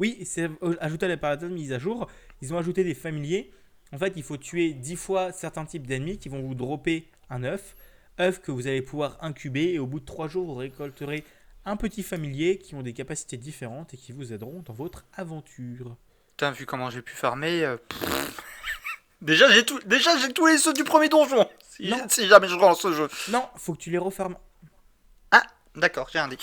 Oui, 0.00 0.18
c'est 0.24 0.50
ajouté 0.80 1.06
à 1.06 1.16
la 1.16 1.36
de 1.36 1.48
mise 1.48 1.72
à 1.72 1.78
jour. 1.78 2.08
Ils 2.42 2.52
ont 2.52 2.58
ajouté 2.58 2.84
des 2.84 2.94
familiers. 2.94 3.50
En 3.92 3.98
fait, 3.98 4.12
il 4.16 4.22
faut 4.24 4.36
tuer 4.36 4.72
10 4.72 4.96
fois 4.96 5.32
certains 5.32 5.64
types 5.64 5.86
d'ennemis 5.86 6.18
qui 6.18 6.28
vont 6.28 6.42
vous 6.42 6.54
dropper 6.54 7.06
un 7.30 7.44
œuf. 7.44 7.76
œuf 8.20 8.40
que 8.40 8.50
vous 8.50 8.66
allez 8.66 8.82
pouvoir 8.82 9.18
incuber 9.22 9.74
et 9.74 9.78
au 9.78 9.86
bout 9.86 10.00
de 10.00 10.04
3 10.04 10.26
jours, 10.28 10.46
vous 10.46 10.54
récolterez 10.56 11.24
un 11.66 11.76
petit 11.76 12.02
familier 12.02 12.58
qui 12.58 12.74
ont 12.74 12.82
des 12.82 12.92
capacités 12.92 13.36
différentes 13.36 13.94
et 13.94 13.96
qui 13.96 14.12
vous 14.12 14.32
aideront 14.32 14.62
dans 14.64 14.72
votre 14.74 15.04
aventure. 15.14 15.96
Putain, 16.32 16.50
vu 16.50 16.66
comment 16.66 16.90
j'ai 16.90 17.02
pu 17.02 17.14
farmer. 17.14 17.64
euh. 17.64 17.76
Déjà, 19.22 19.48
j'ai 19.50 19.64
tout... 19.64 19.78
Déjà, 19.86 20.16
j'ai 20.18 20.32
tous 20.32 20.46
les 20.46 20.58
ceux 20.58 20.74
du 20.74 20.84
premier 20.84 21.08
donjon. 21.08 21.48
Si, 21.70 21.88
Non. 21.88 21.98
si 22.08 22.26
jamais 22.26 22.48
je 22.48 22.54
relance 22.54 22.80
ce 22.82 22.92
jeu. 22.92 23.08
Non, 23.30 23.42
faut 23.56 23.72
que 23.74 23.78
tu 23.78 23.90
les 23.90 23.98
refermes. 23.98 24.36
D'accord, 25.76 26.08
j'ai 26.12 26.20
rien 26.20 26.28
dit. 26.28 26.38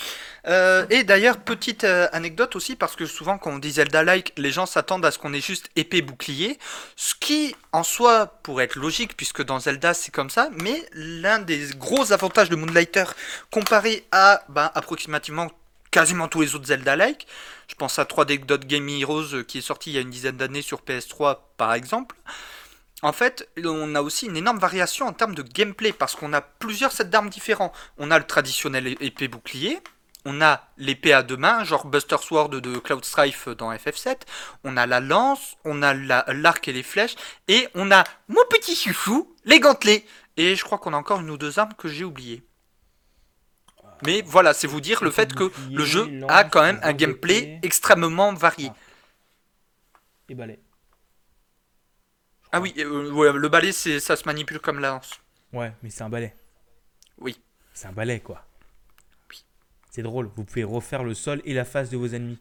Euh, 0.46 0.84
et 0.90 1.04
d'ailleurs, 1.04 1.38
petite 1.38 1.84
euh, 1.84 2.06
anecdote 2.12 2.54
aussi, 2.54 2.76
parce 2.76 2.96
que 2.96 3.06
souvent 3.06 3.38
quand 3.38 3.52
on 3.52 3.58
dit 3.58 3.70
Zelda-like, 3.70 4.34
les 4.36 4.50
gens 4.50 4.66
s'attendent 4.66 5.06
à 5.06 5.10
ce 5.10 5.18
qu'on 5.18 5.32
ait 5.32 5.40
juste 5.40 5.70
épée 5.74 6.02
bouclier, 6.02 6.58
ce 6.96 7.14
qui 7.14 7.56
en 7.72 7.82
soi 7.82 8.26
pourrait 8.42 8.64
être 8.64 8.76
logique, 8.76 9.16
puisque 9.16 9.42
dans 9.42 9.58
Zelda 9.58 9.94
c'est 9.94 10.12
comme 10.12 10.28
ça, 10.28 10.50
mais 10.60 10.86
l'un 10.92 11.38
des 11.38 11.68
gros 11.76 12.12
avantages 12.12 12.50
de 12.50 12.56
Moonlighter 12.56 13.04
comparé 13.50 14.04
à 14.12 14.42
ben, 14.50 14.70
approximativement 14.74 15.50
quasiment 15.90 16.28
tous 16.28 16.42
les 16.42 16.54
autres 16.54 16.66
Zelda-like, 16.66 17.26
je 17.68 17.74
pense 17.74 17.98
à 17.98 18.04
3D 18.04 18.44
Dot 18.44 18.66
Game 18.66 18.86
Heroes 18.88 19.34
euh, 19.34 19.42
qui 19.44 19.58
est 19.58 19.62
sorti 19.62 19.90
il 19.90 19.94
y 19.94 19.98
a 19.98 20.02
une 20.02 20.10
dizaine 20.10 20.36
d'années 20.36 20.62
sur 20.62 20.82
PS3 20.82 21.38
par 21.56 21.72
exemple, 21.72 22.16
en 23.02 23.12
fait, 23.12 23.48
on 23.64 23.94
a 23.94 24.02
aussi 24.02 24.26
une 24.26 24.36
énorme 24.36 24.58
variation 24.58 25.06
en 25.06 25.12
termes 25.12 25.34
de 25.34 25.42
gameplay 25.42 25.92
parce 25.92 26.14
qu'on 26.14 26.32
a 26.32 26.40
plusieurs 26.40 26.92
sets 26.92 27.04
d'armes 27.06 27.30
différents. 27.30 27.72
On 27.98 28.10
a 28.10 28.18
le 28.18 28.24
traditionnel 28.26 28.96
épée 29.00 29.28
bouclier, 29.28 29.80
on 30.24 30.40
a 30.40 30.68
l'épée 30.78 31.12
à 31.12 31.24
deux 31.24 31.36
mains, 31.36 31.64
genre 31.64 31.84
Buster 31.86 32.16
Sword 32.20 32.50
de 32.50 32.78
Cloud 32.78 33.04
Strife 33.04 33.48
dans 33.48 33.72
FF7, 33.72 34.18
on 34.62 34.76
a 34.76 34.86
la 34.86 35.00
lance, 35.00 35.56
on 35.64 35.82
a 35.82 35.94
la- 35.94 36.24
l'arc 36.28 36.66
et 36.68 36.72
les 36.72 36.84
flèches, 36.84 37.16
et 37.48 37.68
on 37.74 37.90
a 37.90 38.04
mon 38.28 38.42
petit 38.48 38.76
chouchou, 38.76 39.34
les 39.44 39.58
gantelets. 39.58 40.04
Et 40.36 40.54
je 40.54 40.64
crois 40.64 40.78
qu'on 40.78 40.94
a 40.94 40.96
encore 40.96 41.20
une 41.20 41.30
ou 41.30 41.36
deux 41.36 41.58
armes 41.58 41.74
que 41.76 41.88
j'ai 41.88 42.04
oubliées. 42.04 42.42
Mais 44.04 44.22
voilà, 44.26 44.54
c'est 44.54 44.66
vous 44.66 44.80
dire 44.80 45.02
le 45.04 45.10
fait 45.10 45.34
que 45.34 45.50
le 45.70 45.84
jeu 45.84 46.08
a 46.28 46.44
quand 46.44 46.62
même 46.62 46.80
un 46.82 46.92
gameplay 46.92 47.58
extrêmement 47.62 48.32
varié. 48.32 48.70
Ah. 48.70 48.76
Et 50.28 50.34
balai. 50.34 50.60
Ah 52.52 52.60
oui, 52.60 52.74
euh, 52.78 53.10
ouais, 53.12 53.32
le 53.32 53.48
balai, 53.48 53.72
c'est- 53.72 54.00
ça 54.00 54.16
se 54.16 54.24
manipule 54.26 54.58
comme 54.58 54.78
la 54.78 54.90
lance. 54.90 55.12
Ouais, 55.52 55.72
mais 55.82 55.90
c'est 55.90 56.02
un 56.02 56.08
balai. 56.10 56.34
Oui. 57.18 57.38
C'est 57.72 57.86
un 57.88 57.92
balai, 57.92 58.20
quoi. 58.20 58.44
Oui. 59.30 59.42
C'est 59.90 60.02
drôle, 60.02 60.30
vous 60.36 60.44
pouvez 60.44 60.64
refaire 60.64 61.02
le 61.04 61.14
sol 61.14 61.40
et 61.44 61.54
la 61.54 61.64
face 61.64 61.90
de 61.90 61.96
vos 61.96 62.08
ennemis. 62.08 62.38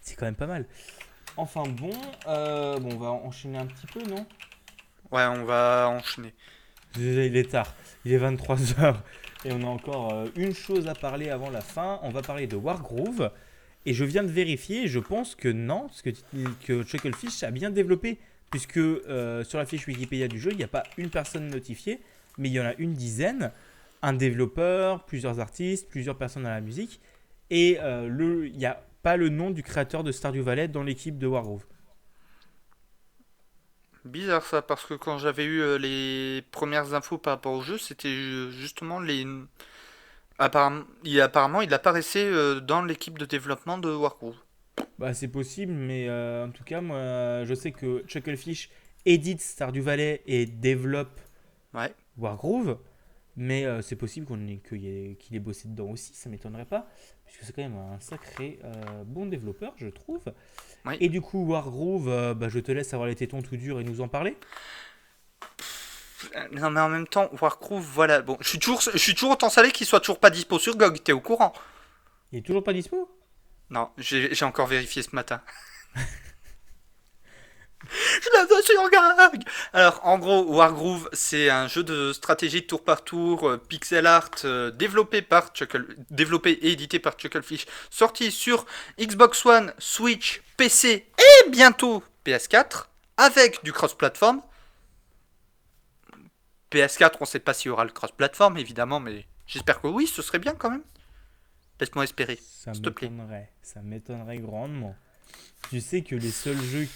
C'est 0.00 0.16
quand 0.16 0.24
même 0.24 0.34
pas 0.34 0.46
mal. 0.46 0.66
Enfin 1.36 1.62
bon, 1.64 1.92
euh, 2.26 2.78
bon, 2.78 2.94
on 2.94 2.98
va 2.98 3.10
enchaîner 3.10 3.58
un 3.58 3.66
petit 3.66 3.86
peu, 3.86 4.02
non? 4.02 4.26
Ouais, 5.10 5.24
on 5.26 5.44
va 5.44 5.88
enchaîner. 5.90 6.34
Déjà, 6.94 7.24
il 7.24 7.36
est 7.36 7.50
tard. 7.50 7.74
Il 8.04 8.12
est 8.12 8.18
23h. 8.18 8.96
Et 9.44 9.52
on 9.52 9.62
a 9.62 9.66
encore 9.66 10.12
euh, 10.12 10.26
une 10.36 10.54
chose 10.54 10.88
à 10.88 10.94
parler 10.94 11.30
avant 11.30 11.50
la 11.50 11.60
fin. 11.60 11.98
On 12.02 12.10
va 12.10 12.22
parler 12.22 12.46
de 12.46 12.56
Wargroove. 12.56 13.30
Et 13.86 13.94
je 13.94 14.04
viens 14.04 14.22
de 14.22 14.30
vérifier. 14.30 14.88
Je 14.88 14.98
pense 14.98 15.34
que 15.34 15.48
non. 15.48 15.88
Parce 15.88 16.02
que, 16.02 16.10
que 16.66 16.82
Chucklefish 16.82 17.42
a 17.42 17.50
bien 17.50 17.70
développé. 17.70 18.18
Puisque 18.52 18.76
euh, 18.76 19.42
sur 19.44 19.58
la 19.58 19.64
fiche 19.64 19.86
Wikipédia 19.86 20.28
du 20.28 20.38
jeu, 20.38 20.50
il 20.50 20.58
n'y 20.58 20.62
a 20.62 20.68
pas 20.68 20.82
une 20.98 21.08
personne 21.08 21.48
notifiée. 21.48 22.02
Mais 22.36 22.50
il 22.50 22.52
y 22.52 22.60
en 22.60 22.66
a 22.66 22.74
une 22.74 22.92
dizaine. 22.92 23.50
Un 24.02 24.12
développeur, 24.12 25.04
plusieurs 25.04 25.40
artistes, 25.40 25.88
plusieurs 25.88 26.18
personnes 26.18 26.44
à 26.44 26.50
la 26.50 26.60
musique. 26.60 27.00
Et 27.48 27.78
euh, 27.80 28.46
il 28.46 28.56
n'y 28.58 28.66
a 28.66 28.84
pas 29.02 29.16
le 29.16 29.30
nom 29.30 29.50
du 29.50 29.62
créateur 29.62 30.04
de 30.04 30.12
Stardew 30.12 30.42
Valley 30.42 30.68
dans 30.68 30.82
l'équipe 30.82 31.18
de 31.18 31.26
Wargroove. 31.26 31.64
Bizarre 34.04 34.44
ça, 34.44 34.60
parce 34.60 34.84
que 34.84 34.94
quand 34.94 35.16
j'avais 35.16 35.44
eu 35.44 35.62
euh, 35.62 35.78
les 35.78 36.42
premières 36.50 36.92
infos 36.92 37.16
par 37.16 37.34
rapport 37.34 37.54
au 37.54 37.62
jeu, 37.62 37.78
c'était 37.78 38.50
justement 38.50 39.00
les. 39.00 39.26
Apparemment, 40.38 40.84
il, 41.04 41.72
apparaissait 41.72 42.60
dans 42.60 42.82
l'équipe 42.82 43.18
de 43.18 43.24
développement 43.24 43.78
de 43.78 43.90
Wargroove. 43.90 44.36
Bah, 44.98 45.14
c'est 45.14 45.28
possible, 45.28 45.72
mais 45.72 46.08
euh, 46.08 46.46
en 46.46 46.50
tout 46.50 46.64
cas, 46.64 46.80
moi, 46.80 47.44
je 47.44 47.54
sais 47.54 47.72
que 47.72 48.04
Chucklefish 48.06 48.70
édite 49.04 49.40
Stardew 49.40 49.80
Valley 49.80 50.22
et 50.26 50.46
développe 50.46 51.20
Ouais. 51.74 51.92
Wargroove, 52.18 52.78
mais 53.36 53.64
euh, 53.64 53.80
c'est 53.82 53.96
possible 53.96 54.26
qu'on 54.26 54.46
ait- 54.46 54.60
qu'il 54.68 54.86
ait, 54.86 55.16
qu'il 55.18 55.34
ait 55.34 55.40
bossé 55.40 55.66
dedans 55.68 55.90
aussi, 55.90 56.12
ça 56.14 56.28
m'étonnerait 56.28 56.66
pas, 56.66 56.86
puisque 57.24 57.42
c'est 57.44 57.52
quand 57.54 57.62
même 57.62 57.76
un 57.76 57.98
sacré 57.98 58.58
euh, 58.64 59.02
bon 59.04 59.26
développeur, 59.26 59.72
je 59.76 59.88
trouve. 59.88 60.20
Oui. 60.84 60.96
Et 61.00 61.08
du 61.08 61.20
coup, 61.22 61.44
Wargroove, 61.46 62.08
euh, 62.08 62.34
bah, 62.34 62.48
je 62.48 62.58
te 62.60 62.70
laisse 62.70 62.92
avoir 62.94 63.08
les 63.08 63.14
tétons 63.14 63.40
tout 63.42 63.56
durs 63.56 63.80
et 63.80 63.84
nous 63.84 64.00
en 64.02 64.08
parler. 64.08 64.36
Non, 66.52 66.70
mais 66.70 66.80
en 66.80 66.88
même 66.88 67.08
temps, 67.08 67.28
Wargroove, 67.40 67.82
voilà. 67.84 68.22
Bon, 68.22 68.36
je 68.40 68.48
suis 68.48 68.58
toujours, 68.58 68.80
je 68.80 68.96
suis 68.98 69.14
toujours 69.14 69.32
autant 69.32 69.50
salé 69.50 69.70
qu'il 69.72 69.86
soit 69.86 69.98
toujours 70.00 70.20
pas 70.20 70.30
dispo 70.30 70.58
sur 70.58 70.76
GOG, 70.76 71.02
t'es 71.02 71.12
au 71.12 71.20
courant? 71.20 71.52
Il 72.30 72.38
est 72.38 72.42
toujours 72.42 72.62
pas 72.62 72.72
dispo? 72.72 73.08
Non, 73.72 73.90
j'ai 73.96 74.44
encore 74.44 74.66
vérifié 74.66 75.02
ce 75.02 75.16
matin. 75.16 75.40
Je 77.90 78.28
l'avais 78.34 78.62
sur 78.62 78.82
GOG 78.82 79.44
Alors, 79.72 80.00
en 80.04 80.18
gros, 80.18 80.42
Wargroove, 80.44 81.08
c'est 81.14 81.48
un 81.48 81.68
jeu 81.68 81.82
de 81.82 82.12
stratégie 82.12 82.66
tour 82.66 82.84
par 82.84 83.02
tour, 83.02 83.48
euh, 83.48 83.56
pixel 83.56 84.06
art, 84.06 84.30
euh, 84.44 84.70
développé 84.70 85.22
par 85.22 85.54
Chuckle, 85.54 85.96
développé 86.10 86.50
et 86.52 86.72
édité 86.72 86.98
par 86.98 87.14
Chucklefish, 87.18 87.64
sorti 87.88 88.30
sur 88.30 88.66
Xbox 89.00 89.44
One, 89.46 89.72
Switch, 89.78 90.42
PC 90.58 91.06
et 91.18 91.50
bientôt 91.50 92.04
PS4, 92.26 92.88
avec 93.16 93.64
du 93.64 93.72
cross-platform. 93.72 94.42
PS4, 96.70 97.16
on 97.20 97.24
sait 97.24 97.40
pas 97.40 97.54
s'il 97.54 97.68
y 97.68 97.72
aura 97.72 97.84
le 97.84 97.90
cross-platform, 97.90 98.58
évidemment, 98.58 99.00
mais 99.00 99.26
j'espère 99.46 99.80
que 99.80 99.86
oui, 99.86 100.06
ce 100.06 100.20
serait 100.20 100.38
bien 100.38 100.54
quand 100.54 100.70
même. 100.70 100.84
Laisse-moi 101.80 102.04
espérer. 102.04 102.38
Ça 102.40 102.72
m'étonnerait, 102.72 103.52
ça 103.62 103.82
m'étonnerait 103.82 104.38
grandement. 104.38 104.94
Tu 105.70 105.80
sais 105.80 106.02
que 106.02 106.14
les 106.14 106.30
seuls 106.30 106.60
jeux 106.60 106.88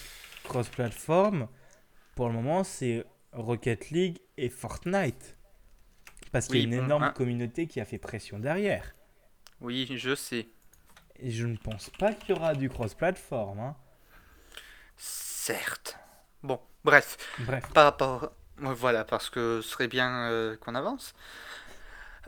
cross-platform, 0.45 1.49
pour 2.15 2.29
le 2.29 2.35
moment, 2.35 2.63
c'est 2.65 3.05
Rocket 3.33 3.91
League 3.91 4.19
et 4.37 4.49
Fortnite. 4.49 5.37
Parce 6.33 6.49
qu'il 6.49 6.59
y 6.59 6.61
a 6.61 6.65
une 6.65 6.77
bon, 6.79 6.85
énorme 6.85 7.03
hein. 7.05 7.13
communauté 7.13 7.67
qui 7.67 7.81
a 7.81 7.85
fait 7.85 7.99
pression 7.99 8.39
derrière. 8.39 8.95
Oui, 9.61 9.89
je 9.97 10.15
sais. 10.15 10.49
Et 11.19 11.31
je 11.31 11.47
ne 11.47 11.57
pense 11.57 11.91
pas 11.99 12.13
qu'il 12.13 12.35
y 12.35 12.39
aura 12.39 12.55
du 12.55 12.69
cross-platform. 12.69 13.59
hein. 13.59 13.77
Certes. 14.97 15.99
Bon, 16.43 16.61
bref, 16.85 17.17
Bref, 17.41 17.65
par 17.73 17.85
rapport... 17.85 18.33
Voilà, 18.59 19.05
parce 19.05 19.29
que 19.29 19.61
ce 19.63 19.69
serait 19.69 19.89
bien 19.89 20.31
euh, 20.31 20.57
qu'on 20.57 20.75
avance. 20.75 21.15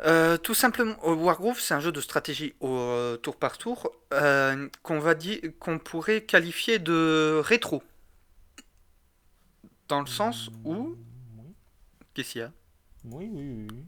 Euh, 0.04 0.36
tout 0.36 0.54
simplement, 0.54 0.96
Wargroove, 1.04 1.58
c'est 1.60 1.74
un 1.74 1.80
jeu 1.80 1.90
de 1.92 2.00
stratégie 2.00 2.54
au 2.60 2.68
euh, 2.76 3.16
tour 3.16 3.36
par 3.36 3.58
tour 3.58 3.90
euh, 4.14 4.68
qu'on 4.82 5.00
va 5.00 5.14
dire 5.14 5.40
qu'on 5.58 5.78
pourrait 5.78 6.22
qualifier 6.24 6.78
de 6.78 7.40
rétro. 7.44 7.82
Dans 9.88 10.00
le 10.00 10.06
sens 10.06 10.50
où... 10.64 10.96
oui, 11.36 11.54
Qu'est-ce 12.14 12.32
qu'il 12.32 12.40
y 12.42 12.44
a? 12.44 12.52
Oui, 13.04 13.28
oui. 13.32 13.68
Oui, 13.70 13.84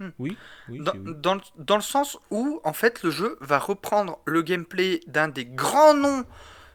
Hmm. 0.00 0.10
oui, 0.18 0.38
oui, 0.68 0.80
dans, 0.80 0.92
c'est 0.92 0.98
oui. 0.98 1.14
dans 1.14 1.34
le, 1.34 1.40
dans 1.56 1.76
le 1.76 1.82
sens 1.82 2.18
où, 2.30 2.60
en 2.64 2.72
fait, 2.72 3.02
le 3.02 3.10
jeu 3.10 3.36
va 3.40 3.58
reprendre 3.58 4.20
le 4.26 4.42
gameplay 4.42 5.00
d'un 5.08 5.28
des 5.28 5.44
grands 5.44 5.94
noms 5.94 6.24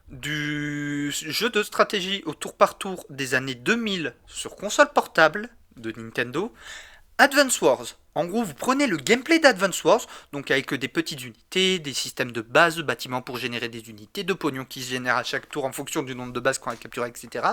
du 0.10 1.12
jeu 1.12 1.50
de 1.50 1.64
stratégie 1.64 2.24
au 2.26 2.34
tour 2.34 2.56
par 2.56 2.78
tour 2.78 3.06
des 3.10 3.36
années 3.36 3.56
2000 3.56 4.16
sur 4.28 4.56
console 4.58 4.92
portable 4.94 5.50
de 5.78 5.92
Nintendo, 6.00 6.54
Advance 7.18 7.62
Wars. 7.62 7.86
En 8.16 8.26
gros, 8.26 8.44
vous 8.44 8.54
prenez 8.54 8.88
le 8.88 8.98
gameplay 8.98 9.40
d'Advance 9.40 9.84
Wars, 9.84 10.02
donc 10.32 10.52
avec 10.52 10.74
des 10.74 10.88
petites 10.88 11.24
unités, 11.24 11.80
des 11.80 11.94
systèmes 11.94 12.32
de 12.32 12.42
base, 12.42 12.76
de 12.76 12.84
bâtiments 12.84 13.22
pour 13.22 13.38
générer 13.38 13.70
des 13.70 13.90
unités, 13.90 14.24
de 14.24 14.34
pognon 14.34 14.66
qui 14.66 14.84
se 14.84 14.92
génèrent 14.92 15.18
à 15.18 15.24
chaque 15.24 15.50
tour 15.50 15.66
en 15.66 15.72
fonction 15.72 16.04
du 16.04 16.16
nombre 16.16 16.34
de 16.34 16.40
bases 16.40 16.60
qu'on 16.60 16.72
a 16.72 16.76
capturé, 16.76 17.10
etc. 17.10 17.44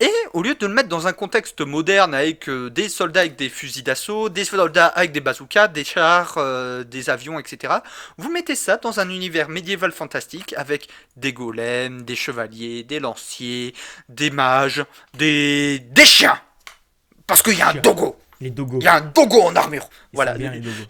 Et 0.00 0.10
au 0.32 0.42
lieu 0.42 0.56
de 0.56 0.66
le 0.66 0.74
mettre 0.74 0.88
dans 0.88 1.06
un 1.06 1.12
contexte 1.12 1.60
moderne 1.60 2.14
avec 2.14 2.48
euh, 2.48 2.68
des 2.68 2.88
soldats 2.88 3.20
avec 3.20 3.36
des 3.36 3.48
fusils 3.48 3.84
d'assaut, 3.84 4.28
des 4.28 4.44
soldats 4.44 4.88
avec 4.88 5.12
des 5.12 5.20
bazookas, 5.20 5.68
des 5.68 5.84
chars, 5.84 6.34
euh, 6.36 6.82
des 6.82 7.10
avions, 7.10 7.38
etc., 7.38 7.74
vous 8.18 8.30
mettez 8.30 8.56
ça 8.56 8.76
dans 8.76 8.98
un 8.98 9.08
univers 9.08 9.48
médiéval 9.48 9.92
fantastique 9.92 10.52
avec 10.56 10.88
des 11.16 11.32
golems, 11.32 12.02
des 12.02 12.16
chevaliers, 12.16 12.82
des 12.82 12.98
lanciers, 12.98 13.72
des 14.08 14.30
mages, 14.30 14.84
des, 15.16 15.78
des 15.78 16.04
chiens. 16.04 16.40
Parce 17.28 17.42
qu'il 17.42 17.56
y 17.56 17.62
a 17.62 17.68
un 17.68 17.74
dogo. 17.74 18.16
Les 18.40 18.50
dogos. 18.50 18.78
Il 18.80 18.84
y 18.84 18.88
a 18.88 18.96
un 18.96 19.00
dogo 19.00 19.42
en 19.42 19.54
armure. 19.56 19.88
Ils 20.12 20.16
Voilà. 20.16 20.32
sont 20.32 20.38
bien 20.38 20.52
les 20.52 20.60
dogos. 20.60 20.86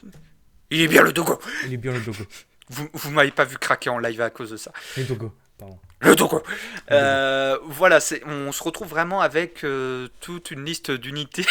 Il 0.70 0.80
est 0.80 0.88
bien 0.88 1.02
le 1.02 1.12
dogo. 1.12 1.38
Il 1.66 1.74
est 1.74 1.76
bien 1.76 1.92
le 1.92 2.00
dogo. 2.00 2.24
Vous, 2.70 2.88
vous 2.92 3.10
m'avez 3.10 3.30
pas 3.30 3.44
vu 3.44 3.58
craquer 3.58 3.90
en 3.90 3.98
live 3.98 4.20
à 4.20 4.30
cause 4.30 4.50
de 4.50 4.56
ça. 4.56 4.72
Les 4.96 5.04
dogos, 5.04 5.32
pardon. 5.58 5.78
Le 6.00 6.16
dogo. 6.16 6.42
Euh, 6.90 7.58
voilà, 7.64 7.98
on 8.26 8.52
se 8.52 8.62
retrouve 8.62 8.88
vraiment 8.88 9.20
avec 9.20 9.64
euh, 9.64 10.08
toute 10.20 10.50
une 10.50 10.64
liste 10.64 10.90
d'unités 10.90 11.46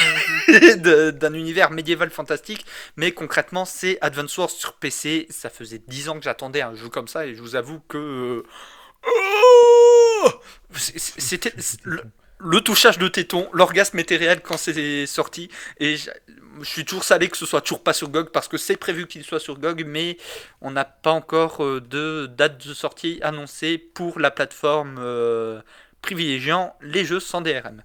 d'un 0.78 1.34
univers 1.34 1.72
médiéval 1.72 2.10
fantastique, 2.11 2.65
mais 2.95 3.11
concrètement 3.14 3.65
c'est 3.65 3.98
Advance 4.02 4.38
Wars 4.38 4.49
sur 4.49 4.74
PC. 4.74 5.28
Ça 5.30 5.49
faisait 5.49 5.82
10 5.88 6.10
ans 6.10 6.18
que 6.18 6.24
j'attendais 6.24 6.61
un 6.61 6.76
jeu 6.76 6.90
comme 6.90 7.07
ça 7.07 7.26
et 7.26 7.34
je 7.36 7.41
vous 7.41 7.56
avoue 7.56 7.80
que 7.88 7.98
euh, 7.98 8.44
oh 9.07 10.30
c'était 10.76 11.53
le, 12.39 12.61
touchage 12.61 12.97
de 12.97 13.07
téton, 13.07 13.47
l'orgasme 13.53 13.99
était 13.99 14.18
réel 14.18 14.41
quand 14.41 14.57
c'est 14.57 15.05
sorti. 15.05 15.49
Et 15.80 15.97
je, 15.97 16.10
suis 16.64 16.85
toujours 16.85 17.03
salé 17.03 17.30
que 17.30 17.38
ce 17.38 17.45
soit 17.45 17.61
toujours 17.61 17.84
pas 17.84 17.93
sur 17.93 18.10
GOG 18.10 18.30
parce 18.30 18.47
que 18.47 18.57
c'est 18.57 18.77
prévu 18.77 19.07
qu'il 19.07 19.23
soit 19.23 19.39
sur 19.39 19.60
GOG, 19.60 19.84
mais 19.85 20.18
on 20.61 20.72
n'a 20.72 20.85
pas 20.85 21.11
encore 21.11 21.64
euh, 21.64 21.81
de 21.81 22.27
date 22.27 22.65
de 22.68 22.73
sortie 22.73 23.19
annoncée 23.23 23.77
pour 23.77 24.19
la 24.19 24.31
plateforme 24.31 24.97
euh, 24.99 25.61
privilégiant 26.01 26.76
les 26.81 27.05
jeux 27.05 27.19
sans 27.19 27.41
DRM. 27.41 27.84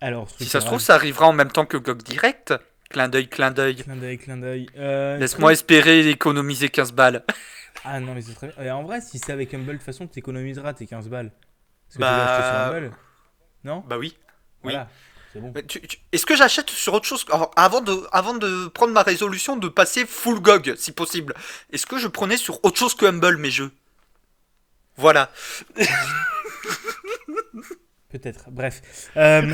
Alors, 0.00 0.28
Si 0.30 0.46
ça 0.46 0.60
se 0.60 0.66
trouve, 0.66 0.80
ça 0.80 0.94
arrivera 0.94 1.26
en 1.26 1.32
même 1.32 1.50
temps 1.50 1.66
que 1.66 1.76
GOG 1.76 2.02
Direct. 2.02 2.54
Clin 2.90 3.08
d'œil, 3.08 3.28
clin 3.28 3.50
d'œil. 3.50 3.76
Clin 3.76 3.96
d'œil, 3.96 4.18
clin 4.18 4.36
d'œil. 4.36 4.68
Euh, 4.76 5.18
Laisse-moi 5.18 5.52
espérer 5.52 6.08
économiser 6.08 6.68
15 6.68 6.92
balles. 6.92 7.22
Ah 7.88 8.00
non, 8.00 8.14
mais 8.14 8.20
c'est 8.22 8.34
très 8.34 8.48
bien. 8.48 8.64
Et 8.64 8.70
en 8.70 8.82
vrai, 8.82 9.00
si 9.00 9.18
c'est 9.20 9.30
avec 9.30 9.54
Humble, 9.54 9.66
de 9.66 9.72
toute 9.74 9.82
façon, 9.82 10.08
tu 10.08 10.18
économiseras 10.18 10.72
tes 10.72 10.86
15 10.86 11.08
balles. 11.08 11.30
Parce 11.86 11.96
que 11.96 12.00
Bah, 12.00 12.10
tu 12.10 12.16
l'as 12.16 12.32
acheté 12.32 12.48
sur 12.48 12.76
Humble. 12.76 12.96
Non 13.66 13.82
Bah 13.86 13.98
oui. 13.98 14.16
Oui. 14.64 14.72
Voilà, 14.72 14.88
c'est 15.32 15.40
bon. 15.40 15.52
Tu- 15.66 15.80
Est-ce 16.12 16.24
que 16.24 16.36
j'achète 16.36 16.70
sur 16.70 16.94
autre 16.94 17.04
chose 17.06 17.24
Alors, 17.32 17.50
avant 17.56 17.80
de, 17.80 17.94
avant 18.12 18.34
de 18.34 18.68
prendre 18.68 18.92
ma 18.92 19.02
résolution 19.02 19.56
de 19.56 19.68
passer 19.68 20.06
full 20.06 20.40
GOG, 20.40 20.76
si 20.76 20.92
possible, 20.92 21.34
est-ce 21.72 21.84
que 21.86 21.98
je 21.98 22.06
prenais 22.08 22.36
sur 22.36 22.64
autre 22.64 22.78
chose 22.78 22.94
que 22.94 23.06
Humble 23.06 23.36
mes 23.38 23.50
jeux? 23.50 23.72
Voilà. 24.96 25.30
Peut-être. 28.08 28.50
Bref. 28.50 29.10
Euh, 29.16 29.52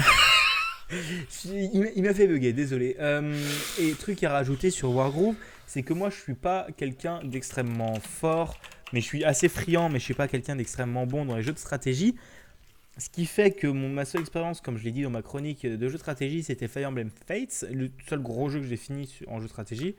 il 1.45 1.81
m'a- 1.81 1.89
il 1.97 2.03
m'a 2.03 2.15
fait 2.15 2.27
bugger, 2.27 2.53
désolé. 2.53 2.97
Euh, 3.01 3.35
et 3.79 3.93
truc 3.95 4.23
à 4.25 4.31
rajouter 4.31 4.71
sur 4.71 4.91
Wargroove, 4.91 5.35
c'est 5.67 5.83
que 5.83 5.93
moi 5.95 6.11
je 6.11 6.17
suis 6.21 6.35
pas 6.35 6.67
quelqu'un 6.77 7.21
d'extrêmement 7.25 7.99
fort, 8.01 8.59
mais 8.93 9.01
je 9.01 9.07
suis 9.07 9.25
assez 9.25 9.49
friand, 9.49 9.89
mais 9.89 9.99
je 9.99 10.05
suis 10.05 10.15
pas 10.15 10.29
quelqu'un 10.29 10.57
d'extrêmement 10.57 11.07
bon 11.07 11.25
dans 11.25 11.37
les 11.37 11.43
jeux 11.43 11.53
de 11.55 11.59
stratégie. 11.59 12.15
Ce 12.99 13.09
qui 13.09 13.25
fait 13.27 13.53
que 13.53 13.67
mon, 13.67 13.89
ma 13.89 14.05
seule 14.05 14.21
expérience, 14.21 14.61
comme 14.61 14.77
je 14.77 14.85
l'ai 14.85 14.93
dit 14.93 15.03
dans 15.03 15.11
ma 15.11 15.23
chronique 15.23 15.65
de 15.67 15.87
jeu 15.89 15.95
de 15.95 15.99
stratégie, 15.99 16.43
c'était 16.43 16.69
Fire 16.69 16.89
Emblem 16.89 17.11
Fates, 17.27 17.65
le 17.73 17.91
seul 18.09 18.21
gros 18.21 18.51
jeu 18.51 18.61
que 18.61 18.67
j'ai 18.67 18.77
fini 18.77 19.09
en 19.29 19.39
jeu 19.39 19.45
de 19.45 19.51
stratégie. 19.51 19.97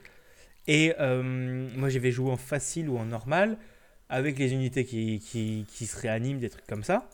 Et 0.68 0.94
euh, 1.00 1.68
moi 1.76 1.90
j'avais 1.90 2.12
joué 2.12 2.32
en 2.32 2.38
facile 2.38 2.90
ou 2.90 2.98
en 2.98 3.06
normal, 3.06 3.58
avec 4.10 4.38
les 4.38 4.54
unités 4.54 4.86
qui, 4.86 5.20
qui, 5.20 5.66
qui 5.74 5.88
se 5.88 6.00
réaniment, 6.00 6.40
des 6.40 6.50
trucs 6.50 6.68
comme 6.68 6.84
ça. 6.84 7.10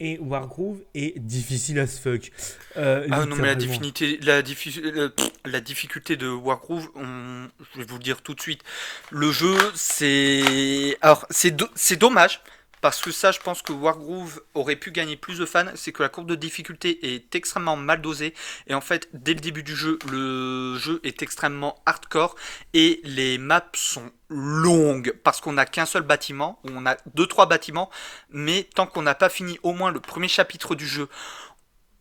Et 0.00 0.16
Wargroove 0.20 0.78
est 0.94 1.18
difficile 1.18 1.80
as 1.80 1.98
fuck. 1.98 2.30
Euh, 2.76 3.08
Ah 3.10 3.26
non, 3.26 3.34
mais 3.34 3.48
la, 3.48 3.56
difficulté, 3.56 4.18
la, 4.22 4.42
diffi- 4.42 4.80
pff, 4.80 5.28
la 5.44 5.60
difficulté 5.60 6.16
de 6.16 6.28
Wargroove, 6.28 6.88
on- 6.94 7.48
je 7.74 7.80
vais 7.80 7.84
vous 7.84 7.96
le 7.98 8.02
dire 8.04 8.22
tout 8.22 8.34
de 8.34 8.40
suite. 8.40 8.62
Le 9.10 9.32
jeu, 9.32 9.56
c'est. 9.74 10.96
Alors, 11.00 11.26
c'est 11.30 11.96
dommage. 11.98 12.40
Parce 12.80 13.00
que 13.00 13.10
ça, 13.10 13.32
je 13.32 13.40
pense 13.40 13.62
que 13.62 13.72
Wargroove 13.72 14.40
aurait 14.54 14.76
pu 14.76 14.90
gagner 14.90 15.16
plus 15.16 15.38
de 15.38 15.46
fans. 15.46 15.66
C'est 15.74 15.92
que 15.92 16.02
la 16.02 16.08
courbe 16.08 16.28
de 16.28 16.34
difficulté 16.34 17.14
est 17.14 17.34
extrêmement 17.34 17.76
mal 17.76 18.00
dosée. 18.00 18.34
Et 18.66 18.74
en 18.74 18.80
fait, 18.80 19.08
dès 19.12 19.34
le 19.34 19.40
début 19.40 19.62
du 19.62 19.76
jeu, 19.76 19.98
le 20.10 20.76
jeu 20.78 21.00
est 21.04 21.22
extrêmement 21.22 21.80
hardcore. 21.86 22.34
Et 22.74 23.00
les 23.04 23.38
maps 23.38 23.62
sont 23.74 24.10
longues. 24.28 25.14
Parce 25.24 25.40
qu'on 25.40 25.52
n'a 25.52 25.66
qu'un 25.66 25.86
seul 25.86 26.02
bâtiment. 26.02 26.60
Ou 26.64 26.70
on 26.74 26.86
a 26.86 26.96
deux, 27.14 27.26
trois 27.26 27.46
bâtiments. 27.46 27.90
Mais 28.30 28.68
tant 28.74 28.86
qu'on 28.86 29.02
n'a 29.02 29.14
pas 29.14 29.28
fini 29.28 29.58
au 29.62 29.72
moins 29.72 29.90
le 29.90 30.00
premier 30.00 30.28
chapitre 30.28 30.74
du 30.74 30.86
jeu, 30.86 31.08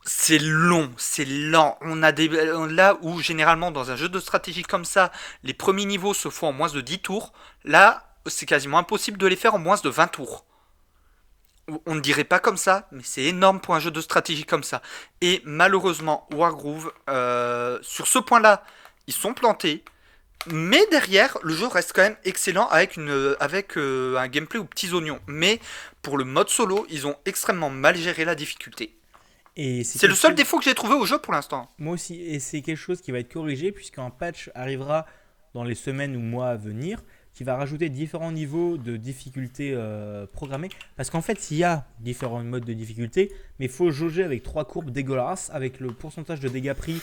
c'est 0.08 0.40
long, 0.40 0.92
c'est 0.98 1.26
lent. 1.26 1.78
On 1.82 2.02
a 2.02 2.14
des 2.14 2.30
là 2.30 2.98
où 3.02 3.20
généralement 3.20 3.72
dans 3.72 3.92
un 3.92 3.98
jeu 3.98 4.08
de 4.08 4.20
stratégie 4.20 4.64
comme 4.64 4.86
ça, 4.86 5.12
les 5.44 5.54
premiers 5.54 5.86
niveaux 5.86 6.14
se 6.14 6.30
font 6.30 6.48
en 6.48 6.54
moins 6.54 6.70
de 6.70 6.80
10 6.80 7.00
tours. 7.00 7.34
Là, 7.66 8.16
c'est 8.26 8.46
quasiment 8.46 8.78
impossible 8.78 9.18
de 9.18 9.28
les 9.28 9.36
faire 9.36 9.56
en 9.56 9.60
moins 9.60 9.76
de 9.76 9.90
20 9.90 10.08
tours. 10.08 10.46
On 11.86 11.96
ne 11.96 12.00
dirait 12.00 12.24
pas 12.24 12.40
comme 12.40 12.56
ça, 12.58 12.88
mais 12.92 13.02
c'est 13.04 13.24
énorme 13.24 13.60
pour 13.60 13.76
un 13.76 13.80
jeu 13.80 13.92
de 13.92 14.00
stratégie 14.02 14.46
comme 14.46 14.64
ça. 14.64 14.82
Et 15.22 15.42
malheureusement, 15.44 16.28
Wargroove, 16.34 16.92
euh, 17.10 17.78
sur 17.82 18.08
ce 18.08 18.20
point-là, 18.20 18.64
ils 19.08 19.14
sont 19.14 19.34
plantés. 19.34 19.84
Mais 20.50 20.80
derrière, 20.92 21.38
le 21.44 21.54
jeu 21.54 21.68
reste 21.68 21.92
quand 21.94 22.04
même 22.04 22.16
excellent 22.24 22.68
avec, 22.70 22.96
une, 22.96 23.36
avec 23.42 23.78
euh, 23.78 24.16
un 24.18 24.30
gameplay 24.30 24.60
aux 24.60 24.64
petits 24.66 24.94
oignons. 24.94 25.20
Mais 25.28 25.60
pour 26.02 26.18
le 26.18 26.24
mode 26.24 26.48
solo, 26.48 26.86
ils 26.90 27.06
ont 27.06 27.18
extrêmement 27.26 27.70
mal 27.70 27.98
géré 27.98 28.24
la 28.24 28.36
difficulté. 28.36 28.96
Et 29.58 29.84
C'est 29.84 30.08
le 30.08 30.14
seul 30.16 30.32
chose- 30.32 30.36
défaut 30.38 30.60
que 30.60 30.64
j'ai 30.64 30.76
trouvé 30.76 30.94
au 30.94 31.06
jeu 31.06 31.18
pour 31.18 31.34
l'instant. 31.34 31.70
Moi 31.80 31.96
aussi, 31.96 32.22
et 32.22 32.40
c'est 32.40 32.62
quelque 32.62 32.78
chose 32.78 33.02
qui 33.02 33.12
va 33.12 33.20
être 33.20 33.34
corrigé 33.34 33.72
puisqu'un 33.74 34.10
patch 34.10 34.50
arrivera 34.56 35.06
dans 35.54 35.64
les 35.66 35.76
semaines 35.76 36.16
ou 36.16 36.20
mois 36.20 36.50
à 36.50 36.56
venir 36.56 37.00
qui 37.38 37.44
va 37.44 37.56
rajouter 37.56 37.90
différents 37.90 38.32
niveaux 38.32 38.78
de 38.78 38.98
difficulté 38.98 39.72
euh, 39.76 40.26
programmés. 40.26 40.70
Parce 40.96 41.12
qu'en 41.12 41.22
fait, 41.22 41.52
il 41.52 41.58
y 41.58 41.64
a 41.64 41.86
différents 42.00 42.44
modes 42.44 42.66
de 42.66 42.74
difficulté, 42.74 43.32
mais 43.60 43.66
il 43.66 43.72
faut 43.72 43.92
jauger 43.92 44.24
avec 44.24 44.42
trois 44.42 44.66
courbes 44.66 44.90
dégueulasses 44.90 45.52
avec 45.54 45.80
le 45.80 45.90
pourcentage 45.92 46.40
de 46.40 46.50
dégâts 46.50 46.74
pris, 46.74 47.00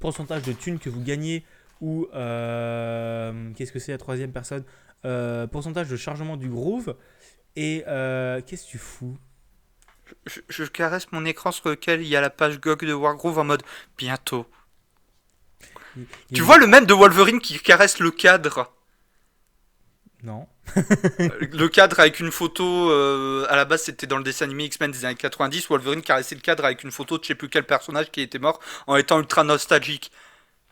pourcentage 0.00 0.42
de 0.42 0.52
thunes 0.52 0.80
que 0.80 0.90
vous 0.90 1.00
gagnez 1.02 1.44
ou 1.80 2.08
euh, 2.14 3.52
qu'est-ce 3.54 3.70
que 3.70 3.78
c'est 3.78 3.92
la 3.92 3.98
troisième 3.98 4.32
personne 4.32 4.64
Euh, 5.04 5.46
Pourcentage 5.46 5.88
de 5.88 5.96
chargement 5.96 6.36
du 6.36 6.48
groove. 6.48 6.96
Et 7.54 7.84
euh, 7.86 8.40
qu'est-ce 8.44 8.64
que 8.66 8.70
tu 8.72 8.78
fous? 8.78 9.16
Je, 10.26 10.40
je 10.48 10.64
caresse 10.64 11.12
mon 11.12 11.24
écran 11.24 11.52
sur 11.52 11.68
lequel 11.68 12.00
il 12.02 12.08
y 12.08 12.16
a 12.16 12.20
la 12.20 12.30
page 12.30 12.60
GOG 12.60 12.84
de 12.86 12.92
Wargroove 12.92 13.38
en 13.38 13.44
mode 13.44 13.62
bientôt. 13.96 14.46
Il- 15.96 16.06
Tu 16.34 16.42
vois 16.42 16.58
le 16.58 16.66
même 16.66 16.86
de 16.86 16.92
Wolverine 16.94 17.38
qui 17.40 17.56
caresse 17.60 18.00
le 18.00 18.10
cadre? 18.10 18.72
Non. 20.26 20.48
Le 21.52 21.68
cadre 21.68 22.00
avec 22.00 22.18
une 22.18 22.32
photo, 22.32 22.90
euh, 22.90 23.46
à 23.48 23.54
la 23.54 23.64
base 23.64 23.82
c'était 23.82 24.08
dans 24.08 24.18
le 24.18 24.24
dessin 24.24 24.46
animé 24.46 24.64
X-Men 24.64 24.90
des 24.90 25.04
années 25.04 25.14
90, 25.14 25.68
Wolverine 25.68 26.02
caressait 26.02 26.34
le 26.34 26.40
cadre 26.40 26.64
avec 26.64 26.82
une 26.82 26.90
photo 26.90 27.16
de 27.16 27.22
je 27.22 27.28
sais 27.28 27.34
plus 27.36 27.48
quel 27.48 27.62
personnage 27.64 28.10
qui 28.10 28.22
était 28.22 28.40
mort 28.40 28.58
en 28.88 28.96
étant 28.96 29.20
ultra 29.20 29.44
nostalgique. 29.44 30.10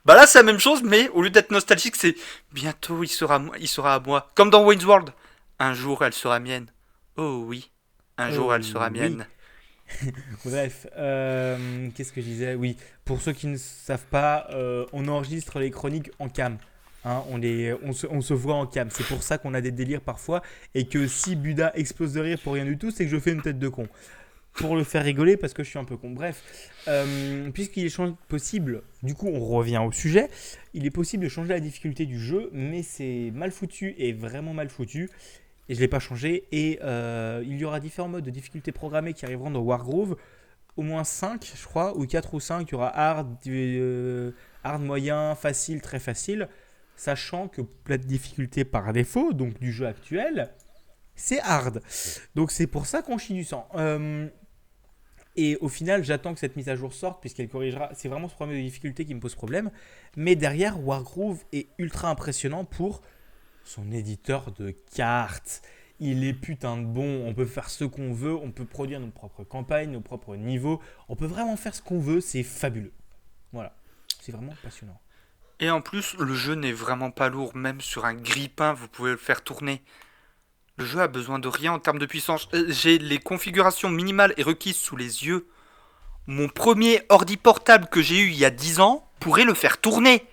Bah 0.04 0.16
là 0.16 0.26
c'est 0.26 0.38
la 0.40 0.42
même 0.42 0.58
chose, 0.58 0.82
mais 0.82 1.08
au 1.10 1.22
lieu 1.22 1.30
d'être 1.30 1.52
nostalgique, 1.52 1.94
c'est 1.94 2.16
bientôt 2.52 3.04
il 3.04 3.08
sera, 3.08 3.40
il 3.60 3.68
sera 3.68 3.94
à 3.94 4.00
moi. 4.00 4.32
Comme 4.34 4.50
dans 4.50 4.64
Wayne's 4.64 4.84
World. 4.84 5.10
Un 5.60 5.72
jour 5.72 6.04
elle 6.04 6.14
sera 6.14 6.40
mienne. 6.40 6.66
Oh 7.16 7.44
oui, 7.46 7.70
un 8.18 8.32
jour 8.32 8.48
Oh 8.50 8.54
elle 8.54 8.64
sera 8.64 8.88
oui. 8.88 8.98
mienne. 8.98 9.24
Bref, 10.44 10.88
euh, 10.96 11.88
qu'est-ce 11.94 12.12
que 12.12 12.20
je 12.20 12.26
disais? 12.26 12.54
Oui, 12.56 12.76
pour 13.04 13.22
ceux 13.22 13.32
qui 13.32 13.46
ne 13.46 13.56
savent 13.56 14.06
pas, 14.10 14.48
euh, 14.50 14.84
on 14.92 15.06
enregistre 15.06 15.60
les 15.60 15.70
chroniques 15.70 16.10
en 16.18 16.28
cam. 16.28 16.58
Hein, 17.04 17.22
on, 17.82 17.92
se, 17.92 18.34
voit 18.34 18.54
en 18.54 18.66
cam. 18.66 18.88
C'est 18.90 19.06
pour 19.06 19.22
ça 19.22 19.38
qu'on 19.38 19.54
a 19.54 19.60
des 19.60 19.72
délires 19.72 20.00
parfois. 20.00 20.42
Et 20.74 20.86
que 20.86 21.06
si 21.06 21.36
Buda 21.36 21.72
explose 21.74 22.14
de 22.14 22.20
rire 22.20 22.38
pour 22.42 22.54
rien 22.54 22.64
du 22.64 22.78
tout, 22.78 22.90
c'est 22.90 23.04
que 23.04 23.10
je 23.10 23.18
fais 23.18 23.32
une 23.32 23.42
tête 23.42 23.58
de 23.58 23.68
con. 23.68 23.88
Pour 24.54 24.76
le 24.76 24.84
faire 24.84 25.02
rigoler 25.02 25.36
parce 25.36 25.52
que 25.52 25.64
je 25.64 25.68
suis 25.68 25.78
un 25.78 25.84
peu 25.84 25.96
con. 25.96 26.10
Bref, 26.10 26.42
euh, 26.88 27.50
puisqu'il 27.50 27.86
est 27.86 28.00
possible, 28.28 28.82
du 29.02 29.14
coup 29.14 29.26
on 29.26 29.40
revient 29.40 29.82
au 29.84 29.90
sujet, 29.90 30.30
il 30.74 30.86
est 30.86 30.92
possible 30.92 31.24
de 31.24 31.28
changer 31.28 31.48
la 31.48 31.58
difficulté 31.58 32.06
du 32.06 32.20
jeu, 32.20 32.50
mais 32.52 32.84
c'est 32.84 33.32
mal 33.34 33.50
foutu 33.50 33.96
et 33.98 34.12
vraiment 34.12 34.54
mal 34.54 34.68
foutu. 34.68 35.10
Et 35.68 35.74
je 35.74 35.80
ne 35.80 35.84
l'ai 35.84 35.88
pas 35.88 35.98
changé. 35.98 36.44
Et 36.52 36.78
euh, 36.82 37.42
il 37.44 37.58
y 37.58 37.64
aura 37.64 37.80
différents 37.80 38.08
modes 38.08 38.24
de 38.24 38.30
difficulté 38.30 38.72
programmés 38.72 39.12
qui 39.12 39.24
arriveront 39.24 39.50
dans 39.50 39.60
Wargroove. 39.60 40.16
Au 40.76 40.82
moins 40.82 41.04
5, 41.04 41.52
je 41.54 41.64
crois, 41.66 41.96
ou 41.96 42.06
4 42.06 42.34
ou 42.34 42.40
5. 42.40 42.68
Il 42.68 42.72
y 42.72 42.74
aura 42.74 42.96
hard, 42.96 43.36
euh, 43.46 44.32
hard 44.62 44.82
moyen, 44.82 45.34
facile, 45.34 45.80
très 45.80 45.98
facile. 46.00 46.48
Sachant 46.96 47.48
que 47.48 47.62
la 47.88 47.98
difficulté 47.98 48.64
par 48.64 48.92
défaut, 48.92 49.32
donc 49.32 49.58
du 49.58 49.72
jeu 49.72 49.86
actuel, 49.86 50.50
c'est 51.16 51.40
hard. 51.40 51.82
Donc 52.34 52.50
c'est 52.50 52.66
pour 52.66 52.86
ça 52.86 53.02
qu'on 53.02 53.18
chie 53.18 53.34
du 53.34 53.44
sang. 53.44 53.68
Euh, 53.74 54.28
et 55.36 55.56
au 55.56 55.68
final, 55.68 56.04
j'attends 56.04 56.32
que 56.32 56.40
cette 56.40 56.56
mise 56.56 56.68
à 56.68 56.76
jour 56.76 56.92
sorte, 56.92 57.20
puisqu'elle 57.20 57.48
corrigera. 57.48 57.90
C'est 57.94 58.08
vraiment 58.08 58.28
ce 58.28 58.34
problème 58.34 58.58
de 58.58 58.62
difficulté 58.62 59.04
qui 59.04 59.14
me 59.14 59.20
pose 59.20 59.34
problème. 59.34 59.70
Mais 60.16 60.36
derrière, 60.36 60.80
Wargroove 60.80 61.42
est 61.52 61.68
ultra 61.78 62.08
impressionnant 62.08 62.64
pour 62.64 63.02
son 63.64 63.90
éditeur 63.90 64.52
de 64.52 64.70
cartes. 64.94 65.62
Il 66.00 66.24
est 66.24 66.34
putain 66.34 66.76
de 66.76 66.84
bon, 66.84 67.26
on 67.26 67.34
peut 67.34 67.46
faire 67.46 67.70
ce 67.70 67.84
qu'on 67.84 68.12
veut, 68.12 68.34
on 68.34 68.50
peut 68.50 68.64
produire 68.64 69.00
nos 69.00 69.10
propres 69.10 69.44
campagnes, 69.44 69.90
nos 69.90 70.00
propres 70.00 70.36
niveaux, 70.36 70.80
on 71.08 71.14
peut 71.14 71.26
vraiment 71.26 71.56
faire 71.56 71.74
ce 71.74 71.82
qu'on 71.82 72.00
veut, 72.00 72.20
c'est 72.20 72.42
fabuleux. 72.42 72.92
Voilà, 73.52 73.76
c'est 74.20 74.32
vraiment 74.32 74.54
passionnant. 74.62 75.00
Et 75.60 75.70
en 75.70 75.80
plus, 75.80 76.14
le 76.18 76.34
jeu 76.34 76.54
n'est 76.54 76.72
vraiment 76.72 77.10
pas 77.10 77.28
lourd, 77.28 77.54
même 77.56 77.80
sur 77.80 78.04
un 78.04 78.14
grippin, 78.14 78.72
vous 78.74 78.88
pouvez 78.88 79.12
le 79.12 79.16
faire 79.16 79.42
tourner. 79.42 79.82
Le 80.76 80.84
jeu 80.84 81.00
a 81.00 81.06
besoin 81.08 81.38
de 81.38 81.46
rien 81.48 81.72
en 81.72 81.78
termes 81.78 81.98
de 82.00 82.06
puissance. 82.06 82.48
Euh, 82.54 82.66
J'ai 82.68 82.98
les 82.98 83.18
configurations 83.18 83.88
minimales 83.90 84.34
et 84.36 84.42
requises 84.42 84.76
sous 84.76 84.96
les 84.96 85.24
yeux. 85.26 85.46
Mon 86.26 86.48
premier 86.48 87.02
ordi 87.10 87.36
portable 87.36 87.86
que 87.88 88.02
j'ai 88.02 88.18
eu 88.18 88.28
il 88.30 88.36
y 88.36 88.44
a 88.44 88.50
10 88.50 88.80
ans 88.80 89.08
pourrait 89.20 89.44
le 89.44 89.54
faire 89.54 89.80
tourner. 89.80 90.26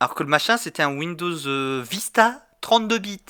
Alors 0.00 0.14
que 0.14 0.22
le 0.22 0.28
machin, 0.28 0.56
c'était 0.56 0.82
un 0.82 0.96
Windows 0.96 1.46
euh, 1.46 1.82
Vista 1.88 2.46
32 2.60 2.98
bits. 2.98 3.20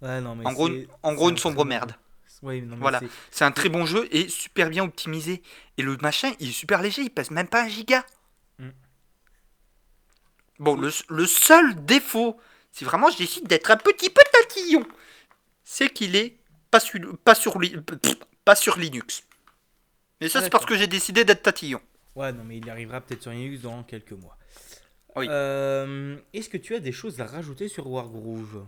Ouais, 0.00 0.20
non, 0.20 0.36
mais 0.36 0.46
En 0.46 0.52
gros, 0.52 0.68
en 1.02 1.14
gros 1.14 1.26
un 1.26 1.30
une 1.30 1.38
sombre 1.38 1.64
merde. 1.64 1.94
Ouais, 2.42 2.60
non, 2.60 2.76
mais 2.76 2.82
Voilà. 2.82 3.00
c'est- 3.00 3.08
C'est 3.32 3.44
un 3.44 3.50
très 3.50 3.68
bon 3.68 3.84
jeu 3.84 4.06
et 4.12 4.28
super 4.28 4.70
bien 4.70 4.84
optimisé. 4.84 5.42
Et 5.76 5.82
le 5.82 5.96
machin, 6.00 6.30
il 6.38 6.50
est 6.50 6.52
super 6.52 6.82
léger, 6.82 7.02
il 7.02 7.10
pèse 7.10 7.32
même 7.32 7.48
pas 7.48 7.64
un 7.64 7.68
giga. 7.68 8.04
Bon, 10.58 10.74
le, 10.76 10.90
le 11.08 11.26
seul 11.26 11.84
défaut, 11.84 12.38
si 12.72 12.84
vraiment 12.84 13.10
je 13.10 13.18
décide 13.18 13.46
d'être 13.46 13.70
un 13.70 13.76
petit 13.76 14.10
peu 14.10 14.22
tatillon, 14.32 14.84
c'est 15.64 15.88
qu'il 15.90 16.16
est 16.16 16.36
pas, 16.70 16.80
sur- 16.80 17.16
pas, 17.18 17.34
sur, 17.34 17.58
li- 17.60 17.76
pff, 17.76 18.14
pas 18.44 18.56
sur 18.56 18.78
Linux. 18.78 19.24
Mais 20.20 20.28
ça, 20.28 20.42
c'est 20.42 20.50
parce 20.50 20.66
que 20.66 20.76
j'ai 20.76 20.88
décidé 20.88 21.24
d'être 21.24 21.42
tatillon. 21.42 21.80
Ouais, 22.16 22.32
non, 22.32 22.42
mais 22.44 22.56
il 22.58 22.68
arrivera 22.68 23.00
peut-être 23.00 23.22
sur 23.22 23.30
Linux 23.30 23.60
dans 23.62 23.82
quelques 23.84 24.12
mois. 24.12 24.36
Oui. 25.14 25.26
Euh, 25.30 26.16
Est-ce 26.32 26.48
que 26.48 26.56
tu 26.56 26.74
as 26.74 26.80
des 26.80 26.92
choses 26.92 27.20
à 27.20 27.26
rajouter 27.26 27.68
sur 27.68 27.86
Wargroove 27.86 28.66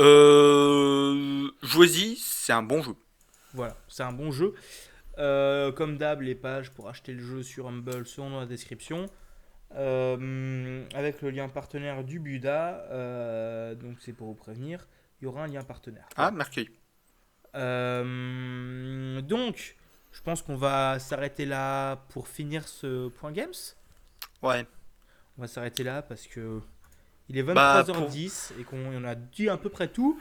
Euh. 0.00 1.50
Jouez-y, 1.62 2.16
c'est 2.16 2.52
un 2.52 2.62
bon 2.62 2.82
jeu. 2.82 2.94
Voilà, 3.54 3.76
c'est 3.88 4.02
un 4.02 4.12
bon 4.12 4.30
jeu. 4.30 4.54
Euh, 5.18 5.72
comme 5.72 5.96
d'hab, 5.98 6.20
les 6.20 6.34
pages 6.34 6.70
pour 6.70 6.88
acheter 6.88 7.12
le 7.12 7.22
jeu 7.24 7.42
sur 7.42 7.66
Humble 7.66 8.06
seront 8.06 8.30
dans 8.30 8.40
la 8.40 8.46
description. 8.46 9.06
Euh, 9.74 10.84
avec 10.94 11.20
le 11.20 11.30
lien 11.30 11.48
partenaire 11.48 12.02
du 12.02 12.20
Buda, 12.20 12.86
euh, 12.90 13.74
donc 13.74 13.98
c'est 14.00 14.12
pour 14.12 14.28
vous 14.28 14.34
prévenir, 14.34 14.86
il 15.20 15.24
y 15.24 15.26
aura 15.26 15.44
un 15.44 15.46
lien 15.46 15.62
partenaire. 15.62 16.08
Ah, 16.16 16.30
merci. 16.30 16.70
Euh, 17.54 19.20
donc, 19.22 19.76
je 20.12 20.22
pense 20.22 20.42
qu'on 20.42 20.56
va 20.56 20.98
s'arrêter 20.98 21.44
là 21.44 21.96
pour 22.08 22.28
finir 22.28 22.66
ce 22.66 23.08
point 23.08 23.32
games. 23.32 23.52
Ouais. 24.42 24.66
On 25.36 25.42
va 25.42 25.48
s'arrêter 25.48 25.84
là 25.84 26.02
parce 26.02 26.26
que 26.26 26.60
il 27.28 27.36
est 27.36 27.42
Bah, 27.42 27.82
23h10 27.82 28.52
et 28.58 28.64
qu'on 28.64 28.78
on 28.86 29.04
a 29.04 29.14
dit 29.14 29.48
à 29.48 29.56
peu 29.58 29.68
près 29.68 29.88
tout. 29.88 30.18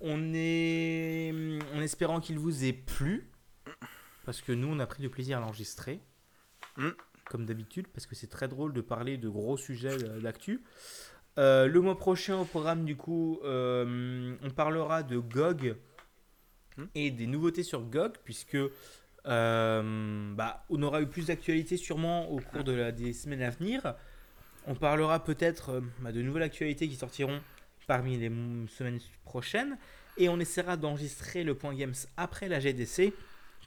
On 0.00 0.32
est 0.34 1.32
en 1.74 1.80
espérant 1.80 2.20
qu'il 2.20 2.38
vous 2.38 2.64
ait 2.64 2.72
plu 2.72 3.30
parce 4.24 4.40
que 4.40 4.52
nous 4.52 4.68
on 4.68 4.78
a 4.78 4.86
pris 4.86 5.02
du 5.02 5.08
plaisir 5.08 5.38
à 5.38 5.40
l'enregistrer 5.40 6.00
Mm. 6.76 6.90
Comme 7.28 7.46
d'habitude 7.46 7.86
parce 7.88 8.06
que 8.06 8.14
c'est 8.14 8.26
très 8.26 8.48
drôle 8.48 8.72
de 8.72 8.80
parler 8.80 9.16
de 9.16 9.28
gros 9.28 9.56
sujets 9.56 10.02
euh, 10.02 10.20
d'actu. 10.20 10.62
Euh, 11.38 11.66
le 11.66 11.80
mois 11.80 11.96
prochain 11.96 12.38
au 12.40 12.44
programme 12.44 12.84
du 12.84 12.96
coup 12.96 13.38
euh, 13.44 14.34
on 14.42 14.50
parlera 14.50 15.02
de 15.02 15.18
GOG 15.18 15.76
Mm. 16.78 16.84
et 16.94 17.10
des 17.10 17.26
nouveautés 17.26 17.62
sur 17.62 17.82
GOG 17.82 18.14
puisque 18.24 18.56
euh, 19.26 20.34
bah, 20.34 20.64
on 20.70 20.82
aura 20.82 21.02
eu 21.02 21.06
plus 21.06 21.26
d'actualités 21.26 21.76
sûrement 21.76 22.30
au 22.30 22.40
cours 22.40 22.64
de 22.64 22.72
la, 22.72 22.92
des 22.92 23.12
semaines 23.12 23.42
à 23.42 23.50
venir. 23.50 23.94
On 24.66 24.74
parlera 24.74 25.22
peut-être 25.24 25.82
bah, 26.00 26.12
de 26.12 26.22
nouvelles 26.22 26.44
actualités 26.44 26.88
qui 26.88 26.96
sortiront 26.96 27.40
parmi 27.86 28.16
les 28.16 28.30
semaines 28.68 29.00
prochaines. 29.24 29.76
Et 30.16 30.28
on 30.28 30.38
essaiera 30.40 30.76
d'enregistrer 30.76 31.44
le 31.44 31.54
point 31.54 31.74
Games 31.74 31.94
après 32.16 32.48
la 32.48 32.60
GDC 32.60 33.12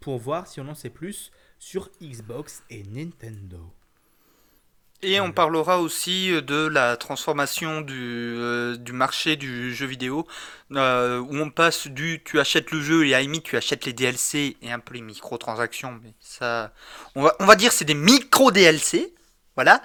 pour 0.01 0.17
voir 0.17 0.47
si 0.47 0.59
on 0.59 0.67
en 0.67 0.75
sait 0.75 0.89
plus 0.89 1.31
sur 1.61 1.89
Xbox 2.01 2.63
et 2.71 2.83
Nintendo. 2.83 3.59
Et 5.03 5.21
on 5.21 5.31
parlera 5.31 5.79
aussi 5.79 6.31
de 6.41 6.67
la 6.67 6.97
transformation 6.97 7.81
du, 7.81 7.93
euh, 8.35 8.75
du 8.75 8.93
marché 8.93 9.35
du 9.35 9.73
jeu 9.73 9.85
vidéo, 9.85 10.27
euh, 10.71 11.19
où 11.19 11.35
on 11.37 11.49
passe 11.49 11.87
du 11.87 12.21
tu 12.23 12.39
achètes 12.39 12.71
le 12.71 12.81
jeu 12.81 13.07
et 13.07 13.15
à 13.15 13.21
limite 13.21 13.43
tu 13.43 13.57
achètes 13.57 13.85
les 13.85 13.93
DLC 13.93 14.57
et 14.61 14.71
un 14.71 14.79
peu 14.79 14.95
les 14.95 15.01
microtransactions, 15.01 15.99
mais 16.03 16.13
ça, 16.19 16.73
on 17.15 17.21
va, 17.23 17.35
on 17.39 17.45
va 17.45 17.55
dire 17.55 17.71
c'est 17.71 17.85
des 17.85 17.95
micro 17.95 18.51
DLC, 18.51 19.13
voilà, 19.55 19.81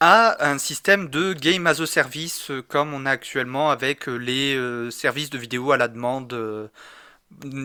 à 0.00 0.46
un 0.46 0.58
système 0.58 1.08
de 1.08 1.32
game 1.32 1.66
as 1.66 1.80
a 1.80 1.86
service 1.86 2.50
euh, 2.50 2.62
comme 2.62 2.92
on 2.92 3.06
a 3.06 3.10
actuellement 3.10 3.70
avec 3.70 4.08
euh, 4.08 4.16
les 4.16 4.54
euh, 4.54 4.90
services 4.90 5.30
de 5.30 5.38
vidéo 5.38 5.72
à 5.72 5.76
la 5.76 5.88
demande. 5.88 6.70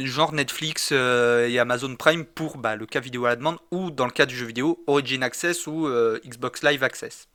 Genre 0.03 0.33
Netflix 0.33 0.89
euh, 0.91 1.47
et 1.47 1.59
Amazon 1.59 1.95
Prime 1.95 2.25
pour 2.25 2.57
bah, 2.57 2.75
le 2.75 2.85
cas 2.85 2.99
vidéo 2.99 3.25
à 3.25 3.29
la 3.29 3.35
demande 3.35 3.57
ou 3.71 3.91
dans 3.91 4.05
le 4.05 4.11
cas 4.11 4.25
du 4.25 4.35
jeu 4.35 4.45
vidéo 4.45 4.83
Origin 4.87 5.23
Access 5.23 5.67
ou 5.67 5.87
euh, 5.87 6.19
Xbox 6.25 6.63
Live 6.63 6.83
Access 6.83 7.27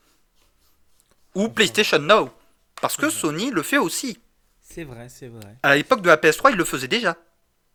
ou 1.35 1.49
PlayStation 1.49 1.99
Now 1.99 2.31
parce 2.81 2.97
que. 2.97 3.11
Sony 3.11 3.51
le 3.51 3.63
fait 3.63 3.79
aussi 3.79 4.19
C'est 4.61 4.85
vrai, 4.85 5.09
c'est 5.09 5.29
vrai, 5.29 5.57
à 5.63 5.77
l'époque 5.77 6.03
de 6.03 6.09
la 6.09 6.17
PS3 6.17 6.51
il 6.51 6.57
le 6.57 6.65
faisait 6.65 6.89
déjà 6.89 7.17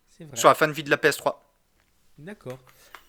c'est 0.10 0.26
vrai. 0.26 0.36
sur 0.36 0.50
la 0.50 0.56
fin 0.56 0.68
de 0.68 0.74
vie 0.74 0.84
de 0.84 0.90
la 0.90 0.98
PS3 0.98 1.36
D'accord. 2.18 2.60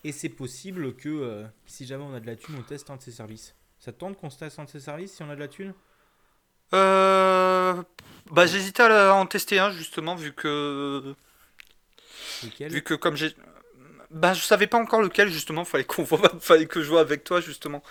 Et 0.04 0.12
c'est 0.12 0.28
possible 0.28 0.94
que 0.94 1.08
euh, 1.08 1.44
si 1.66 1.86
jamais 1.86 2.04
on 2.04 2.14
a 2.14 2.20
de 2.20 2.26
la 2.26 2.34
thune, 2.34 2.56
on 2.58 2.62
teste 2.62 2.90
un 2.90 2.96
de 2.96 3.02
ces 3.02 3.12
services. 3.12 3.54
Ça 3.78 3.92
te 3.92 3.98
tente 3.98 4.16
qu'on 4.16 4.30
se 4.30 4.38
teste 4.38 4.58
un 4.58 4.64
de 4.64 4.70
ces 4.70 4.80
services 4.80 5.12
si 5.12 5.22
on 5.22 5.30
a 5.30 5.34
de 5.34 5.40
la 5.40 5.48
thune? 5.48 5.74
Euh... 6.74 7.82
bah 8.30 8.46
j'hésitais 8.46 8.82
à 8.82 9.14
en 9.14 9.26
tester 9.26 9.58
un 9.58 9.70
justement 9.70 10.14
vu 10.14 10.32
que 10.32 11.14
Lequel 12.44 12.72
vu 12.72 12.82
que 12.82 12.94
comme 12.94 13.16
j'ai 13.16 13.34
bah 14.10 14.34
je 14.34 14.40
savais 14.42 14.66
pas 14.66 14.78
encore 14.78 15.00
lequel 15.00 15.28
justement 15.30 15.64
fallait 15.64 15.84
qu'on 15.84 16.02
voit 16.04 16.30
fallait 16.40 16.66
que 16.66 16.82
je 16.82 16.88
vois 16.88 17.00
avec 17.00 17.24
toi 17.24 17.40
justement 17.40 17.82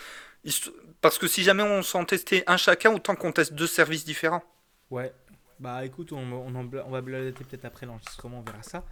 parce 1.02 1.18
que 1.18 1.28
si 1.28 1.44
jamais 1.44 1.64
on 1.64 1.82
s'en 1.84 2.06
testait 2.06 2.44
un 2.48 2.57
chacun 2.57 2.94
autant 2.94 3.15
qu'on 3.15 3.32
teste 3.32 3.53
deux 3.53 3.68
services 3.68 4.06
différents 4.06 4.44
Ouais. 4.91 5.14
Bah 5.60 5.86
écoute, 5.86 6.11
on, 6.11 6.18
on, 6.18 6.53
en 6.56 6.64
bla- 6.64 6.84
on 6.88 6.91
va 6.91 7.02
blablater 7.02 7.44
peut-être 7.45 7.65
après 7.65 7.86
l'enregistrement, 7.86 8.40
on 8.40 8.41
verra 8.41 8.61
ça. 8.64 8.84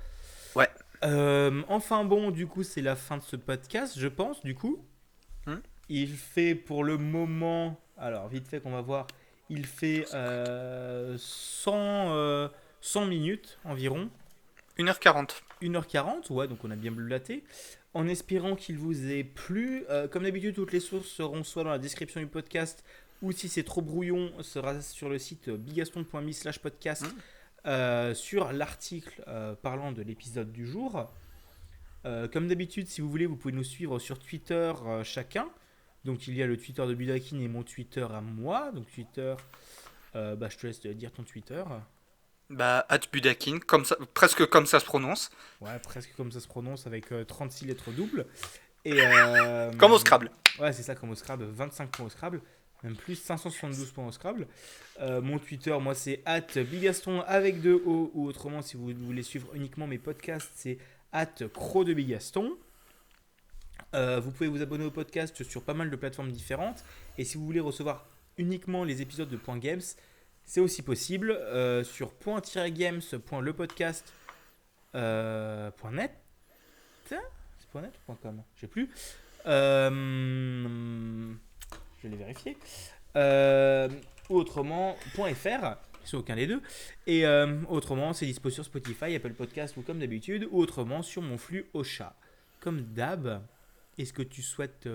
Ouais. 0.55 0.69
Euh, 1.03 1.61
enfin 1.67 2.03
bon, 2.05 2.31
du 2.31 2.47
coup, 2.47 2.63
c'est 2.63 2.81
la 2.81 2.95
fin 2.95 3.17
de 3.17 3.23
ce 3.23 3.35
podcast, 3.35 3.95
je 3.97 4.07
pense, 4.07 4.41
du 4.43 4.55
coup. 4.55 4.85
Hmm. 5.45 5.57
Il 5.89 6.15
fait 6.15 6.55
pour 6.55 6.83
le 6.83 6.97
moment... 6.97 7.79
Alors, 7.97 8.27
vite 8.27 8.47
fait 8.47 8.61
qu'on 8.61 8.71
va 8.71 8.81
voir. 8.81 9.07
Il 9.49 9.65
fait 9.65 10.05
euh, 10.13 11.15
100, 11.17 11.73
euh, 11.75 12.47
100 12.81 13.05
minutes 13.07 13.57
environ. 13.65 14.09
1h40 14.79 15.41
1h40, 15.61 16.31
ouais, 16.31 16.47
donc 16.47 16.63
on 16.63 16.71
a 16.71 16.75
bien 16.75 16.91
blablaté. 16.91 17.43
En 17.93 18.07
espérant 18.07 18.55
qu'il 18.55 18.77
vous 18.77 19.09
ait 19.11 19.23
plu. 19.23 19.83
Euh, 19.89 20.07
comme 20.07 20.23
d'habitude, 20.23 20.55
toutes 20.55 20.71
les 20.71 20.79
sources 20.79 21.07
seront 21.07 21.43
soit 21.43 21.63
dans 21.63 21.71
la 21.71 21.79
description 21.79 22.21
du 22.21 22.27
podcast 22.27 22.83
ou 23.21 23.31
si 23.33 23.49
c'est 23.49 23.63
trop 23.63 23.81
brouillon, 23.81 24.31
sera 24.41 24.79
sur 24.81 25.09
le 25.09 25.19
site 25.19 25.49
bigaston.me 25.49 26.31
slash 26.31 26.59
podcast 26.59 27.03
Mhm. 27.03 27.11
euh, 27.65 28.13
sur 28.13 28.53
l'article 28.53 29.21
euh, 29.27 29.53
parlant 29.55 29.91
de 29.91 30.01
l'épisode 30.01 30.51
du 30.53 30.65
jour. 30.65 31.11
Euh, 32.05 32.29
comme 32.29 32.47
d'habitude, 32.47 32.87
si 32.87 33.01
vous 33.01 33.09
voulez, 33.09 33.25
vous 33.25 33.35
pouvez 33.35 33.53
nous 33.53 33.63
suivre 33.65 33.99
sur 33.99 34.17
Twitter 34.19 34.71
euh, 34.85 35.03
chacun. 35.03 35.49
Donc 36.05 36.27
il 36.29 36.35
y 36.35 36.41
a 36.41 36.47
le 36.47 36.55
Twitter 36.55 36.85
de 36.87 36.93
Budakin 36.93 37.39
et 37.41 37.47
mon 37.49 37.63
Twitter 37.63 38.07
à 38.09 38.21
moi. 38.21 38.71
Donc 38.71 38.89
Twitter, 38.89 39.35
euh, 40.15 40.37
bah, 40.37 40.47
je 40.49 40.57
te 40.57 40.67
laisse 40.67 40.79
dire 40.79 41.11
ton 41.11 41.23
Twitter. 41.23 41.63
Bah, 42.49 42.85
at 42.89 43.01
Budakin, 43.11 43.59
comme 43.59 43.85
ça, 43.85 43.95
presque 44.13 44.45
comme 44.47 44.65
ça 44.65 44.79
se 44.79 44.85
prononce. 44.85 45.29
Ouais, 45.61 45.77
presque 45.83 46.11
comme 46.17 46.31
ça 46.31 46.39
se 46.39 46.47
prononce 46.47 46.87
avec 46.87 47.11
euh, 47.11 47.23
36 47.23 47.65
lettres 47.65 47.91
doubles. 47.91 48.25
Et, 48.85 48.93
euh, 48.97 49.71
Comme 49.73 49.91
au 49.91 49.99
Scrabble. 49.99 50.31
Ouais, 50.59 50.73
c'est 50.73 50.83
ça, 50.83 50.95
comme 50.95 51.11
au 51.11 51.15
Scrabble. 51.15 51.45
25 51.45 51.91
points 51.91 52.05
au 52.05 52.09
Scrabble. 52.09 52.41
Même 52.83 52.95
plus, 52.95 53.15
572 53.15 53.91
points 53.91 54.07
au 54.07 54.11
Scrabble. 54.11 54.47
Euh, 55.01 55.21
mon 55.21 55.37
Twitter, 55.37 55.77
moi, 55.79 55.93
c'est 55.95 56.21
at 56.25 56.41
Bigaston 56.55 57.21
avec 57.21 57.61
deux 57.61 57.81
O. 57.85 58.11
Ou 58.13 58.27
autrement, 58.27 58.61
si 58.61 58.77
vous 58.77 58.93
voulez 59.01 59.23
suivre 59.23 59.53
uniquement 59.53 59.85
mes 59.85 59.97
podcasts, 59.97 60.51
c'est 60.55 60.77
at 61.11 61.27
Cro 61.53 61.83
de 61.83 61.93
Bigaston. 61.93 62.57
Euh, 63.95 64.19
vous 64.19 64.31
pouvez 64.31 64.49
vous 64.49 64.61
abonner 64.61 64.85
au 64.85 64.91
podcast 64.91 65.43
sur 65.43 65.63
pas 65.63 65.73
mal 65.73 65.89
de 65.89 65.95
plateformes 65.95 66.31
différentes. 66.31 66.83
Et 67.17 67.25
si 67.25 67.37
vous 67.37 67.45
voulez 67.45 67.59
recevoir 67.59 68.05
uniquement 68.37 68.83
les 68.83 69.01
épisodes 69.01 69.29
de 69.29 69.37
Point 69.37 69.57
Games, 69.57 69.81
c'est 70.49 70.61
aussi 70.61 70.81
possible 70.81 71.29
euh, 71.29 71.83
sur 71.83 72.11
point-games.lepodcast 72.11 74.13
euh, 74.95 75.69
C'est 77.05 77.19
.net 77.75 77.93
ou 78.07 78.13
.com? 78.15 78.41
Je 78.55 78.61
sais 78.61 78.67
plus. 78.67 78.89
Euh, 79.45 81.31
je 81.97 82.01
vais 82.01 82.09
les 82.09 82.17
vérifier. 82.17 82.57
Euh, 83.15 83.89
ou 84.31 84.37
autrement, 84.37 84.95
.fr, 85.13 85.75
c'est 86.03 86.17
aucun 86.17 86.35
des 86.35 86.47
deux. 86.47 86.63
Et 87.05 87.27
autrement, 87.67 88.13
c'est 88.13 88.25
dispo 88.25 88.49
sur 88.49 88.65
Spotify, 88.65 89.13
Apple 89.13 89.33
Podcast 89.33 89.77
ou 89.77 89.83
comme 89.83 89.99
d'habitude, 89.99 90.47
ou 90.49 90.61
autrement 90.61 91.03
sur 91.03 91.21
mon 91.21 91.37
flux 91.37 91.69
Ocha. 91.75 92.15
Comme 92.59 92.81
d'hab, 92.81 93.43
est-ce 93.99 94.13
que 94.13 94.23
tu 94.23 94.41
souhaites 94.41 94.89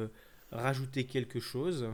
rajouter 0.50 1.06
quelque 1.06 1.38
chose? 1.38 1.88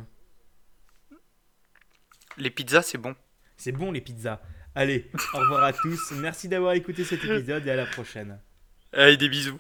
Les 2.39 2.49
pizzas, 2.49 2.81
c'est 2.81 2.97
bon. 2.97 3.15
C'est 3.61 3.73
bon 3.73 3.93
les 3.93 4.01
pizzas. 4.01 4.41
Allez, 4.75 5.11
au 5.35 5.39
revoir 5.39 5.65
à 5.65 5.75
tous. 5.75 6.13
Merci 6.13 6.49
d'avoir 6.49 6.73
écouté 6.73 7.05
cet 7.05 7.23
épisode 7.23 7.67
et 7.67 7.71
à 7.71 7.77
la 7.77 7.85
prochaine. 7.85 8.41
Allez, 8.95 9.19
des 9.19 9.29
bisous. 9.29 9.59